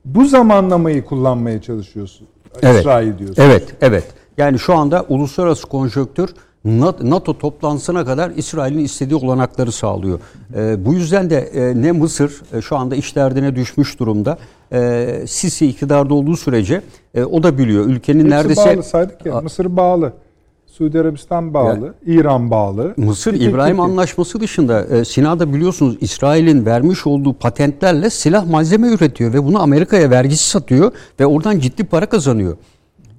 Bu 0.06 0.26
zamanlamayı 0.26 1.06
kullanmaya 1.06 1.62
çalışıyorsun. 1.62 2.28
Evet. 2.62 2.80
İsrail 2.80 3.18
diyorsun. 3.18 3.44
Evet, 3.44 3.64
evet. 3.82 4.04
Yani 4.40 4.60
şu 4.60 4.76
anda 4.76 5.06
uluslararası 5.10 5.68
konjonktür 5.68 6.34
NATO 7.02 7.38
toplantısına 7.38 8.06
kadar 8.06 8.32
İsrail'in 8.36 8.84
istediği 8.84 9.16
olanakları 9.16 9.72
sağlıyor. 9.72 10.20
E, 10.56 10.86
bu 10.86 10.94
yüzden 10.94 11.30
de 11.30 11.38
e, 11.38 11.82
ne 11.82 11.92
Mısır 11.92 12.42
e, 12.54 12.62
şu 12.62 12.78
anda 12.78 12.96
iş 12.96 13.16
derdine 13.16 13.56
düşmüş 13.56 14.00
durumda. 14.00 14.38
E, 14.74 15.24
Sisi 15.28 15.68
iktidarda 15.68 16.14
olduğu 16.14 16.38
sürece 16.38 16.82
e, 17.16 17.24
o 17.24 17.44
da 17.44 17.58
biliyor. 17.58 17.86
Ülkenin 17.86 18.20
Hepsi 18.20 18.30
neredeyse 18.30 18.76
bağlı 18.76 18.84
saydık 18.84 19.26
ya. 19.26 19.42
Mısır 19.42 19.78
bağlı. 19.78 20.14
Suudi 20.68 21.00
Arabistan 21.00 21.54
bağlı. 21.54 21.94
İran 22.06 22.52
bağlı. 22.52 22.94
Mısır 22.98 23.34
Bir 23.34 23.40
tek 23.40 23.50
İbrahim 23.50 23.76
Türkiye. 23.76 23.92
Anlaşması 23.92 24.40
dışında 24.40 24.86
e, 24.86 25.06
Sina'da 25.06 25.54
biliyorsunuz 25.54 25.98
İsrail'in 26.02 26.66
vermiş 26.66 27.08
olduğu 27.08 27.34
patentlerle 27.34 28.10
silah 28.10 28.50
malzeme 28.50 28.88
üretiyor 28.88 29.34
ve 29.34 29.46
bunu 29.46 29.62
Amerika'ya 29.62 30.10
vergisi 30.10 30.50
satıyor 30.50 30.92
ve 31.20 31.26
oradan 31.26 31.60
ciddi 31.60 31.84
para 31.84 32.06
kazanıyor. 32.06 32.58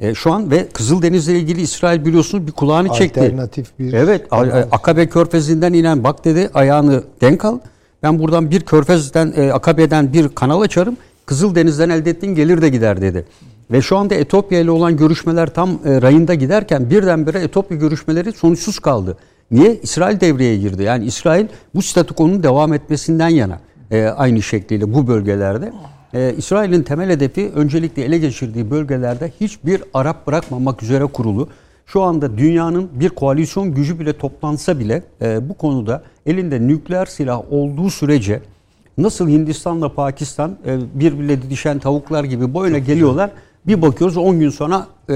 E, 0.01 0.15
şu 0.15 0.33
an 0.33 0.51
ve 0.51 0.69
Kızıldeniz'le 0.69 1.29
ilgili 1.29 1.61
İsrail 1.61 2.05
biliyorsunuz 2.05 2.47
bir 2.47 2.53
kulağını 2.53 2.89
çekti. 2.93 3.21
Alternatif 3.21 3.79
bir 3.79 3.93
Evet, 3.93 4.27
A- 4.31 4.47
e, 4.47 4.51
Akabe 4.53 5.09
Körfezi'nden 5.09 5.73
inen 5.73 6.05
bak 6.05 6.25
dedi 6.25 6.51
ayağını 6.55 7.03
denk 7.21 7.45
al. 7.45 7.59
Ben 8.03 8.19
buradan 8.19 8.51
bir 8.51 8.61
Körfez'den 8.61 9.33
e, 9.37 9.53
Akabe'den 9.53 10.13
bir 10.13 10.29
kanal 10.29 10.61
açarım. 10.61 10.97
Kızıldeniz'den 11.27 11.91
elde 11.91 12.11
ettiğin 12.11 12.35
gelir 12.35 12.63
de 12.63 12.69
gider 12.69 13.01
dedi. 13.01 13.25
Ve 13.71 13.83
şu 13.83 13.97
anda 13.97 14.15
Etopya 14.15 14.61
ile 14.61 14.71
olan 14.71 14.97
görüşmeler 14.97 15.55
tam 15.55 15.71
e, 15.71 16.03
rayında 16.03 16.35
giderken 16.35 16.91
birdenbire 16.91 17.39
Etopya 17.39 17.77
görüşmeleri 17.77 18.33
sonuçsuz 18.33 18.79
kaldı. 18.79 19.17
Niye? 19.51 19.77
İsrail 19.83 20.21
devreye 20.21 20.57
girdi. 20.57 20.83
Yani 20.83 21.05
İsrail 21.05 21.47
bu 21.75 21.83
statükonun 21.83 22.43
devam 22.43 22.73
etmesinden 22.73 23.29
yana 23.29 23.61
e, 23.91 24.05
aynı 24.05 24.43
şekliyle 24.43 24.95
bu 24.95 25.07
bölgelerde. 25.07 25.73
E, 26.15 26.35
İsrail'in 26.37 26.83
temel 26.83 27.11
hedefi 27.11 27.51
öncelikle 27.55 28.05
ele 28.05 28.19
geçirdiği 28.19 28.71
bölgelerde 28.71 29.33
hiçbir 29.41 29.83
Arap 29.95 30.27
bırakmamak 30.27 30.83
üzere 30.83 31.05
kurulu. 31.05 31.49
Şu 31.87 32.03
anda 32.03 32.39
dünyanın 32.39 32.89
bir 32.93 33.09
koalisyon 33.09 33.75
gücü 33.75 33.99
bile 33.99 34.13
toplansa 34.13 34.79
bile 34.79 35.03
e, 35.23 35.49
bu 35.49 35.55
konuda 35.55 36.03
elinde 36.27 36.67
nükleer 36.67 37.07
silah 37.07 37.53
olduğu 37.53 37.91
sürece 37.91 38.41
nasıl 38.99 39.29
Hindistan'la 39.29 39.95
Pakistan 39.95 40.59
e, 40.67 40.79
birbirle 40.95 41.43
didişen 41.43 41.79
tavuklar 41.79 42.25
gibi 42.25 42.55
böyle 42.55 42.79
geliyorlar. 42.79 43.31
Bir 43.67 43.83
bakıyoruz 43.83 44.17
10 44.17 44.41
gün 44.41 44.51
sonra 44.51 44.87
e, 45.11 45.15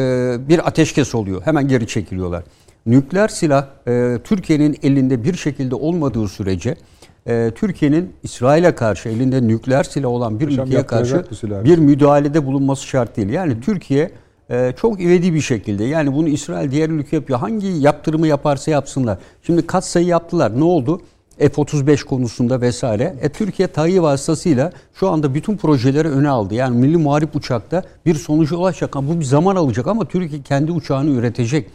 bir 0.48 0.68
ateşkes 0.68 1.14
oluyor. 1.14 1.42
Hemen 1.44 1.68
geri 1.68 1.86
çekiliyorlar. 1.86 2.44
Nükleer 2.86 3.28
silah 3.28 3.66
e, 3.88 4.18
Türkiye'nin 4.24 4.76
elinde 4.82 5.24
bir 5.24 5.34
şekilde 5.34 5.74
olmadığı 5.74 6.28
sürece 6.28 6.76
e, 7.26 7.50
Türkiye'nin 7.54 8.12
İsrail'e 8.22 8.74
karşı 8.74 9.08
elinde 9.08 9.48
nükleer 9.48 9.84
silah 9.84 10.08
olan 10.08 10.40
bir 10.40 10.46
Hocam 10.46 10.66
ülkeye 10.66 10.86
karşı 10.86 11.24
bir 11.64 11.78
müdahalede 11.78 12.46
bulunması 12.46 12.86
şart 12.86 13.16
değil. 13.16 13.28
Yani 13.28 13.60
Türkiye 13.60 14.10
e, 14.50 14.72
çok 14.76 15.00
ivedi 15.00 15.34
bir 15.34 15.40
şekilde 15.40 15.84
yani 15.84 16.14
bunu 16.14 16.28
İsrail 16.28 16.70
diğer 16.70 16.90
ülke 16.90 17.16
yapıyor. 17.16 17.38
Hangi 17.38 17.66
yaptırımı 17.66 18.26
yaparsa 18.26 18.70
yapsınlar. 18.70 19.18
Şimdi 19.42 19.66
katsayı 19.66 20.06
yaptılar. 20.06 20.60
Ne 20.60 20.64
oldu? 20.64 21.00
F-35 21.38 22.04
konusunda 22.04 22.60
vesaire. 22.60 23.14
E, 23.20 23.28
Türkiye 23.28 23.68
TAİ 23.68 24.02
vasıtasıyla 24.02 24.72
şu 24.94 25.10
anda 25.10 25.34
bütün 25.34 25.56
projeleri 25.56 26.08
öne 26.08 26.28
aldı. 26.28 26.54
Yani 26.54 26.76
Milli 26.76 26.96
Muharip 26.96 27.36
Uçak'ta 27.36 27.82
bir 28.06 28.14
sonuca 28.14 28.56
ulaşacak. 28.56 28.96
ama 28.96 29.08
Bu 29.08 29.20
bir 29.20 29.24
zaman 29.24 29.56
alacak 29.56 29.86
ama 29.86 30.04
Türkiye 30.04 30.42
kendi 30.42 30.72
uçağını 30.72 31.10
üretecek. 31.10 31.70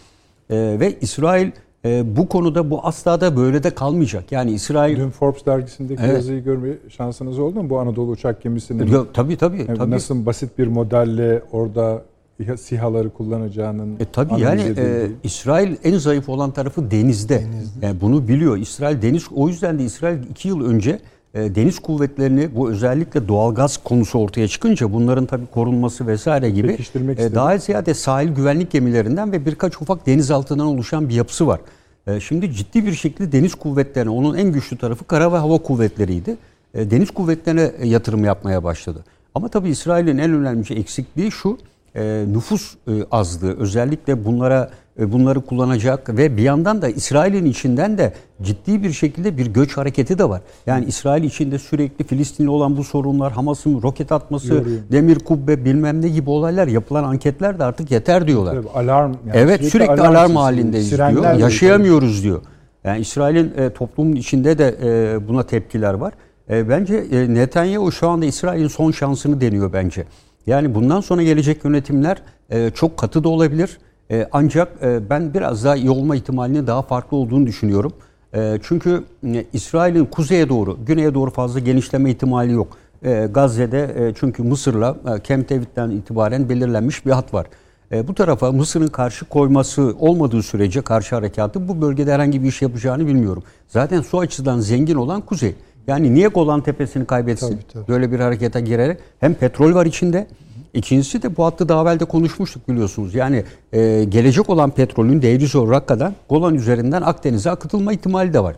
E, 0.49 0.55
ve 0.79 0.97
İsrail 1.01 1.51
e, 1.85 2.17
bu 2.17 2.27
konuda 2.29 2.69
bu 2.71 2.85
asla 2.85 3.21
da 3.21 3.37
böyle 3.37 3.63
de 3.63 3.69
kalmayacak. 3.75 4.31
Yani 4.31 4.51
İsrail... 4.51 4.97
Dün 4.97 5.09
Forbes 5.09 5.45
dergisindeki 5.45 6.01
Evet. 6.03 6.13
yazıyı 6.13 6.43
görme 6.43 6.69
şansınız 6.89 7.39
oldu 7.39 7.63
mu? 7.63 7.69
Bu 7.69 7.79
Anadolu 7.79 8.11
uçak 8.11 8.41
gemisinin 8.41 8.87
Yok, 8.87 9.13
tabii 9.13 9.37
tabii. 9.37 9.57
yani 9.67 9.77
tabii. 9.77 9.91
nasıl 9.91 10.25
basit 10.25 10.57
bir 10.57 10.67
modelle 10.67 11.41
orada 11.51 12.01
İHA- 12.39 12.57
SİHA'ları 12.57 13.09
kullanacağının 13.09 13.95
E 13.99 14.05
tabii 14.13 14.41
yani 14.41 14.61
edildiği. 14.61 14.85
e, 14.85 15.07
İsrail 15.23 15.75
en 15.83 15.97
zayıf 15.97 16.29
olan 16.29 16.51
tarafı 16.51 16.91
denizde. 16.91 17.43
Yani 17.81 18.01
bunu 18.01 18.27
biliyor. 18.27 18.57
İsrail 18.57 19.01
deniz 19.01 19.23
o 19.35 19.47
yüzden 19.47 19.79
de 19.79 19.83
İsrail 19.83 20.23
iki 20.29 20.47
yıl 20.47 20.65
önce 20.65 20.99
e, 21.33 21.55
deniz 21.55 21.79
kuvvetlerini 21.79 22.55
bu 22.55 22.69
özellikle 22.69 23.27
doğalgaz 23.27 23.77
konusu 23.77 24.19
ortaya 24.19 24.47
çıkınca 24.47 24.93
bunların 24.93 25.25
tabii 25.25 25.45
korunması 25.45 26.07
vesaire 26.07 26.49
gibi 26.49 26.77
e, 27.17 27.35
daha 27.35 27.57
ziyade 27.57 27.93
sahil 27.93 28.29
güvenlik 28.29 28.71
gemilerinden 28.71 29.31
ve 29.31 29.45
birkaç 29.45 29.81
ufak 29.81 30.07
denizaltından 30.07 30.67
oluşan 30.67 31.09
bir 31.09 31.13
yapısı 31.13 31.47
var. 31.47 31.59
E, 32.07 32.19
şimdi 32.19 32.53
ciddi 32.53 32.85
bir 32.85 32.93
şekilde 32.93 33.31
deniz 33.31 33.55
kuvvetlerine 33.55 34.09
onun 34.09 34.37
en 34.37 34.51
güçlü 34.51 34.77
tarafı 34.77 35.03
kara 35.03 35.33
ve 35.33 35.37
hava 35.37 35.57
kuvvetleriydi. 35.57 36.37
E, 36.73 36.91
deniz 36.91 37.11
kuvvetlerine 37.11 37.71
yatırım 37.83 38.23
yapmaya 38.23 38.63
başladı. 38.63 39.03
Ama 39.35 39.47
tabii 39.47 39.69
İsrail'in 39.69 40.17
en 40.17 40.33
önemli 40.33 40.79
eksikliği 40.79 41.31
şu 41.31 41.57
e, 41.95 42.25
nüfus 42.27 42.75
e, 42.87 42.91
azlığı 43.11 43.57
özellikle 43.57 44.25
bunlara 44.25 44.71
bunları 45.07 45.41
kullanacak 45.41 46.17
ve 46.17 46.37
bir 46.37 46.41
yandan 46.41 46.81
da 46.81 46.89
İsrail'in 46.89 47.45
içinden 47.45 47.97
de 47.97 48.13
ciddi 48.41 48.83
bir 48.83 48.91
şekilde 48.91 49.37
bir 49.37 49.47
göç 49.47 49.77
hareketi 49.77 50.19
de 50.19 50.29
var. 50.29 50.41
Yani 50.65 50.85
İsrail 50.85 51.23
içinde 51.23 51.59
sürekli 51.59 52.05
Filistinli 52.05 52.49
olan 52.49 52.77
bu 52.77 52.83
sorunlar, 52.83 53.31
Hamas'ın 53.31 53.81
roket 53.81 54.11
atması, 54.11 54.53
Yoruyor. 54.53 54.77
demir 54.91 55.19
kubbe 55.19 55.65
bilmem 55.65 56.01
ne 56.01 56.09
gibi 56.09 56.29
olaylar 56.29 56.67
yapılan 56.67 57.03
anketler 57.03 57.59
de 57.59 57.63
artık 57.63 57.91
yeter 57.91 58.27
diyorlar. 58.27 58.55
Tabii, 58.55 58.69
alarm 58.69 59.13
yani 59.27 59.37
evet 59.37 59.65
sürekli, 59.65 60.01
alarm, 60.01 60.27
sesi, 60.27 60.39
halindeyiz 60.39 60.97
diyor. 60.97 61.33
Yaşayamıyoruz 61.33 62.23
diyor. 62.23 62.41
Yani 62.83 62.99
İsrail'in 62.99 63.53
e, 63.57 63.69
toplumun 63.69 64.15
içinde 64.15 64.57
de 64.57 64.75
e, 64.83 65.27
buna 65.27 65.43
tepkiler 65.43 65.93
var. 65.93 66.13
E, 66.49 66.69
bence 66.69 66.95
e, 66.95 67.33
Netanyahu 67.33 67.91
şu 67.91 68.09
anda 68.09 68.25
İsrail'in 68.25 68.67
son 68.67 68.91
şansını 68.91 69.41
deniyor 69.41 69.73
bence. 69.73 70.05
Yani 70.47 70.75
bundan 70.75 71.01
sonra 71.01 71.23
gelecek 71.23 71.65
yönetimler 71.65 72.17
e, 72.49 72.69
çok 72.69 72.97
katı 72.97 73.23
da 73.23 73.29
olabilir. 73.29 73.77
E, 74.11 74.27
ancak 74.31 74.67
e, 74.83 75.09
ben 75.09 75.33
biraz 75.33 75.63
daha 75.63 75.75
iyi 75.75 75.89
olma 75.89 76.15
ihtimalinin 76.15 76.67
daha 76.67 76.81
farklı 76.81 77.17
olduğunu 77.17 77.47
düşünüyorum. 77.47 77.93
E, 78.35 78.59
çünkü 78.63 79.03
e, 79.25 79.45
İsrail'in 79.53 80.05
kuzeye 80.05 80.49
doğru, 80.49 80.77
güneye 80.85 81.13
doğru 81.13 81.31
fazla 81.31 81.59
genişleme 81.59 82.11
ihtimali 82.11 82.53
yok. 82.53 82.77
E, 83.03 83.27
Gazze'de 83.31 83.95
e, 83.97 84.13
çünkü 84.19 84.43
Mısır'la 84.43 84.95
e, 85.05 85.23
Camp 85.23 85.49
David'den 85.49 85.89
itibaren 85.89 86.49
belirlenmiş 86.49 87.05
bir 87.05 87.11
hat 87.11 87.33
var. 87.33 87.45
E, 87.91 88.07
bu 88.07 88.13
tarafa 88.15 88.51
Mısır'ın 88.51 88.87
karşı 88.87 89.25
koyması 89.25 89.95
olmadığı 89.99 90.43
sürece 90.43 90.81
karşı 90.81 91.15
harekatı 91.15 91.67
bu 91.67 91.81
bölgede 91.81 92.13
herhangi 92.13 92.43
bir 92.43 92.47
iş 92.47 92.61
yapacağını 92.61 93.07
bilmiyorum. 93.07 93.43
Zaten 93.67 94.01
su 94.01 94.19
açıdan 94.19 94.59
zengin 94.59 94.95
olan 94.95 95.21
kuzey. 95.21 95.55
Yani 95.87 96.13
niye 96.13 96.27
Golan 96.27 96.61
Tepesi'ni 96.61 97.05
kaybetsin? 97.05 97.47
Tabii, 97.47 97.67
tabii. 97.73 97.87
Böyle 97.87 98.11
bir 98.11 98.19
harekete 98.19 98.61
girerek 98.61 98.97
hem 99.19 99.33
petrol 99.33 99.73
var 99.73 99.85
içinde. 99.85 100.27
İkincisi 100.73 101.21
de 101.21 101.37
bu 101.37 101.45
hattı 101.45 101.69
daha 101.69 101.81
evvel 101.81 101.99
de 101.99 102.05
konuşmuştuk 102.05 102.69
biliyorsunuz. 102.69 103.15
Yani 103.15 103.43
e, 103.73 104.03
gelecek 104.03 104.49
olan 104.49 104.71
petrolün 104.71 105.21
Deir 105.21 105.41
Rakka'dan 105.41 106.13
Golan 106.29 106.55
üzerinden 106.55 107.01
Akdeniz'e 107.01 107.51
akıtılma 107.51 107.93
ihtimali 107.93 108.33
de 108.33 108.43
var. 108.43 108.55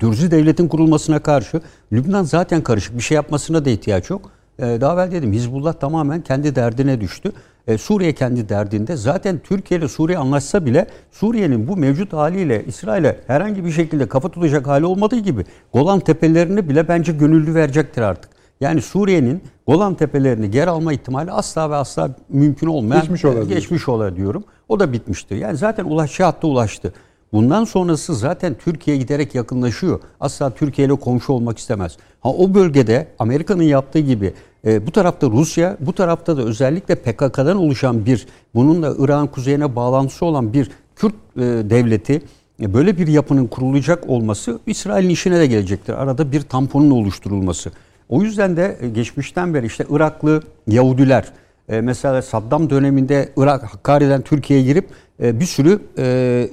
Dürzi 0.00 0.30
devletin 0.30 0.68
kurulmasına 0.68 1.18
karşı 1.18 1.60
Lübnan 1.92 2.22
zaten 2.22 2.62
karışık 2.62 2.96
bir 2.96 3.02
şey 3.02 3.14
yapmasına 3.14 3.64
da 3.64 3.70
ihtiyaç 3.70 4.10
yok. 4.10 4.30
Ee, 4.58 4.62
daha 4.80 4.94
evvel 4.94 5.12
dedim 5.12 5.32
Hizbullah 5.32 5.72
tamamen 5.72 6.20
kendi 6.20 6.54
derdine 6.54 7.00
düştü. 7.00 7.32
Ee, 7.66 7.78
Suriye 7.78 8.12
kendi 8.12 8.48
derdinde. 8.48 8.96
Zaten 8.96 9.40
Türkiye 9.44 9.80
ile 9.80 9.88
Suriye 9.88 10.18
anlaşsa 10.18 10.66
bile 10.66 10.86
Suriye'nin 11.10 11.68
bu 11.68 11.76
mevcut 11.76 12.12
haliyle 12.12 12.64
İsrail'e 12.66 13.20
herhangi 13.26 13.64
bir 13.64 13.70
şekilde 13.70 14.08
kafa 14.08 14.28
tutacak 14.28 14.66
hali 14.66 14.84
olmadığı 14.86 15.18
gibi 15.18 15.44
Golan 15.72 16.00
Tepelerini 16.00 16.68
bile 16.68 16.88
bence 16.88 17.12
gönüllü 17.12 17.54
verecektir 17.54 18.02
artık. 18.02 18.39
Yani 18.60 18.82
Suriye'nin 18.82 19.42
Golan 19.66 19.94
Tepelerini 19.94 20.50
geri 20.50 20.70
alma 20.70 20.92
ihtimali 20.92 21.32
asla 21.32 21.70
ve 21.70 21.74
asla 21.74 22.10
mümkün 22.28 22.66
olmayan 22.66 23.02
Geçmiş 23.02 23.24
ola 23.24 23.44
geçmiş 23.44 23.88
ola 23.88 24.16
diyorum. 24.16 24.44
O 24.68 24.80
da 24.80 24.92
bitmiştir. 24.92 25.36
Yani 25.36 25.56
zaten 25.56 25.84
ulaşacağı 25.84 26.30
hatta 26.30 26.46
ulaştı. 26.46 26.92
Bundan 27.32 27.64
sonrası 27.64 28.14
zaten 28.14 28.54
Türkiye'ye 28.54 29.02
giderek 29.02 29.34
yakınlaşıyor. 29.34 30.00
Asla 30.20 30.50
Türkiye 30.50 30.86
ile 30.86 30.94
komşu 30.94 31.32
olmak 31.32 31.58
istemez. 31.58 31.96
Ha 32.20 32.30
o 32.30 32.54
bölgede 32.54 33.08
Amerika'nın 33.18 33.62
yaptığı 33.62 33.98
gibi 33.98 34.34
e, 34.66 34.86
bu 34.86 34.90
tarafta 34.90 35.26
Rusya, 35.26 35.76
bu 35.80 35.92
tarafta 35.92 36.36
da 36.36 36.42
özellikle 36.42 36.94
PKK'dan 36.94 37.56
oluşan 37.56 38.06
bir, 38.06 38.26
bununla 38.54 38.94
İran 38.98 39.26
kuzeyine 39.26 39.76
bağlantısı 39.76 40.24
olan 40.24 40.52
bir 40.52 40.70
Kürt 40.96 41.14
e, 41.36 41.40
devleti 41.42 42.22
e, 42.60 42.74
böyle 42.74 42.98
bir 42.98 43.06
yapının 43.06 43.46
kurulacak 43.46 44.08
olması 44.08 44.58
İsrail'in 44.66 45.08
işine 45.08 45.38
de 45.38 45.46
gelecektir. 45.46 45.92
Arada 45.92 46.32
bir 46.32 46.40
tamponun 46.40 46.90
oluşturulması. 46.90 47.70
O 48.10 48.22
yüzden 48.22 48.56
de 48.56 48.76
e, 48.80 48.88
geçmişten 48.88 49.54
beri 49.54 49.66
işte 49.66 49.84
Iraklı 49.90 50.42
Yahudiler, 50.66 51.24
e, 51.68 51.80
mesela 51.80 52.22
Saddam 52.22 52.70
döneminde 52.70 53.28
Irak, 53.36 53.62
Hakkari'den 53.62 54.22
Türkiye'ye 54.22 54.64
girip 54.64 54.88
e, 55.22 55.40
bir 55.40 55.44
sürü 55.44 55.80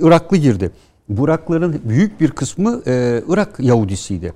Iraklı 0.01 0.37
girdi. 0.37 0.71
Bu 1.09 1.25
Irakların 1.25 1.81
büyük 1.83 2.21
bir 2.21 2.31
kısmı 2.31 2.81
Irak 3.27 3.59
Yahudisiydi. 3.59 4.33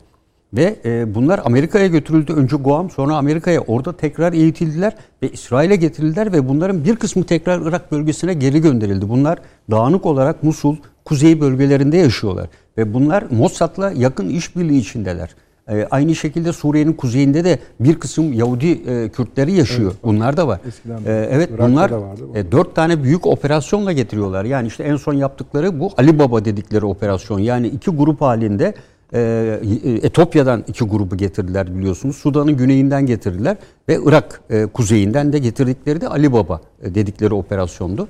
Ve 0.54 0.76
bunlar 1.16 1.42
Amerika'ya 1.46 1.88
götürüldü. 1.88 2.34
Önce 2.34 2.56
Guam 2.56 2.90
sonra 2.90 3.16
Amerika'ya. 3.16 3.62
Orada 3.62 3.98
tekrar 3.98 4.34
eğitildiler 4.34 4.96
ve 5.24 5.30
İsrail'e 5.30 5.76
getirildiler 5.76 6.34
ve 6.34 6.50
bunların 6.50 6.86
bir 6.86 6.96
kısmı 6.96 7.24
tekrar 7.24 7.62
Irak 7.62 7.92
bölgesine 7.92 8.34
geri 8.34 8.62
gönderildi. 8.62 9.10
Bunlar 9.10 9.40
dağınık 9.72 10.06
olarak 10.06 10.44
Musul, 10.44 10.76
kuzey 11.06 11.42
bölgelerinde 11.42 11.98
yaşıyorlar. 11.98 12.50
Ve 12.78 12.94
bunlar 12.94 13.24
Mossad'la 13.32 13.92
yakın 13.92 14.30
işbirliği 14.30 14.80
içindeler. 14.80 15.36
E, 15.72 15.88
aynı 15.92 16.16
şekilde 16.16 16.54
Suriye'nin 16.54 16.94
kuzeyinde 16.94 17.44
de 17.44 17.60
bir 17.80 17.96
kısım 18.00 18.34
Yahudi 18.34 18.72
e, 18.72 19.10
Kürtleri 19.10 19.52
yaşıyor. 19.52 19.92
Evet, 19.92 20.04
bunlar 20.04 20.38
da 20.38 20.48
var. 20.48 20.60
Eskiden 20.68 20.98
E, 20.98 21.30
evet 21.32 21.50
Irak'ta 21.50 21.68
bunlar 21.68 21.92
vardı 21.92 22.22
e, 22.36 22.52
dört 22.52 22.76
tane 22.76 23.04
büyük 23.04 23.28
operasyonla 23.28 23.92
getiriyorlar. 23.92 24.46
Yani 24.46 24.68
işte 24.68 24.84
en 24.84 24.96
son 24.96 25.14
yaptıkları 25.14 25.80
bu 25.80 25.92
Ali 25.98 26.20
Baba 26.20 26.46
dedikleri 26.46 26.86
operasyon. 26.86 27.40
Yani 27.40 27.68
iki 27.68 27.92
grup 27.92 28.22
halinde 28.22 28.74
e, 29.14 29.60
Etopya'dan 30.04 30.64
iki 30.68 30.84
grubu 30.84 31.18
getirdiler 31.18 31.76
biliyorsunuz. 31.78 32.16
Sudan'ın 32.16 32.58
güneyinden 32.58 33.06
getirdiler 33.06 33.58
ve 33.90 34.00
Irak 34.06 34.42
e, 34.50 34.66
kuzeyinden 34.66 35.34
de 35.34 35.40
getirdikleri 35.40 36.02
de 36.02 36.08
Ali 36.08 36.34
Baba 36.34 36.62
e, 36.84 36.96
dedikleri 36.96 37.34
operasyondu. 37.34 38.08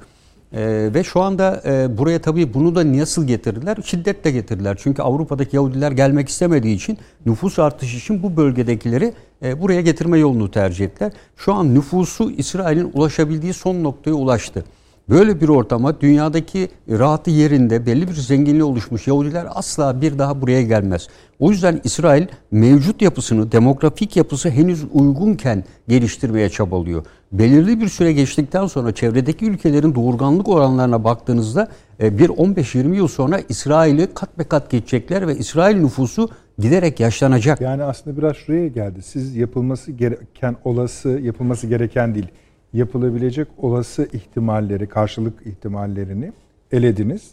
E, 0.53 0.89
ve 0.93 1.03
şu 1.03 1.21
anda 1.21 1.61
e, 1.65 1.97
buraya 1.97 2.21
tabii 2.21 2.53
bunu 2.53 2.75
da 2.75 2.97
nasıl 2.97 3.27
getirdiler? 3.27 3.77
Şiddetle 3.85 4.31
getirdiler. 4.31 4.77
Çünkü 4.79 5.01
Avrupa'daki 5.01 5.55
Yahudiler 5.55 5.91
gelmek 5.91 6.29
istemediği 6.29 6.75
için 6.75 6.97
nüfus 7.25 7.59
artışı 7.59 7.97
için 7.97 8.23
bu 8.23 8.37
bölgedekileri 8.37 9.13
e, 9.43 9.61
buraya 9.61 9.81
getirme 9.81 10.19
yolunu 10.19 10.51
tercih 10.51 10.85
ettiler. 10.85 11.11
Şu 11.37 11.53
an 11.53 11.75
nüfusu 11.75 12.31
İsrail'in 12.31 12.91
ulaşabildiği 12.93 13.53
son 13.53 13.83
noktaya 13.83 14.13
ulaştı. 14.13 14.63
Böyle 15.09 15.41
bir 15.41 15.49
ortama 15.49 16.01
dünyadaki 16.01 16.69
rahatı 16.89 17.31
yerinde 17.31 17.85
belli 17.85 18.07
bir 18.07 18.13
zenginliği 18.13 18.63
oluşmuş 18.63 19.07
Yahudiler 19.07 19.47
asla 19.49 20.01
bir 20.01 20.19
daha 20.19 20.41
buraya 20.41 20.61
gelmez. 20.61 21.07
O 21.39 21.51
yüzden 21.51 21.81
İsrail 21.83 22.27
mevcut 22.51 23.01
yapısını, 23.01 23.51
demografik 23.51 24.15
yapısı 24.15 24.49
henüz 24.49 24.83
uygunken 24.93 25.63
geliştirmeye 25.87 26.49
çabalıyor. 26.49 27.05
Belirli 27.31 27.81
bir 27.81 27.87
süre 27.87 28.13
geçtikten 28.13 28.67
sonra 28.67 28.91
çevredeki 28.91 29.45
ülkelerin 29.45 29.95
doğurganlık 29.95 30.47
oranlarına 30.47 31.03
baktığınızda 31.03 31.67
e, 32.03 32.17
bir 32.17 32.29
15-20 32.29 32.95
yıl 32.95 33.07
sonra 33.07 33.39
İsrail'i 33.49 34.07
kat 34.13 34.39
be 34.39 34.43
kat 34.43 34.69
geçecekler 34.69 35.27
ve 35.27 35.37
İsrail 35.37 35.75
nüfusu 35.75 36.29
giderek 36.59 36.99
yaşlanacak. 36.99 37.61
Yani 37.61 37.83
aslında 37.83 38.17
biraz 38.17 38.35
şuraya 38.35 38.67
geldi. 38.67 39.01
Siz 39.01 39.35
yapılması 39.35 39.91
gereken 39.91 40.55
olası, 40.63 41.09
yapılması 41.09 41.67
gereken 41.67 42.15
değil, 42.15 42.27
yapılabilecek 42.73 43.47
olası 43.57 44.07
ihtimalleri, 44.13 44.87
karşılık 44.87 45.47
ihtimallerini 45.47 46.31
elediniz. 46.71 47.31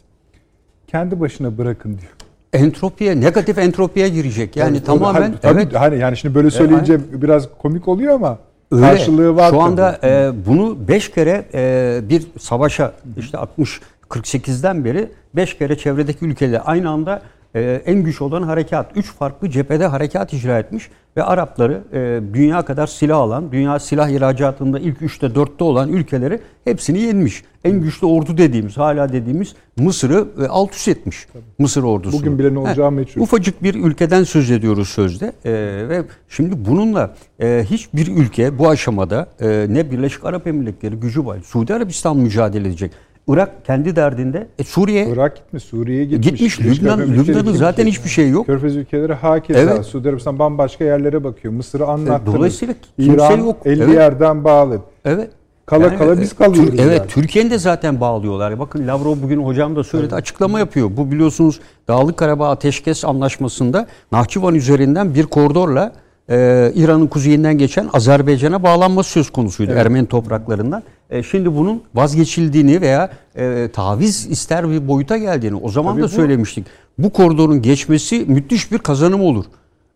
Kendi 0.87 1.21
başına 1.21 1.59
bırakın 1.59 1.99
diyor. 1.99 2.13
Entropiye, 2.53 3.21
negatif 3.21 3.59
entropiye 3.59 4.09
girecek. 4.09 4.57
Yani 4.57 4.77
Tabii, 4.77 4.87
tamamen 4.87 5.35
tabii, 5.43 5.61
evet. 5.63 5.75
hani 5.75 5.99
yani 5.99 6.17
şimdi 6.17 6.35
böyle 6.35 6.51
söyleyince 6.51 7.23
biraz 7.23 7.49
komik 7.59 7.89
oluyor 7.89 8.15
ama 8.15 8.39
Öyle. 8.71 8.83
karşılığı 8.87 9.37
var. 9.37 9.51
Şu 9.51 9.61
anda 9.61 9.99
tabii. 10.01 10.11
e, 10.11 10.47
bunu 10.47 10.89
5 10.89 11.11
kere 11.11 11.45
e, 11.55 12.01
bir 12.09 12.27
savaşa 12.39 12.93
işte 13.17 13.39
60 13.39 13.81
48'den 14.11 14.85
beri 14.85 15.11
5 15.37 15.59
kere 15.59 15.79
çevredeki 15.79 16.25
ülkeler 16.25 16.63
aynı 16.65 16.91
anda 16.91 17.23
e, 17.55 17.83
en 17.87 18.03
güç 18.03 18.23
olan 18.23 18.43
harekat 18.43 18.97
3 18.97 19.13
farklı 19.13 19.51
cephede 19.51 19.87
harekat 19.87 20.33
icra 20.33 20.59
etmiş 20.59 20.91
ve 21.17 21.23
Arapları 21.23 21.83
e, 21.93 22.21
dünya 22.35 22.65
kadar 22.65 22.87
silah 22.87 23.19
alan, 23.19 23.53
dünya 23.53 23.79
silah 23.79 24.09
ihracatında 24.09 24.79
ilk 24.79 25.01
3'te 25.01 25.27
4'te 25.27 25.65
olan 25.65 25.89
ülkeleri 25.89 26.41
hepsini 26.65 26.99
yenmiş. 26.99 27.45
En 27.65 27.81
güçlü 27.81 28.07
ordu 28.07 28.39
dediğimiz, 28.39 28.77
hala 28.77 29.13
dediğimiz 29.13 29.55
Mısır'ı 29.77 30.29
e, 30.43 30.47
alt 30.47 30.75
üst 30.75 30.89
etmiş. 30.89 31.27
Mısır 31.59 31.83
ordusu. 31.83 32.19
Bugün 32.19 32.39
bile 32.39 32.55
ne 32.55 32.59
olacağı 32.59 32.93
meçhul. 32.93 33.21
Ufacık 33.21 33.63
bir 33.63 33.75
ülkeden 33.75 34.25
söz 34.25 34.51
ediyoruz 34.51 34.89
sözde 34.89 35.33
E, 35.45 35.53
ve 35.89 36.03
şimdi 36.29 36.65
bununla 36.65 37.15
e, 37.41 37.65
hiçbir 37.71 38.17
ülke 38.17 38.59
bu 38.59 38.69
aşamada 38.69 39.27
e, 39.41 39.67
ne 39.69 39.91
Birleşik 39.91 40.25
Arap 40.25 40.47
Emirlikleri 40.47 40.97
gücü 40.97 41.27
var, 41.27 41.39
Suudi 41.45 41.75
Arabistan 41.75 42.17
mücadele 42.17 42.69
edecek. 42.69 42.93
Irak 43.29 43.65
kendi 43.67 43.97
derdinde. 43.97 44.47
E, 44.59 44.65
Suriye 44.65 45.09
Irak 45.09 45.37
gitmiş, 45.37 45.65
Suriye'ye 45.65 46.05
gitmiş. 46.05 46.31
gitmiş. 46.57 46.61
Lübnan, 46.81 47.01
Lübnan'ın 47.01 47.25
gitmiş. 47.25 47.57
zaten 47.57 47.87
hiçbir 47.87 48.09
şey 48.11 48.31
yok. 48.31 48.47
Körfez 48.47 48.77
ülkeleri 48.77 49.13
hakeza. 49.15 49.61
Evet. 49.61 49.85
Suudi 49.87 50.09
Arabistan 50.09 50.39
bambaşka 50.39 50.85
yerlere 50.85 51.25
bakıyor. 51.25 51.55
Mısır'ı 51.55 51.87
anlattınız. 51.87 52.35
dolayısıyla 52.37 52.75
kimse 52.97 53.13
İran 53.13 53.39
yok. 53.39 53.57
50 53.65 53.83
Evet. 53.83 53.95
yerden 53.95 54.45
bağlı. 54.45 54.81
Evet. 55.05 55.31
Kala 55.67 55.99
kala 55.99 56.21
biz 56.21 56.33
e, 56.33 56.37
kalıyoruz 56.37 56.71
Tür- 56.71 56.79
Evet, 56.83 56.99
yani. 56.99 57.09
Türkiye'nin 57.09 57.51
de 57.51 57.59
zaten 57.59 58.01
bağlıyorlar. 58.01 58.59
Bakın 58.59 58.87
Lavrov 58.89 59.17
bugün 59.23 59.43
hocam 59.45 59.77
da 59.77 59.85
söyledi, 59.85 60.15
açıklama 60.15 60.59
yapıyor. 60.59 60.91
Bu 60.97 61.11
biliyorsunuz 61.11 61.61
Dağlık 61.89 62.17
Karabağ 62.17 62.49
Ateşkes 62.51 63.05
Anlaşması'nda 63.05 63.87
Nahçıvan 64.13 64.55
üzerinden 64.55 65.15
bir 65.15 65.27
koridorla 65.27 65.93
e, 66.31 66.73
İran'ın 66.75 67.07
kuzeyinden 67.07 67.59
geçen 67.59 67.89
Azerbaycan'a 67.93 68.63
bağlanması 68.63 69.11
söz 69.11 69.31
konusuydu 69.31 69.73
Ermeni 69.73 70.07
topraklarından. 70.07 70.83
E, 71.11 71.23
şimdi 71.23 71.57
bunun 71.57 71.83
vazgeçildiğini 71.95 72.81
veya 72.81 73.11
e, 73.37 73.69
taviz 73.73 74.27
ister 74.27 74.71
bir 74.71 74.89
boyuta 74.89 75.17
geldiğini 75.17 75.57
o 75.57 75.69
zaman 75.69 75.93
Tabii 75.93 76.03
da 76.03 76.07
bu- 76.07 76.09
söylemiştik. 76.09 76.67
Bu 76.99 77.11
koridorun 77.11 77.63
geçmesi 77.63 78.25
müthiş 78.29 78.73
bir 78.73 78.79
kazanım 78.79 79.21
olur. 79.21 79.45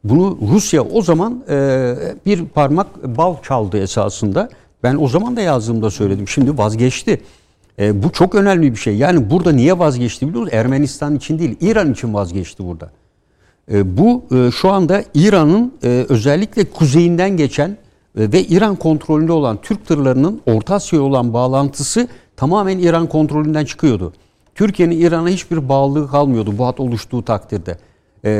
Bunu 0.04 0.38
Rusya 0.52 0.82
o 0.82 1.02
zaman 1.02 1.42
e, 1.48 1.94
bir 2.26 2.44
parmak 2.46 3.16
bal 3.16 3.36
çaldı 3.42 3.78
esasında. 3.78 4.48
Ben 4.82 4.96
o 5.00 5.08
zaman 5.08 5.36
da 5.36 5.40
yazdığımda 5.40 5.90
söyledim. 5.90 6.28
Şimdi 6.28 6.58
vazgeçti. 6.58 7.20
E, 7.78 8.02
bu 8.02 8.12
çok 8.12 8.34
önemli 8.34 8.70
bir 8.72 8.76
şey. 8.76 8.96
Yani 8.96 9.30
burada 9.30 9.52
niye 9.52 9.78
vazgeçti 9.78 10.26
biliyor 10.28 10.40
musunuz? 10.40 10.58
Ermenistan 10.60 11.16
için 11.16 11.38
değil, 11.38 11.56
İran 11.60 11.92
için 11.92 12.14
vazgeçti 12.14 12.66
burada. 12.66 12.90
E, 13.72 13.96
bu 13.96 14.24
e, 14.34 14.50
şu 14.50 14.70
anda 14.70 15.04
İran'ın 15.14 15.72
e, 15.84 16.06
özellikle 16.08 16.64
kuzeyinden 16.64 17.36
geçen 17.36 17.76
ve 18.16 18.42
İran 18.42 18.76
kontrolünde 18.76 19.32
olan 19.32 19.58
Türk 19.62 19.86
tırlarının 19.86 20.40
Orta 20.46 20.74
Asya'ya 20.74 21.04
olan 21.04 21.34
bağlantısı 21.34 22.08
tamamen 22.36 22.78
İran 22.78 23.06
kontrolünden 23.06 23.64
çıkıyordu. 23.64 24.12
Türkiye'nin 24.54 25.00
İran'a 25.00 25.28
hiçbir 25.28 25.68
bağlılığı 25.68 26.10
kalmıyordu 26.10 26.58
bu 26.58 26.66
hat 26.66 26.80
oluştuğu 26.80 27.24
takdirde. 27.24 27.78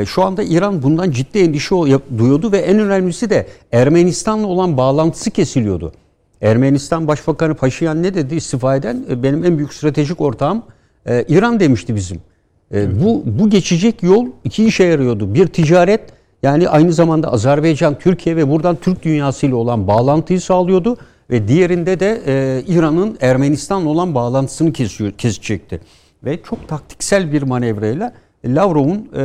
Şu 0.05 0.23
anda 0.23 0.43
İran 0.43 0.83
bundan 0.83 1.11
ciddi 1.11 1.39
endişe 1.39 1.75
duyuyordu 2.17 2.51
ve 2.51 2.57
en 2.57 2.79
önemlisi 2.79 3.29
de 3.29 3.47
Ermenistan'la 3.71 4.47
olan 4.47 4.77
bağlantısı 4.77 5.31
kesiliyordu. 5.31 5.91
Ermenistan 6.41 7.07
Başbakanı 7.07 7.55
Paşinyan 7.55 8.03
ne 8.03 8.13
dedi 8.13 8.35
istifa 8.35 8.75
eden? 8.75 9.05
Benim 9.23 9.45
en 9.45 9.57
büyük 9.57 9.73
stratejik 9.73 10.21
ortağım 10.21 10.63
İran 11.27 11.59
demişti 11.59 11.95
bizim. 11.95 12.21
E, 12.73 13.01
bu 13.01 13.23
bu 13.25 13.49
geçecek 13.49 14.03
yol 14.03 14.25
iki 14.43 14.65
işe 14.65 14.83
yarıyordu. 14.83 15.33
Bir 15.33 15.47
ticaret 15.47 16.01
yani 16.43 16.69
aynı 16.69 16.93
zamanda 16.93 17.31
Azerbaycan, 17.33 17.99
Türkiye 17.99 18.35
ve 18.35 18.49
buradan 18.49 18.75
Türk 18.75 19.03
dünyasıyla 19.03 19.55
olan 19.55 19.87
bağlantıyı 19.87 20.41
sağlıyordu 20.41 20.97
ve 21.29 21.47
diğerinde 21.47 21.99
de 21.99 22.21
e, 22.27 22.63
İran'ın 22.67 23.17
Ermenistan'la 23.21 23.89
olan 23.89 24.15
bağlantısını 24.15 24.73
kesiyor, 24.73 25.11
kesecekti. 25.11 25.81
Ve 26.25 26.39
çok 26.43 26.67
taktiksel 26.67 27.31
bir 27.31 27.41
manevrayla 27.41 28.13
Lavrov'un 28.45 29.09
e, 29.15 29.21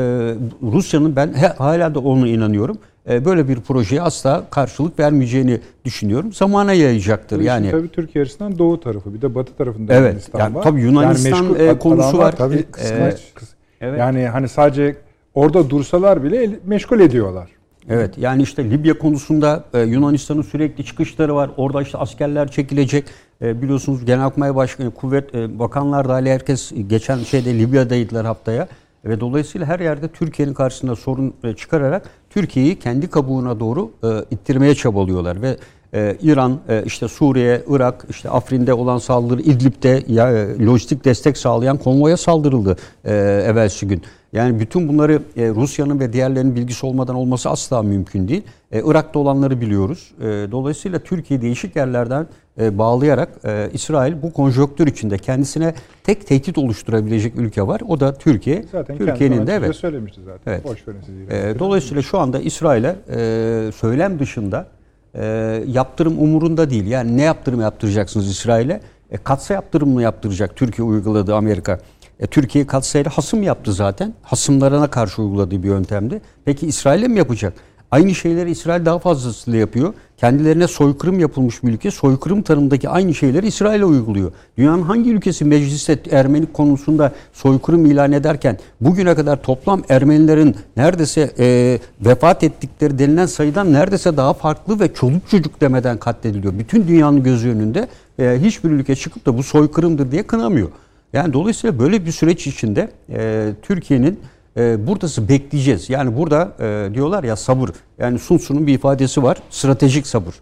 Rusya'nın 0.62 1.16
ben 1.16 1.32
he- 1.34 1.54
hala 1.58 1.94
da 1.94 2.00
ona 2.00 2.28
inanıyorum. 2.28 2.78
E, 3.08 3.24
böyle 3.24 3.48
bir 3.48 3.60
projeye 3.60 4.02
asla 4.02 4.44
karşılık 4.50 4.98
vermeyeceğini 4.98 5.60
düşünüyorum. 5.84 6.32
Zamana 6.32 6.72
yayacaktır. 6.72 7.40
Yani 7.40 7.70
tabii 7.70 7.88
Türkiye 7.88 8.24
açısından 8.24 8.58
doğu 8.58 8.80
tarafı 8.80 9.14
bir 9.14 9.22
de 9.22 9.34
batı 9.34 9.52
tarafında 9.56 9.94
Evet, 9.94 10.08
Yunanistan 10.10 10.38
yani 10.38 10.54
var. 10.54 10.62
tabii 10.62 10.80
Yunanistan, 10.82 11.44
meşgul 11.46 11.60
e, 11.60 11.78
konusu 11.78 12.18
var. 12.18 12.36
Tabii 12.36 12.54
E, 12.56 12.62
kıskanç. 12.62 13.14
e, 13.14 13.38
kıs- 13.38 13.54
evet. 13.80 13.98
Yani 13.98 14.26
hani 14.26 14.48
sadece 14.48 14.96
orada 15.34 15.70
dursalar 15.70 16.22
bile 16.24 16.44
el- 16.44 16.58
meşgul 16.66 17.00
ediyorlar. 17.00 17.48
Evet 17.90 18.18
yani 18.18 18.42
işte 18.42 18.70
Libya 18.70 18.98
konusunda 18.98 19.64
e, 19.74 19.80
Yunanistan'ın 19.80 20.42
sürekli 20.42 20.84
çıkışları 20.84 21.34
var. 21.34 21.50
Orada 21.56 21.82
işte 21.82 21.98
askerler 21.98 22.50
çekilecek. 22.50 23.04
E, 23.42 23.62
biliyorsunuz 23.62 24.04
Genelkurmay 24.04 24.54
Başkanı, 24.54 24.90
Kuvvet 24.90 25.34
e, 25.34 25.58
Bakanlar 25.58 26.08
dahil 26.08 26.26
herkes 26.26 26.72
geçen 26.86 27.18
şeyde 27.18 27.58
Libya'daydılar 27.58 28.26
haftaya. 28.26 28.68
Ve 29.04 29.20
dolayısıyla 29.20 29.66
her 29.66 29.80
yerde 29.80 30.08
Türkiye'nin 30.08 30.54
karşısında 30.54 30.96
sorun 30.96 31.34
e, 31.44 31.52
çıkararak 31.54 32.02
Türkiye'yi 32.30 32.78
kendi 32.78 33.10
kabuğuna 33.10 33.60
doğru 33.60 33.90
e, 34.04 34.08
ittirmeye 34.30 34.74
çabalıyorlar 34.74 35.42
ve 35.42 35.56
e, 35.94 36.16
İran, 36.22 36.58
e, 36.68 36.82
işte 36.86 37.08
Suriye, 37.08 37.62
Irak, 37.68 38.04
işte 38.10 38.30
Afrin'de 38.30 38.74
olan 38.74 38.98
saldırı, 38.98 39.42
İdlib'de 39.42 40.02
ya, 40.08 40.32
e, 40.32 40.64
lojistik 40.64 41.04
destek 41.04 41.38
sağlayan 41.38 41.76
konvoya 41.76 42.16
saldırıldı 42.16 42.76
e, 43.04 43.14
evvelsi 43.46 43.88
gün. 43.88 44.02
Yani 44.32 44.60
bütün 44.60 44.88
bunları 44.88 45.22
e, 45.36 45.48
Rusya'nın 45.48 46.00
ve 46.00 46.12
diğerlerinin 46.12 46.56
bilgisi 46.56 46.86
olmadan 46.86 47.16
olması 47.16 47.50
asla 47.50 47.82
mümkün 47.82 48.28
değil. 48.28 48.42
E, 48.72 48.82
Irak'ta 48.84 49.18
olanları 49.18 49.60
biliyoruz. 49.60 50.14
E, 50.20 50.24
dolayısıyla 50.24 50.98
Türkiye 50.98 51.42
değişik 51.42 51.76
yerlerden 51.76 52.26
e, 52.60 52.78
bağlayarak 52.78 53.28
e, 53.44 53.68
İsrail 53.72 54.22
bu 54.22 54.32
konjonktür 54.32 54.86
içinde 54.86 55.18
kendisine 55.18 55.74
tek 56.04 56.26
tehdit 56.26 56.58
oluşturabilecek 56.58 57.36
ülke 57.36 57.66
var. 57.66 57.80
O 57.88 58.00
da 58.00 58.14
Türkiye. 58.14 58.64
Zaten 58.72 58.98
Türkiye'nin 58.98 59.46
de 59.46 59.52
evet. 59.54 59.76
söylemişti 59.76 60.20
zaten. 60.24 60.52
Evet. 60.52 60.64
Boş 60.64 60.88
verin 60.88 61.00
siz 61.06 61.14
E, 61.30 61.58
dolayısıyla 61.58 62.02
şu 62.02 62.18
anda 62.18 62.40
İsrail'e 62.40 62.96
e, 63.10 63.72
söylem 63.72 64.18
dışında 64.18 64.66
e, 65.14 65.24
yaptırım 65.66 66.18
umurunda 66.18 66.70
değil. 66.70 66.86
Yani 66.86 67.16
ne 67.16 67.22
yaptırım 67.22 67.60
yaptıracaksınız 67.60 68.30
İsrail'e? 68.30 68.80
E, 69.10 69.16
katsa 69.16 69.54
yaptırım 69.54 69.88
mı 69.88 70.02
yaptıracak 70.02 70.56
Türkiye 70.56 70.88
uyguladığı 70.88 71.34
Amerika? 71.34 71.78
E, 72.20 72.26
Türkiye 72.26 72.66
katsayılı 72.66 73.08
hasım 73.08 73.42
yaptı 73.42 73.72
zaten. 73.72 74.14
Hasımlarına 74.22 74.90
karşı 74.90 75.22
uyguladığı 75.22 75.62
bir 75.62 75.68
yöntemdi. 75.68 76.20
Peki 76.44 76.66
İsrail'e 76.66 77.08
mi 77.08 77.18
yapacak? 77.18 77.52
Aynı 77.90 78.14
şeyleri 78.14 78.50
İsrail 78.50 78.84
daha 78.84 78.98
fazlasıyla 78.98 79.58
yapıyor. 79.58 79.94
Kendilerine 80.16 80.68
soykırım 80.68 81.20
yapılmış 81.20 81.62
bir 81.62 81.68
ülke 81.68 81.90
soykırım 81.90 82.42
tanımındaki 82.42 82.88
aynı 82.88 83.14
şeyleri 83.14 83.46
İsrail'e 83.46 83.84
uyguluyor. 83.84 84.32
Dünyanın 84.58 84.82
hangi 84.82 85.10
ülkesi 85.10 85.44
mecliste 85.44 85.98
Ermeni 86.10 86.46
konusunda 86.52 87.12
soykırım 87.32 87.86
ilan 87.86 88.12
ederken 88.12 88.58
bugüne 88.80 89.14
kadar 89.14 89.42
toplam 89.42 89.82
Ermenilerin 89.88 90.56
neredeyse 90.76 91.30
e, 91.38 91.78
vefat 92.00 92.44
ettikleri 92.44 92.98
denilen 92.98 93.26
sayıdan 93.26 93.72
neredeyse 93.72 94.16
daha 94.16 94.32
farklı 94.34 94.80
ve 94.80 94.94
çoluk 94.94 95.28
çocuk 95.30 95.60
demeden 95.60 95.98
katlediliyor. 95.98 96.58
Bütün 96.58 96.88
dünyanın 96.88 97.22
gözü 97.22 97.48
önünde 97.48 97.88
e, 98.18 98.38
hiçbir 98.40 98.70
ülke 98.70 98.96
çıkıp 98.96 99.26
da 99.26 99.38
bu 99.38 99.42
soykırımdır 99.42 100.12
diye 100.12 100.22
kınamıyor. 100.22 100.68
Yani 101.12 101.32
dolayısıyla 101.32 101.78
böyle 101.78 102.06
bir 102.06 102.12
süreç 102.12 102.46
içinde 102.46 102.90
e, 103.10 103.50
Türkiye'nin 103.62 104.20
e, 104.56 104.86
buradası 104.86 105.28
bekleyeceğiz. 105.28 105.90
Yani 105.90 106.16
burada 106.16 106.52
e, 106.60 106.94
diyorlar 106.94 107.24
ya 107.24 107.36
sabır. 107.36 107.70
Yani 107.98 108.18
Sun 108.18 108.38
Tzu'nun 108.38 108.66
bir 108.66 108.74
ifadesi 108.74 109.22
var. 109.22 109.38
Stratejik 109.50 110.06
sabır. 110.06 110.34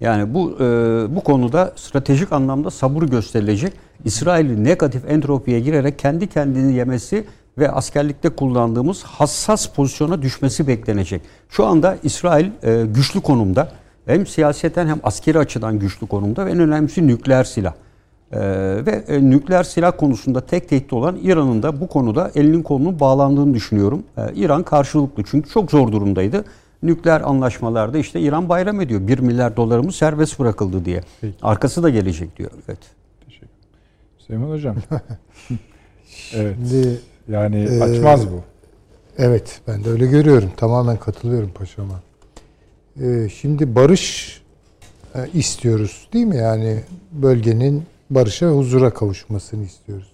Yani 0.00 0.34
bu 0.34 0.56
e, 0.60 0.64
bu 1.16 1.20
konuda 1.20 1.72
stratejik 1.76 2.32
anlamda 2.32 2.70
sabır 2.70 3.02
gösterilecek. 3.02 3.72
İsrail'in 4.04 4.64
negatif 4.64 5.10
entropiye 5.10 5.60
girerek 5.60 5.98
kendi 5.98 6.26
kendini 6.26 6.74
yemesi 6.74 7.24
ve 7.58 7.70
askerlikte 7.70 8.28
kullandığımız 8.28 9.02
hassas 9.02 9.66
pozisyona 9.66 10.22
düşmesi 10.22 10.68
beklenecek. 10.68 11.22
Şu 11.48 11.66
anda 11.66 11.96
İsrail 12.02 12.46
e, 12.62 12.86
güçlü 12.86 13.20
konumda. 13.20 13.68
Hem 14.06 14.26
siyaseten 14.26 14.86
hem 14.86 15.00
askeri 15.02 15.38
açıdan 15.38 15.78
güçlü 15.78 16.06
konumda 16.06 16.46
ve 16.46 16.50
en 16.50 16.58
önemlisi 16.58 17.06
nükleer 17.06 17.44
silah. 17.44 17.72
Ee, 18.32 18.38
ve 18.86 19.04
e, 19.08 19.30
nükleer 19.30 19.62
silah 19.62 19.92
konusunda 19.98 20.40
tek 20.40 20.68
tehdit 20.68 20.92
olan 20.92 21.18
İran'ın 21.22 21.62
da 21.62 21.80
bu 21.80 21.88
konuda 21.88 22.30
elinin 22.34 22.62
kolunun 22.62 23.00
bağlandığını 23.00 23.54
düşünüyorum. 23.54 24.02
Ee, 24.18 24.34
İran 24.34 24.62
karşılıklı 24.62 25.22
çünkü 25.26 25.50
çok 25.50 25.70
zor 25.70 25.92
durumdaydı. 25.92 26.44
Nükleer 26.82 27.20
anlaşmalarda 27.20 27.98
işte 27.98 28.20
İran 28.20 28.48
bayram 28.48 28.80
ediyor. 28.80 29.08
1 29.08 29.18
milyar 29.18 29.56
dolarımız 29.56 29.94
serbest 29.94 30.38
bırakıldı 30.38 30.84
diye. 30.84 31.00
Peki. 31.20 31.36
Arkası 31.42 31.82
da 31.82 31.90
gelecek 31.90 32.38
diyor. 32.38 32.50
Evet. 32.68 32.78
Teşekkür 33.24 33.48
Süleyman 34.18 34.50
Hocam. 34.50 34.76
evet. 36.34 36.56
Şimdi 36.58 37.00
Yani 37.28 37.64
Ee, 37.70 37.80
açmaz 37.80 38.30
bu. 38.30 38.40
Evet, 39.18 39.60
ben 39.68 39.84
de 39.84 39.90
öyle 39.90 40.06
görüyorum. 40.06 40.50
Tamamen 40.56 40.96
katılıyorum 40.96 41.50
paşama. 41.54 42.00
Ee, 43.02 43.28
şimdi 43.28 43.74
barış 43.74 44.40
e, 45.14 45.18
istiyoruz 45.34 46.08
değil 46.12 46.26
mi? 46.26 46.36
Yani 46.36 46.80
bölgenin 47.12 47.82
barışa 48.14 48.46
ve 48.46 48.50
huzura 48.50 48.94
kavuşmasını 48.94 49.64
istiyoruz. 49.64 50.12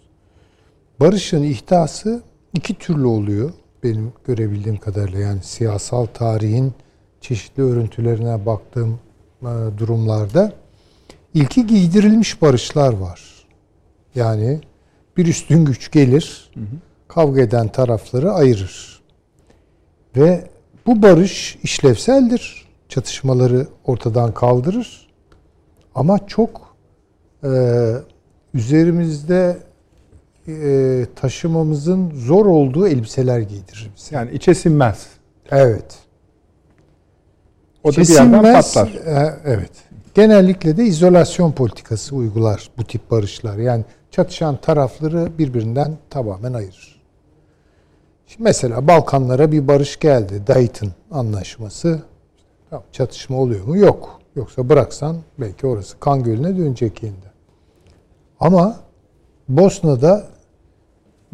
Barışın 1.01 1.43
ihtası 1.43 2.23
iki 2.55 2.75
türlü 2.75 3.07
oluyor 3.07 3.53
benim 3.83 4.13
görebildiğim 4.27 4.77
kadarıyla. 4.77 5.19
Yani 5.19 5.43
siyasal 5.43 6.07
tarihin 6.07 6.73
çeşitli 7.21 7.63
örüntülerine 7.63 8.47
baktığım 8.47 9.01
e, 9.43 9.47
durumlarda. 9.79 10.53
İlki 11.35 11.67
giydirilmiş 11.67 12.43
barışlar 12.43 12.93
var. 12.93 13.47
Yani 14.15 14.61
bir 15.17 15.27
üstün 15.27 15.65
güç 15.65 15.91
gelir, 15.91 16.51
kavga 17.09 17.41
eden 17.41 17.69
tarafları 17.69 18.33
ayırır. 18.33 19.03
Ve 20.17 20.51
bu 20.87 21.03
barış 21.03 21.59
işlevseldir. 21.63 22.69
Çatışmaları 22.89 23.67
ortadan 23.85 24.35
kaldırır. 24.35 25.09
Ama 25.95 26.27
çok 26.27 26.68
e, 27.45 27.93
üzerimizde 28.55 29.57
e, 30.49 31.07
taşımamızın 31.17 32.11
zor 32.15 32.47
olduğu 32.47 32.89
elbiseler 32.89 33.41
giydirir 33.41 33.91
bize. 33.97 34.17
Yani 34.17 34.31
içe 34.33 34.55
sinmez. 34.55 35.07
Evet. 35.51 35.99
O 37.85 37.93
da 37.93 38.01
bir 38.01 38.53
patlar. 38.53 38.89
E, 38.89 39.41
evet. 39.45 39.71
Genellikle 40.15 40.77
de 40.77 40.85
izolasyon 40.85 41.53
politikası 41.53 42.17
uygular 42.17 42.71
bu 42.79 42.85
tip 42.85 43.11
barışlar. 43.11 43.57
Yani 43.57 43.85
çatışan 44.11 44.57
tarafları 44.57 45.39
birbirinden 45.39 45.99
tamamen 46.11 46.53
ayırır. 46.53 47.03
Şimdi 48.27 48.43
mesela 48.43 48.89
Balkanlara 48.89 49.53
bir 49.53 49.69
barış 49.69 49.99
geldi. 49.99 50.43
Dayton 50.47 50.91
anlaşması. 51.11 52.03
Tamam, 52.71 52.85
çatışma 52.93 53.37
oluyor 53.37 53.65
mu? 53.65 53.77
Yok. 53.77 54.21
Yoksa 54.37 54.69
bıraksan 54.69 55.17
belki 55.39 55.67
orası 55.67 55.99
kan 55.99 56.23
gölüne 56.23 56.57
dönecek 56.57 57.03
yeniden. 57.03 57.28
Ama 58.41 58.81
Bosna'da 59.49 60.27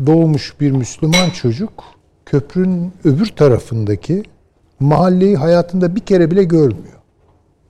doğmuş 0.06 0.60
bir 0.60 0.70
Müslüman 0.70 1.30
çocuk 1.30 1.84
köprünün 2.26 2.92
öbür 3.04 3.26
tarafındaki 3.26 4.22
mahalleyi 4.80 5.36
hayatında 5.36 5.96
bir 5.96 6.00
kere 6.00 6.30
bile 6.30 6.44
görmüyor. 6.44 7.00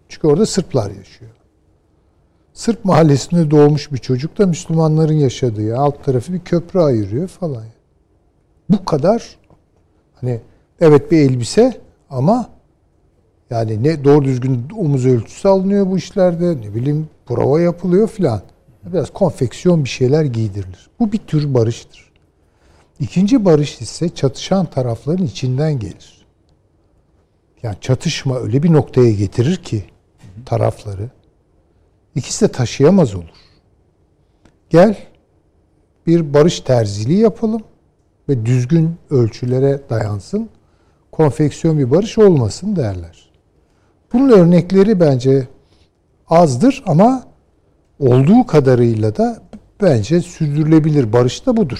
Çünkü 0.08 0.26
orada 0.26 0.46
Sırplar 0.46 0.90
yaşıyor. 0.90 1.30
Sırp 2.52 2.84
mahallesinde 2.84 3.50
doğmuş 3.50 3.92
bir 3.92 3.98
çocuk 3.98 4.38
da 4.38 4.46
Müslümanların 4.46 5.14
yaşadığı 5.14 5.76
alt 5.76 6.04
tarafı 6.04 6.32
bir 6.32 6.40
köprü 6.40 6.80
ayırıyor 6.80 7.28
falan. 7.28 7.64
Bu 8.70 8.84
kadar 8.84 9.36
hani 10.14 10.40
evet 10.80 11.10
bir 11.10 11.18
elbise 11.18 11.80
ama 12.10 12.50
yani 13.50 13.82
ne 13.82 14.04
doğru 14.04 14.24
düzgün 14.24 14.68
omuz 14.76 15.06
ölçüsü 15.06 15.48
alınıyor 15.48 15.86
bu 15.86 15.98
işlerde 15.98 16.56
ne 16.56 16.74
bileyim 16.74 17.08
prova 17.26 17.60
yapılıyor 17.60 18.08
filan. 18.08 18.40
Biraz 18.86 19.12
konfeksiyon 19.12 19.84
bir 19.84 19.88
şeyler 19.88 20.24
giydirilir. 20.24 20.90
Bu 21.00 21.12
bir 21.12 21.18
tür 21.18 21.54
barıştır. 21.54 22.12
İkinci 23.00 23.44
barış 23.44 23.80
ise 23.80 24.08
çatışan 24.08 24.66
tarafların 24.66 25.26
içinden 25.26 25.78
gelir. 25.78 26.26
Yani 27.62 27.76
çatışma 27.80 28.38
öyle 28.38 28.62
bir 28.62 28.72
noktaya 28.72 29.12
getirir 29.12 29.56
ki 29.56 29.84
tarafları 30.46 31.10
ikisi 32.14 32.44
de 32.48 32.52
taşıyamaz 32.52 33.14
olur. 33.14 33.44
Gel 34.70 34.96
bir 36.06 36.34
barış 36.34 36.60
terziliği 36.60 37.18
yapalım 37.18 37.62
ve 38.28 38.46
düzgün 38.46 38.96
ölçülere 39.10 39.80
dayansın. 39.90 40.48
Konfeksiyon 41.12 41.78
bir 41.78 41.90
barış 41.90 42.18
olmasın 42.18 42.76
derler. 42.76 43.30
Bunun 44.12 44.30
örnekleri 44.30 45.00
bence 45.00 45.48
azdır 46.28 46.82
ama 46.86 47.26
olduğu 47.98 48.46
kadarıyla 48.46 49.16
da 49.16 49.42
bence 49.82 50.20
sürdürülebilir 50.20 51.12
barış 51.12 51.46
da 51.46 51.56
budur. 51.56 51.78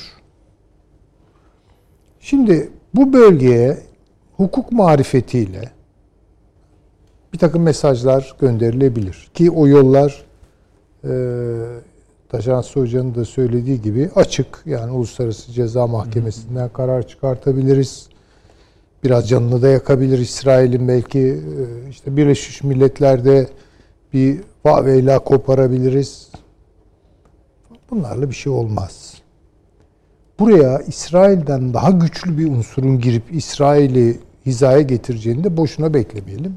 Şimdi 2.21 2.71
bu 2.95 3.13
bölgeye 3.13 3.79
hukuk 4.37 4.73
marifetiyle 4.73 5.71
bir 7.33 7.39
takım 7.39 7.63
mesajlar 7.63 8.37
gönderilebilir. 8.41 9.31
Ki 9.35 9.51
o 9.51 9.67
yollar 9.67 10.25
e, 11.05 11.11
Taşansı 12.29 12.81
Hoca'nın 12.81 13.15
da 13.15 13.25
söylediği 13.25 13.83
gibi 13.83 14.11
açık. 14.15 14.63
Yani 14.67 14.93
Uluslararası 14.93 15.53
Ceza 15.53 15.87
Mahkemesi'nden 15.87 16.69
karar 16.69 17.09
çıkartabiliriz. 17.09 18.09
Biraz 19.05 19.29
canını 19.29 19.63
da 19.63 19.69
yakabilir 19.69 20.19
İsrail'in 20.19 20.89
belki 20.89 21.19
e, 21.19 21.91
işte 21.91 22.17
Birleşmiş 22.17 22.63
Milletler'de 22.63 23.49
bir 24.13 24.41
vaveyla 24.65 25.19
koparabiliriz. 25.19 26.29
Bunlarla 27.91 28.31
bir 28.31 28.35
şey 28.35 28.53
olmaz. 28.53 29.15
Buraya 30.39 30.79
İsrail'den 30.79 31.75
daha 31.75 31.91
güçlü 31.91 32.39
bir 32.39 32.51
unsurun 32.51 33.01
girip 33.01 33.23
İsrail'i 33.35 34.21
hizaya 34.47 34.81
getireceğini 34.81 35.45
de 35.45 35.57
boşuna 35.57 35.95
beklemeyelim. 35.95 36.57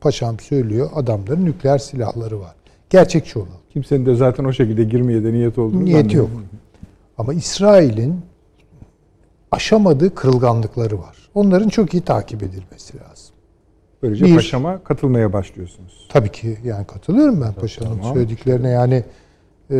Paşam 0.00 0.40
söylüyor 0.40 0.90
adamların 0.94 1.44
nükleer 1.44 1.78
silahları 1.78 2.40
var. 2.40 2.54
Gerçekçi 2.90 3.38
olalım. 3.38 3.52
Kimsenin 3.72 4.06
de 4.06 4.14
zaten 4.14 4.44
o 4.44 4.52
şekilde 4.52 4.84
girmeye 4.84 5.24
de 5.24 5.32
niyet 5.32 5.58
olduğunu 5.58 5.84
Niyeti 5.84 6.16
yok. 6.16 6.30
Ama 7.18 7.34
İsrail'in 7.34 8.20
aşamadığı 9.50 10.14
kırılganlıkları 10.14 10.98
var. 10.98 11.16
Onların 11.34 11.68
çok 11.68 11.94
iyi 11.94 12.02
takip 12.02 12.42
edilmesi 12.42 12.98
lazım. 12.98 13.11
Böylece 14.02 14.24
Bir- 14.24 14.34
paşama 14.34 14.84
katılmaya 14.84 15.32
başlıyorsunuz. 15.32 16.08
Tabii 16.08 16.32
ki 16.32 16.58
yani 16.64 16.86
katılıyorum 16.86 17.40
ben 17.40 17.52
paşanın 17.52 17.98
tamam. 17.98 18.14
söylediklerine 18.14 18.68
yani 18.70 19.04
e, 19.70 19.76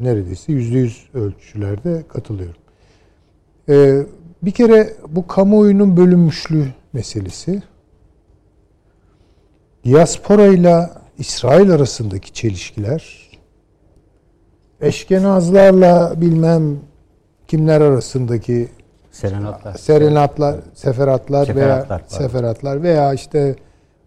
neredeyse 0.00 0.52
yüzde 0.52 0.78
yüz 0.78 1.08
ölçülerde 1.14 2.02
katılıyorum. 2.08 2.60
E, 3.68 4.02
bir 4.42 4.50
kere 4.50 4.92
bu 5.08 5.26
kamuoyunun 5.26 5.96
bölünmüşlüğü 5.96 6.66
meselesi 6.92 7.62
diaspora 9.84 10.46
ile 10.46 10.90
İsrail 11.18 11.70
arasındaki 11.70 12.32
çelişkiler 12.32 13.30
eşkenazlarla 14.80 16.14
bilmem 16.20 16.78
kimler 17.48 17.80
arasındaki 17.80 18.68
Serenatlar. 19.10 19.74
serenatlar, 19.74 20.60
seferatlar, 20.74 21.46
Seferatlar, 21.46 21.90
veya 21.98 22.00
seferatlar 22.08 22.82
veya 22.82 23.14
işte 23.14 23.56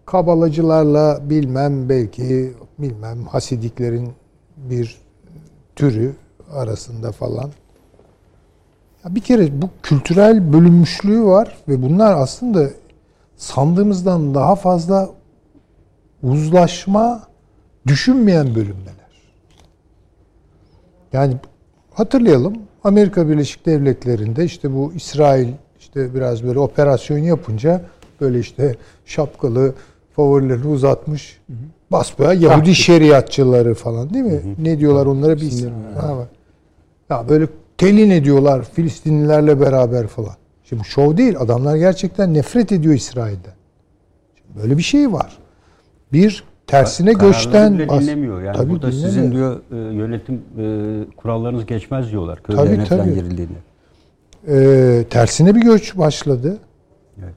kabalacılarla 0.06 1.20
bilmem 1.30 1.90
belki 1.90 2.54
bilmem 2.80 3.26
hasidiklerin 3.26 4.14
bir 4.58 4.98
türü 5.76 6.16
arasında 6.54 7.12
falan. 7.12 7.52
Ya 9.06 9.16
bir 9.16 9.22
kere 9.22 9.62
bu 9.62 9.70
kültürel 9.84 10.54
bölünmüşlüğü 10.54 11.24
var 11.26 11.58
ve 11.68 11.82
bunlar 11.82 12.18
aslında 12.18 12.70
sandığımızdan 13.38 14.36
daha 14.36 14.56
fazla 14.56 15.10
uzlaşma 16.24 17.24
düşünmeyen 17.88 18.56
bölünmeler. 18.56 18.94
Yani 21.14 21.38
hatırlayalım 21.94 22.54
Amerika 22.84 23.30
Birleşik 23.30 23.66
Devletleri'nde 23.66 24.46
işte 24.46 24.74
bu 24.74 24.94
İsrail 24.96 25.48
işte 25.80 26.16
biraz 26.16 26.44
böyle 26.44 26.60
operasyon 26.60 27.18
yapınca 27.18 27.82
böyle 28.22 28.40
işte 28.40 28.76
şapkalı 29.06 29.74
favorilerini 30.16 30.68
uzatmış. 30.68 31.40
Basbaya 31.92 32.34
Yahudi 32.34 32.56
Taktik. 32.56 32.76
şeriatçıları 32.76 33.74
falan 33.74 34.14
değil 34.14 34.26
mi? 34.26 34.42
Ne 34.58 34.80
diyorlar 34.80 35.06
onlara 35.06 35.36
bir 35.36 35.42
isim. 35.42 35.72
Ha, 36.00 36.18
var. 36.18 36.28
Ya 37.10 37.30
böyle 37.30 37.48
telin 37.78 38.10
ediyorlar 38.10 38.64
Filistinlilerle 38.74 39.60
beraber 39.60 40.08
falan. 40.08 40.36
Şimdi 40.64 40.84
şov 40.84 41.18
değil. 41.18 41.36
Adamlar 41.40 41.76
gerçekten 41.76 42.34
nefret 42.34 42.72
ediyor 42.72 42.94
İsrail'den. 42.94 43.54
Şimdi 44.36 44.62
böyle 44.62 44.78
bir 44.78 44.84
şey 44.84 45.14
var. 45.14 45.38
Bir 46.14 46.44
tersine 46.68 47.14
Kararları 47.14 47.32
göçten 47.38 47.74
bile 47.74 47.90
dinlemiyor. 47.90 48.42
Yani 48.42 48.58
Tabii 48.58 48.70
burada 48.72 48.92
dinlemiyor. 48.92 49.10
sizin 49.14 49.32
diyor 49.32 49.62
e, 49.72 49.76
yönetim 49.76 50.42
e, 50.58 51.16
kurallarınız 51.18 51.66
geçmez 51.66 52.12
diyorlar. 52.12 52.44
Köyde 52.44 52.62
Tabii, 52.62 52.72
yönetilen 52.72 52.98
tabii. 53.06 53.14
girildiğinde. 53.16 53.54
Ee, 54.48 55.06
tersine 55.10 55.56
bir 55.56 55.62
göç 55.62 55.98
başladı. 55.98 56.58
Evet. 57.24 57.34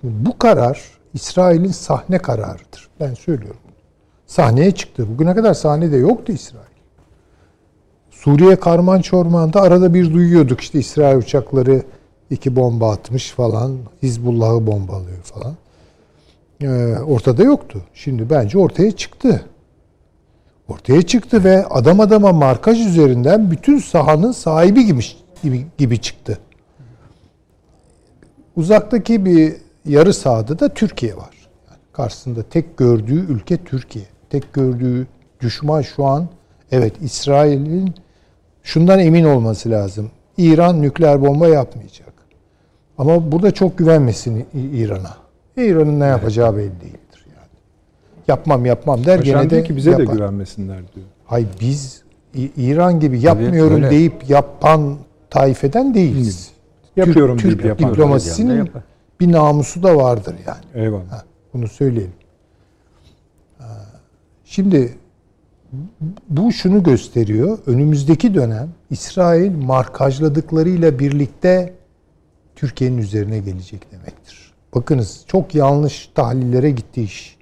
Şimdi 0.00 0.26
bu 0.26 0.38
karar 0.38 0.80
İsrail'in 1.14 1.70
sahne 1.70 2.18
kararıdır. 2.18 2.88
Ben 3.00 3.14
söylüyorum. 3.14 3.60
Sahneye 4.26 4.70
çıktı. 4.70 5.06
Bugüne 5.14 5.34
kadar 5.34 5.54
sahnede 5.54 5.96
yoktu 5.96 6.32
İsrail. 6.32 6.64
Suriye 8.10 8.56
karman 8.56 9.00
çormanda 9.00 9.60
arada 9.62 9.94
bir 9.94 10.14
duyuyorduk 10.14 10.60
işte 10.60 10.78
İsrail 10.78 11.16
uçakları 11.16 11.82
iki 12.30 12.56
bomba 12.56 12.90
atmış 12.92 13.30
falan. 13.30 13.76
Hizbullah'ı 14.02 14.66
bombalıyor 14.66 15.22
falan. 15.22 15.54
Ee, 16.62 16.96
ortada 17.06 17.42
yoktu. 17.42 17.82
Şimdi 17.94 18.30
bence 18.30 18.58
ortaya 18.58 18.92
çıktı. 18.92 19.44
Ortaya 20.68 21.02
çıktı 21.02 21.44
ve 21.44 21.66
adam 21.66 22.00
adama 22.00 22.32
markaj 22.32 22.86
üzerinden 22.86 23.50
bütün 23.50 23.78
sahanın 23.78 24.32
sahibi 24.32 24.86
gibi 24.86 25.02
gibi, 25.42 25.66
gibi 25.78 26.00
çıktı. 26.00 26.38
Uzaktaki 28.56 29.24
bir 29.24 29.54
yarı 29.84 30.14
sahada 30.14 30.58
da 30.58 30.68
Türkiye 30.68 31.16
var. 31.16 31.48
Yani 31.70 31.80
karşısında 31.92 32.42
tek 32.42 32.76
gördüğü 32.76 33.32
ülke 33.32 33.56
Türkiye. 33.56 34.04
Tek 34.30 34.52
gördüğü 34.52 35.06
düşman 35.40 35.82
şu 35.82 36.04
an 36.04 36.28
evet 36.72 36.92
İsrail'in 37.02 37.94
şundan 38.62 38.98
emin 38.98 39.24
olması 39.24 39.70
lazım. 39.70 40.10
İran 40.36 40.82
nükleer 40.82 41.22
bomba 41.22 41.48
yapmayacak. 41.48 42.12
Ama 42.98 43.32
burada 43.32 43.50
çok 43.50 43.78
güvenmesin 43.78 44.46
İran'a. 44.54 45.19
İran'ın 45.66 46.00
ne 46.00 46.04
yapacağı 46.04 46.56
belli 46.56 46.80
değildir 46.80 47.26
yani. 47.26 47.48
Yapmam 48.28 48.66
yapmam 48.66 49.04
der 49.04 49.18
Paşam 49.18 49.40
gene 49.40 49.50
diyor 49.50 49.62
de 49.62 49.66
ki 49.66 49.76
bize 49.76 49.90
yapar. 49.90 50.06
de 50.08 50.12
güvenmesinler 50.12 50.78
diyor. 50.94 51.06
Hayır 51.24 51.48
biz 51.60 52.02
İran 52.56 53.00
gibi 53.00 53.20
yapmıyorum 53.20 53.76
öyle. 53.76 53.90
deyip 53.90 54.30
yapan 54.30 54.96
taifeden 55.30 55.94
değiliz. 55.94 56.50
Yapıyorum 56.96 57.36
Türk, 57.36 57.44
deyip 57.44 57.58
Türk 57.58 57.68
yapan. 57.68 57.92
diplomasisinin 57.92 58.56
Yapar. 58.58 58.82
bir 59.20 59.32
namusu 59.32 59.82
da 59.82 59.96
vardır 59.96 60.34
yani. 60.46 60.84
Eyvallah. 60.84 61.10
Ha, 61.10 61.24
bunu 61.54 61.68
söyleyelim. 61.68 62.12
Şimdi 64.44 64.94
bu 66.28 66.52
şunu 66.52 66.82
gösteriyor. 66.82 67.58
Önümüzdeki 67.66 68.34
dönem 68.34 68.68
İsrail 68.90 69.52
markajladıklarıyla 69.52 70.98
birlikte 70.98 71.74
Türkiye'nin 72.56 72.98
üzerine 72.98 73.38
gelecek 73.38 73.92
demektir. 73.92 74.39
Bakınız 74.74 75.24
çok 75.26 75.54
yanlış 75.54 76.10
tahlillere 76.14 76.70
gitti 76.70 77.02
iş. 77.02 77.36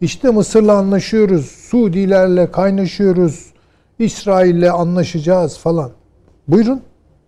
İşte 0.00 0.30
Mısır'la 0.30 0.76
anlaşıyoruz, 0.76 1.46
Suudilerle 1.46 2.50
kaynaşıyoruz, 2.50 3.52
İsrail'le 3.98 4.70
anlaşacağız 4.70 5.58
falan. 5.58 5.90
Buyurun. 6.48 6.82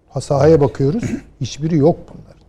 Ha, 0.08 0.20
Sahaya 0.20 0.60
bakıyoruz. 0.60 1.04
Hiçbiri 1.40 1.76
yok 1.76 1.96
bunların. 2.08 2.42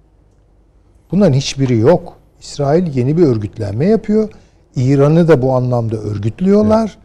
Bunların 1.12 1.34
hiçbiri 1.34 1.78
yok. 1.78 2.18
İsrail 2.40 2.96
yeni 2.96 3.18
bir 3.18 3.24
örgütlenme 3.24 3.86
yapıyor. 3.86 4.30
İran'ı 4.76 5.28
da 5.28 5.42
bu 5.42 5.54
anlamda 5.54 5.98
örgütlüyorlar. 5.98 6.98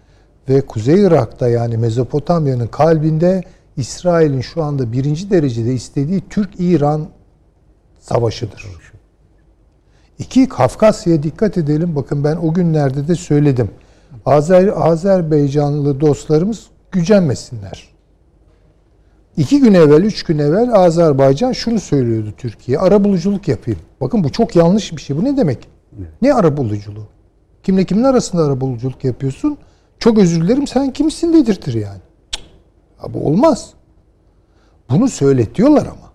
Ve 0.49 0.61
Kuzey 0.61 1.03
Irak'ta 1.03 1.49
yani 1.49 1.77
Mezopotamya'nın 1.77 2.67
kalbinde 2.67 3.43
İsrail'in 3.77 4.41
şu 4.41 4.63
anda 4.63 4.93
birinci 4.93 5.31
derecede 5.31 5.75
istediği 5.75 6.23
Türk-İran 6.31 7.09
savaşıdır. 8.01 8.82
İki, 10.23 10.49
Kafkasya'ya 10.49 11.23
dikkat 11.23 11.59
edelim. 11.59 11.97
Bakın 11.97 12.25
ben 12.25 12.37
o 12.37 12.55
günlerde 12.55 13.09
de 13.09 13.15
söyledim. 13.15 13.71
Azer, 14.27 14.71
Azerbaycanlı 14.77 16.01
dostlarımız 16.01 16.67
gücenmesinler. 16.93 17.89
İki 19.37 19.61
gün 19.61 19.75
evvel, 19.75 20.03
üç 20.03 20.23
gün 20.23 20.39
evvel 20.39 20.75
Azerbaycan 20.75 21.53
şunu 21.53 21.81
söylüyordu 21.81 22.33
Türkiye. 22.39 22.79
Arabuluculuk 22.79 23.49
yapayım. 23.49 23.81
Bakın 24.01 24.25
bu 24.25 24.33
çok 24.33 24.57
yanlış 24.57 24.93
bir 24.93 25.03
şey. 25.03 25.17
Bu 25.17 25.25
ne 25.25 25.37
demek? 25.37 25.69
Ne 26.23 26.35
arabuluculuğu? 26.35 27.07
Kimle 27.63 27.85
kimin 27.85 28.05
arasında 28.05 28.45
arabuluculuk 28.45 29.05
yapıyorsun? 29.05 29.59
Çok 29.99 30.19
özür 30.19 30.43
dilerim 30.43 30.67
sen 30.67 30.93
kimsin 30.93 31.33
dedirtir 31.33 31.75
yani. 31.75 32.01
Ya 33.03 33.15
bu 33.15 33.27
olmaz. 33.27 33.71
Bunu 34.91 35.09
söyletiyorlar 35.09 35.87
ama. 35.87 36.12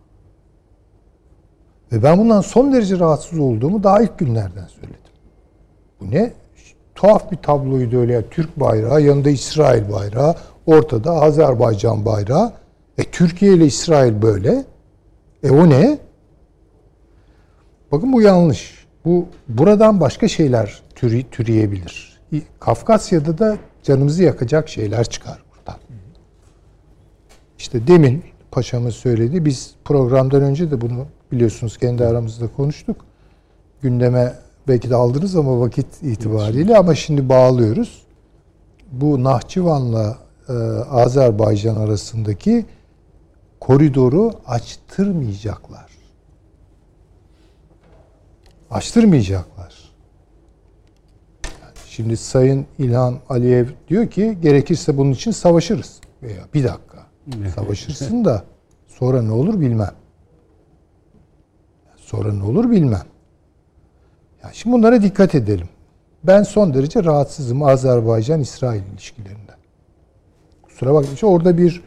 Ve 1.91 2.03
ben 2.03 2.17
bundan 2.17 2.41
son 2.41 2.73
derece 2.73 2.99
rahatsız 2.99 3.39
olduğumu 3.39 3.83
daha 3.83 4.01
ilk 4.01 4.19
günlerden 4.19 4.67
söyledim. 4.67 5.01
Bu 6.01 6.11
ne? 6.11 6.33
Tuhaf 6.95 7.31
bir 7.31 7.37
tabloydu 7.37 7.99
öyle. 7.99 8.13
ya. 8.13 8.29
Türk 8.29 8.59
bayrağı, 8.59 9.01
yanında 9.01 9.29
İsrail 9.29 9.91
bayrağı, 9.91 10.35
ortada 10.65 11.11
Azerbaycan 11.11 12.05
bayrağı. 12.05 12.53
E 12.97 13.03
Türkiye 13.03 13.53
ile 13.53 13.65
İsrail 13.65 14.21
böyle. 14.21 14.65
E 15.43 15.51
o 15.51 15.69
ne? 15.69 15.97
Bakın 17.91 18.13
bu 18.13 18.21
yanlış. 18.21 18.87
Bu 19.05 19.25
buradan 19.47 20.01
başka 20.01 20.27
şeyler 20.27 20.81
türü, 20.95 21.23
türeyebilir. 21.23 22.19
Kafkasya'da 22.59 23.37
da 23.37 23.57
canımızı 23.83 24.23
yakacak 24.23 24.69
şeyler 24.69 25.03
çıkar 25.03 25.43
buradan. 25.51 25.79
İşte 27.57 27.87
demin 27.87 28.23
paşamız 28.51 28.95
söyledi. 28.95 29.45
Biz 29.45 29.75
programdan 29.85 30.41
önce 30.41 30.71
de 30.71 30.81
bunu 30.81 31.05
biliyorsunuz 31.31 31.77
kendi 31.77 32.05
aramızda 32.05 32.47
konuştuk. 32.47 33.05
Gündeme 33.81 34.33
belki 34.67 34.89
de 34.89 34.95
aldınız 34.95 35.35
ama 35.35 35.59
vakit 35.59 36.03
itibariyle 36.03 36.77
ama 36.77 36.95
şimdi 36.95 37.29
bağlıyoruz. 37.29 38.01
Bu 38.91 39.23
Nahçıvan'la 39.23 40.17
e, 40.49 40.53
Azerbaycan 40.89 41.75
arasındaki 41.75 42.65
koridoru 43.59 44.31
açtırmayacaklar. 44.45 45.91
Açtırmayacaklar. 48.71 49.91
Yani 51.45 51.73
şimdi 51.85 52.17
Sayın 52.17 52.65
İlhan 52.79 53.19
Aliyev 53.29 53.67
diyor 53.87 54.07
ki 54.07 54.37
gerekirse 54.41 54.97
bunun 54.97 55.11
için 55.11 55.31
savaşırız. 55.31 55.99
Veya 56.23 56.43
bir 56.53 56.63
dakika. 56.63 57.07
Savaşırsın 57.55 58.25
da 58.25 58.43
sonra 58.87 59.21
ne 59.21 59.31
olur 59.31 59.61
bilmem. 59.61 59.91
Sonra 62.07 62.33
ne 62.33 62.43
olur 62.43 62.71
bilmem. 62.71 63.03
Ya 64.43 64.49
şimdi 64.53 64.75
bunlara 64.75 65.01
dikkat 65.01 65.35
edelim. 65.35 65.69
Ben 66.23 66.43
son 66.43 66.73
derece 66.73 67.03
rahatsızım 67.03 67.63
Azerbaycan-İsrail 67.63 68.81
ilişkilerinden. 68.93 69.57
Kusura 70.63 70.93
bakmayın. 70.93 71.17
Orada 71.23 71.57
bir 71.57 71.81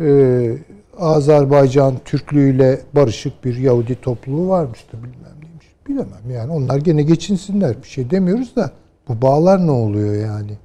e, 0.00 0.58
Azerbaycan 0.98 1.94
Türklüğüyle 2.04 2.80
barışık 2.92 3.44
bir 3.44 3.56
Yahudi 3.56 4.00
topluluğu 4.00 4.48
varmıştı 4.48 4.96
bilmem 4.96 5.42
neymiş. 5.42 5.66
Bilemem 5.88 6.30
yani 6.30 6.52
onlar 6.52 6.76
gene 6.76 7.02
geçinsinler 7.02 7.82
bir 7.82 7.88
şey 7.88 8.10
demiyoruz 8.10 8.56
da 8.56 8.70
bu 9.08 9.22
bağlar 9.22 9.66
ne 9.66 9.70
oluyor 9.70 10.14
yani? 10.14 10.58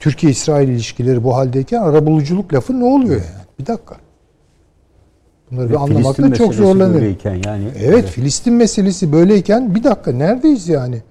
Türkiye-İsrail 0.00 0.68
ilişkileri 0.68 1.24
bu 1.24 1.36
haldeyken 1.36 1.82
arabuluculuk 1.82 2.54
lafı 2.54 2.80
ne 2.80 2.84
oluyor 2.84 3.20
yani? 3.20 3.44
Bir 3.58 3.66
dakika. 3.66 4.03
Bunları 5.50 5.70
bir 5.70 5.74
anlamakta 5.74 6.34
çok 6.34 6.54
zorlanıyorum. 6.54 6.94
böyleyken 6.94 7.42
yani. 7.46 7.68
Evet, 7.78 8.04
Filistin 8.04 8.54
meselesi 8.54 9.12
böyleyken 9.12 9.74
bir 9.74 9.84
dakika 9.84 10.12
neredeyiz 10.12 10.68
yani? 10.68 11.02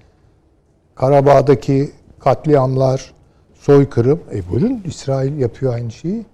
Karabağ'daki 0.94 1.90
katliamlar, 2.18 3.14
soykırım. 3.54 4.20
E 4.34 4.50
buyurun 4.50 4.82
İsrail 4.84 5.38
yapıyor 5.38 5.74
aynı 5.74 5.90
şeyi. 5.90 6.24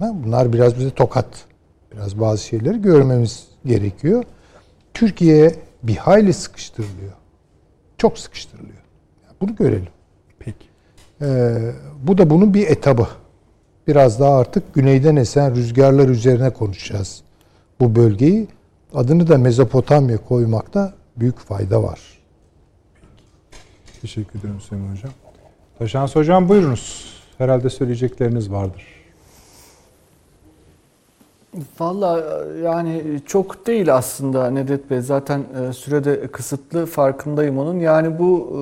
Bunlar 0.00 0.52
biraz 0.52 0.78
bize 0.78 0.90
tokat. 0.90 1.26
Biraz 1.92 2.20
bazı 2.20 2.44
şeyleri 2.44 2.82
görmemiz 2.82 3.48
gerekiyor. 3.66 4.24
Türkiye 4.94 5.54
bir 5.82 5.96
hayli 5.96 6.32
sıkıştırılıyor. 6.32 7.12
Çok 7.98 8.18
sıkıştırılıyor. 8.18 8.84
Bunu 9.40 9.56
görelim. 9.56 9.88
Peki. 10.38 10.66
Ee, 11.22 11.72
bu 12.02 12.18
da 12.18 12.30
bunun 12.30 12.54
bir 12.54 12.66
etabı. 12.66 13.06
Biraz 13.86 14.20
daha 14.20 14.38
artık 14.38 14.74
güneyden 14.74 15.16
esen 15.16 15.54
rüzgarlar 15.54 16.08
üzerine 16.08 16.50
konuşacağız 16.50 17.22
bu 17.80 17.96
bölgeyi. 17.96 18.48
Adını 18.94 19.28
da 19.28 19.38
Mezopotamya 19.38 20.16
koymakta 20.28 20.92
büyük 21.16 21.38
fayda 21.38 21.82
var. 21.82 22.00
Teşekkür 24.00 24.38
ederim 24.38 24.60
Süleyman 24.60 24.92
Hocam. 24.92 25.10
Taşans 25.78 26.16
Hocam 26.16 26.48
buyurunuz. 26.48 27.14
Herhalde 27.38 27.70
söyleyecekleriniz 27.70 28.50
vardır. 28.52 28.84
Valla 31.80 32.24
yani 32.62 33.20
çok 33.26 33.66
değil 33.66 33.94
aslında 33.94 34.50
Nedet 34.50 34.90
Bey. 34.90 35.00
Zaten 35.00 35.44
e, 35.68 35.72
sürede 35.72 36.26
kısıtlı 36.26 36.86
farkındayım 36.86 37.58
onun. 37.58 37.80
Yani 37.80 38.18
bu 38.18 38.48
e, 38.50 38.56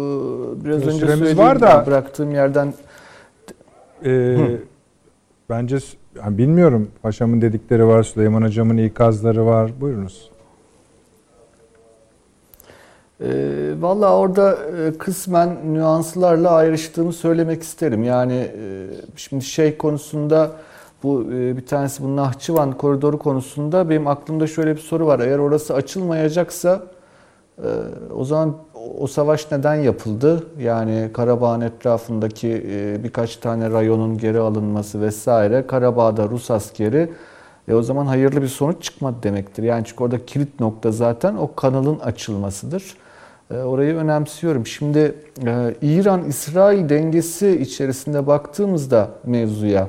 biraz 0.65 0.83
Biraz 0.83 0.95
önce 0.95 1.07
söylediğim 1.07 1.39
var 1.39 1.61
da- 1.61 1.87
bıraktığım 1.87 2.31
yerden 2.35 2.75
Ee, 4.05 4.37
bence 5.51 5.79
yani 6.17 6.39
bilmiyorum. 6.39 6.91
Paşamın 7.03 7.43
dedikleri 7.43 7.87
var, 7.87 8.03
Süleyman 8.03 8.43
Hocam'ın 8.43 8.77
ikazları 8.77 9.47
var. 9.47 9.71
Buyurunuz. 9.81 10.31
E, 13.21 13.29
Valla 13.81 14.17
orada 14.19 14.53
e, 14.53 14.99
kısmen 14.99 15.75
nüanslarla 15.75 16.51
ayrıştığımı 16.51 17.13
söylemek 17.13 17.63
isterim. 17.63 18.05
Yani 18.05 18.35
e, 18.35 18.87
şimdi 19.17 19.45
şey 19.45 19.77
konusunda 19.77 20.51
bu 21.03 21.23
e, 21.33 21.57
bir 21.57 21.67
tanesi 21.67 22.03
bu 22.03 22.17
Nahçıvan 22.17 22.73
koridoru 22.73 23.19
konusunda 23.19 23.91
benim 23.91 24.07
aklımda 24.07 24.47
şöyle 24.47 24.77
bir 24.77 24.81
soru 24.81 25.07
var. 25.07 25.21
Eğer 25.21 25.39
orası 25.39 25.75
açılmayacaksa 25.75 26.83
e, 27.59 27.69
o 28.15 28.25
zaman 28.25 28.57
o 28.99 29.07
savaş 29.07 29.51
neden 29.51 29.75
yapıldı? 29.75 30.47
Yani 30.59 31.11
Karabağ'ın 31.13 31.61
etrafındaki 31.61 32.65
e, 32.71 33.05
birkaç 33.05 33.37
tane 33.37 33.71
rayonun 33.71 34.19
geri 34.19 34.39
alınması 34.39 35.01
vesaire. 35.01 35.67
Karabağ'da 35.67 36.29
Rus 36.29 36.51
askeri 36.51 37.13
e 37.69 37.75
o 37.75 37.83
zaman 37.83 38.07
hayırlı 38.07 38.43
bir 38.43 38.49
sonuç 38.49 38.83
çıkmadı 38.83 39.17
demektir. 39.23 39.63
Yani 39.63 39.85
çünkü 39.85 40.05
orada 40.05 40.27
kilit 40.27 40.61
nokta 40.61 40.93
zaten 40.93 41.35
o 41.35 41.55
kanalın 41.55 41.99
açılmasıdır. 41.99 42.97
E, 43.51 43.59
Orayı 43.59 43.95
önemsiyorum. 43.97 44.67
Şimdi 44.67 45.15
e, 45.47 45.75
İran-İsrail 45.83 46.89
dengesi 46.89 47.61
içerisinde 47.61 48.27
baktığımızda 48.27 49.11
mevzuya, 49.25 49.89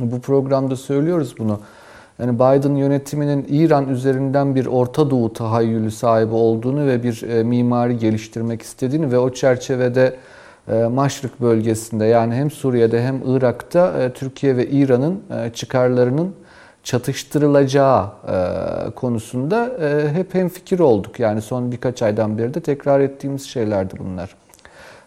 bu 0.00 0.20
programda 0.20 0.76
söylüyoruz 0.76 1.34
bunu. 1.38 1.60
Yani 2.18 2.34
Biden 2.34 2.74
yönetiminin 2.74 3.46
İran 3.48 3.88
üzerinden 3.88 4.54
bir 4.54 4.66
Orta 4.66 5.10
Doğu 5.10 5.32
tahayyülü 5.32 5.90
sahibi 5.90 6.34
olduğunu 6.34 6.86
ve 6.86 7.02
bir 7.02 7.22
e, 7.22 7.42
mimari 7.42 7.98
geliştirmek 7.98 8.62
istediğini 8.62 9.12
ve 9.12 9.18
o 9.18 9.32
çerçevede 9.32 10.16
e, 10.68 10.84
Maşrık 10.84 11.40
bölgesinde 11.40 12.04
yani 12.04 12.34
hem 12.34 12.50
Suriye'de 12.50 13.02
hem 13.02 13.20
Irak'ta 13.26 14.02
e, 14.02 14.12
Türkiye 14.12 14.56
ve 14.56 14.66
İran'ın 14.66 15.22
e, 15.30 15.50
çıkarlarının 15.50 16.34
çatıştırılacağı 16.84 18.10
konusunda 18.96 19.70
hep 20.14 20.34
hemfikir 20.34 20.78
olduk. 20.78 21.20
Yani 21.20 21.42
son 21.42 21.72
birkaç 21.72 22.02
aydan 22.02 22.38
beri 22.38 22.54
de 22.54 22.60
tekrar 22.60 23.00
ettiğimiz 23.00 23.42
şeylerdi 23.46 23.94
bunlar. 23.98 24.34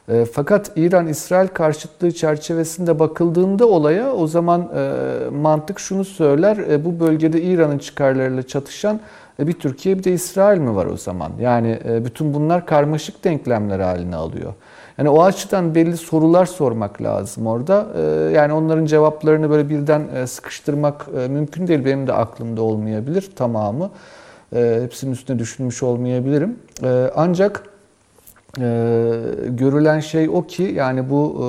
E, 0.10 0.26
Fakat 0.26 0.72
İran-İsrail 0.76 1.48
karşıtlığı 1.48 2.12
çerçevesinde 2.12 3.00
bakıldığında 3.00 3.66
olaya 3.66 4.14
o 4.14 4.28
zaman 4.28 4.70
e, 4.76 5.30
mantık 5.30 5.80
şunu 5.80 6.06
söyler. 6.06 6.58
e, 6.58 6.86
Bu 6.86 7.00
bölgede 7.00 7.42
İran'ın 7.42 7.78
çıkarlarıyla 7.78 8.44
çatışan 8.44 9.00
bir 9.40 9.54
Türkiye 9.54 9.98
bir 9.98 10.04
de 10.04 10.12
İsrail 10.14 10.60
mi 10.60 10.76
var 10.76 10.86
o 10.86 10.98
zaman? 10.98 11.32
Yani 11.40 11.80
bütün 11.86 12.34
bunlar 12.34 12.66
karmaşık 12.66 13.24
denklemler 13.24 13.80
haline 13.80 14.16
alıyor. 14.16 14.54
Yani 14.98 15.10
o 15.10 15.24
açıdan 15.24 15.76
belli 15.76 15.98
sorular 15.98 16.46
sormak 16.46 17.02
lazım 17.02 17.48
orada. 17.48 17.88
Yani 18.34 18.54
onların 18.54 18.86
cevaplarını 18.86 19.50
böyle 19.50 19.70
birden 19.70 20.26
sıkıştırmak 20.26 21.08
mümkün 21.30 21.68
değil. 21.68 21.86
Benim 21.86 22.08
de 22.08 22.14
aklımda 22.14 22.62
olmayabilir 22.62 23.32
tamamı. 23.36 23.90
Hepsinin 24.54 25.12
üstüne 25.12 25.40
düşünmüş 25.40 25.84
olmayabilirim. 25.84 26.60
Ancak 27.16 27.64
görülen 29.50 30.00
şey 30.00 30.30
o 30.30 30.48
ki 30.48 30.64
yani 30.64 31.10
bu 31.10 31.36
e, 31.40 31.48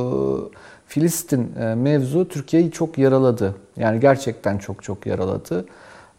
Filistin 0.86 1.52
e, 1.60 1.74
mevzu 1.74 2.28
Türkiye'yi 2.28 2.70
çok 2.70 2.98
yaraladı. 2.98 3.54
Yani 3.76 4.00
gerçekten 4.00 4.58
çok 4.58 4.82
çok 4.82 5.06
yaraladı. 5.06 5.64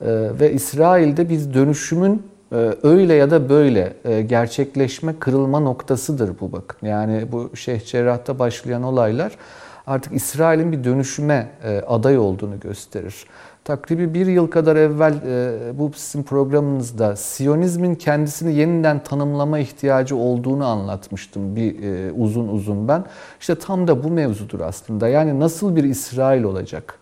Ee, 0.02 0.06
ve 0.40 0.54
İsrail'de 0.54 1.30
biz 1.30 1.54
dönüşümün 1.54 2.24
e, 2.52 2.74
öyle 2.84 3.14
ya 3.14 3.32
da 3.32 3.50
böyle 3.50 3.94
gerçekleşme, 4.22 5.20
kırılma 5.20 5.60
noktasıdır 5.60 6.32
bu 6.40 6.52
bakın. 6.52 6.88
Yani 6.88 7.26
bu 7.32 7.56
Şeyh 7.56 7.86
Cerrah'ta 7.86 8.40
başlayan 8.40 8.84
olaylar 8.84 9.38
artık 9.88 10.14
İsrail'in 10.14 10.72
bir 10.72 10.84
dönüşüme 10.84 11.48
aday 11.88 12.18
olduğunu 12.18 12.60
gösterir. 12.60 13.26
Takribi 13.68 14.14
bir 14.14 14.28
yıl 14.28 14.48
kadar 14.48 14.76
evvel 14.76 15.14
e, 15.14 15.80
bu 15.80 15.92
sizin 15.96 16.24
programınızda 16.24 17.16
Siyonizmin 17.16 17.96
kendisini 17.96 18.54
yeniden 18.54 19.04
tanımlama 19.04 19.60
ihtiyacı 19.60 20.16
olduğunu 20.16 20.66
anlatmıştım 20.66 21.56
bir 21.56 21.84
e, 21.84 22.12
uzun 22.12 22.48
uzun 22.48 22.88
ben. 22.88 23.04
İşte 23.40 23.56
tam 23.56 23.88
da 23.88 24.04
bu 24.04 24.10
mevzudur 24.10 24.60
aslında. 24.60 25.08
Yani 25.08 25.40
nasıl 25.40 25.76
bir 25.76 25.84
İsrail 25.84 26.44
olacak? 26.44 27.00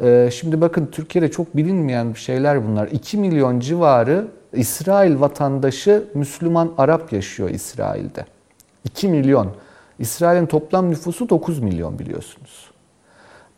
E, 0.00 0.28
Şimdi 0.32 0.60
bakın 0.60 0.86
Türkiye'de 0.92 1.30
çok 1.30 1.56
bilinmeyen 1.56 2.12
şeyler 2.12 2.68
bunlar. 2.68 2.88
2 2.88 3.18
milyon 3.18 3.60
civarı 3.60 4.28
İsrail 4.52 5.20
vatandaşı 5.20 6.04
Müslüman 6.14 6.72
Arap 6.78 7.12
yaşıyor 7.12 7.50
İsrail'de. 7.50 8.26
2 8.84 9.08
milyon. 9.08 9.48
İsrail'in 9.98 10.46
toplam 10.46 10.90
nüfusu 10.90 11.28
9 11.28 11.58
milyon 11.58 11.98
biliyorsunuz. 11.98 12.71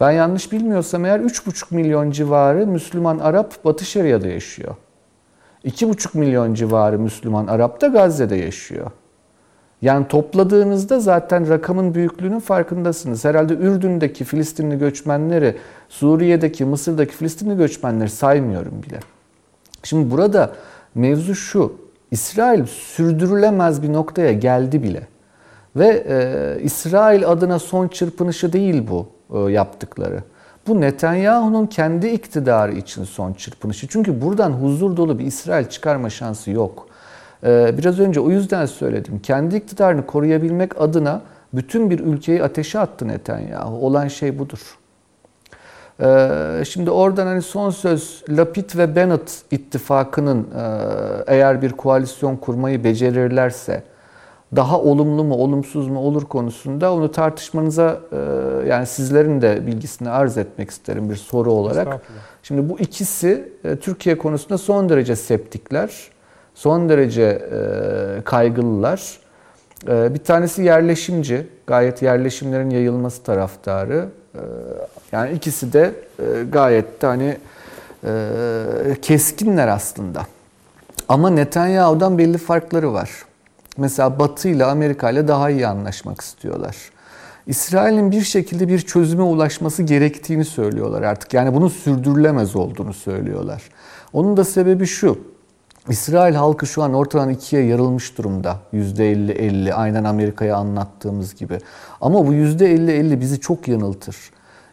Ben 0.01 0.11
yanlış 0.11 0.53
bilmiyorsam 0.53 1.05
eğer 1.05 1.21
3,5 1.21 1.75
milyon 1.75 2.11
civarı 2.11 2.67
Müslüman 2.67 3.19
Arap 3.19 3.65
Batı 3.65 3.85
Şeria'da 3.85 4.27
yaşıyor. 4.27 4.75
2,5 5.65 6.19
milyon 6.19 6.55
civarı 6.55 6.99
Müslüman 6.99 7.47
Arap 7.47 7.81
da 7.81 7.87
Gazze'de 7.87 8.37
yaşıyor. 8.37 8.91
Yani 9.83 10.09
topladığınızda 10.09 11.01
zaten 11.01 11.49
rakamın 11.49 11.95
büyüklüğünün 11.95 12.41
farkındasınız. 12.41 13.25
Herhalde 13.25 13.55
Ürdün'deki 13.55 14.25
Filistinli 14.25 14.79
göçmenleri, 14.79 15.57
Suriye'deki, 15.89 16.65
Mısır'daki 16.65 17.13
Filistinli 17.13 17.57
göçmenleri 17.57 18.11
saymıyorum 18.11 18.83
bile. 18.83 19.01
Şimdi 19.83 20.11
burada 20.11 20.53
mevzu 20.95 21.35
şu. 21.35 21.73
İsrail 22.11 22.67
sürdürülemez 22.67 23.83
bir 23.83 23.93
noktaya 23.93 24.33
geldi 24.33 24.83
bile. 24.83 25.07
Ve 25.77 26.05
e, 26.09 26.63
İsrail 26.63 27.29
adına 27.29 27.59
son 27.59 27.89
çırpınışı 27.89 28.53
değil 28.53 28.89
bu 28.91 29.14
yaptıkları. 29.31 30.23
Bu 30.67 30.81
Netanyahu'nun 30.81 31.67
kendi 31.67 32.07
iktidarı 32.07 32.73
için 32.73 33.05
son 33.05 33.33
çırpınışı. 33.33 33.89
Çünkü 33.89 34.21
buradan 34.21 34.51
huzur 34.51 34.97
dolu 34.97 35.19
bir 35.19 35.25
İsrail 35.25 35.67
çıkarma 35.67 36.11
şansı 36.11 36.51
yok. 36.51 36.87
E, 37.45 37.79
biraz 37.79 38.01
önce 38.01 38.21
o 38.21 38.31
yüzden 38.31 38.67
söyledim. 38.67 39.19
Kendi 39.19 39.57
iktidarını 39.57 40.07
koruyabilmek 40.07 40.81
adına 40.81 41.23
bütün 41.53 41.91
bir 41.91 41.99
ülkeyi 41.99 42.43
ateşe 42.43 42.79
attı 42.79 43.09
Netanyahu. 43.09 43.87
Olan 43.87 44.09
şey 44.09 44.39
budur. 44.39 44.79
Ee, 46.01 46.65
Şimdi 46.69 46.91
oradan 46.91 47.27
hani 47.27 47.43
son 47.43 47.71
söz 47.71 48.25
Lapid 48.29 48.79
ve 48.79 48.97
Bennett 48.97 49.43
ittifakının 49.51 50.43
e, 50.43 50.63
eğer 51.27 51.63
bir 51.63 51.73
koalisyon 51.73 52.37
kurmayı 52.37 52.85
becerirlerse 52.85 53.83
daha 54.57 54.81
olumlu 54.81 55.25
mu 55.25 55.35
olumsuz 55.35 55.89
mu 55.89 56.01
olur 56.01 56.25
konusunda 56.25 56.93
onu 56.95 57.13
tartışmanıza 57.13 58.01
e, 58.13 58.17
yani 58.69 58.87
sizlerin 58.87 59.43
de 59.43 59.67
bilgisini 59.67 60.11
arz 60.11 60.39
etmek 60.39 60.71
isterim 60.71 61.11
bir 61.11 61.17
soru 61.17 61.53
olarak. 61.53 62.01
Şimdi 62.43 62.69
bu 62.69 62.79
ikisi 62.79 63.53
e, 63.65 63.77
Türkiye 63.77 64.19
konusunda 64.19 64.59
son 64.59 64.89
derece 64.89 65.17
septikler, 65.17 65.91
son 66.55 66.89
derece 66.89 67.23
e, 67.23 68.23
kaygılılar. 68.25 69.25
Bir 69.87 70.19
tanesi 70.19 70.63
yerleşimci, 70.63 71.47
gayet 71.67 72.03
yerleşimlerin 72.03 72.71
yayılması 72.71 73.23
taraftarı. 73.23 74.09
Yani 75.13 75.33
ikisi 75.33 75.73
de 75.73 75.95
gayet 76.53 77.03
de 77.03 77.07
hani 77.07 77.37
keskinler 79.03 79.69
aslında. 79.69 80.23
Ama 81.09 81.31
Netanyahu'dan 81.31 82.19
belli 82.19 82.39
farkları 82.39 82.93
var. 82.93 83.11
Mesela 83.77 84.19
Batı 84.19 84.49
ile 84.49 84.65
Amerika 84.65 85.11
ile 85.11 85.29
daha 85.29 85.51
iyi 85.51 85.67
anlaşmak 85.67 86.21
istiyorlar. 86.21 86.77
İsrail'in 87.47 88.11
bir 88.11 88.23
şekilde 88.23 88.69
bir 88.69 88.79
çözüme 88.79 89.23
ulaşması 89.23 89.83
gerektiğini 89.83 90.45
söylüyorlar 90.45 91.03
artık. 91.03 91.35
Yani 91.35 91.55
bunun 91.55 91.69
sürdürülemez 91.69 92.57
olduğunu 92.57 92.95
söylüyorlar. 92.95 93.63
Onun 94.13 94.37
da 94.37 94.45
sebebi 94.45 94.87
şu. 94.87 95.19
İsrail 95.89 96.35
halkı 96.35 96.67
şu 96.67 96.83
an 96.83 96.95
ortadan 96.95 97.31
ikiye 97.31 97.63
yarılmış 97.63 98.19
durumda. 98.19 98.57
%50-50 98.73 99.73
aynen 99.73 100.05
Amerika'ya 100.05 100.57
anlattığımız 100.57 101.35
gibi. 101.35 101.59
Ama 102.01 102.27
bu 102.27 102.35
%50-50 102.35 103.21
bizi 103.21 103.41
çok 103.41 103.69
yanıltır. 103.69 104.17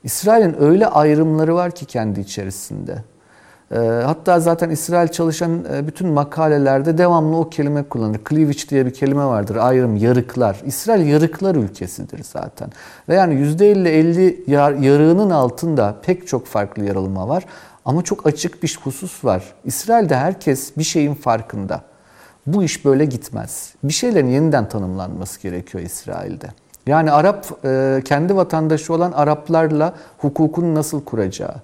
İsrail'in 0.04 0.62
öyle 0.62 0.88
ayrımları 0.88 1.56
var 1.56 1.72
ki 1.72 1.86
kendi 1.86 2.20
içerisinde. 2.20 3.04
E, 3.72 3.78
hatta 4.06 4.40
zaten 4.40 4.70
İsrail 4.70 5.08
çalışan 5.08 5.66
e, 5.74 5.88
bütün 5.88 6.08
makalelerde 6.08 6.98
devamlı 6.98 7.38
o 7.38 7.50
kelime 7.50 7.84
kullanır. 7.84 8.20
Cleavage 8.30 8.70
diye 8.70 8.86
bir 8.86 8.94
kelime 8.94 9.26
vardır. 9.26 9.56
Ayrım, 9.56 9.96
yarıklar. 9.96 10.62
İsrail 10.66 11.08
yarıklar 11.08 11.56
ülkesidir 11.56 12.24
zaten. 12.24 12.70
Ve 13.10 13.16
yani 13.16 13.34
%50-50 13.34 14.52
yar, 14.52 14.74
yarığının 14.74 15.30
altında 15.30 15.96
pek 16.02 16.28
çok 16.28 16.48
farklı 16.48 16.86
yarılma 16.86 17.28
var. 17.28 17.46
Ama 17.86 18.02
çok 18.02 18.28
açık 18.28 18.64
bir 18.64 18.80
husus 18.84 19.26
var. 19.26 19.44
İsrail'de 19.66 20.16
herkes 20.16 20.78
bir 20.78 20.84
şeyin 20.84 21.14
farkında. 21.14 21.82
Bu 22.48 22.64
iş 22.64 22.86
böyle 22.86 23.06
gitmez. 23.06 23.74
Bir 23.84 23.94
şeylerin 23.94 24.30
yeniden 24.30 24.70
tanımlanması 24.70 25.42
gerekiyor 25.42 25.84
İsrail'de. 25.84 26.48
Yani 26.88 27.12
Arap 27.12 27.66
e, 27.66 28.02
kendi 28.06 28.36
vatandaşı 28.36 28.94
olan 28.94 29.12
Araplarla 29.12 29.94
hukukunu 30.18 30.76
nasıl 30.76 31.04
kuracağı, 31.04 31.56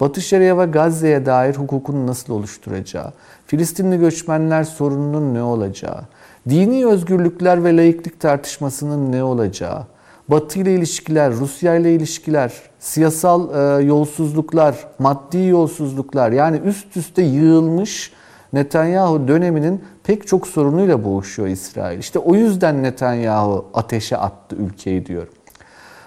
Batı 0.00 0.20
Şeria 0.20 0.58
ve 0.58 0.64
Gazze'ye 0.64 1.26
dair 1.26 1.54
hukukunu 1.54 2.06
nasıl 2.06 2.32
oluşturacağı, 2.32 3.12
Filistinli 3.46 3.98
göçmenler 3.98 4.64
sorununun 4.64 5.34
ne 5.34 5.42
olacağı, 5.42 6.00
dini 6.48 6.86
özgürlükler 6.86 7.64
ve 7.64 7.76
laiklik 7.76 8.20
tartışmasının 8.20 9.12
ne 9.12 9.24
olacağı, 9.24 9.86
Batı 10.28 10.58
ile 10.58 10.74
ilişkiler, 10.74 11.32
Rusya 11.32 11.74
ile 11.74 11.94
ilişkiler, 11.94 12.52
siyasal 12.78 13.80
e, 13.80 13.84
yolsuzluklar, 13.84 14.88
maddi 14.98 15.38
yolsuzluklar 15.38 16.32
yani 16.32 16.60
üst 16.64 16.96
üste 16.96 17.22
yığılmış 17.22 18.12
Netanyahu 18.52 19.28
döneminin 19.28 19.84
pek 20.04 20.26
çok 20.26 20.46
sorunuyla 20.46 21.04
boğuşuyor 21.04 21.48
İsrail. 21.48 21.98
İşte 21.98 22.18
o 22.18 22.34
yüzden 22.34 22.82
Netanyahu 22.82 23.66
ateşe 23.74 24.16
attı 24.16 24.56
ülkeyi 24.56 25.06
diyor. 25.06 25.28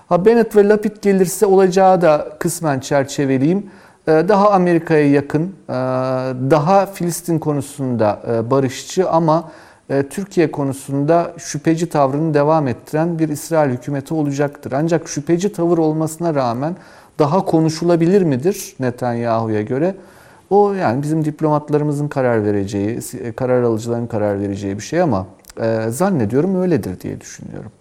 Ha 0.10 0.26
Bennett 0.26 0.56
ve 0.56 0.69
Lapid 0.69 0.91
gelirse 1.02 1.45
olacağı 1.45 2.02
da 2.02 2.27
kısmen 2.40 2.80
çerçeveleyeyim. 2.80 3.69
Ee, 4.07 4.11
daha 4.11 4.52
Amerika'ya 4.52 5.11
yakın, 5.11 5.44
e, 5.44 5.73
daha 6.52 6.86
Filistin 6.86 7.40
konusunda 7.40 8.19
e, 8.31 8.52
barışçı 8.52 9.10
ama 9.10 9.52
Türkiye 10.10 10.52
konusunda 10.52 11.34
şüpheci 11.38 11.90
tavrını 11.90 12.34
devam 12.34 12.68
ettiren 12.68 13.19
bir 13.19 13.30
İsrail 13.30 13.72
hükümeti 13.72 14.14
olacaktır. 14.14 14.72
Ancak 14.72 15.10
şüpheci 15.10 15.53
tavır 15.53 15.77
olmasına 15.77 16.36
rağmen 16.36 16.76
daha 17.19 17.45
konuşulabilir 17.45 18.22
midir 18.22 18.76
Netanyahu'ya 18.80 19.61
göre? 19.61 19.95
O 20.49 20.73
yani 20.73 21.03
bizim 21.03 21.26
diplomatlarımızın 21.26 22.07
karar 22.07 22.45
vereceği, 22.45 22.99
karar 23.36 23.64
alıcıların 23.64 24.07
karar 24.07 24.40
vereceği 24.40 24.77
bir 24.77 24.84
şey 24.84 25.02
ama 25.02 25.27
zannediyorum 25.90 26.61
öyledir 26.61 27.02
diye 27.02 27.22
düşünüyorum. 27.22 27.72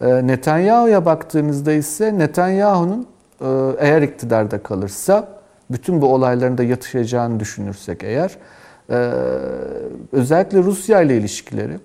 E, 0.00 0.26
Netanyahu'ya 0.26 1.04
baktığınızda 1.04 1.72
ise 1.72 2.18
Netanyahu'nun 2.18 3.06
e, 3.40 3.46
eğer 3.78 4.02
iktidarda 4.02 4.62
kalırsa 4.62 5.28
bütün 5.70 6.02
bu 6.02 6.14
olayların 6.14 6.58
da 6.58 6.62
yatışacağını 6.62 7.40
düşünürsek 7.40 8.04
eğer 8.04 8.36
e, 8.90 8.94
özellikle 10.12 10.58
Rusya 10.58 11.00
ile 11.02 11.16
ilişkileri 11.16 11.78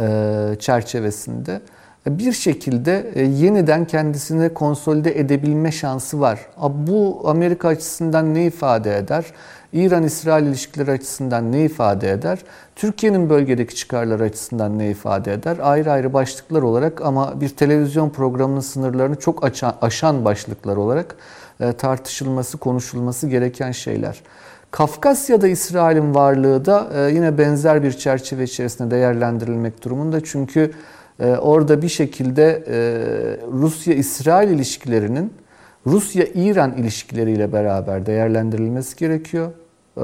e, 0.00 0.56
çerçevesinde 0.58 1.60
bir 2.06 2.32
şekilde 2.32 3.12
yeniden 3.16 3.84
kendisini 3.84 4.54
konsolide 4.54 5.20
edebilme 5.20 5.72
şansı 5.72 6.20
var. 6.20 6.40
Bu 6.68 7.22
Amerika 7.24 7.68
açısından 7.68 8.34
ne 8.34 8.46
ifade 8.46 8.98
eder? 8.98 9.24
İran-İsrail 9.72 10.46
ilişkileri 10.46 10.90
açısından 10.90 11.52
ne 11.52 11.64
ifade 11.64 12.10
eder? 12.10 12.38
Türkiye'nin 12.76 13.30
bölgedeki 13.30 13.74
çıkarları 13.74 14.22
açısından 14.22 14.78
ne 14.78 14.90
ifade 14.90 15.32
eder? 15.32 15.56
Ayrı 15.62 15.92
ayrı 15.92 16.12
başlıklar 16.12 16.62
olarak 16.62 17.02
ama 17.02 17.40
bir 17.40 17.48
televizyon 17.48 18.10
programının 18.10 18.60
sınırlarını 18.60 19.16
çok 19.16 19.44
açan, 19.44 19.74
aşan 19.82 20.24
başlıklar 20.24 20.76
olarak 20.76 21.16
e, 21.60 21.72
tartışılması, 21.72 22.58
konuşulması 22.58 23.28
gereken 23.28 23.72
şeyler. 23.72 24.22
Kafkasya'da 24.70 25.48
İsrail'in 25.48 26.14
varlığı 26.14 26.64
da 26.64 26.88
e, 26.94 27.12
yine 27.12 27.38
benzer 27.38 27.82
bir 27.82 27.92
çerçeve 27.92 28.44
içerisinde 28.44 28.90
değerlendirilmek 28.90 29.84
durumunda. 29.84 30.24
Çünkü 30.24 30.72
ee, 31.20 31.36
orada 31.36 31.82
bir 31.82 31.88
şekilde 31.88 32.64
e, 32.68 32.76
Rusya-İsrail 33.52 34.50
ilişkilerinin 34.50 35.32
Rusya-İran 35.86 36.72
ilişkileriyle 36.72 37.52
beraber 37.52 38.06
değerlendirilmesi 38.06 38.96
gerekiyor. 38.96 39.50
Ee, 39.96 40.02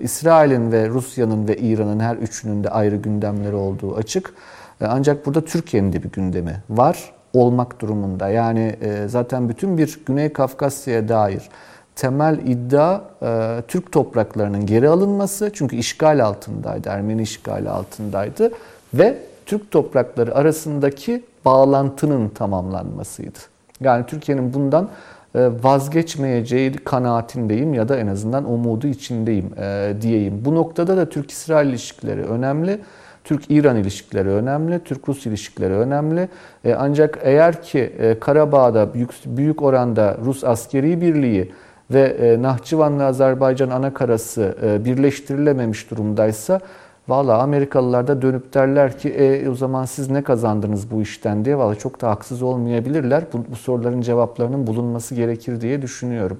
İsrail'in 0.00 0.72
ve 0.72 0.88
Rusya'nın 0.88 1.48
ve 1.48 1.56
İran'ın 1.56 2.00
her 2.00 2.16
üçünün 2.16 2.64
de 2.64 2.70
ayrı 2.70 2.96
gündemleri 2.96 3.54
olduğu 3.54 3.96
açık. 3.96 4.34
Ee, 4.80 4.86
ancak 4.86 5.26
burada 5.26 5.44
Türkiye'nin 5.44 5.92
de 5.92 6.02
bir 6.02 6.10
gündemi 6.10 6.62
var 6.70 7.12
olmak 7.32 7.80
durumunda. 7.80 8.28
Yani 8.28 8.76
e, 8.80 9.08
zaten 9.08 9.48
bütün 9.48 9.78
bir 9.78 10.00
Güney 10.06 10.32
Kafkasya'ya 10.32 11.08
dair 11.08 11.48
temel 11.96 12.38
iddia 12.46 13.00
e, 13.22 13.62
Türk 13.68 13.92
topraklarının 13.92 14.66
geri 14.66 14.88
alınması. 14.88 15.50
Çünkü 15.54 15.76
işgal 15.76 16.24
altındaydı, 16.24 16.88
Ermeni 16.88 17.22
işgali 17.22 17.68
altındaydı 17.68 18.52
ve 18.94 19.18
Türk 19.46 19.70
toprakları 19.70 20.34
arasındaki 20.34 21.24
bağlantının 21.44 22.28
tamamlanmasıydı. 22.28 23.38
Yani 23.80 24.06
Türkiye'nin 24.06 24.54
bundan 24.54 24.88
vazgeçmeyeceği 25.34 26.72
kanaatindeyim 26.72 27.74
ya 27.74 27.88
da 27.88 27.96
en 27.96 28.06
azından 28.06 28.50
umudu 28.50 28.86
içindeyim 28.86 29.50
e, 29.58 29.94
diyeyim. 30.00 30.44
Bu 30.44 30.54
noktada 30.54 30.96
da 30.96 31.08
Türk-İsrail 31.08 31.68
ilişkileri 31.68 32.22
önemli. 32.22 32.80
Türk-İran 33.24 33.76
ilişkileri 33.76 34.28
önemli, 34.28 34.80
Türk-Rus 34.84 35.26
ilişkileri 35.26 35.72
önemli. 35.72 36.28
E, 36.64 36.74
ancak 36.74 37.18
eğer 37.22 37.62
ki 37.62 37.92
Karabağ'da 38.20 38.88
büyük, 39.26 39.62
oranda 39.62 40.16
Rus 40.24 40.44
askeri 40.44 41.00
birliği 41.00 41.52
ve 41.90 42.36
Nahçıvan 42.40 42.98
Azerbaycan 42.98 43.70
anakarası 43.70 44.56
birleştirilememiş 44.84 45.90
durumdaysa 45.90 46.60
Valla 47.08 47.38
Amerikalılar 47.38 48.06
da 48.06 48.22
dönüp 48.22 48.54
derler 48.54 48.98
ki 48.98 49.08
e, 49.08 49.48
o 49.48 49.54
zaman 49.54 49.84
siz 49.84 50.10
ne 50.10 50.22
kazandınız 50.22 50.90
bu 50.90 51.02
işten 51.02 51.44
diye. 51.44 51.58
Valla 51.58 51.74
çok 51.74 52.00
da 52.00 52.10
haksız 52.10 52.42
olmayabilirler. 52.42 53.24
Bu, 53.32 53.44
bu 53.50 53.56
soruların 53.56 54.00
cevaplarının 54.00 54.66
bulunması 54.66 55.14
gerekir 55.14 55.60
diye 55.60 55.82
düşünüyorum. 55.82 56.38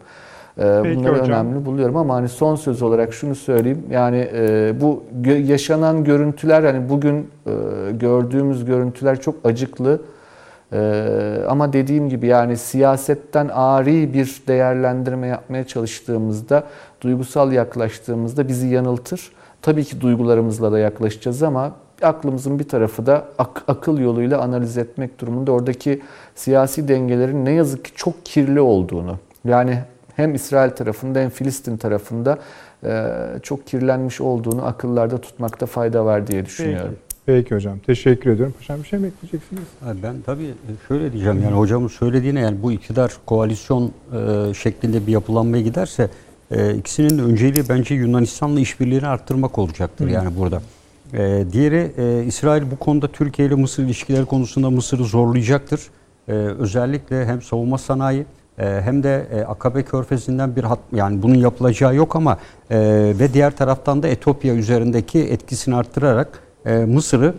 Ee, 0.59 0.81
Peki 0.83 0.99
Bunları 0.99 1.13
hocam. 1.13 1.29
önemli 1.47 1.65
buluyorum 1.67 1.97
ama 1.97 2.15
hani 2.15 2.29
son 2.29 2.57
söz 2.57 2.83
olarak 2.83 3.15
şunu 3.15 3.35
söyleyeyim. 3.35 3.83
Yani 3.91 4.29
e, 4.35 4.75
bu 4.81 5.03
yaşanan 5.27 6.05
görüntüler 6.05 6.63
hani 6.63 6.89
bugün 6.89 7.31
e, 7.47 7.53
gördüğümüz 7.93 8.65
görüntüler 8.65 9.21
çok 9.21 9.35
acıklı. 9.45 10.01
E, 10.73 11.39
ama 11.49 11.73
dediğim 11.73 12.09
gibi 12.09 12.27
yani 12.27 12.57
siyasetten 12.57 13.49
ari 13.49 14.15
bir 14.15 14.43
değerlendirme 14.49 15.27
yapmaya 15.27 15.65
çalıştığımızda, 15.65 16.65
duygusal 17.01 17.53
yaklaştığımızda 17.53 18.49
bizi 18.49 18.67
yanıltır. 18.67 19.33
Tabii 19.63 19.85
ki 19.85 20.01
duygularımızla 20.01 20.73
da 20.73 20.79
yaklaşacağız 20.79 21.43
ama 21.43 21.73
aklımızın 22.03 22.59
bir 22.59 22.69
tarafı 22.69 23.07
da 23.07 23.25
ak- 23.39 23.65
akıl 23.69 23.99
yoluyla 23.99 24.41
analiz 24.41 24.79
etmek 24.79 25.21
durumunda 25.21 25.53
oradaki 25.53 26.01
siyasi 26.35 26.89
dengelerin 26.89 27.45
ne 27.45 27.53
yazık 27.53 27.85
ki 27.85 27.91
çok 27.95 28.27
kirli 28.27 28.61
olduğunu 28.61 29.19
yani 29.45 29.79
hem 30.17 30.35
İsrail 30.35 30.71
tarafında 30.71 31.19
hem 31.21 31.31
Filistin 31.31 31.77
tarafında 31.77 32.39
e, 32.85 33.07
çok 33.43 33.67
kirlenmiş 33.67 34.21
olduğunu 34.21 34.65
akıllarda 34.65 35.19
tutmakta 35.21 35.67
fayda 35.67 36.05
var 36.05 36.27
diye 36.27 36.47
düşünüyorum. 36.47 36.89
Peki. 36.91 37.13
Peki 37.27 37.55
hocam. 37.55 37.79
Teşekkür 37.79 38.31
ediyorum. 38.31 38.55
Hocam 38.61 38.79
bir 38.83 38.89
şey 38.89 38.99
mi 38.99 39.07
ekleyeceksiniz? 39.07 39.63
Ben 40.03 40.15
tabii 40.27 40.55
şöyle 40.89 41.13
diyeceğim 41.13 41.43
yani 41.43 41.57
hocamın 41.57 41.89
söylediğine 41.89 42.41
yani 42.41 42.63
bu 42.63 42.73
iktidar 42.73 43.13
koalisyon 43.27 43.93
e, 44.51 44.55
şeklinde 44.55 45.07
bir 45.07 45.13
yapılanmaya 45.13 45.63
giderse 45.63 46.11
e, 46.53 46.75
ikisinin 46.75 47.19
de 47.19 47.23
önceliği 47.23 47.65
bence 47.69 47.95
Yunanistan'la 47.95 48.61
işbirliğini 48.61 49.07
arttırmak 49.07 49.59
olacaktır 49.59 50.07
Hı. 50.07 50.11
yani 50.11 50.37
burada. 50.37 50.63
E, 51.13 51.45
diğeri 51.53 51.93
e, 51.99 52.25
İsrail 52.25 52.71
bu 52.71 52.77
konuda 52.77 53.09
Türkiye 53.09 53.49
ile 53.49 53.55
Mısır 53.55 53.83
ilişkileri 53.83 54.25
konusunda 54.25 54.71
Mısır'ı 54.71 55.05
zorlayacaktır. 55.05 55.81
E, 56.29 56.33
özellikle 56.33 57.27
hem 57.27 57.43
savunma 57.43 57.79
sanayi 57.79 58.27
e, 58.59 58.81
hem 58.85 59.03
de 59.03 59.27
e, 59.33 59.41
Akabe 59.41 59.83
Körfezi'nden 59.83 60.57
bir 60.57 60.65
hat 60.65 60.79
yani 60.93 61.23
bunun 61.23 61.35
yapılacağı 61.35 61.95
yok 61.95 62.17
ama 62.17 62.39
e, 62.71 62.79
ve 63.19 63.35
diğer 63.35 63.57
taraftan 63.57 64.03
da 64.03 64.09
Etiyopya 64.09 64.55
üzerindeki 64.55 65.19
etkisini 65.19 65.75
arttırarak 65.75 66.29
e, 66.67 66.75
Mısır'ı 66.75 67.35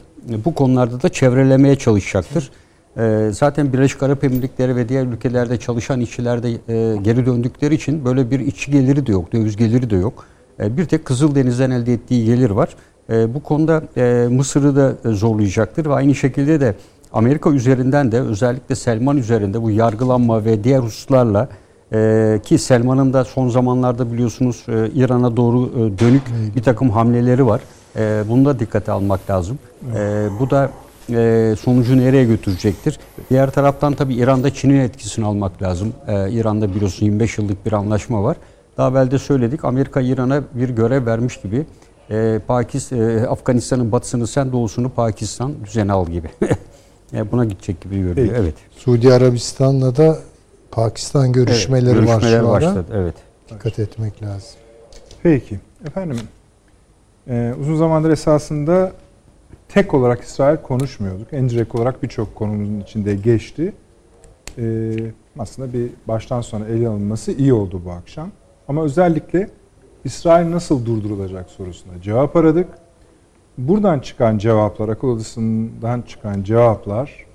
bu 0.45 0.55
konularda 0.55 1.01
da 1.01 1.09
çevrelemeye 1.09 1.75
çalışacaktır. 1.75 2.51
Ee, 2.97 3.29
zaten 3.33 3.73
Birleşik 3.73 4.03
Arap 4.03 4.23
Emirlikleri 4.23 4.75
ve 4.75 4.89
diğer 4.89 5.05
ülkelerde 5.05 5.57
çalışan 5.57 5.99
işçiler 5.99 6.43
de 6.43 6.49
e, 6.49 6.97
geri 7.01 7.25
döndükleri 7.25 7.75
için 7.75 8.05
böyle 8.05 8.31
bir 8.31 8.39
içi 8.39 8.71
geliri 8.71 9.07
de 9.07 9.11
yok, 9.11 9.33
döviz 9.33 9.55
geliri 9.55 9.89
de 9.89 9.95
yok. 9.95 10.25
E, 10.59 10.77
bir 10.77 10.85
tek 10.85 11.05
Kızıldeniz'den 11.05 11.71
elde 11.71 11.93
ettiği 11.93 12.25
gelir 12.25 12.49
var. 12.49 12.69
E, 13.09 13.33
bu 13.33 13.43
konuda 13.43 13.83
Mısır'ı 14.29 14.75
da 14.75 15.13
zorlayacaktır 15.13 15.85
ve 15.85 15.93
aynı 15.93 16.15
şekilde 16.15 16.61
de 16.61 16.75
Amerika 17.13 17.49
üzerinden 17.51 18.11
de 18.11 18.21
özellikle 18.21 18.75
Selman 18.75 19.17
üzerinde 19.17 19.61
bu 19.61 19.71
yargılanma 19.71 20.45
ve 20.45 20.63
diğer 20.63 20.79
hususlarla 20.79 21.49
ki 22.43 22.57
Selman'ın 22.57 23.13
da 23.13 23.25
son 23.25 23.49
zamanlarda 23.49 24.11
biliyorsunuz 24.13 24.65
İran'a 24.95 25.37
doğru 25.37 25.71
dönük 25.99 26.21
bir 26.55 26.63
takım 26.63 26.89
hamleleri 26.89 27.45
var. 27.45 27.61
bunu 28.29 28.45
da 28.45 28.59
dikkate 28.59 28.91
almak 28.91 29.29
lazım. 29.29 29.59
bu 30.39 30.49
da 30.49 30.69
e, 31.09 31.55
sonucu 31.59 31.97
nereye 31.97 32.23
götürecektir? 32.25 32.99
Diğer 33.29 33.51
taraftan 33.51 33.93
tabii 33.93 34.15
İran'da 34.15 34.53
Çin'in 34.53 34.79
etkisini 34.79 35.25
almak 35.25 35.61
lazım. 35.61 35.93
E, 36.07 36.31
İran'da 36.31 36.75
biliyorsun 36.75 37.05
25 37.05 37.37
yıllık 37.37 37.65
bir 37.65 37.71
anlaşma 37.73 38.23
var. 38.23 38.37
Daha 38.77 38.89
evvel 38.89 39.11
de 39.11 39.19
söyledik. 39.19 39.65
Amerika 39.65 40.01
İran'a 40.01 40.43
bir 40.53 40.69
görev 40.69 41.05
vermiş 41.05 41.41
gibi. 41.41 41.65
E, 42.09 42.39
Pakistan, 42.47 42.99
e, 42.99 43.27
Afganistan'ın 43.27 43.91
batısını 43.91 44.27
sen 44.27 44.51
doğusunu 44.51 44.89
Pakistan 44.89 45.53
düzene 45.65 45.91
al 45.91 46.07
gibi. 46.07 46.29
e, 47.13 47.31
buna 47.31 47.45
gidecek 47.45 47.81
gibi 47.81 47.95
görünüyor. 47.95 48.15
Peki. 48.27 48.39
Evet. 48.41 48.53
Suudi 48.77 49.13
Arabistan'la 49.13 49.95
da 49.97 50.17
Pakistan 50.71 51.31
görüşmeleri, 51.31 51.97
Evet, 51.97 52.09
var 52.09 52.13
görüşmeler 52.13 52.39
şu 52.39 52.47
anda. 52.47 52.53
başladı. 52.53 52.85
Evet. 52.93 53.15
Dikkat 53.49 53.79
etmek 53.79 54.23
lazım. 54.23 54.49
Peki. 55.23 55.59
Efendim 55.87 56.17
e, 57.29 57.53
uzun 57.61 57.75
zamandır 57.75 58.09
esasında 58.09 58.91
tek 59.73 59.93
olarak 59.93 60.21
İsrail 60.21 60.57
konuşmuyorduk. 60.57 61.27
En 61.31 61.49
direkt 61.49 61.75
olarak 61.75 62.03
birçok 62.03 62.35
konumuzun 62.35 62.79
içinde 62.79 63.15
geçti. 63.15 63.73
E, 64.57 64.93
aslında 65.39 65.73
bir 65.73 65.89
baştan 66.07 66.41
sona 66.41 66.65
ele 66.65 66.87
alınması 66.87 67.31
iyi 67.31 67.53
oldu 67.53 67.81
bu 67.85 67.91
akşam. 67.91 68.29
Ama 68.67 68.83
özellikle 68.83 69.49
İsrail 70.03 70.51
nasıl 70.51 70.85
durdurulacak 70.85 71.49
sorusuna 71.49 72.01
cevap 72.01 72.35
aradık. 72.35 72.67
Buradan 73.57 73.99
çıkan 73.99 74.37
cevaplar, 74.37 74.89
akıl 74.89 75.07
odasından 75.07 76.01
çıkan 76.01 76.43
cevaplar 76.43 77.25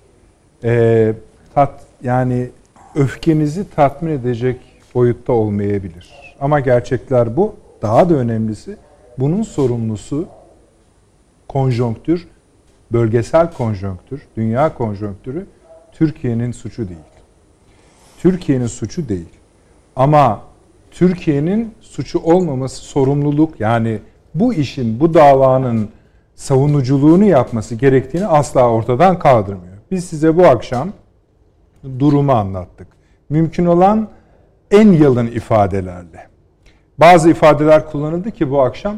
e, 0.64 1.14
tat 1.54 1.80
yani 2.02 2.50
öfkenizi 2.94 3.70
tatmin 3.70 4.10
edecek 4.10 4.60
boyutta 4.94 5.32
olmayabilir. 5.32 6.34
Ama 6.40 6.60
gerçekler 6.60 7.36
bu. 7.36 7.54
Daha 7.82 8.10
da 8.10 8.14
önemlisi 8.14 8.76
bunun 9.18 9.42
sorumlusu 9.42 10.26
konjonktür, 11.48 12.28
bölgesel 12.92 13.52
konjonktür, 13.52 14.22
dünya 14.36 14.74
konjonktürü 14.74 15.46
Türkiye'nin 15.92 16.52
suçu 16.52 16.88
değil. 16.88 16.98
Türkiye'nin 18.18 18.66
suçu 18.66 19.08
değil. 19.08 19.28
Ama 19.96 20.40
Türkiye'nin 20.90 21.74
suçu 21.80 22.18
olmaması 22.18 22.76
sorumluluk 22.76 23.60
yani 23.60 23.98
bu 24.34 24.54
işin, 24.54 25.00
bu 25.00 25.14
davanın 25.14 25.88
savunuculuğunu 26.34 27.24
yapması 27.24 27.74
gerektiğini 27.74 28.26
asla 28.26 28.70
ortadan 28.70 29.18
kaldırmıyor. 29.18 29.76
Biz 29.90 30.04
size 30.04 30.36
bu 30.36 30.46
akşam 30.46 30.92
durumu 31.98 32.32
anlattık. 32.32 32.86
Mümkün 33.28 33.66
olan 33.66 34.08
en 34.70 34.92
yalın 34.92 35.26
ifadelerle. 35.26 36.28
Bazı 36.98 37.30
ifadeler 37.30 37.90
kullanıldı 37.90 38.30
ki 38.30 38.50
bu 38.50 38.62
akşam 38.62 38.96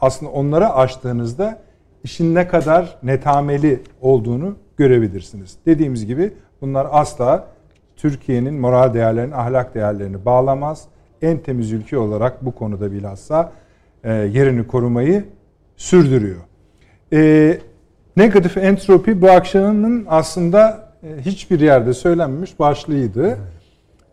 aslında 0.00 0.32
onları 0.32 0.68
açtığınızda 0.70 1.65
işin 2.04 2.34
ne 2.34 2.48
kadar 2.48 2.98
netameli 3.02 3.80
olduğunu 4.00 4.56
görebilirsiniz. 4.76 5.56
Dediğimiz 5.66 6.06
gibi 6.06 6.32
bunlar 6.60 6.86
asla 6.90 7.48
Türkiye'nin 7.96 8.54
moral 8.54 8.94
değerlerini, 8.94 9.34
ahlak 9.34 9.74
değerlerini 9.74 10.24
bağlamaz. 10.24 10.84
En 11.22 11.38
temiz 11.38 11.72
ülke 11.72 11.98
olarak 11.98 12.44
bu 12.44 12.54
konuda 12.54 12.92
bilhassa 12.92 13.52
e, 14.04 14.12
yerini 14.12 14.66
korumayı 14.66 15.24
sürdürüyor. 15.76 16.40
E, 17.12 17.58
negatif 18.16 18.56
entropi 18.56 19.22
bu 19.22 19.30
akşamın 19.30 20.06
aslında 20.08 20.88
e, 21.02 21.20
hiçbir 21.20 21.60
yerde 21.60 21.94
söylenmemiş 21.94 22.58
başlığıydı. 22.58 23.38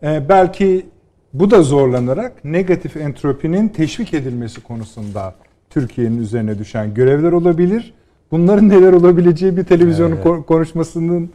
E, 0.02 0.28
belki 0.28 0.86
bu 1.32 1.50
da 1.50 1.62
zorlanarak 1.62 2.44
negatif 2.44 2.96
entropinin 2.96 3.68
teşvik 3.68 4.14
edilmesi 4.14 4.62
konusunda 4.62 5.34
Türkiye'nin 5.74 6.18
üzerine 6.18 6.58
düşen 6.58 6.94
görevler 6.94 7.32
olabilir. 7.32 7.94
Bunların 8.30 8.68
neler 8.68 8.92
olabileceği 8.92 9.56
bir 9.56 9.64
televizyonun 9.64 10.18
Evet. 10.26 10.46
konuşmasının 10.46 11.30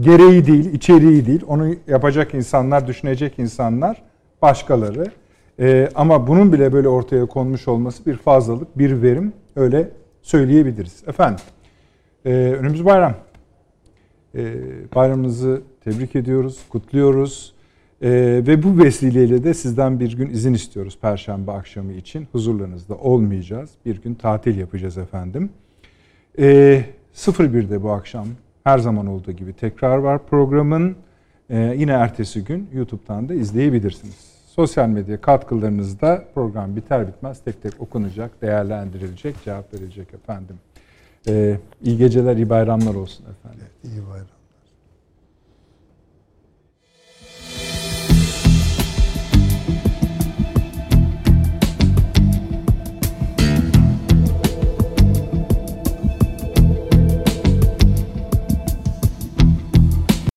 gereği 0.00 0.46
değil, 0.46 0.72
içeriği 0.72 1.26
değil. 1.26 1.42
Onu 1.46 1.74
yapacak 1.88 2.34
insanlar, 2.34 2.86
düşünecek 2.86 3.38
insanlar 3.38 4.02
başkaları. 4.42 5.06
Ee, 5.60 5.88
ama 5.94 6.26
bunun 6.26 6.52
bile 6.52 6.72
böyle 6.72 6.88
ortaya 6.88 7.26
konmuş 7.26 7.68
olması 7.68 8.06
bir 8.06 8.16
fazlalık, 8.16 8.78
bir 8.78 9.02
verim 9.02 9.32
öyle 9.56 9.90
söyleyebiliriz. 10.22 11.02
Efendim, 11.06 11.44
e, 12.24 12.30
önümüz 12.30 12.84
bayram. 12.84 13.14
E, 14.34 14.54
bayramınızı 14.94 15.62
tebrik 15.84 16.16
ediyoruz, 16.16 16.58
kutluyoruz. 16.68 17.53
E, 18.04 18.10
ve 18.46 18.62
bu 18.62 18.78
vesileyle 18.78 19.44
de 19.44 19.54
sizden 19.54 20.00
bir 20.00 20.16
gün 20.16 20.30
izin 20.30 20.54
istiyoruz 20.54 20.98
Perşembe 21.00 21.52
akşamı 21.52 21.92
için. 21.92 22.28
Huzurlarınızda 22.32 22.94
olmayacağız. 22.94 23.70
Bir 23.86 24.02
gün 24.02 24.14
tatil 24.14 24.58
yapacağız 24.58 24.98
efendim. 24.98 25.50
E, 26.38 26.84
01'de 27.14 27.82
bu 27.82 27.90
akşam 27.90 28.26
her 28.64 28.78
zaman 28.78 29.06
olduğu 29.06 29.32
gibi 29.32 29.52
tekrar 29.52 29.96
var 29.96 30.26
programın. 30.26 30.96
E, 31.50 31.58
yine 31.58 31.92
ertesi 31.92 32.44
gün 32.44 32.68
YouTube'dan 32.72 33.28
da 33.28 33.34
izleyebilirsiniz. 33.34 34.34
Sosyal 34.46 34.88
medya 34.88 35.20
katkılarınızda 35.20 36.24
program 36.34 36.76
biter 36.76 37.08
bitmez 37.08 37.44
tek 37.44 37.62
tek 37.62 37.80
okunacak, 37.80 38.42
değerlendirilecek, 38.42 39.36
cevap 39.44 39.74
verilecek 39.74 40.14
efendim. 40.14 40.56
E, 41.28 41.58
iyi 41.82 41.98
geceler, 41.98 42.36
iyi 42.36 42.50
bayramlar 42.50 42.94
olsun 42.94 43.24
efendim. 43.30 43.66
İyi 43.84 44.02
bayram. 44.10 44.33